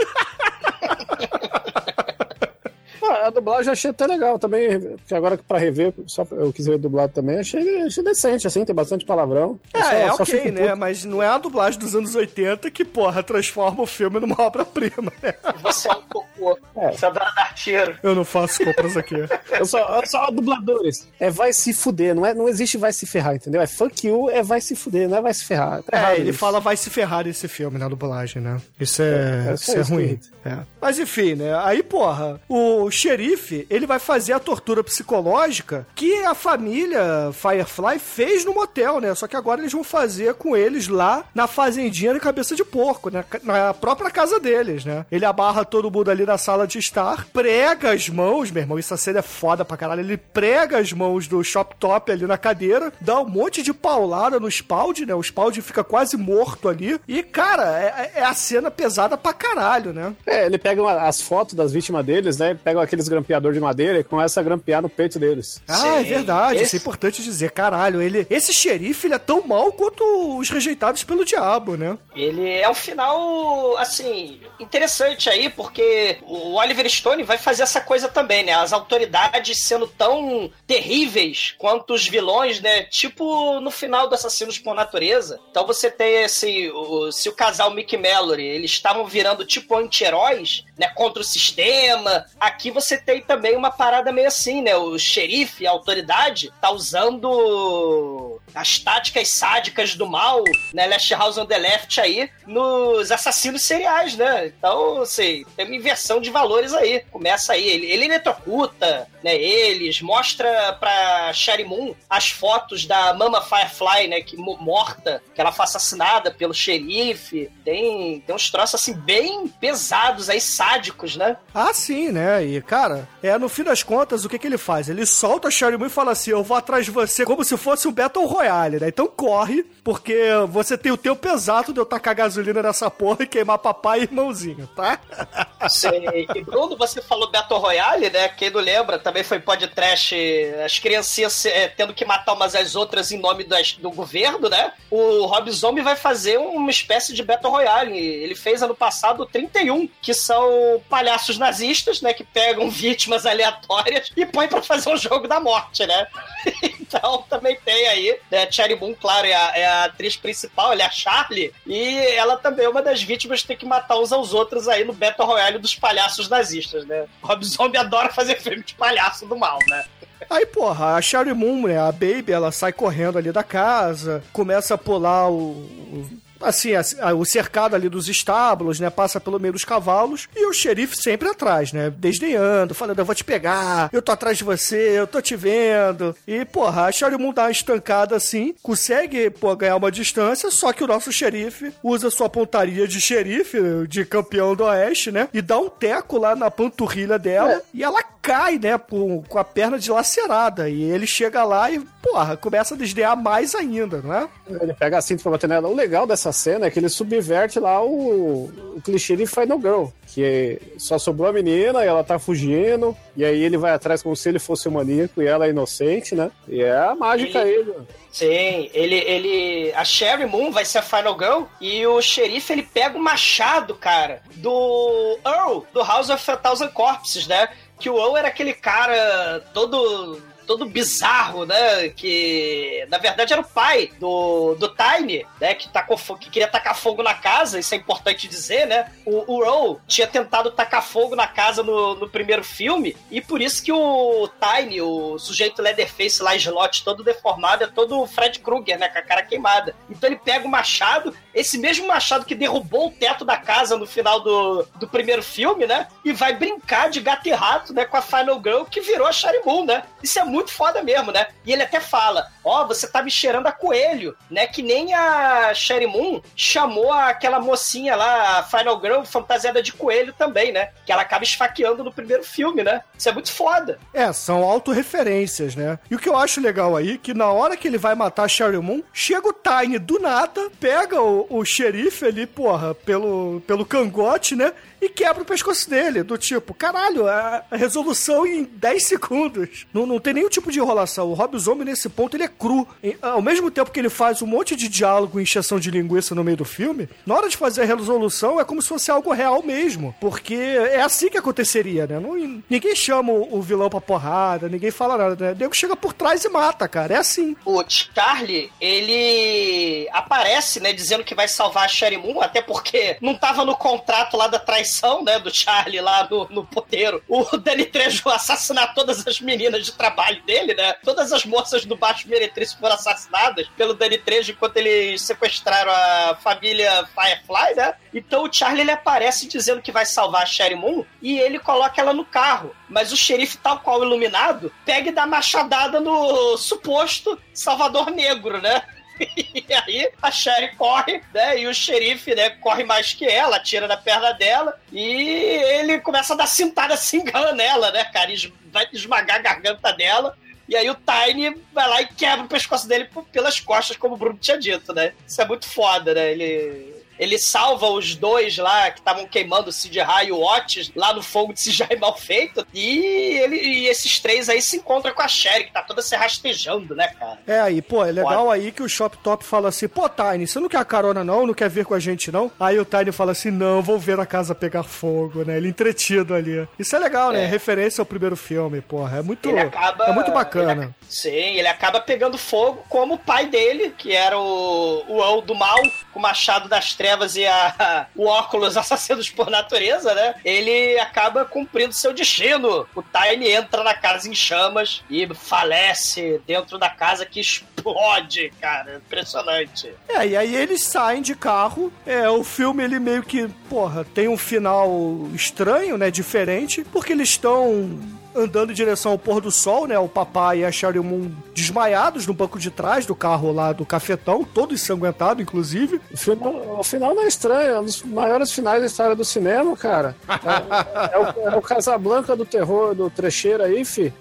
Ah, 3.04 3.28
a 3.28 3.30
dublagem 3.30 3.68
eu 3.68 3.74
achei 3.74 3.92
até 3.92 4.06
legal 4.08 4.40
também, 4.40 4.80
porque 4.80 5.14
agora 5.14 5.38
pra 5.48 5.58
rever, 5.58 5.94
só 6.08 6.26
eu 6.32 6.52
quis 6.54 6.66
ver 6.66 6.78
dublado 6.78 7.14
também, 7.14 7.40
achei, 7.40 7.82
achei 7.82 8.04
decente, 8.04 8.48
assim, 8.48 8.64
tem 8.66 8.76
bastante 8.76 9.06
palavrão. 9.06 9.60
É, 9.74 9.82
só- 9.84 9.92
é 9.92 10.12
só 10.14 10.24
ok, 10.24 10.52
né? 10.52 10.76
Mas 10.76 11.04
não 11.06 11.22
é 11.22 11.28
a 11.28 11.38
dublagem 11.38 11.80
dos 11.80 11.96
anos 11.96 12.16
80 12.16 12.70
que, 12.72 12.86
porra, 12.86 13.22
transforma 13.24 13.84
o 13.84 13.86
filme 13.88 14.20
numa 14.20 14.36
obra-prima, 14.42 15.12
né? 15.22 15.34
Você 15.62 15.88
é 15.90 15.92
um 15.92 16.02
cocô. 16.10 16.58
É. 16.76 16.92
Você 16.92 17.06
adora 17.06 17.32
dar 17.36 17.54
tiro. 17.56 17.96
Eu 18.04 18.16
não 18.16 18.26
faço 18.26 18.64
compras 18.64 18.96
aqui. 18.98 19.16
Eu 19.60 19.66
só, 19.68 19.78
eu 20.02 20.08
só 20.08 20.32
dubladores. 20.32 21.08
É 21.20 21.30
vai 21.30 21.54
se 21.54 21.74
fuder, 21.74 22.16
não, 22.16 22.26
é, 22.26 22.34
não 22.34 22.50
existe 22.50 22.76
vai 22.76 22.92
se 22.92 23.06
ferrar, 23.06 23.36
entendeu? 23.36 23.62
É 23.62 23.68
fuck 23.68 24.08
you, 24.08 24.30
é 24.30 24.42
vai 24.42 24.60
se 24.60 24.76
fuder, 24.76 25.08
não 25.08 25.18
é 25.18 25.22
vai 25.22 25.34
se 25.34 25.46
ferrar. 25.46 25.84
Tá 25.84 25.96
errado 25.98 26.16
É, 26.16 26.20
ele 26.20 26.30
isso. 26.32 26.40
fala 26.40 26.60
vai 26.60 26.76
se 26.76 26.90
ferrar 26.90 27.26
nesse 27.26 27.48
filme 27.48 27.78
na 27.78 27.88
dublagem, 27.88 28.42
né? 28.42 28.60
Isso 28.80 29.02
é, 29.04 29.06
É, 29.06 29.52
é 29.52 29.54
isso 29.54 29.72
é 29.78 29.80
isso 29.82 29.94
ruim. 29.94 30.20
É. 30.44 30.58
Mas 30.82 30.98
enfim, 31.00 31.36
né? 31.36 31.56
Aí, 31.64 31.84
porra, 31.84 32.42
o 32.50 32.90
xerife, 32.94 33.66
ele 33.70 33.86
vai 33.86 34.00
fazer 34.00 34.34
a 34.34 34.40
tortura 34.40 34.84
psicológica 34.84 35.86
que 35.96 36.24
a 36.24 36.34
família 36.34 37.32
Firefly 37.34 38.00
fez 38.00 38.44
no 38.46 38.54
motel, 38.54 39.00
né? 39.00 39.14
Só 39.16 39.28
que 39.28 39.36
agora 39.36 39.62
eles 39.62 39.72
vão 39.72 39.84
fazer 39.84 40.34
com 40.36 40.56
eles 40.56 40.88
lá 40.88 41.26
na 41.34 41.48
fazendinha 41.48 42.14
de 42.14 42.20
cabeça 42.20 42.56
de 42.56 42.64
porco, 42.64 43.10
né? 43.10 43.24
Na 43.44 43.74
própria 43.74 44.10
casa 44.10 44.40
deles, 44.40 44.86
né? 44.86 45.06
Ele 45.12 45.26
abarra 45.26 45.64
todo 45.66 45.92
mundo 45.92 46.10
ali 46.12 46.26
na 46.26 46.38
sala 46.38 46.68
de 46.68 46.80
estar, 46.80 47.26
prega 47.34 47.92
as 47.94 48.10
mãos, 48.10 48.52
meu 48.52 48.62
irmão, 48.64 48.78
essa 48.78 48.98
cena 48.98 49.20
é 49.20 49.22
foda 49.22 49.64
pra 49.64 49.78
caralho. 49.78 50.02
Ele 50.02 50.18
prega 50.18 50.78
as 50.80 50.92
mãos 50.92 51.28
do 51.28 51.44
Shop 51.44 51.76
Top 51.80 52.12
ali 52.12 52.26
na 52.26 52.38
cadeira, 52.38 52.92
dá 53.00 53.20
um 53.20 53.28
monte 53.28 53.62
de 53.64 53.74
paulada 53.74 54.40
no 54.40 54.48
Spald, 54.48 55.06
né? 55.06 55.14
O 55.16 55.22
Spald 55.22 55.60
fica 55.62 55.84
quase 55.84 56.18
morto 56.18 56.68
ali. 56.70 57.00
E, 57.08 57.24
cara, 57.24 57.80
é, 57.80 58.12
é 58.16 58.24
a 58.24 58.34
cena 58.34 58.70
pesada 58.72 59.18
pra 59.18 59.34
caralho, 59.34 59.94
né? 59.94 60.14
É, 60.26 60.46
ele 60.46 60.58
pega 60.58 60.82
uma- 60.82 61.04
as 61.04 61.22
fotos 61.22 61.54
das 61.56 61.72
vítimas 61.72 62.06
deles, 62.06 62.38
né? 62.38 62.58
Pega 62.64 62.80
aqueles 62.84 63.08
grampeadores 63.08 63.56
de 63.56 63.62
madeira 63.62 64.00
e 64.00 64.04
começa 64.04 64.40
a 64.40 64.44
grampear 64.44 64.82
no 64.82 64.90
peito 64.90 65.18
deles. 65.20 65.62
Ah, 65.68 65.98
é 66.00 66.04
Sim. 66.04 66.10
verdade, 66.10 66.56
Esse- 66.58 66.66
isso 66.66 66.76
é 66.76 66.80
importante 66.80 67.24
dizer. 67.24 67.52
Caralho, 67.52 68.02
ele. 68.02 68.26
Esse 68.30 68.54
xerife 68.54 69.08
ele 69.08 69.14
é 69.16 69.20
tão 69.20 69.46
mal 69.48 69.72
quanto 69.74 70.04
os 70.38 70.50
rejeitados 70.50 71.04
pelo 71.04 71.26
diabo, 71.26 71.76
né? 71.78 71.98
Ele 72.16 72.50
é 72.50 72.70
um 72.70 72.74
final, 72.74 73.78
assim, 73.78 74.40
interessante 74.60 75.30
aí, 75.30 75.50
porque 75.50 76.18
o 76.24 76.56
Oliver 76.56 76.90
Stone 76.90 77.24
vai 77.24 77.38
fazer 77.38 77.64
essa 77.64 77.82
coisa 77.82 78.08
também, 78.08 78.44
né? 78.44 78.54
As 78.54 78.74
autoridades 78.74 79.64
sendo 79.64 79.88
tão 79.88 80.52
terríveis 80.66 81.54
quanto 81.58 81.94
os 81.94 82.08
vilões, 82.08 82.60
né? 82.62 82.84
Tipo 82.84 83.60
no 83.62 83.72
final 83.72 84.08
do 84.08 84.16
Assassinos 84.16 84.58
por 84.60 84.76
Natureza. 84.76 85.40
Então 85.50 85.66
você 85.66 85.90
tem 85.90 86.24
esse. 86.24 86.70
O, 86.72 87.12
se 87.12 87.30
o 87.30 87.34
casal 87.34 87.72
Mick 87.74 87.96
Mallory, 87.98 88.44
eles 88.46 88.72
estavam 88.72 89.06
virando 89.06 89.46
tipo 89.46 89.78
anti-heróis, 89.78 90.64
né? 90.78 90.88
Contra 90.90 91.22
o 91.22 91.26
sistema. 91.26 92.26
Aqui 92.40 92.72
você 92.74 92.98
tem 92.98 93.22
também 93.22 93.56
uma 93.56 93.72
parada 93.72 94.12
meio 94.12 94.28
assim, 94.28 94.62
né? 94.62 94.76
O 94.76 94.98
xerife, 94.98 95.66
a 95.68 95.72
autoridade, 95.72 96.52
tá 96.62 96.72
usando 96.72 98.40
as 98.54 98.78
táticas 98.80 99.30
sádicas 99.30 99.96
do 99.96 100.06
mal, 100.08 100.44
né? 100.74 100.88
Last 100.88 101.14
House 101.14 101.38
on 101.38 101.46
the 101.46 101.58
Left 101.58 102.00
aí, 102.02 102.30
nos 102.46 103.12
assassinos 103.12 103.62
seriais, 103.64 104.16
né? 104.16 104.48
Então, 104.48 105.02
assim, 105.02 105.44
tem 105.56 105.66
uma 105.66 105.76
inversão 105.76 106.20
de 106.20 106.30
valores 106.30 106.74
aí. 106.74 107.04
Começa 107.12 107.54
aí, 107.54 107.68
ele, 107.68 107.86
ele 107.88 108.06
eletrocuta, 108.06 109.08
né, 109.24 109.36
eles, 109.36 110.02
mostra 110.02 110.74
pra 110.80 111.32
Sherry 111.34 111.64
Moon 111.64 111.94
as 112.10 112.30
fotos 112.30 112.86
da 112.86 113.14
Mama 113.14 113.42
Firefly, 113.42 114.08
né, 114.08 114.22
que 114.22 114.36
mo- 114.36 114.58
morta, 114.58 115.22
que 115.34 115.40
ela 115.40 115.52
foi 115.52 115.64
assassinada 115.66 116.32
pelo 116.32 116.54
xerife. 116.54 117.50
Tem, 117.64 118.20
tem 118.22 118.36
uns 118.36 118.50
troços 118.52 118.76
assim 118.82 118.94
bem 118.94 119.48
pesados 119.48 120.30
aí, 120.30 120.42
sádicos, 120.42 121.16
né? 121.16 121.38
Ah, 121.54 121.74
sim, 121.74 122.12
né? 122.12 122.44
E, 122.46 122.62
cara, 122.68 123.08
é 123.22 123.38
no 123.38 123.50
fim 123.50 123.64
das 123.64 123.84
contas, 123.84 124.24
o 124.26 124.30
que 124.30 124.40
que 124.40 124.48
ele 124.48 124.58
faz? 124.58 124.90
Ele 124.90 125.06
solta 125.06 125.48
a 125.48 125.52
Sherry 125.52 125.78
Moon 125.78 125.88
e 125.88 125.90
fala 125.90 126.12
assim: 126.12 126.32
Eu 126.32 126.44
vou 126.44 126.58
atrás 126.58 126.86
de 126.86 126.92
você 126.92 127.26
como 127.26 127.44
se 127.44 127.56
fosse 127.58 127.88
um 127.88 127.92
Battle 127.92 128.26
Royale, 128.26 128.80
né? 128.80 128.88
Então 128.88 129.08
corre, 129.08 129.64
porque 129.84 130.16
você 130.50 130.78
tem 130.78 130.92
o 130.92 130.98
tempo 130.98 131.28
exato 131.28 131.74
de 131.74 131.80
eu 131.80 131.86
tacar 131.86 132.16
gasolina 132.16 132.62
nessa 132.62 132.90
porra 132.90 133.24
e 133.24 133.28
queimar 133.28 133.58
papai 133.60 134.00
e 134.00 134.04
irmãozinho, 134.04 134.68
tá? 134.76 135.00
Sei. 135.70 136.28
E 136.36 136.42
Bruno, 136.44 136.76
você 136.78 137.02
falou 137.02 137.32
Battle 137.32 137.60
Royale, 137.60 138.10
né? 138.10 138.28
Quem 138.30 138.50
não 138.50 138.60
lembra, 138.62 139.00
também 139.00 139.24
foi 139.24 139.40
podcast 139.40 140.16
as 140.64 140.78
criancinhas 140.80 141.46
eh, 141.46 141.68
tendo 141.70 141.94
que 141.94 142.04
matar 142.06 142.34
umas 142.34 142.54
às 142.56 142.76
outras 142.76 143.12
em 143.12 143.18
nome 143.20 143.44
das- 143.44 143.74
do 143.74 143.90
governo, 143.92 144.50
né? 144.50 144.74
O 144.92 145.26
Rob 145.26 145.50
Zombie 145.52 145.82
vai 145.82 145.96
fazer 145.96 146.38
uma 146.38 146.70
espécie 146.70 147.14
de 147.14 147.24
Battle 147.24 147.52
Royale. 147.52 147.98
Ele 147.98 148.36
fez 148.36 148.62
ano 148.62 148.76
passado 148.76 149.24
o 149.24 149.26
31, 149.26 149.88
que 150.02 150.14
são 150.14 150.82
palhaços 150.90 151.38
nazistas, 151.38 152.02
né? 152.02 152.14
Que 152.14 152.24
pegam 152.24 152.53
vítimas 152.70 153.26
aleatórias 153.26 154.12
e 154.16 154.26
põem 154.26 154.48
pra 154.48 154.62
fazer 154.62 154.90
um 154.90 154.98
jogo 154.98 155.28
da 155.28 155.40
morte, 155.40 155.86
né? 155.86 156.08
Então 156.94 157.24
também 157.28 157.58
tem 157.66 157.88
aí, 157.88 158.20
né? 158.30 158.52
Cherry 158.52 158.76
Moon, 158.76 158.94
claro, 158.94 159.26
é 159.26 159.34
a, 159.34 159.52
é 159.58 159.66
a 159.66 159.84
atriz 159.86 160.16
principal, 160.16 160.72
ela 160.72 160.84
é 160.84 160.86
a 160.86 160.92
Charlie, 160.92 161.52
e 161.66 161.98
ela 162.16 162.38
também 162.38 162.66
é 162.66 162.70
uma 162.70 162.84
das 162.84 163.02
vítimas 163.02 163.42
que 163.42 163.48
tem 163.48 163.58
que 163.58 163.66
matar 163.66 163.98
uns 163.98 164.12
aos 164.12 164.32
outros 164.34 164.68
aí 164.68 164.84
no 164.84 164.94
Battle 164.94 165.26
Royale 165.26 165.58
dos 165.58 165.74
palhaços 165.74 166.30
nazistas, 166.30 166.86
né? 166.86 167.06
Rob 167.24 167.44
Zombie 167.46 167.78
adora 167.80 168.14
fazer 168.14 168.40
filme 168.40 168.62
de 168.64 168.76
palhaço 168.76 169.26
do 169.26 169.36
mal, 169.36 169.58
né? 169.68 169.86
Aí, 170.30 170.46
porra, 170.46 170.96
a 170.96 171.02
Sherry 171.02 171.34
Moon, 171.34 171.64
né, 171.68 171.80
a 171.80 171.92
Baby, 171.92 172.32
ela 172.32 172.52
sai 172.52 172.72
correndo 172.72 173.18
ali 173.18 173.32
da 173.32 173.44
casa, 173.44 174.24
começa 174.32 174.76
a 174.76 174.78
pular 174.78 175.30
o. 175.30 175.34
o- 175.52 176.23
Assim, 176.44 176.72
a- 176.74 177.14
o 177.14 177.26
cercado 177.26 177.76
ali 177.76 177.90
dos 177.90 178.08
estábulos, 178.08 178.80
né? 178.80 178.90
Passa 178.90 179.20
pelo 179.20 179.40
meio 179.40 179.54
dos 179.54 179.64
cavalos 179.66 180.28
e 180.36 180.46
o 180.46 180.54
xerife 180.54 180.96
sempre 180.96 181.30
atrás, 181.30 181.72
né? 181.74 181.90
Desdenhando, 181.90 182.74
falando, 182.74 183.00
eu 183.00 183.06
vou 183.06 183.16
te 183.16 183.24
pegar, 183.24 183.90
eu 183.92 184.02
tô 184.02 184.12
atrás 184.12 184.38
de 184.38 184.44
você, 184.44 184.98
eu 185.00 185.08
tô 185.08 185.22
te 185.22 185.36
vendo. 185.36 186.16
E, 186.28 186.46
porra, 186.46 186.86
a 186.88 186.92
Sherry 186.92 187.18
Moon 187.18 187.34
dá 187.34 187.44
uma 187.44 187.52
estancada 187.52 188.16
assim, 188.16 188.54
consegue, 188.62 189.30
pô, 189.30 189.56
ganhar 189.56 189.76
uma 189.76 189.92
distância, 189.92 190.50
só 190.52 190.72
que 190.74 190.84
o 190.84 190.88
nosso 190.88 191.12
xerife 191.12 191.74
usa 191.84 192.10
sua 192.10 192.30
pontaria 192.30 192.88
de 192.88 193.00
xerife, 193.00 193.58
de 193.88 194.06
campeão 194.06 194.56
do 194.56 194.64
oeste, 194.66 195.12
né? 195.12 195.28
E 195.34 195.42
dá 195.42 195.58
um 195.58 195.70
teco 195.70 196.18
lá 196.18 196.36
na 196.36 196.50
panturrilha 196.52 197.18
dela 197.18 197.62
e 197.74 197.84
ela 197.84 198.02
cai, 198.24 198.58
né, 198.58 198.78
com, 198.78 199.22
com 199.22 199.38
a 199.38 199.44
perna 199.44 199.78
dilacerada. 199.78 200.70
E 200.70 200.82
ele 200.82 201.06
chega 201.06 201.44
lá 201.44 201.70
e, 201.70 201.80
porra, 202.02 202.38
começa 202.38 202.74
a 202.74 202.78
desdenhar 202.78 203.16
mais 203.18 203.54
ainda, 203.54 203.98
não 204.02 204.14
é? 204.14 204.28
Ele 204.62 204.74
pega 204.74 204.98
a 204.98 205.02
cinta 205.02 205.22
pra 205.22 205.34
bater 205.34 205.48
nela. 205.50 205.68
O 205.68 205.76
legal 205.76 206.08
dessa 206.08 206.32
cena 206.32 206.66
é 206.66 206.72
que 206.72 206.80
ele 206.80 206.88
subverte 206.90 207.60
lá 207.60 207.84
o, 207.84 208.46
o 208.78 208.82
clichê 208.82 209.16
de 209.18 209.28
Final 209.28 209.60
Girl. 209.60 209.86
Que 210.08 210.62
só 210.78 210.98
sobrou 210.98 211.28
a 211.28 211.34
menina 211.34 211.84
e 211.84 211.88
ela 211.88 212.04
tá 212.04 212.18
fugindo. 212.18 212.96
E 213.18 213.26
aí 213.26 213.44
ele 213.44 213.58
vai 213.58 213.72
atrás 213.72 214.02
como 214.02 214.16
se 214.16 214.30
ele 214.30 214.40
fosse 214.40 214.68
o 214.68 214.72
maníaco 214.72 215.22
e 215.22 215.28
ela 215.28 215.46
é 215.46 215.50
inocente, 215.50 216.16
né? 216.16 216.32
E 216.48 216.62
é 216.62 216.78
a 216.78 216.96
mágica 216.96 217.40
Ele- 217.40 217.58
aí. 217.60 217.66
mano. 217.66 217.88
Sim, 218.12 218.70
ele, 218.76 218.96
ele. 218.96 219.74
A 219.74 219.84
Sherry 219.84 220.28
Moon 220.28 220.52
vai 220.52 220.64
ser 220.66 220.78
a 220.78 220.82
Final 220.84 221.18
Girl 221.18 221.44
e 221.60 221.84
o 221.88 222.00
xerife 222.00 222.54
ele 222.54 222.62
pega 222.62 222.96
o 222.96 223.02
machado, 223.02 223.74
cara, 223.74 224.22
do 224.36 225.18
Earl, 225.26 225.62
do 225.74 225.82
House 225.84 226.12
of 226.12 226.30
a 226.30 226.38
Thousand 226.38 226.68
Corpses, 226.68 227.26
né? 227.26 227.50
Que 227.84 227.90
o 227.90 227.98
Earl 227.98 228.16
era 228.16 228.30
aquele 228.30 228.54
cara 228.54 229.42
todo. 229.54 230.22
Todo 230.46 230.66
bizarro, 230.66 231.46
né? 231.46 231.90
Que 231.90 232.86
na 232.90 232.98
verdade 232.98 233.34
era 233.34 233.42
o 233.42 233.48
pai 233.48 233.92
do, 234.00 234.56
do 234.56 234.70
Tiny, 234.70 235.26
né? 235.40 235.54
Que, 235.54 235.70
tacou, 235.70 235.98
que 236.18 236.30
queria 236.30 236.48
tacar 236.48 236.76
fogo 236.76 237.04
na 237.04 237.14
casa, 237.14 237.60
isso 237.60 237.74
é 237.74 237.78
importante 237.78 238.28
dizer, 238.28 238.66
né? 238.68 238.92
O, 239.06 239.24
o 239.28 239.80
tinha 239.88 240.08
tentado 240.08 240.52
tacar 240.52 240.84
fogo 240.84 241.16
na 241.16 241.28
casa 241.28 241.64
no, 241.64 241.96
no 241.96 242.10
primeiro 242.10 242.44
filme, 242.44 242.96
e 243.12 243.22
por 243.22 243.42
isso 243.42 243.64
que 243.64 243.72
o 243.72 244.30
Tiny, 244.40 244.82
o 244.82 245.18
sujeito 245.18 245.62
Leatherface 245.62 246.22
lá, 246.22 246.36
slot 246.36 246.84
todo 246.84 247.04
deformado, 247.04 247.64
é 247.64 247.68
todo 247.68 248.00
o 248.00 248.08
Fred 248.08 248.40
Krueger, 248.40 248.80
né? 248.80 248.88
Com 248.88 249.00
a 249.00 249.02
cara 249.02 249.24
queimada. 249.24 249.76
Então 249.90 250.10
ele 250.10 250.20
pega 250.20 250.46
o 250.46 250.50
machado, 250.50 251.16
esse 251.34 251.58
mesmo 251.58 251.88
machado 251.88 252.26
que 252.26 252.36
derrubou 252.36 252.88
o 252.88 252.92
teto 252.92 253.26
da 253.26 253.38
casa 253.38 253.78
no 253.78 253.86
final 253.86 254.20
do, 254.20 254.64
do 254.80 254.88
primeiro 254.88 255.24
filme, 255.24 255.66
né? 255.66 255.88
E 256.04 256.12
vai 256.12 256.34
brincar 256.36 256.90
de 256.90 257.00
gato 257.00 257.28
e 257.28 257.32
rato, 257.32 257.74
né? 257.74 257.86
Com 257.86 257.98
a 257.98 258.02
Final 258.02 258.42
Girl, 258.44 258.64
que 258.64 258.82
virou 258.82 259.08
a 259.08 259.12
Sherry 259.12 259.42
Moon, 259.46 259.66
né? 259.66 259.84
Isso 260.02 260.20
é 260.20 260.24
muito 260.34 260.52
foda 260.52 260.82
mesmo, 260.82 261.12
né? 261.12 261.28
E 261.46 261.54
ele 261.54 261.64
até 261.64 261.80
fala: 261.80 262.28
Ó, 262.44 262.66
você 262.66 262.88
tá 262.88 263.04
me 263.04 263.12
cheirando 263.12 263.48
a 263.48 263.52
coelho, 263.52 264.16
né? 264.30 264.48
Que 264.48 264.62
nem 264.62 264.94
a 264.94 265.54
Sherry 265.54 265.88
Moon 265.88 266.22
chamou 266.36 266.92
aquela 266.92 267.40
mocinha 267.40 267.96
lá, 267.96 268.40
a 268.40 268.44
Final 268.44 268.82
Girl, 268.82 269.04
fantasiada 269.04 269.62
de 269.62 269.72
coelho 269.72 270.14
também, 270.14 270.52
né? 270.52 270.70
Que 270.86 270.92
ela 270.92 271.04
acaba 271.04 271.24
esfaqueando 271.24 271.84
no 271.84 271.94
primeiro 271.94 272.24
filme, 272.24 272.64
né? 272.64 272.82
Isso 272.98 273.08
é 273.08 273.12
muito 273.12 273.32
foda. 273.32 273.80
É, 273.94 274.12
são 274.12 274.44
autorreferências, 274.44 275.56
né? 275.56 275.78
E 275.90 275.96
o 275.96 276.00
que 276.00 276.10
eu 276.10 276.18
acho 276.18 276.42
legal 276.42 276.76
aí, 276.76 276.98
que 276.98 277.14
na 277.14 277.32
hora 277.32 277.56
que 277.56 277.68
ele 277.68 277.78
vai 277.78 277.96
matar 277.96 278.24
a 278.24 278.28
Sherry 278.28 278.58
Moon, 278.58 278.82
chega 278.92 279.28
o 279.28 279.34
Tiny 279.34 279.78
do 279.78 280.00
nada, 280.00 280.50
pega 280.60 281.02
o, 281.02 281.28
o 281.30 281.46
xerife 281.46 282.06
ali, 282.06 282.26
porra, 282.26 282.74
pelo, 282.74 283.42
pelo 283.46 283.66
cangote, 283.66 284.36
né? 284.36 284.52
E 284.84 284.90
quebra 284.90 285.24
o 285.24 285.26
pescoço 285.26 285.70
dele, 285.70 286.04
do 286.04 286.18
tipo, 286.18 286.54
caralho, 286.54 287.08
a, 287.08 287.42
resolução 287.52 288.28
em 288.28 288.44
10 288.44 288.86
segundos. 288.86 289.66
Não, 289.74 289.86
não 289.86 289.98
tem 289.98 290.14
nenhum 290.14 290.28
tipo 290.28 290.52
de 290.52 290.60
enrolação. 290.60 291.10
O 291.10 291.14
Rob 291.14 291.38
Zombie, 291.38 291.64
nesse 291.64 291.88
ponto, 291.88 292.18
ele 292.18 292.26
é 292.26 292.28
cru. 292.28 292.68
E, 292.84 292.98
ao 293.02 293.22
mesmo 293.22 293.50
tempo 293.50 293.72
que 293.72 293.80
ele 293.80 293.90
faz 293.90 294.22
um 294.22 294.28
monte 294.28 294.58
de 294.58 294.68
diálogo 294.68 295.20
e 295.20 295.24
encheção 295.24 295.58
de 295.58 295.72
linguiça 295.72 296.14
no 296.14 296.22
meio 296.22 296.36
do 296.36 296.44
filme, 296.44 296.90
na 297.06 297.16
hora 297.16 297.30
de 297.30 297.38
fazer 297.38 297.62
a 297.62 297.66
resolução 297.66 298.42
é 298.42 298.44
como 298.44 298.62
se 298.62 298.68
fosse 298.68 298.92
algo 298.92 299.14
real 299.14 299.42
mesmo. 299.42 299.96
Porque 300.02 300.36
é 300.36 300.82
assim 300.82 301.08
que 301.10 301.18
aconteceria, 301.18 301.88
né? 301.88 301.98
Não- 301.98 302.42
ninguém 302.50 302.76
chama 302.76 303.14
o, 303.14 303.42
vilão 303.42 303.70
pra 303.70 303.80
porrada, 303.80 304.50
ninguém 304.50 304.70
fala 304.70 304.98
nada, 304.98 305.34
né? 305.34 305.48
O 305.48 305.54
chega 305.54 305.78
por 305.78 305.94
trás 305.94 306.26
e 306.26 306.30
mata, 306.30 306.68
cara. 306.68 306.96
É 306.96 306.98
assim. 306.98 307.38
O 307.46 307.64
Charlie, 307.70 308.52
ele 308.60 309.88
aparece, 309.92 310.60
né, 310.60 310.74
dizendo 310.74 311.04
que 311.04 311.16
vai 311.16 311.28
salvar 311.28 311.66
a 311.66 311.68
Sherry 311.70 311.98
Moon, 311.98 312.22
até 312.22 312.42
porque 312.42 312.98
não 313.00 313.16
tava 313.16 313.46
no 313.46 313.56
contrato 313.56 314.18
lá 314.18 314.28
da 314.28 314.40
traição, 314.40 314.73
né, 315.04 315.20
do 315.20 315.34
Charlie 315.34 315.82
lá 315.82 316.08
no, 316.10 316.28
no 316.30 316.46
poteiro. 316.46 317.04
O 317.08 317.38
Danny 317.38 317.66
Trejo 317.66 318.08
assassinar 318.10 318.74
todas 318.74 319.06
as 319.06 319.20
meninas 319.20 319.66
de 319.66 319.72
trabalho 319.72 320.22
dele, 320.24 320.54
né? 320.54 320.74
Todas 320.84 321.12
as 321.12 321.26
moças 321.26 321.66
do 321.66 321.76
Baixo 321.76 322.08
Meretriz 322.08 322.54
foram 322.54 322.76
assassinadas 322.76 323.48
pelo 323.58 323.74
Danny 323.74 323.98
Trejo 323.98 324.32
enquanto 324.32 324.58
eles 324.58 325.02
sequestraram 325.02 325.72
a 325.72 326.16
família 326.16 326.88
Firefly, 326.94 327.56
né? 327.56 327.76
Então 327.94 328.24
o 328.24 328.34
Charlie 328.34 328.62
ele 328.62 328.72
aparece 328.72 329.28
dizendo 329.28 329.62
que 329.62 329.72
vai 329.72 329.86
salvar 329.86 330.24
a 330.24 330.26
Sherry 330.26 330.56
Moon 330.56 330.86
e 331.02 331.20
ele 331.20 331.40
coloca 331.40 331.80
ela 331.80 331.94
no 331.94 332.06
carro. 332.06 332.56
Mas 332.70 332.92
o 332.92 332.98
xerife, 332.98 333.38
tal 333.38 333.60
qual 333.60 333.84
iluminado, 333.84 334.52
pega 334.66 334.90
e 334.90 334.94
dá 334.94 335.06
machadada 335.06 335.80
no 335.80 336.38
suposto 336.38 337.20
Salvador 337.34 337.92
Negro, 337.92 338.42
né? 338.42 338.64
E 339.36 339.54
aí 339.54 339.90
a 340.02 340.10
Sherry 340.10 340.56
corre, 340.56 341.02
né? 341.14 341.40
E 341.40 341.48
o 341.48 341.54
xerife, 341.54 342.16
né, 342.16 342.30
corre 342.30 342.64
mais 342.64 342.94
que 342.94 343.06
ela, 343.06 343.38
atira 343.38 343.68
na 343.68 343.76
perna 343.76 344.12
dela 344.14 344.60
e 344.72 344.88
ele 344.88 345.80
começa 345.80 346.14
a 346.14 346.18
dar 346.18 346.28
cintada 346.28 346.78
cingana 346.78 347.34
nela, 347.34 347.72
né, 347.72 347.84
cara? 347.86 348.12
E 348.12 348.34
vai 348.52 348.68
esmagar 348.72 349.18
a 349.18 349.22
garganta 349.22 349.74
dela. 349.74 350.18
E 350.48 350.56
aí 350.56 350.70
o 350.70 350.76
Tiny 350.76 351.42
vai 351.54 351.68
lá 351.68 351.82
e 351.82 351.88
quebra 351.88 352.26
o 352.26 352.28
pescoço 352.28 352.68
dele 352.68 352.90
pelas 353.12 353.40
costas, 353.40 353.78
como 353.78 353.96
o 353.96 353.98
Bruno 353.98 354.18
tinha 354.20 354.38
dito, 354.38 354.74
né? 354.74 354.94
Isso 355.08 355.22
é 355.22 355.26
muito 355.26 355.50
foda, 355.50 355.94
né? 355.94 356.12
Ele. 356.12 356.73
Ele 357.00 357.18
salva 357.18 357.68
os 357.70 357.96
dois 357.96 358.38
lá 358.38 358.72
que 358.72 358.80
estavam 358.80 359.06
queimando 359.08 359.50
o 359.50 359.54
Sid 359.54 359.80
Rai 359.80 360.08
e 360.08 360.12
o 360.12 360.22
Otis 360.22 360.72
lá 360.76 360.94
no 360.94 361.02
fogo 361.02 361.34
de 361.34 361.40
CGI 361.44 361.76
mal 361.80 361.96
feito. 361.98 362.46
E, 362.54 362.78
ele, 363.22 363.36
e 363.38 363.68
esses 363.68 364.00
três 364.00 364.30
aí 364.30 364.42
se 364.42 364.58
encontram 364.58 364.94
com 364.94 365.02
a 365.02 365.08
Sherry, 365.08 365.46
que 365.46 365.54
tá 365.54 365.62
toda 365.62 365.82
se 365.82 365.96
rastejando, 365.96 366.76
né, 366.76 366.88
cara? 367.00 367.20
É 367.28 367.40
aí, 367.40 367.62
pô, 367.62 367.84
é 367.86 367.92
legal 367.92 368.30
aí 368.30 368.52
que 368.52 368.64
o 368.64 368.70
Shop 368.70 368.98
Top 368.98 369.24
fala 369.24 369.50
assim, 369.50 369.68
pô, 369.68 369.88
Tiny, 369.90 370.28
você 370.28 370.40
não 370.40 370.50
quer 370.50 370.64
carona 370.66 371.04
não? 371.04 371.26
Não 371.28 371.34
quer 371.34 371.50
vir 371.50 371.66
com 371.66 371.74
a 371.74 371.80
gente 371.80 372.12
não? 372.12 372.32
Aí 372.40 372.60
o 372.60 372.66
Tiny 372.66 372.92
fala 372.92 373.12
assim, 373.12 373.32
não, 373.32 373.62
vou 373.62 373.78
ver 373.80 374.00
a 374.00 374.06
casa 374.06 374.34
pegar 374.36 374.64
fogo, 374.64 375.24
né? 375.24 375.38
Ele 375.38 375.50
entretido 375.50 376.14
ali. 376.14 376.48
Isso 376.58 376.76
é 376.76 376.80
legal, 376.80 377.12
né? 377.12 377.24
É. 377.24 377.28
Referência 377.28 377.82
ao 377.82 377.86
primeiro 377.86 378.16
filme, 378.16 378.62
porra. 378.62 379.00
É 379.00 379.02
muito, 379.02 379.28
Ele 379.30 379.40
acaba. 379.40 379.86
é 379.86 379.92
muito 379.92 380.12
bacana. 380.12 380.64
ele 380.64 380.74
sim, 380.90 381.10
ele 381.10 381.48
acaba 381.48 381.80
pegando 381.80 382.18
fogo 382.18 382.64
como 382.70 382.96
o 382.96 383.00
pai 383.00 383.28
dele, 383.28 383.74
que 383.78 383.92
era 383.94 384.18
o, 384.18 384.84
o 384.88 385.04
El 385.04 385.22
do 385.22 385.36
mal, 385.36 385.60
com 385.94 386.00
o 386.00 386.02
machado 386.02 386.50
das 386.50 386.74
trevas 386.74 387.16
e 387.16 387.26
a, 387.26 387.88
o 387.96 388.06
óculos 388.06 388.58
assassinos 388.58 389.10
por 389.10 389.30
natureza, 389.30 389.94
né? 389.94 390.16
Ele 390.26 390.80
acaba 390.80 391.26
cumprindo 391.26 391.74
seu 391.74 391.94
destino. 391.94 392.68
O 392.76 392.84
Tiny 392.84 393.30
entra 393.30 393.64
na 393.64 393.74
casa 393.74 394.10
em 394.10 394.16
chamas 394.16 394.84
e 394.90 395.08
falece 395.14 396.22
dentro 396.26 396.58
da 396.58 396.70
casa 396.70 397.06
que 397.06 397.22
Rod, 397.64 398.30
cara. 398.42 398.82
Impressionante. 398.86 399.74
É, 399.88 400.06
e 400.06 400.18
aí 400.18 400.36
eles 400.36 400.62
saem 400.62 401.02
de 401.02 401.16
carro. 401.16 401.72
É, 401.86 402.10
o 402.10 402.24
filme 402.24 402.64
ele 402.64 402.80
meio 402.80 403.04
que, 403.04 403.28
porra, 403.50 403.86
tem 403.86 404.08
um 404.08 404.18
final 404.18 405.08
estranho, 405.14 405.78
né? 405.78 405.90
Diferente, 405.90 406.64
porque 406.72 406.94
eles 406.94 407.10
estão 407.10 407.80
andando 408.16 408.52
em 408.52 408.56
direção 408.56 408.92
ao 408.92 409.00
pôr 409.00 409.22
do 409.22 409.32
sol, 409.32 409.68
né? 409.68 409.78
O 409.78 409.88
papai 409.88 410.40
e 410.40 410.46
a 410.46 410.52
Sherry 410.52 410.80
Moon 410.80 411.12
desmaiados 411.34 412.06
no 412.08 412.14
banco 412.14 412.40
de 412.40 412.52
trás 412.52 412.86
do 412.86 412.96
carro 412.96 413.32
lá 413.32 413.52
do 413.52 413.66
cafetão, 413.66 414.24
todo 414.24 414.54
ensanguentado, 414.54 415.22
inclusive. 415.22 415.82
O 415.92 415.98
final, 415.98 416.60
o 416.60 416.64
final 416.64 416.96
não 416.96 417.04
é 417.04 417.08
estranho, 417.08 417.56
é 417.56 417.60
um 417.60 417.66
dos 417.66 417.82
maiores 417.84 418.32
finais 418.32 418.62
da 418.62 418.68
história 418.68 418.96
do 418.96 419.06
cinema, 419.06 419.56
cara. 419.58 419.96
É, 420.08 420.96
é 420.96 421.00
o, 421.00 421.30
é 421.34 421.38
o 421.38 421.42
Casablanca 421.42 422.16
do 422.16 422.26
terror, 422.26 422.76
do 422.76 422.90
trecheiro 422.90 423.44
aí, 423.44 423.66
fi. 423.66 423.94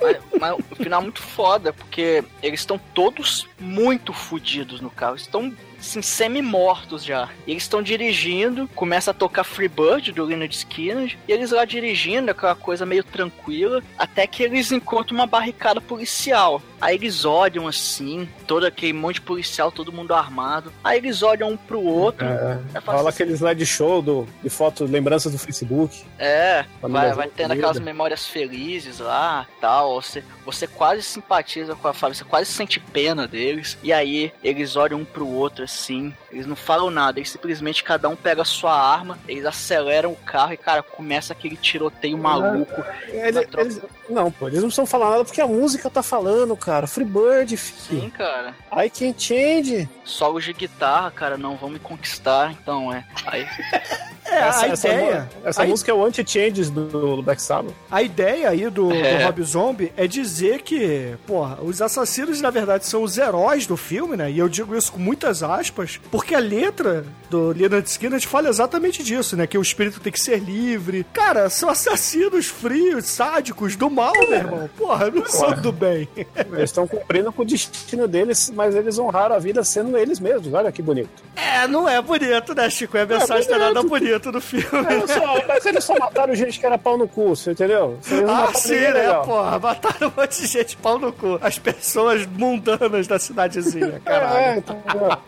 Mas, 0.00 0.16
mas 0.38 0.56
o 0.70 0.76
final 0.76 1.00
é 1.00 1.04
muito 1.04 1.22
foda, 1.22 1.72
porque 1.72 2.24
eles 2.42 2.60
estão 2.60 2.78
todos 2.94 3.46
muito 3.58 4.12
fodidos 4.12 4.80
no 4.80 4.90
carro. 4.90 5.16
Estão 5.16 5.52
assim, 5.78 6.02
semi-mortos 6.02 7.04
já. 7.04 7.28
E 7.46 7.52
eles 7.52 7.62
estão 7.62 7.82
dirigindo, 7.82 8.68
começa 8.74 9.10
a 9.10 9.14
tocar 9.14 9.44
Freebird 9.44 10.12
do 10.12 10.24
Leonard 10.24 10.54
Skinner, 10.54 11.16
e 11.26 11.32
eles 11.32 11.50
lá 11.50 11.64
dirigindo, 11.64 12.30
aquela 12.30 12.54
coisa 12.54 12.84
meio 12.84 13.04
tranquila, 13.04 13.82
até 13.96 14.26
que 14.26 14.42
eles 14.42 14.72
encontram 14.72 15.16
uma 15.16 15.26
barricada 15.26 15.80
policial. 15.80 16.62
Aí 16.80 16.94
eles 16.94 17.24
olham 17.24 17.66
assim, 17.66 18.28
todo 18.46 18.64
aquele 18.64 18.92
monte 18.92 19.14
de 19.14 19.22
policial, 19.22 19.72
todo 19.72 19.92
mundo 19.92 20.14
armado. 20.14 20.72
Aí 20.82 20.98
eles 20.98 21.22
olham 21.22 21.50
um 21.50 21.56
pro 21.56 21.82
outro. 21.82 22.24
É, 22.24 22.80
fala 22.80 22.98
rola 22.98 23.08
assim, 23.08 23.22
aquele 23.22 23.32
slideshow 23.32 24.00
do, 24.00 24.28
de 24.42 24.48
fotos, 24.48 24.88
lembranças 24.88 25.32
do 25.32 25.38
Facebook. 25.38 26.04
É, 26.18 26.64
vai, 26.80 27.12
vai 27.12 27.28
tendo 27.28 27.52
aquelas 27.52 27.80
memórias 27.80 28.26
felizes 28.26 29.00
lá, 29.00 29.46
tal. 29.60 30.00
Você, 30.00 30.22
você 30.44 30.66
quase 30.66 31.02
simpatiza 31.02 31.74
com 31.74 31.88
a 31.88 31.92
família, 31.92 32.18
você 32.18 32.24
quase 32.24 32.50
sente 32.50 32.78
pena 32.78 33.26
deles. 33.26 33.76
E 33.82 33.92
aí 33.92 34.32
eles 34.42 34.76
olham 34.76 35.00
um 35.00 35.04
pro 35.04 35.26
outro 35.26 35.64
assim, 35.68 36.14
eles 36.32 36.46
não 36.46 36.56
falam 36.56 36.90
nada, 36.90 37.18
eles 37.18 37.30
simplesmente 37.30 37.84
cada 37.84 38.08
um 38.08 38.16
pega 38.16 38.40
a 38.42 38.44
sua 38.44 38.72
arma, 38.72 39.18
eles 39.28 39.44
aceleram 39.44 40.10
o 40.12 40.16
carro 40.16 40.54
e, 40.54 40.56
cara, 40.56 40.82
começa 40.82 41.32
aquele 41.34 41.56
tiroteio 41.56 42.16
maluco. 42.16 42.82
Ele- 43.08 43.32
na 43.32 43.42
troca. 43.42 43.60
eles- 43.60 43.80
não, 44.08 44.30
pô, 44.32 44.46
eles 44.48 44.60
não 44.60 44.68
precisam 44.68 44.86
falar 44.86 45.10
nada 45.10 45.24
porque 45.24 45.40
a 45.40 45.46
música 45.46 45.90
tá 45.90 46.02
falando, 46.02 46.56
cara. 46.56 46.86
Freebird, 46.86 47.54
fi. 47.56 47.72
Sim, 48.00 48.10
cara. 48.10 48.54
I 48.72 48.88
can 48.88 49.14
change. 49.16 49.88
Solos 50.04 50.44
de 50.44 50.52
guitarra, 50.54 51.10
cara, 51.10 51.36
não 51.36 51.56
vão 51.56 51.68
me 51.68 51.78
conquistar, 51.78 52.50
então 52.52 52.90
é. 52.92 53.04
Aí, 53.26 53.46
É, 54.30 54.38
essa, 54.48 54.66
a 54.66 54.68
essa 54.68 54.88
ideia. 54.88 55.20
mu- 55.20 55.48
essa 55.48 55.62
a 55.62 55.66
música 55.66 55.90
é 55.90 55.94
o 55.94 56.04
anti-changes 56.04 56.70
do, 56.70 56.86
do 57.16 57.22
Black 57.22 57.40
Sabbath. 57.42 57.72
A 57.90 58.02
ideia 58.02 58.48
aí 58.50 58.68
do, 58.70 58.92
É. 58.92 59.18
do 59.18 59.24
Rob 59.24 59.42
Zombie 59.42 59.92
é 59.96 60.06
dizer 60.06 60.62
que, 60.62 61.14
porra, 61.26 61.58
os 61.62 61.80
assassinos 61.82 62.40
na 62.40 62.50
verdade 62.50 62.86
são 62.86 63.02
os 63.02 63.16
heróis 63.18 63.66
do 63.66 63.76
filme, 63.76 64.16
né? 64.16 64.30
E 64.30 64.38
eu 64.38 64.48
digo 64.48 64.76
isso 64.76 64.92
com 64.92 64.98
muitas 64.98 65.42
aspas, 65.42 66.00
porque 66.10 66.34
a 66.34 66.38
letra 66.38 67.04
do 67.30 67.48
Leonard 67.52 67.88
Skinner 67.88 68.20
fala 68.26 68.48
exatamente 68.48 69.02
disso, 69.02 69.36
né? 69.36 69.46
Que 69.46 69.56
o 69.58 69.62
espírito 69.62 70.00
tem 70.00 70.12
que 70.12 70.20
ser 70.20 70.38
livre. 70.38 71.04
Cara, 71.12 71.48
são 71.50 71.68
assassinos 71.68 72.46
frios, 72.46 73.06
sádicos, 73.06 73.76
do 73.76 73.88
mal, 73.90 74.12
meu 74.18 74.32
irmão. 74.34 74.70
Porra, 74.76 75.10
não 75.10 75.24
são 75.26 75.52
do 75.60 75.72
bem. 75.72 76.08
Eles 76.16 76.70
estão 76.70 76.86
cumprindo 76.86 77.32
com 77.32 77.42
o 77.42 77.44
destino 77.44 78.06
deles, 78.08 78.50
mas 78.54 78.74
eles 78.74 78.98
honraram 78.98 79.36
a 79.36 79.38
vida 79.38 79.62
sendo 79.64 79.96
eles 79.96 80.18
mesmos. 80.20 80.52
Olha 80.52 80.70
que 80.72 80.82
bonito. 80.82 81.08
É, 81.36 81.66
não 81.66 81.88
é 81.88 82.00
bonito, 82.02 82.54
né, 82.54 82.68
Chico? 82.70 82.96
É 82.96 83.02
a 83.02 83.06
mensagem 83.06 83.48
não 83.50 83.56
é 83.56 83.60
nada 83.60 83.82
bonito 84.18 84.32
do 84.32 84.40
filme. 84.40 84.66
É, 84.88 85.06
só- 85.06 85.44
mas 85.46 85.66
eles 85.66 85.84
só 85.84 85.94
mataram 85.98 86.34
gente 86.34 86.58
que 86.58 86.66
era 86.66 86.76
pau 86.78 86.96
no 86.98 87.06
cu, 87.08 87.30
você 87.36 87.52
entendeu? 87.52 87.98
Eles 88.10 88.28
Ah, 88.28 88.50
sim, 88.54 88.74
né, 88.74 88.90
legal. 88.90 89.24
porra? 89.24 89.58
Mataram 89.58 90.08
um 90.16 90.20
monte 90.20 90.40
de 90.40 90.46
gente 90.46 90.76
pau 90.76 90.98
no 90.98 91.12
cu. 91.12 91.38
As 91.40 91.58
pessoas 91.58 92.26
mundanas 92.26 93.06
da 93.06 93.18
cidadezinha, 93.18 94.00
caralho. 94.04 94.36
É, 94.36 94.56
entendeu? 94.58 95.18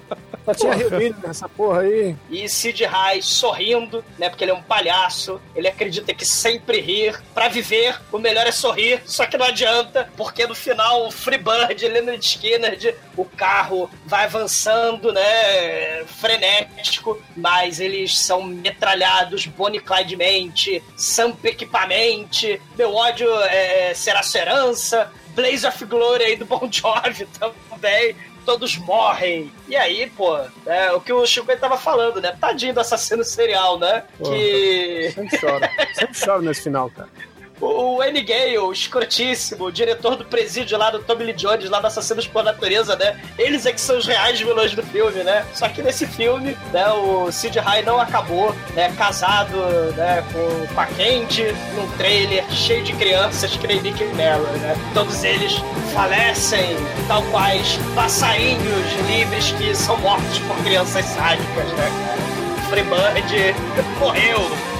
Só 0.45 0.55
tinha 0.55 0.75
Rio 0.75 1.17
nessa 1.23 1.49
porra 1.49 1.81
aí. 1.81 2.17
E 2.31 2.49
Sid 2.49 2.85
Reis 2.85 3.27
sorrindo, 3.27 4.05
né? 4.19 4.29
Porque 4.29 4.45
ele 4.45 4.51
é 4.51 4.55
um 4.55 4.63
palhaço. 4.63 5.41
Ele 5.55 5.69
acredita 5.69 6.15
que 6.15 6.25
sempre 6.25 6.81
rir. 6.81 7.21
Pra 7.35 7.49
viver, 7.49 8.01
o 8.13 8.19
melhor 8.19 8.47
é 8.47 8.53
sorrir. 8.53 9.03
Só 9.07 9.27
que 9.27 9.37
não 9.37 9.47
adianta, 9.47 10.11
porque 10.17 10.47
no 10.47 10.55
final, 10.55 11.07
o 11.07 11.11
Freebird, 11.11 11.87
Leonard 11.87 12.25
Skinner, 12.25 12.97
o 13.17 13.25
carro 13.25 13.91
vai 14.07 14.25
avançando, 14.25 15.13
né? 15.13 16.05
Frenético. 16.07 17.21
Mas 17.37 17.81
eles 17.81 18.19
são 18.19 18.43
metralhados 18.43 19.47
Bonnie 19.47 19.83
Samp 20.97 21.45
Equipamente. 21.45 22.61
Meu 22.77 22.95
ódio 22.95 23.29
é, 23.43 23.93
será 23.95 24.23
sua 24.23 24.41
herança. 24.41 25.11
Blaze 25.35 25.67
of 25.67 25.85
Glory 25.85 26.25
aí 26.25 26.37
do 26.37 26.45
Bon 26.45 26.69
Jovi 26.71 27.27
também 27.71 28.17
todos 28.45 28.77
morrem. 28.77 29.53
E 29.69 29.77
aí, 29.77 30.11
pô, 30.11 30.39
é 30.67 30.93
o 30.93 31.01
que 31.01 31.13
o 31.13 31.27
Chico 31.27 31.55
tava 31.57 31.77
falando, 31.77 32.21
né? 32.21 32.37
Tadinho 32.41 32.75
do 32.75 32.81
assassino 32.81 33.25
serial, 33.25 33.79
né? 33.79 34.05
Porra. 34.19 34.35
Que 34.35 35.13
Sempre 35.15 35.39
choro. 35.39 35.69
Sempre 35.95 36.15
choro 36.15 36.43
nesse 36.43 36.63
final, 36.63 36.91
cara. 36.91 37.09
O 37.61 38.03
N. 38.03 38.23
Gale, 38.23 38.59
o 38.59 38.73
escrotíssimo, 38.73 39.67
o 39.67 39.73
diretor 39.73 40.17
do 40.17 40.25
presídio 40.25 40.79
lá 40.79 40.91
do 40.91 41.01
Tommy 41.01 41.25
Lee 41.25 41.35
Jones, 41.35 41.69
lá 41.69 41.81
do 41.81 41.87
Assassinos 41.87 42.27
por 42.27 42.43
Natureza, 42.43 42.97
né? 42.97 43.21
Eles 43.39 43.67
é 43.67 43.73
que 43.73 43.81
são 43.81 43.99
os 43.99 44.07
reais 44.07 44.41
vilões 44.41 44.75
do 44.75 44.83
filme, 44.83 45.23
né? 45.23 45.45
Só 45.55 45.69
que 45.69 45.83
nesse 45.83 46.07
filme, 46.07 46.57
né, 46.73 46.89
o 46.91 47.31
Sid 47.31 47.59
Rai 47.59 47.83
não 47.83 48.01
acabou, 48.01 48.55
né, 48.75 48.93
casado, 48.97 49.57
né, 49.97 50.25
com, 50.33 50.75
com 50.75 50.81
a 50.81 50.87
num 51.75 51.91
trailer 51.97 52.45
cheio 52.51 52.83
de 52.83 52.93
crianças 52.95 53.57
que 53.57 53.67
nem 53.67 53.81
Nick 53.81 54.03
Mellor, 54.15 54.51
né? 54.59 54.75
Todos 54.95 55.23
eles 55.25 55.55
falecem, 55.93 56.77
tal 57.09 57.23
quais 57.25 57.79
passarinhos 57.95 58.93
livres 59.07 59.53
que 59.53 59.75
são 59.75 59.97
mortos 59.99 60.39
por 60.41 60.57
crianças 60.65 61.05
sádicas, 61.05 61.67
né, 61.73 61.91
cara? 62.07 62.21
Freebird 62.71 63.55
morreu. 63.99 64.80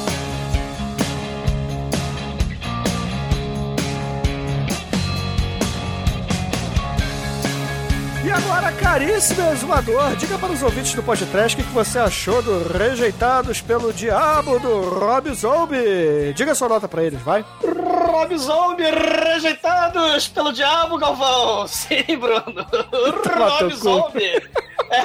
E 8.31 8.33
agora, 8.33 8.71
caríssimo 8.71 9.51
exumador, 9.51 10.15
diga 10.15 10.37
para 10.37 10.53
os 10.53 10.63
ouvintes 10.63 10.93
do 10.93 11.03
podcast 11.03 11.59
o 11.59 11.65
que 11.65 11.69
você 11.73 11.99
achou 11.99 12.41
do 12.41 12.65
Rejeitados 12.65 13.59
pelo 13.59 13.91
Diabo 13.91 14.57
do 14.57 14.89
Rob 14.89 15.33
Zombie. 15.33 16.31
Diga 16.33 16.55
sua 16.55 16.69
nota 16.69 16.87
para 16.87 17.03
eles, 17.03 17.21
vai. 17.21 17.43
Rob 17.61 18.37
Zombie 18.37 18.85
rejeitados 18.89 20.29
pelo 20.29 20.53
diabo, 20.53 20.97
Galvão! 20.97 21.67
Sim, 21.67 22.03
Bruno! 22.17 22.65
Rob. 23.35 23.73
Zombie! 23.73 24.49
É, 24.91 25.03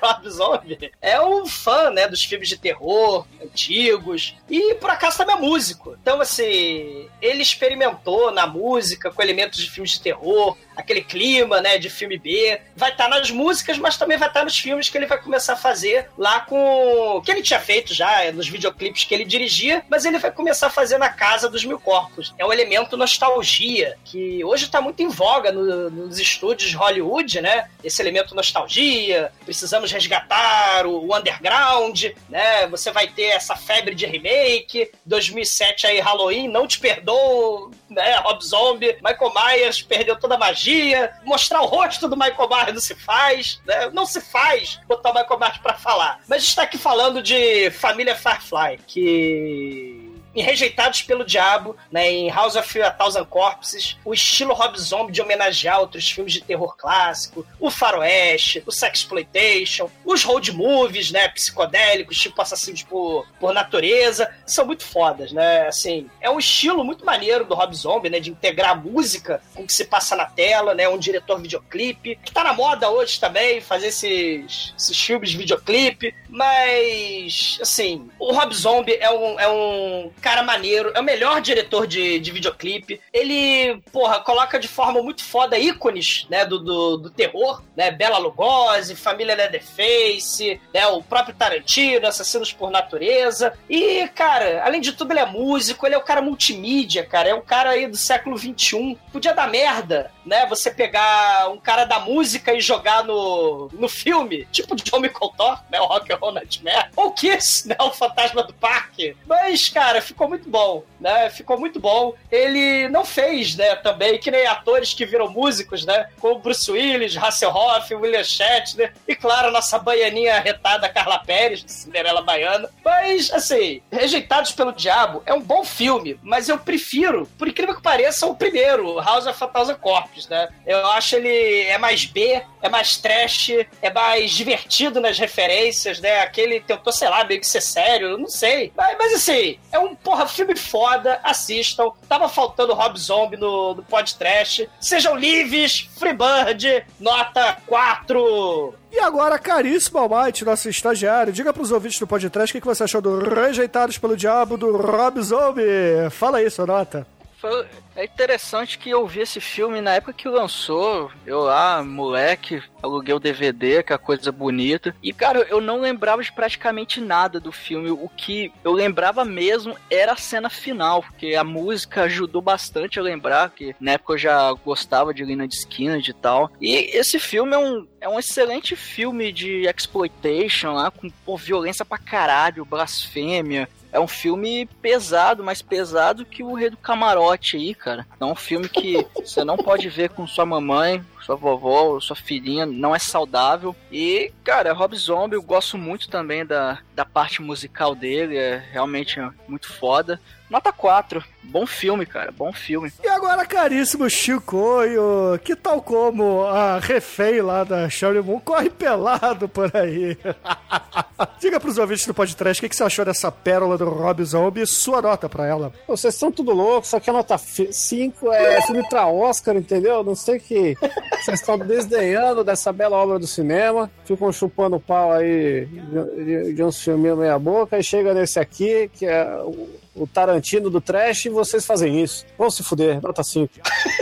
Rob 0.02 0.28
Zombie 0.28 0.92
é 1.00 1.20
um 1.20 1.46
fã, 1.46 1.90
né, 1.90 2.08
dos 2.08 2.24
filmes 2.24 2.48
de 2.48 2.56
terror 2.56 3.24
antigos 3.40 4.34
e 4.50 4.74
por 4.74 4.90
acaso 4.90 5.18
também 5.18 5.36
é 5.36 5.38
músico. 5.38 5.96
Então, 6.00 6.20
assim, 6.20 7.08
ele 7.22 7.42
experimentou 7.42 8.32
na 8.32 8.46
música 8.46 9.12
com 9.12 9.22
elementos 9.22 9.60
de 9.60 9.70
filmes 9.70 9.92
de 9.92 10.00
terror, 10.00 10.56
aquele 10.76 11.00
clima, 11.02 11.60
né, 11.60 11.78
de 11.78 11.88
filme 11.90 12.18
B. 12.18 12.60
Vai 12.76 12.90
estar 12.92 13.08
nas 13.08 13.30
músicas, 13.30 13.78
mas 13.78 13.96
também 13.96 14.18
vai 14.18 14.28
estar 14.28 14.44
nos 14.44 14.56
filmes 14.58 14.88
que 14.88 14.96
ele 14.98 15.06
vai 15.06 15.20
começar 15.20 15.54
a 15.54 15.56
fazer 15.56 16.08
lá 16.18 16.40
com. 16.40 17.20
que 17.24 17.30
ele 17.30 17.42
tinha 17.42 17.58
feito 17.60 17.94
já, 17.94 18.30
nos 18.32 18.48
videoclipes 18.48 19.04
que 19.04 19.14
ele 19.14 19.24
dirigia, 19.24 19.82
mas 19.88 20.04
ele 20.04 20.18
vai 20.18 20.30
começar 20.30 20.66
a 20.66 20.70
fazer 20.70 20.98
na 20.98 21.08
Casa 21.08 21.48
dos 21.48 21.64
Mil 21.64 21.80
Corpos. 21.80 22.34
É 22.38 22.44
um 22.44 22.52
elemento 22.52 22.96
nostalgia, 22.96 23.96
que 24.04 24.44
hoje 24.44 24.66
está 24.66 24.80
muito 24.80 25.02
em 25.02 25.08
voga 25.08 25.50
no- 25.52 25.90
nos 25.90 26.18
estúdios 26.18 26.70
de 26.70 26.76
Hollywood, 26.76 27.40
né? 27.40 27.68
Esse 27.82 28.02
elemento 28.02 28.34
nostalgia, 28.34 29.32
precisamos 29.44 29.90
resgatar 29.90 30.86
o, 30.86 31.06
o 31.08 31.16
underground, 31.16 32.04
né? 32.28 32.66
Você 32.68 32.90
vai 32.90 33.06
ter 33.08 33.28
essa 33.28 33.56
febre 33.56 33.94
de 33.94 34.06
remake, 34.06 34.90
2007 35.04 35.86
aí 35.86 36.00
Halloween, 36.00 36.48
não 36.48 36.66
te 36.66 36.78
perdoo, 36.78 37.70
né? 37.88 38.16
Rob 38.16 38.42
Zombie, 38.44 38.96
Michael 39.02 39.32
Myers 39.34 39.82
perdeu 39.82 40.16
toda 40.16 40.34
a 40.34 40.38
magia, 40.38 41.12
mostrar 41.24 41.60
o 41.60 41.66
rosto 41.66 42.08
do 42.08 42.16
Michael 42.16 42.48
Myers 42.48 42.74
não 42.74 42.80
se 42.80 42.94
faz, 42.94 43.60
né? 43.64 43.90
Não 43.92 44.06
se 44.06 44.20
faz 44.20 44.80
botar 44.86 45.10
o 45.10 45.14
Michael 45.14 45.38
Myers 45.38 45.58
pra 45.58 45.74
falar. 45.74 46.20
Mas 46.28 46.42
está 46.42 46.62
aqui 46.62 46.78
falando 46.78 47.22
de 47.22 47.70
Família 47.70 48.16
Firefly, 48.16 48.80
que 48.86 49.95
em 50.36 50.42
Rejeitados 50.42 51.00
pelo 51.02 51.24
Diabo, 51.24 51.76
né, 51.90 52.10
em 52.10 52.30
House 52.30 52.56
of 52.56 52.82
a 52.82 52.90
Thousand 52.90 53.24
Corpses, 53.24 53.96
o 54.04 54.12
estilo 54.12 54.52
Rob 54.52 54.78
Zombie 54.78 55.12
de 55.12 55.22
homenagear 55.22 55.80
outros 55.80 56.10
filmes 56.10 56.34
de 56.34 56.42
terror 56.42 56.76
clássico, 56.76 57.46
o 57.58 57.70
faroeste, 57.70 58.62
o 58.66 58.70
sexploitation, 58.70 59.90
os 60.04 60.22
road 60.22 60.52
movies, 60.52 61.10
né, 61.10 61.26
psicodélicos, 61.28 62.18
tipo 62.18 62.40
assassinos 62.40 62.82
por, 62.82 63.26
por 63.40 63.54
natureza, 63.54 64.30
são 64.46 64.66
muito 64.66 64.84
fodas, 64.84 65.32
né, 65.32 65.66
assim, 65.66 66.10
é 66.20 66.28
um 66.28 66.38
estilo 66.38 66.84
muito 66.84 67.04
maneiro 67.04 67.46
do 67.46 67.54
Rob 67.54 67.74
Zombie, 67.74 68.10
né, 68.10 68.20
de 68.20 68.30
integrar 68.30 68.72
a 68.72 68.74
música 68.74 69.40
com 69.54 69.62
o 69.62 69.66
que 69.66 69.72
se 69.72 69.86
passa 69.86 70.14
na 70.14 70.26
tela, 70.26 70.74
né, 70.74 70.86
um 70.86 70.98
diretor 70.98 71.40
videoclipe, 71.40 72.18
que 72.22 72.32
tá 72.32 72.44
na 72.44 72.52
moda 72.52 72.90
hoje 72.90 73.18
também, 73.18 73.62
fazer 73.62 73.86
esses, 73.86 74.74
esses 74.78 75.00
filmes 75.00 75.30
de 75.30 75.38
videoclipe, 75.38 76.14
mas, 76.28 77.58
assim, 77.62 78.10
o 78.18 78.32
Rob 78.32 78.54
Zombie 78.54 78.96
é 79.00 79.10
um, 79.10 79.40
é 79.40 79.48
um 79.48 80.10
cara 80.26 80.42
maneiro, 80.42 80.90
é 80.92 80.98
o 80.98 81.04
melhor 81.04 81.40
diretor 81.40 81.86
de, 81.86 82.18
de 82.18 82.32
videoclipe. 82.32 83.00
Ele, 83.12 83.80
porra, 83.92 84.18
coloca 84.18 84.58
de 84.58 84.66
forma 84.66 85.00
muito 85.00 85.22
foda 85.22 85.56
ícones, 85.56 86.26
né, 86.28 86.44
do, 86.44 86.58
do, 86.58 86.96
do 86.96 87.10
terror, 87.10 87.62
né, 87.76 87.92
Bela 87.92 88.18
Lugosi, 88.18 88.96
Família 88.96 89.36
Leatherface, 89.36 90.60
né, 90.74 90.84
o 90.88 91.00
próprio 91.00 91.36
Tarantino, 91.36 92.08
Assassinos 92.08 92.52
por 92.52 92.72
Natureza. 92.72 93.56
E, 93.70 94.08
cara, 94.16 94.64
além 94.64 94.80
de 94.80 94.94
tudo, 94.94 95.12
ele 95.12 95.20
é 95.20 95.26
músico, 95.26 95.86
ele 95.86 95.94
é 95.94 95.98
o 95.98 96.02
cara 96.02 96.20
multimídia, 96.20 97.06
cara, 97.06 97.28
é 97.28 97.34
um 97.34 97.40
cara 97.40 97.70
aí 97.70 97.86
do 97.86 97.96
século 97.96 98.36
XXI. 98.36 98.98
Podia 99.12 99.32
dar 99.32 99.48
merda, 99.48 100.10
né, 100.24 100.44
você 100.46 100.72
pegar 100.72 101.48
um 101.52 101.58
cara 101.58 101.84
da 101.84 102.00
música 102.00 102.52
e 102.52 102.60
jogar 102.60 103.04
no, 103.04 103.68
no 103.74 103.88
filme, 103.88 104.44
tipo 104.50 104.74
John 104.74 104.98
Micoltor, 104.98 105.62
né, 105.70 105.80
o 105.80 105.86
Rock 105.86 106.12
and 106.12 106.16
Roll 106.16 106.32
Nightmare, 106.32 106.90
ou 106.96 107.12
Kiss, 107.12 107.68
né, 107.68 107.76
o 107.78 107.92
Fantasma 107.92 108.42
do 108.42 108.52
Parque. 108.54 109.16
Mas, 109.24 109.68
cara, 109.68 110.00
ficou 110.16 110.28
muito 110.28 110.48
bom, 110.48 110.82
né, 110.98 111.28
ficou 111.28 111.58
muito 111.58 111.78
bom. 111.78 112.14
Ele 112.32 112.88
não 112.88 113.04
fez, 113.04 113.54
né, 113.54 113.76
também, 113.76 114.18
que 114.18 114.30
nem 114.30 114.46
atores 114.46 114.94
que 114.94 115.04
viram 115.04 115.28
músicos, 115.28 115.84
né, 115.84 116.08
como 116.18 116.38
Bruce 116.38 116.70
Willis, 116.70 117.16
Hasselhoff, 117.16 117.94
William 117.94 118.24
Shatner, 118.24 118.94
e 119.06 119.14
claro, 119.14 119.52
nossa 119.52 119.78
baianinha 119.78 120.40
retada 120.40 120.88
Carla 120.88 121.18
Pérez, 121.18 121.62
de 121.62 121.70
Cinderela 121.70 122.22
Baiana. 122.22 122.70
Mas, 122.82 123.30
assim, 123.30 123.82
Rejeitados 123.92 124.52
pelo 124.52 124.72
Diabo 124.72 125.22
é 125.26 125.34
um 125.34 125.40
bom 125.40 125.64
filme, 125.64 126.18
mas 126.22 126.48
eu 126.48 126.58
prefiro, 126.58 127.26
por 127.38 127.48
incrível 127.48 127.74
que 127.74 127.82
pareça, 127.82 128.26
o 128.26 128.34
primeiro, 128.34 128.98
House 129.00 129.26
of 129.26 129.44
a 129.44 129.46
Thousand 129.48 129.76
Corpses, 129.76 130.28
né? 130.28 130.48
Eu 130.64 130.86
acho 130.92 131.16
ele 131.16 131.62
é 131.62 131.76
mais 131.76 132.04
B, 132.06 132.42
é 132.62 132.68
mais 132.68 132.96
trash, 132.96 133.50
é 133.82 133.90
mais 133.90 134.30
divertido 134.30 135.00
nas 135.00 135.18
referências, 135.18 136.00
né? 136.00 136.20
Aquele 136.20 136.60
tentou, 136.60 136.92
sei 136.92 137.08
lá, 137.08 137.24
meio 137.24 137.40
que 137.40 137.46
ser 137.46 137.60
sério, 137.60 138.16
não 138.16 138.28
sei. 138.28 138.72
Mas, 138.76 138.96
mas 138.98 139.14
assim, 139.14 139.58
é 139.72 139.78
um 139.78 139.95
porra 140.02 140.26
filme 140.26 140.56
foda, 140.56 141.20
assistam. 141.22 141.90
Tava 142.08 142.28
faltando 142.28 142.74
Rob 142.74 142.98
Zombie 142.98 143.36
no, 143.36 143.74
no 143.74 143.82
podcast. 143.82 144.68
Sejam 144.80 145.16
livres, 145.16 145.88
Freebird, 145.98 146.84
nota 147.00 147.56
4. 147.66 148.74
E 148.92 148.98
agora, 148.98 149.38
caríssimo 149.38 149.98
Almighty, 149.98 150.44
nosso 150.44 150.68
estagiário, 150.68 151.32
diga 151.32 151.52
pros 151.52 151.70
ouvintes 151.70 151.98
do 151.98 152.06
podcast 152.06 152.50
o 152.50 152.54
que 152.54 152.60
que 152.60 152.66
você 152.66 152.84
achou 152.84 153.00
do 153.02 153.18
Rejeitados 153.18 153.98
pelo 153.98 154.16
Diabo 154.16 154.56
do 154.56 154.76
Rob 154.76 155.20
Zombie. 155.20 155.64
Fala 156.10 156.38
aí, 156.38 156.50
sua 156.50 156.66
nota. 156.66 157.06
Foi- 157.38 157.66
É 157.94 158.04
interessante 158.04 158.78
que 158.78 158.90
eu 158.90 159.06
vi 159.06 159.20
esse 159.20 159.40
filme 159.40 159.80
na 159.80 159.94
época 159.94 160.12
que 160.12 160.28
lançou. 160.28 161.10
Eu 161.24 161.40
lá, 161.40 161.82
moleque, 161.82 162.62
aluguei 162.82 163.14
o 163.14 163.18
DVD, 163.18 163.82
que 163.82 163.92
é 163.92 163.96
coisa 163.98 164.30
bonita. 164.30 164.94
E, 165.02 165.12
cara, 165.14 165.46
eu 165.48 165.60
não 165.62 165.80
lembrava 165.80 166.22
de 166.22 166.30
praticamente 166.30 167.00
nada 167.00 167.40
do 167.40 167.50
filme. 167.50 167.90
O 167.90 168.10
que 168.14 168.52
eu 168.62 168.72
lembrava 168.72 169.24
mesmo 169.24 169.74
era 169.90 170.12
a 170.12 170.16
cena 170.16 170.50
final, 170.50 171.02
porque 171.02 171.34
a 171.34 171.42
música 171.44 172.02
ajudou 172.02 172.42
bastante 172.42 172.98
a 172.98 173.02
lembrar, 173.02 173.50
que 173.50 173.74
na 173.80 173.92
época 173.92 174.12
eu 174.14 174.18
já 174.18 174.52
gostava 174.52 175.14
de 175.14 175.24
Lina 175.24 175.48
de 175.48 175.54
Skinner 175.56 176.02
e 176.06 176.12
tal. 176.12 176.50
E 176.60 176.74
esse 176.96 177.18
filme 177.18 177.54
é 177.54 177.58
um, 177.58 177.86
é 178.00 178.08
um 178.08 178.18
excelente 178.18 178.76
filme 178.76 179.32
de 179.32 179.66
exploitation 179.66 180.72
lá, 180.74 180.90
com 180.90 181.08
pô, 181.24 181.36
violência 181.36 181.84
pra 181.84 181.96
caralho, 181.98 182.64
blasfêmia. 182.64 183.68
É 183.96 183.98
um 183.98 184.06
filme 184.06 184.66
pesado, 184.82 185.42
mais 185.42 185.62
pesado 185.62 186.26
que 186.26 186.42
o 186.42 186.52
Rei 186.52 186.68
do 186.68 186.76
Camarote 186.76 187.56
aí, 187.56 187.74
cara. 187.74 188.06
É 188.20 188.24
um 188.26 188.34
filme 188.34 188.68
que 188.68 189.06
você 189.16 189.42
não 189.42 189.56
pode 189.56 189.88
ver 189.88 190.10
com 190.10 190.26
sua 190.26 190.44
mamãe, 190.44 191.02
sua 191.22 191.34
vovó, 191.34 191.98
sua 191.98 192.14
filhinha, 192.14 192.66
não 192.66 192.94
é 192.94 192.98
saudável. 192.98 193.74
E, 193.90 194.30
cara, 194.44 194.74
Rob 194.74 194.94
Zombie, 194.94 195.36
eu 195.36 195.42
gosto 195.42 195.78
muito 195.78 196.10
também 196.10 196.44
da, 196.44 196.78
da 196.94 197.06
parte 197.06 197.40
musical 197.40 197.94
dele, 197.94 198.36
é 198.36 198.62
realmente 198.70 199.18
muito 199.48 199.72
foda. 199.72 200.20
Nota 200.50 200.70
4, 200.70 201.24
bom 201.48 201.66
filme, 201.66 202.04
cara, 202.06 202.30
bom 202.32 202.52
filme. 202.52 202.92
E 203.02 203.08
agora, 203.08 203.44
caríssimo 203.46 204.08
Chicoio, 204.10 205.38
que 205.44 205.54
tal 205.56 205.80
como 205.80 206.42
a 206.44 206.78
refém 206.78 207.40
lá 207.40 207.64
da 207.64 207.88
Shaolin 207.88 208.20
Moon, 208.20 208.40
corre 208.40 208.68
pelado 208.70 209.48
por 209.48 209.74
aí. 209.76 210.16
Diga 211.40 211.58
pros 211.58 211.78
ouvintes 211.78 212.06
do 212.06 212.12
podcast 212.14 212.60
o 212.60 212.62
que, 212.62 212.68
que 212.68 212.76
você 212.76 212.84
achou 212.84 213.04
dessa 213.04 213.30
pérola 213.32 213.78
do 213.78 213.88
Rob 213.88 214.22
Zombie 214.24 214.62
e 214.62 214.66
sua 214.66 215.00
nota 215.00 215.28
pra 215.28 215.46
ela. 215.46 215.72
Vocês 215.88 216.14
são 216.14 216.30
tudo 216.30 216.52
loucos, 216.52 216.90
só 216.90 217.00
que 217.00 217.08
a 217.08 217.12
nota 217.12 217.36
5 217.38 218.32
é 218.32 218.60
filme 218.66 218.86
pra 218.88 219.06
Oscar, 219.06 219.56
entendeu? 219.56 220.02
Não 220.04 220.14
sei 220.14 220.38
que 220.38 220.76
vocês 221.22 221.40
estão 221.40 221.58
desdenhando 221.58 222.44
dessa 222.44 222.72
bela 222.72 222.96
obra 222.96 223.18
do 223.18 223.26
cinema, 223.26 223.90
ficam 224.04 224.30
chupando 224.32 224.76
o 224.76 224.80
pau 224.80 225.12
aí 225.12 225.66
de, 225.66 226.24
de- 226.24 226.52
de 226.54 226.62
uns 226.62 226.82
filminhos 226.82 227.18
meia 227.18 227.38
boca, 227.38 227.78
e 227.78 227.82
chega 227.82 228.12
nesse 228.12 228.38
aqui, 228.38 228.90
que 228.92 229.06
é 229.06 229.24
o, 229.42 229.68
o 229.94 230.06
Tarantino 230.06 230.68
do 230.68 230.80
trash, 230.80 231.26
e 231.26 231.30
vocês 231.36 231.64
fazem 231.64 232.02
isso. 232.02 232.24
Vão 232.36 232.50
se 232.50 232.62
fuder, 232.64 233.00
nota 233.00 233.22
5. 233.22 233.52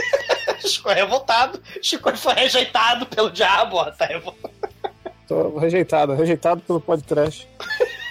Chico 0.65 0.89
é 0.89 0.95
revoltado. 0.95 1.61
Chico 1.81 2.15
foi 2.17 2.33
rejeitado 2.33 3.05
pelo 3.05 3.29
diabo, 3.29 3.77
ó. 3.77 3.91
Tá 3.91 4.05
revoltado. 4.05 4.53
Tô 5.27 5.57
rejeitado, 5.57 6.13
rejeitado 6.13 6.61
pelo 6.61 6.79
podcast. 6.81 7.47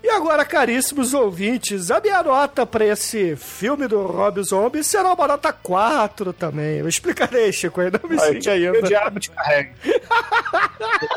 E 0.00 0.10
agora, 0.10 0.42
caríssimos 0.42 1.12
ouvintes, 1.12 1.90
a 1.90 2.00
minha 2.00 2.22
nota 2.22 2.64
pra 2.64 2.82
esse 2.82 3.36
filme 3.36 3.86
do 3.86 4.06
Rob 4.06 4.42
Zombie 4.42 4.82
será 4.82 5.12
uma 5.12 5.28
nota 5.28 5.52
4 5.52 6.32
também. 6.32 6.78
Eu 6.78 6.88
explicarei, 6.88 7.52
Chico, 7.52 7.78
aí 7.82 7.90
não 7.90 8.08
me 8.08 8.18
Aí, 8.18 8.40
siga 8.40 8.52
ainda. 8.52 8.78
O 8.78 8.82
diabo 8.82 9.20
te 9.20 9.30
carrega. 9.30 9.74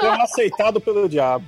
É 0.02 0.08
aceitado 0.22 0.82
pelo 0.82 1.08
diabo. 1.08 1.46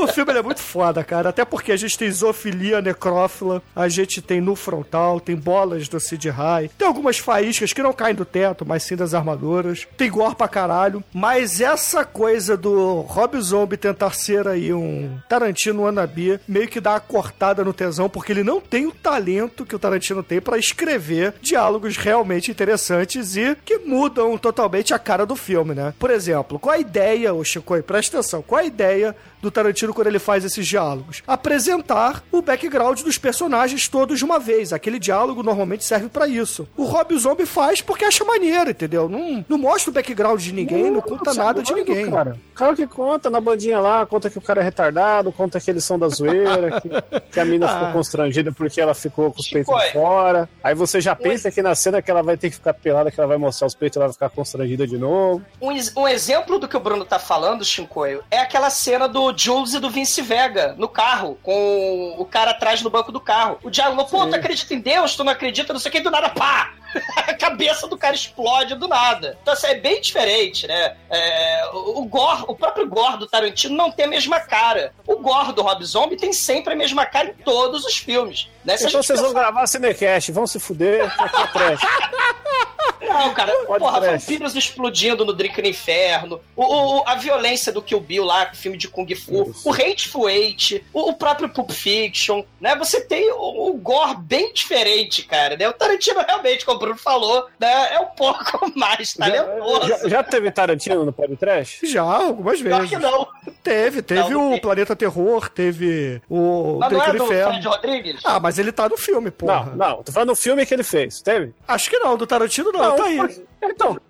O 0.00 0.06
filme 0.06 0.32
é 0.32 0.42
muito 0.42 0.60
foda, 0.60 1.04
cara. 1.04 1.28
Até 1.28 1.44
porque 1.44 1.72
a 1.72 1.76
gente 1.76 1.98
tem 1.98 2.10
zoofilia 2.10 2.80
necrófila, 2.80 3.62
a 3.76 3.86
gente 3.86 4.22
tem 4.22 4.40
no 4.40 4.56
frontal, 4.56 5.20
tem 5.20 5.36
bolas 5.36 5.88
do 5.88 6.00
Sid 6.00 6.30
High, 6.30 6.70
tem 6.76 6.88
algumas 6.88 7.18
faíscas 7.18 7.74
que 7.74 7.82
não 7.82 7.92
caem 7.92 8.14
do 8.14 8.24
teto, 8.24 8.64
mas 8.64 8.82
sim 8.82 8.96
das 8.96 9.12
armaduras. 9.12 9.86
Tem 9.98 10.10
gore 10.10 10.34
pra 10.34 10.48
caralho. 10.48 11.04
Mas 11.12 11.60
essa 11.60 12.02
coisa 12.02 12.56
do 12.56 13.02
Rob 13.02 13.38
Zombie 13.42 13.76
tentar 13.76 14.12
ser 14.12 14.48
aí 14.48 14.72
um 14.72 15.18
Tarantino 15.28 15.82
wannabe, 15.82 16.40
meio 16.48 16.66
que 16.66 16.80
dá 16.80 16.92
uma 16.92 17.00
cortada 17.00 17.62
no 17.62 17.74
tesão, 17.74 18.08
porque 18.08 18.32
ele 18.32 18.42
não 18.42 18.58
tem 18.58 18.86
o 18.86 18.92
talento 18.92 19.66
que 19.66 19.76
o 19.76 19.78
Tarantino 19.78 20.22
tem 20.22 20.40
pra 20.40 20.56
escrever 20.56 21.34
diálogos 21.42 21.98
realmente 21.98 22.50
interessantes 22.50 23.36
e 23.36 23.54
que 23.66 23.78
mudam 23.78 24.38
totalmente 24.38 24.94
a 24.94 24.98
cara 24.98 25.26
do 25.26 25.36
filme, 25.36 25.74
né? 25.74 25.92
Por 25.98 26.10
exemplo, 26.10 26.58
qual 26.58 26.74
a 26.74 26.78
ideia, 26.78 27.34
ô 27.34 27.44
Chico, 27.44 27.80
presta 27.82 28.18
atenção, 28.18 28.42
qual 28.42 28.62
a 28.62 28.64
ideia 28.64 29.14
do 29.40 29.50
Tarantino 29.50 29.92
quando 29.94 30.06
ele 30.08 30.18
faz 30.18 30.44
esses 30.44 30.66
diálogos? 30.66 31.22
Apresentar 31.26 32.22
o 32.30 32.40
background 32.42 33.00
dos 33.02 33.18
personagens 33.18 33.88
todos 33.88 34.18
de 34.18 34.24
uma 34.24 34.38
vez. 34.38 34.72
Aquele 34.72 34.98
diálogo 34.98 35.42
normalmente 35.42 35.84
serve 35.84 36.08
pra 36.08 36.26
isso. 36.26 36.68
O 36.76 36.84
Rob 36.84 37.16
Zombie 37.18 37.46
faz 37.46 37.80
porque 37.80 38.04
acha 38.04 38.24
maneiro, 38.24 38.70
entendeu? 38.70 39.08
Não, 39.08 39.44
não 39.48 39.58
mostra 39.58 39.90
o 39.90 39.94
background 39.94 40.40
de 40.40 40.52
ninguém, 40.52 40.90
não, 40.90 41.00
conta 41.00 41.30
Nossa, 41.30 41.42
nada 41.44 41.62
de 41.62 41.74
ninguém. 41.74 42.10
Cara. 42.10 42.36
Claro 42.54 42.76
que 42.76 42.86
conta 42.86 43.28
na 43.30 43.40
bandinha 43.40 43.80
lá, 43.80 44.04
conta 44.06 44.28
que 44.30 44.38
o 44.38 44.40
cara 44.40 44.60
é 44.60 44.64
retardado, 44.64 45.32
conta 45.32 45.60
que 45.60 45.70
eles 45.70 45.84
são 45.84 45.98
da 45.98 46.08
zoeira, 46.08 46.80
que, 46.80 46.88
que 47.32 47.40
a 47.40 47.44
mina 47.44 47.66
Ah. 47.70 47.78
ficou 47.78 47.92
constrangida 47.92 48.50
porque 48.52 48.80
ela 48.80 48.94
ficou 48.94 49.30
com 49.32 49.40
os 49.40 49.48
peitos 49.48 49.72
Chico, 49.82 49.92
fora. 49.92 50.48
Aí 50.62 50.74
você 50.74 51.00
já 51.00 51.14
pensa 51.14 51.50
que 51.50 51.62
na 51.62 51.74
cena 51.74 52.02
que 52.02 52.10
ela 52.10 52.22
vai 52.22 52.36
ter 52.36 52.50
que 52.50 52.56
ficar 52.56 52.74
pelada, 52.74 53.10
que 53.10 53.20
ela 53.20 53.28
vai 53.28 53.36
mostrar 53.38 53.66
os 53.66 53.74
peitos, 53.74 53.96
ela 53.96 54.06
vai 54.06 54.12
ficar 54.12 54.28
constrangida 54.30 54.86
de 54.86 54.98
novo. 54.98 55.42
Um, 55.60 55.70
um 55.96 56.08
exemplo 56.08 56.58
do 56.58 56.66
que 56.66 56.76
o 56.76 56.80
Bruno 56.80 57.04
tá 57.04 57.18
falando, 57.18 57.64
Shinkoio, 57.64 58.22
é 58.30 58.38
aquela 58.38 58.70
cena 58.70 59.08
do 59.08 59.29
Jules 59.36 59.74
e 59.74 59.80
do 59.80 59.90
Vince 59.90 60.22
Vega 60.22 60.74
no 60.78 60.88
carro, 60.88 61.38
com 61.42 62.16
o 62.18 62.24
cara 62.24 62.50
atrás 62.52 62.82
no 62.82 62.90
banco 62.90 63.12
do 63.12 63.20
carro. 63.20 63.58
O 63.62 63.70
diálogo, 63.70 64.04
pô, 64.06 64.26
tu 64.26 64.34
acredita 64.34 64.74
em 64.74 64.80
Deus, 64.80 65.16
tu 65.16 65.24
não 65.24 65.32
acredita, 65.32 65.72
não 65.72 65.80
sei 65.80 65.88
o 65.90 65.92
que, 65.92 66.00
do 66.00 66.10
nada, 66.10 66.28
pá! 66.28 66.72
A 67.16 67.34
cabeça 67.34 67.86
do 67.86 67.96
cara 67.96 68.14
explode 68.14 68.74
do 68.74 68.86
nada. 68.88 69.38
Então, 69.42 69.54
assim, 69.54 69.68
é 69.68 69.74
bem 69.74 70.00
diferente, 70.00 70.66
né? 70.66 70.96
É, 71.08 71.70
o, 71.72 72.04
gore, 72.04 72.44
o 72.48 72.54
próprio 72.54 72.86
gore 72.88 73.18
do 73.18 73.26
Tarantino 73.26 73.74
não 73.76 73.90
tem 73.90 74.04
a 74.06 74.08
mesma 74.08 74.40
cara. 74.40 74.92
O 75.06 75.16
gore 75.16 75.52
do 75.52 75.62
Rob 75.62 75.84
Zombie 75.84 76.16
tem 76.16 76.32
sempre 76.32 76.72
a 76.74 76.76
mesma 76.76 77.06
cara 77.06 77.28
em 77.30 77.42
todos 77.42 77.84
os 77.84 77.96
filmes. 77.96 78.48
Né? 78.64 78.76
Se 78.76 78.86
Então 78.88 79.02
vocês 79.02 79.18
vão 79.20 79.30
pensar- 79.30 79.40
gravar 79.42 79.66
Cinecast, 79.66 80.32
vão 80.32 80.46
se 80.46 80.58
fuder, 80.60 81.04
aqui 81.18 81.58
é. 81.58 81.76
Não, 83.00 83.32
cara, 83.34 83.52
porra, 83.66 84.00
trash. 84.00 84.22
vampiros 84.24 84.54
explodindo 84.54 85.24
no 85.24 85.32
Drink 85.32 85.60
no 85.60 85.68
Inferno, 85.68 86.40
o, 86.54 86.62
o- 86.98 87.02
a 87.08 87.14
violência 87.14 87.72
do 87.72 87.80
Kill 87.82 87.98
Bill 88.00 88.24
lá, 88.24 88.52
filme 88.52 88.76
de 88.76 88.88
Kung 88.88 89.06
Fu, 89.14 89.52
o 89.64 89.72
Hateful 89.72 90.28
Eight, 90.28 90.84
o, 90.92 91.08
o 91.10 91.14
próprio 91.14 91.48
Pulp 91.48 91.70
Fiction, 91.70 92.44
né? 92.60 92.76
Você 92.76 93.00
tem 93.00 93.30
o, 93.32 93.70
o 93.70 93.72
gore 93.74 94.16
bem 94.18 94.52
diferente, 94.52 95.22
cara, 95.22 95.56
né? 95.56 95.68
O 95.68 95.72
Tarantino 95.72 96.20
realmente, 96.20 96.64
como 96.64 96.78
Bruno 96.80 96.96
falou, 96.98 97.46
né? 97.58 97.94
É 97.94 98.00
um 98.00 98.06
pouco 98.06 98.72
mais 98.76 99.12
talentoso. 99.14 99.86
Já, 99.88 100.08
já 100.08 100.22
teve 100.24 100.50
Tarantino 100.50 101.04
no 101.04 101.12
podcast? 101.12 101.86
Já, 101.86 102.02
algumas 102.02 102.60
Pior 102.60 102.80
vezes. 102.80 102.90
que 102.96 102.98
não. 103.02 103.28
Teve, 103.62 104.02
teve 104.02 104.20
Não, 104.22 104.30
não 104.30 104.48
o 104.48 104.50
tem. 104.52 104.60
Planeta 104.60 104.96
Terror, 104.96 105.48
teve 105.50 106.20
o 106.28 106.78
Mas 106.80 106.90
não 106.92 106.98
Drake 106.98 107.10
é 107.10 107.12
no 107.12 107.18
do. 107.18 107.26
Fred 107.26 107.68
Rodrigues? 107.68 108.20
Ah, 108.24 108.40
mas 108.40 108.58
ele 108.58 108.72
tá 108.72 108.88
no 108.88 108.96
filme, 108.96 109.30
porra. 109.30 109.72
Não, 109.74 109.88
não, 109.96 110.02
tô 110.02 110.10
falando 110.12 110.30
do 110.30 110.36
filme 110.36 110.64
que 110.66 110.72
ele 110.74 110.82
fez, 110.82 111.20
teve? 111.20 111.54
Acho 111.68 111.90
que 111.90 111.98
não, 111.98 112.16
do 112.16 112.26
Tarantino 112.26 112.72
não, 112.72 112.96
tá 112.96 113.04
aí. 113.04 113.16
por- 113.18 113.30
Então, 113.62 114.00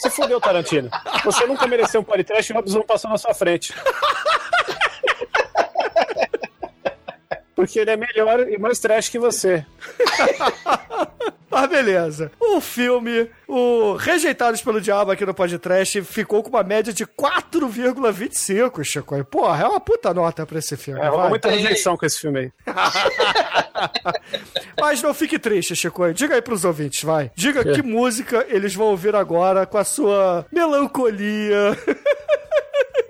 você 0.00 0.08
fudeu, 0.10 0.40
Tarantino. 0.40 0.88
Você 1.24 1.46
nunca 1.46 1.66
mereceu 1.66 2.00
um 2.00 2.04
podcast 2.04 2.50
e 2.50 2.54
o 2.54 2.56
Robson 2.56 2.82
passou 2.82 3.10
na 3.10 3.18
sua 3.18 3.34
frente. 3.34 3.74
Porque 7.58 7.80
ele 7.80 7.90
é 7.90 7.96
melhor 7.96 8.48
e 8.48 8.56
mais 8.56 8.78
trash 8.78 9.08
que 9.08 9.18
você. 9.18 9.66
Mas 11.50 11.66
beleza. 11.68 12.30
O 12.38 12.60
filme, 12.60 13.28
o 13.48 13.94
Rejeitados 13.94 14.62
pelo 14.62 14.80
Diabo 14.80 15.10
aqui 15.10 15.26
no 15.26 15.34
podcast, 15.34 16.02
ficou 16.02 16.40
com 16.40 16.50
uma 16.50 16.62
média 16.62 16.92
de 16.92 17.04
4,25, 17.04 18.84
Chico. 18.84 19.24
Porra, 19.24 19.64
é 19.64 19.66
uma 19.66 19.80
puta 19.80 20.14
nota 20.14 20.46
pra 20.46 20.60
esse 20.60 20.76
filme. 20.76 21.00
É, 21.00 21.10
vai. 21.10 21.30
muita 21.30 21.50
rejeição 21.50 21.96
com 21.96 22.06
esse 22.06 22.20
filme 22.20 22.38
aí. 22.38 22.52
Mas 24.80 25.02
não 25.02 25.12
fique 25.12 25.36
triste, 25.36 25.74
Chico. 25.74 26.14
Diga 26.14 26.36
aí 26.36 26.42
pros 26.42 26.64
ouvintes, 26.64 27.02
vai. 27.02 27.32
Diga 27.34 27.64
que 27.64 27.82
música 27.82 28.46
eles 28.48 28.72
vão 28.72 28.86
ouvir 28.86 29.16
agora 29.16 29.66
com 29.66 29.78
a 29.78 29.84
sua 29.84 30.46
melancolia. 30.52 31.76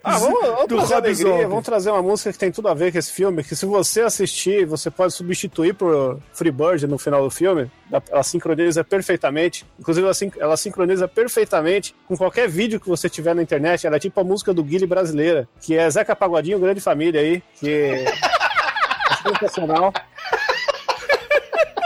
Ah, 0.05 0.17
vamos, 0.19 0.41
vamos 0.41 0.67
Do 0.69 0.77
trazer 0.77 0.95
Rob 0.95 1.07
alegria, 1.07 1.27
Zombie. 1.33 1.45
vamos 1.47 1.65
trazer 1.65 1.91
uma 1.91 2.03
música 2.03 2.33
que 2.33 2.39
tem 2.39 2.51
tudo 2.53 2.69
a 2.69 2.75
ver 2.75 2.93
com 2.93 2.99
esse 2.99 3.13
filme, 3.13 3.43
que 3.45 3.55
se 3.57 3.67
você 3.67 4.01
assistir, 4.03 4.65
você 4.65 4.91
pode 4.91 5.13
substituir 5.13 5.75
por 5.75 6.19
Freebird 6.33 6.87
no 6.87 6.97
final 6.99 7.23
do 7.23 7.31
filme. 7.31 7.71
Ela 8.11 8.23
sincroniza 8.23 8.85
perfeitamente. 8.85 9.67
Inclusive, 9.79 10.05
ela, 10.05 10.15
sin- 10.15 10.33
ela 10.39 10.57
sincroniza 10.57 11.09
perfeitamente 11.09 11.95
com 12.07 12.17
qualquer 12.17 12.49
vídeo 12.49 12.79
que 12.81 12.89
você 12.89 13.09
tiver 13.09 13.35
na 13.35 13.43
internet. 13.43 13.87
Ela 13.87 13.97
é 13.97 14.01
tipo 14.01 14.19
a 14.21 14.25
música 14.25 14.55
do 14.55 14.63
Guile 14.63 14.87
brasileira, 14.87 15.49
que 15.61 15.77
é 15.77 15.89
Zeca 15.91 16.15
Pagodinho, 16.17 16.59
Grande 16.59 16.81
Família 16.81 17.21
aí, 17.21 17.43
que 17.59 17.71
é 17.71 18.05
sensacional. 19.23 19.93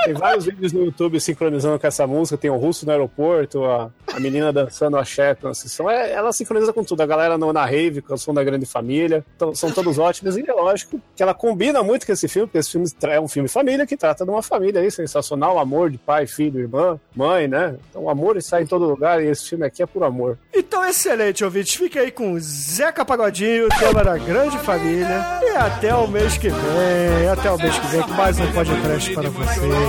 Tem 0.05 0.15
vários 0.15 0.45
vídeos 0.45 0.73
no 0.73 0.85
YouTube 0.85 1.21
sincronizando 1.21 1.79
com 1.79 1.87
essa 1.87 2.07
música. 2.07 2.37
Tem 2.37 2.51
o 2.51 2.57
russo 2.57 2.85
no 2.85 2.93
aeroporto, 2.93 3.65
a, 3.65 3.91
a 4.13 4.21
menina 4.21 4.53
dançando 4.53 4.97
axé 4.97 5.35
com 5.35 5.49
a 5.49 5.55
sessão. 5.55 5.89
É, 5.91 6.13
ela 6.13 6.33
sincroniza 6.33 6.73
com 6.73 6.83
tudo. 6.83 7.03
A 7.03 7.07
galera 7.07 7.39
no, 7.39 7.53
na 7.53 7.65
rave, 7.65 8.03
com 8.03 8.15
o 8.15 8.19
som 8.19 8.35
da 8.35 8.43
grande 8.43 8.67
família. 8.67 9.25
Então, 9.37 9.55
são 9.55 9.71
todos 9.71 9.99
ótimos. 9.99 10.37
E 10.37 10.49
é 10.49 10.53
lógico 10.53 11.01
que 11.15 11.23
ela 11.23 11.35
combina 11.35 11.83
muito 11.83 12.07
com 12.07 12.13
esse 12.13 12.29
filme, 12.29 12.47
porque 12.47 12.59
esse 12.59 12.71
filme 12.71 12.87
é 13.03 13.21
um 13.21 13.29
filme 13.29 13.49
família 13.49 13.87
que 13.87 13.97
trata 13.97 14.25
de 14.25 14.31
uma 14.31 14.43
família 14.43 14.81
aí 14.81 14.91
sensacional. 14.91 15.59
Amor 15.59 15.91
de 15.91 15.99
pai, 15.99 16.27
filho, 16.27 16.61
irmã, 16.61 16.99
mãe, 17.15 17.47
né? 17.47 17.77
Então 17.91 18.03
o 18.03 18.11
amor 18.11 18.37
está 18.37 18.61
em 18.61 18.67
todo 18.67 18.85
lugar 18.85 19.23
e 19.23 19.29
esse 19.29 19.49
filme 19.49 19.65
aqui 19.65 19.83
é 19.83 19.87
por 19.87 20.03
amor. 20.03 20.39
Então, 20.53 20.85
excelente, 20.85 21.45
ouvintes. 21.45 21.75
Fique 21.75 21.99
aí 21.99 22.11
com 22.11 22.39
Zeca 22.39 23.05
Pagodinho, 23.05 23.69
tema 23.79 24.05
da 24.05 24.17
grande 24.19 24.59
família. 24.59 25.25
E 25.43 25.57
até 25.57 25.95
o 25.95 26.07
mês 26.09 26.37
que 26.37 26.49
vem. 26.49 27.29
Até 27.31 27.51
o 27.51 27.59
mês 27.59 27.79
que 27.79 27.87
vem, 27.89 28.03
com 28.03 28.13
mais 28.13 28.39
um 28.39 28.53
podcast 28.53 29.15
para 29.15 29.31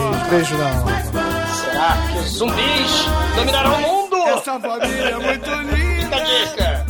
vocês. 0.03 0.27
Beijo 0.30 0.57
na 0.57 0.69
alma. 0.69 0.91
Será 1.53 1.97
que 2.07 2.17
os 2.19 2.30
zumbis 2.38 3.07
dominarão 3.35 3.75
o 3.75 3.81
mundo? 3.81 4.15
Essa 4.27 4.59
família 4.59 5.09
é 5.09 5.19
muito 5.19 5.49
linda 5.49 6.17
dica. 6.23 6.85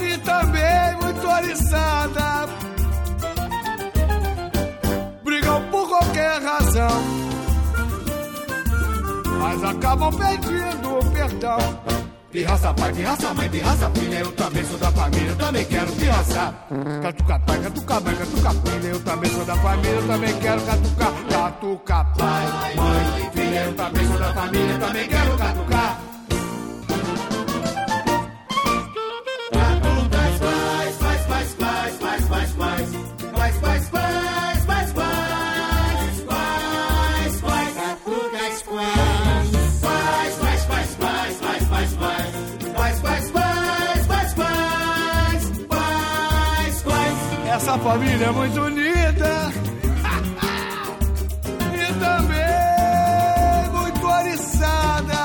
e 0.00 0.18
também 0.18 0.96
muito 1.02 1.28
oriçada. 1.28 2.48
Brigam 5.24 5.62
por 5.70 5.88
qualquer 5.88 6.42
razão, 6.42 7.02
mas 9.38 9.64
acabam 9.64 10.12
pedindo 10.12 11.10
perdão. 11.12 11.99
Pirraça 12.32 12.72
pai, 12.74 12.92
pirraça 12.92 13.34
mãe, 13.34 13.48
pirraça 13.48 13.90
filha, 13.90 14.18
eu 14.20 14.32
também 14.32 14.64
sou 14.64 14.78
da 14.78 14.92
família, 14.92 15.30
eu 15.30 15.36
também 15.36 15.64
quero 15.64 15.92
pirraçar. 15.92 16.54
Catuca 17.02 17.38
pai, 17.40 17.58
catuca 17.60 18.00
mãe, 18.00 18.14
catuca 18.14 18.50
filha, 18.50 18.88
eu 18.88 19.00
também 19.00 19.30
sou 19.32 19.44
da 19.44 19.56
família, 19.56 19.90
eu 19.90 20.06
também 20.06 20.38
quero 20.38 20.62
catucar. 20.62 21.12
Catuca 21.28 22.04
pai, 22.16 22.74
mãe, 22.76 23.30
filha, 23.32 23.64
eu 23.64 23.74
também 23.74 24.06
sou 24.06 24.18
da 24.18 24.34
família, 24.34 24.72
eu 24.72 24.78
também 24.78 25.08
quero 25.08 25.36
catucar. 25.38 26.09
Família 47.90 48.26
é 48.26 48.30
muito 48.30 48.60
unida 48.60 49.52
e 51.74 51.92
também 51.98 53.68
muito 53.72 54.06
oriçada. 54.06 55.16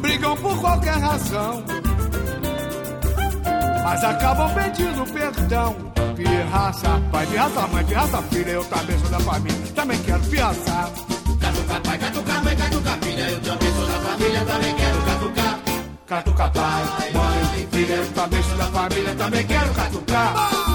Brigam 0.00 0.36
por 0.38 0.58
qualquer 0.58 0.98
razão, 0.98 1.62
mas 3.84 4.02
acabam 4.02 4.52
pedindo 4.52 5.04
perdão. 5.12 5.76
Pirraça, 6.16 7.00
pai, 7.12 7.26
pirraça, 7.26 7.66
mãe, 7.68 7.84
pirraça, 7.84 8.22
filha, 8.22 8.50
eu 8.50 8.64
também 8.64 8.98
sou 8.98 9.08
da 9.08 9.20
família, 9.20 9.72
também 9.72 10.02
quero 10.02 10.20
pirraçar. 10.22 10.90
Catuca 11.40 11.80
pai, 11.80 11.98
catuca 11.98 12.40
mãe, 12.40 12.56
catuca 12.56 12.90
filha, 13.02 13.22
eu 13.22 13.40
também 13.40 13.72
sou 13.72 13.86
da 13.86 14.00
família, 14.00 14.44
também 14.44 14.74
quero. 14.74 15.09
Catuca 16.10 16.48
pai, 16.48 17.12
mãe, 17.12 17.68
filha, 17.70 18.04
também 18.16 18.42
da 18.58 18.64
família, 18.64 19.14
também 19.14 19.46
quero 19.46 19.72
catucar. 19.72 20.69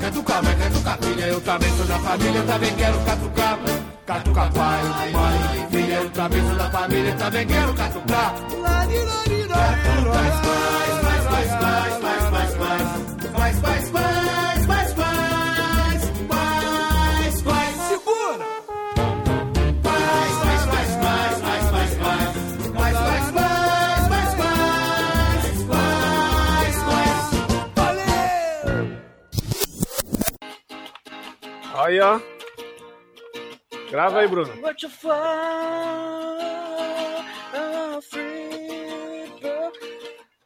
Catuca 0.00 0.32
pai, 0.32 0.42
catuca 0.42 0.42
mãe, 0.42 0.56
catuca 0.56 0.98
filha, 1.06 1.24
eu 1.26 1.40
também 1.40 1.76
sou 1.76 1.86
da 1.86 1.98
família, 1.98 2.42
também 2.42 2.74
quero 2.74 3.00
catucar. 3.04 3.58
Catuca 4.06 4.50
pai, 4.50 5.10
mãe, 5.12 5.66
filha, 5.70 5.94
eu 5.94 6.10
também 6.10 6.46
sou 6.46 6.54
da 6.56 6.70
família, 6.70 7.14
também 7.16 7.46
quero 7.46 7.74
catucar. 7.74 8.34
Segura! 13.90 14.19
Aí, 31.90 31.98
ó. 31.98 32.20
Grava 33.90 34.20
aí, 34.20 34.28
Bruno. 34.28 34.52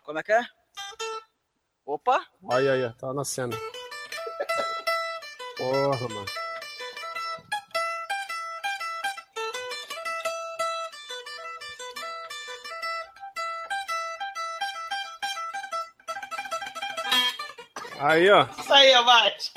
Como 0.03 0.19
é 0.19 0.23
que 0.23 0.33
é? 0.33 0.41
Opa! 1.85 2.25
Aí, 2.51 2.67
aí. 2.67 2.91
Tá 2.95 3.13
nascendo. 3.13 3.59
Porra, 5.59 6.09
mano. 6.09 6.27
Aí, 18.01 18.31
ó. 18.31 18.47
Isso 18.59 18.73
aí, 18.73 18.95
Abate. 18.95 19.53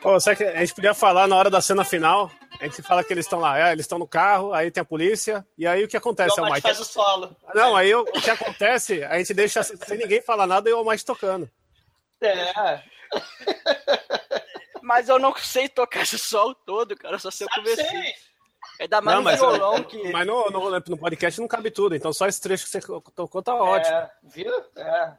Pô, 0.00 0.18
será 0.18 0.34
que 0.34 0.44
a 0.44 0.60
gente 0.60 0.74
podia 0.74 0.94
falar 0.94 1.26
na 1.28 1.36
hora 1.36 1.50
da 1.50 1.60
cena 1.60 1.84
final? 1.84 2.30
A 2.58 2.64
gente 2.64 2.82
fala 2.82 3.04
que 3.04 3.12
eles 3.12 3.26
estão 3.26 3.38
lá, 3.38 3.58
é, 3.68 3.72
eles 3.72 3.84
estão 3.84 3.98
no 3.98 4.06
carro, 4.08 4.52
aí 4.54 4.70
tem 4.70 4.80
a 4.80 4.84
polícia, 4.84 5.46
e 5.58 5.66
aí 5.66 5.84
o 5.84 5.88
que 5.88 5.96
acontece? 5.96 6.40
o 6.40 6.44
É 6.44 6.48
o 6.48 6.52
Mike 6.52 6.62
faz 6.62 6.80
o 6.80 6.84
solo. 6.84 7.36
Não, 7.54 7.76
aí 7.76 7.94
o 7.94 8.00
o 8.02 8.20
que 8.20 8.30
acontece, 8.30 9.04
a 9.04 9.18
gente 9.18 9.34
deixa 9.34 9.62
sem 9.62 9.98
ninguém 9.98 10.22
falar 10.22 10.46
nada 10.46 10.70
e 10.70 10.72
o 10.72 10.84
Mike 10.84 11.04
tocando. 11.04 11.50
É. 12.22 12.82
Mas 14.82 15.08
eu 15.08 15.18
não 15.18 15.34
sei 15.36 15.68
tocar 15.68 16.02
esse 16.02 16.18
solo 16.18 16.54
todo, 16.54 16.96
cara. 16.96 17.14
Eu 17.16 17.18
só 17.18 17.30
sei 17.30 17.46
o 17.46 17.50
Sabe 17.50 17.76
comecinho. 17.76 18.02
sim. 18.02 18.12
É 18.80 18.88
da 18.88 19.02
mais 19.02 19.14
Não, 19.14 19.22
mas, 19.22 19.38
violão 19.38 19.82
que. 19.82 20.10
mas 20.10 20.26
no, 20.26 20.50
no, 20.50 20.70
no 20.70 20.96
podcast 20.96 21.38
não 21.38 21.46
cabe 21.46 21.70
tudo, 21.70 21.94
então 21.94 22.14
só 22.14 22.26
esse 22.26 22.40
trecho 22.40 22.64
que 22.64 22.70
você 22.70 22.80
tocou 23.14 23.42
tá 23.42 23.54
ótimo. 23.54 23.94
É, 23.94 24.10
viu? 24.22 24.50
É. 24.74 25.12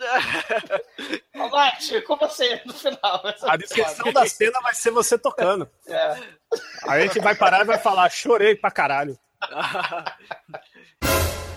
Ô, 1.40 1.44
Mike, 1.44 2.02
com 2.02 2.18
você 2.18 2.60
no 2.66 2.74
final. 2.74 3.22
A 3.44 3.56
descrição 3.58 4.12
da 4.12 4.26
cena 4.26 4.60
vai 4.64 4.74
ser 4.74 4.90
você 4.90 5.16
tocando. 5.16 5.70
É. 5.88 6.18
Aí 6.88 7.04
a 7.04 7.06
gente 7.06 7.20
vai 7.20 7.36
parar 7.36 7.62
e 7.62 7.66
vai 7.66 7.78
falar, 7.78 8.10
chorei 8.10 8.56
pra 8.56 8.72
caralho. 8.72 9.16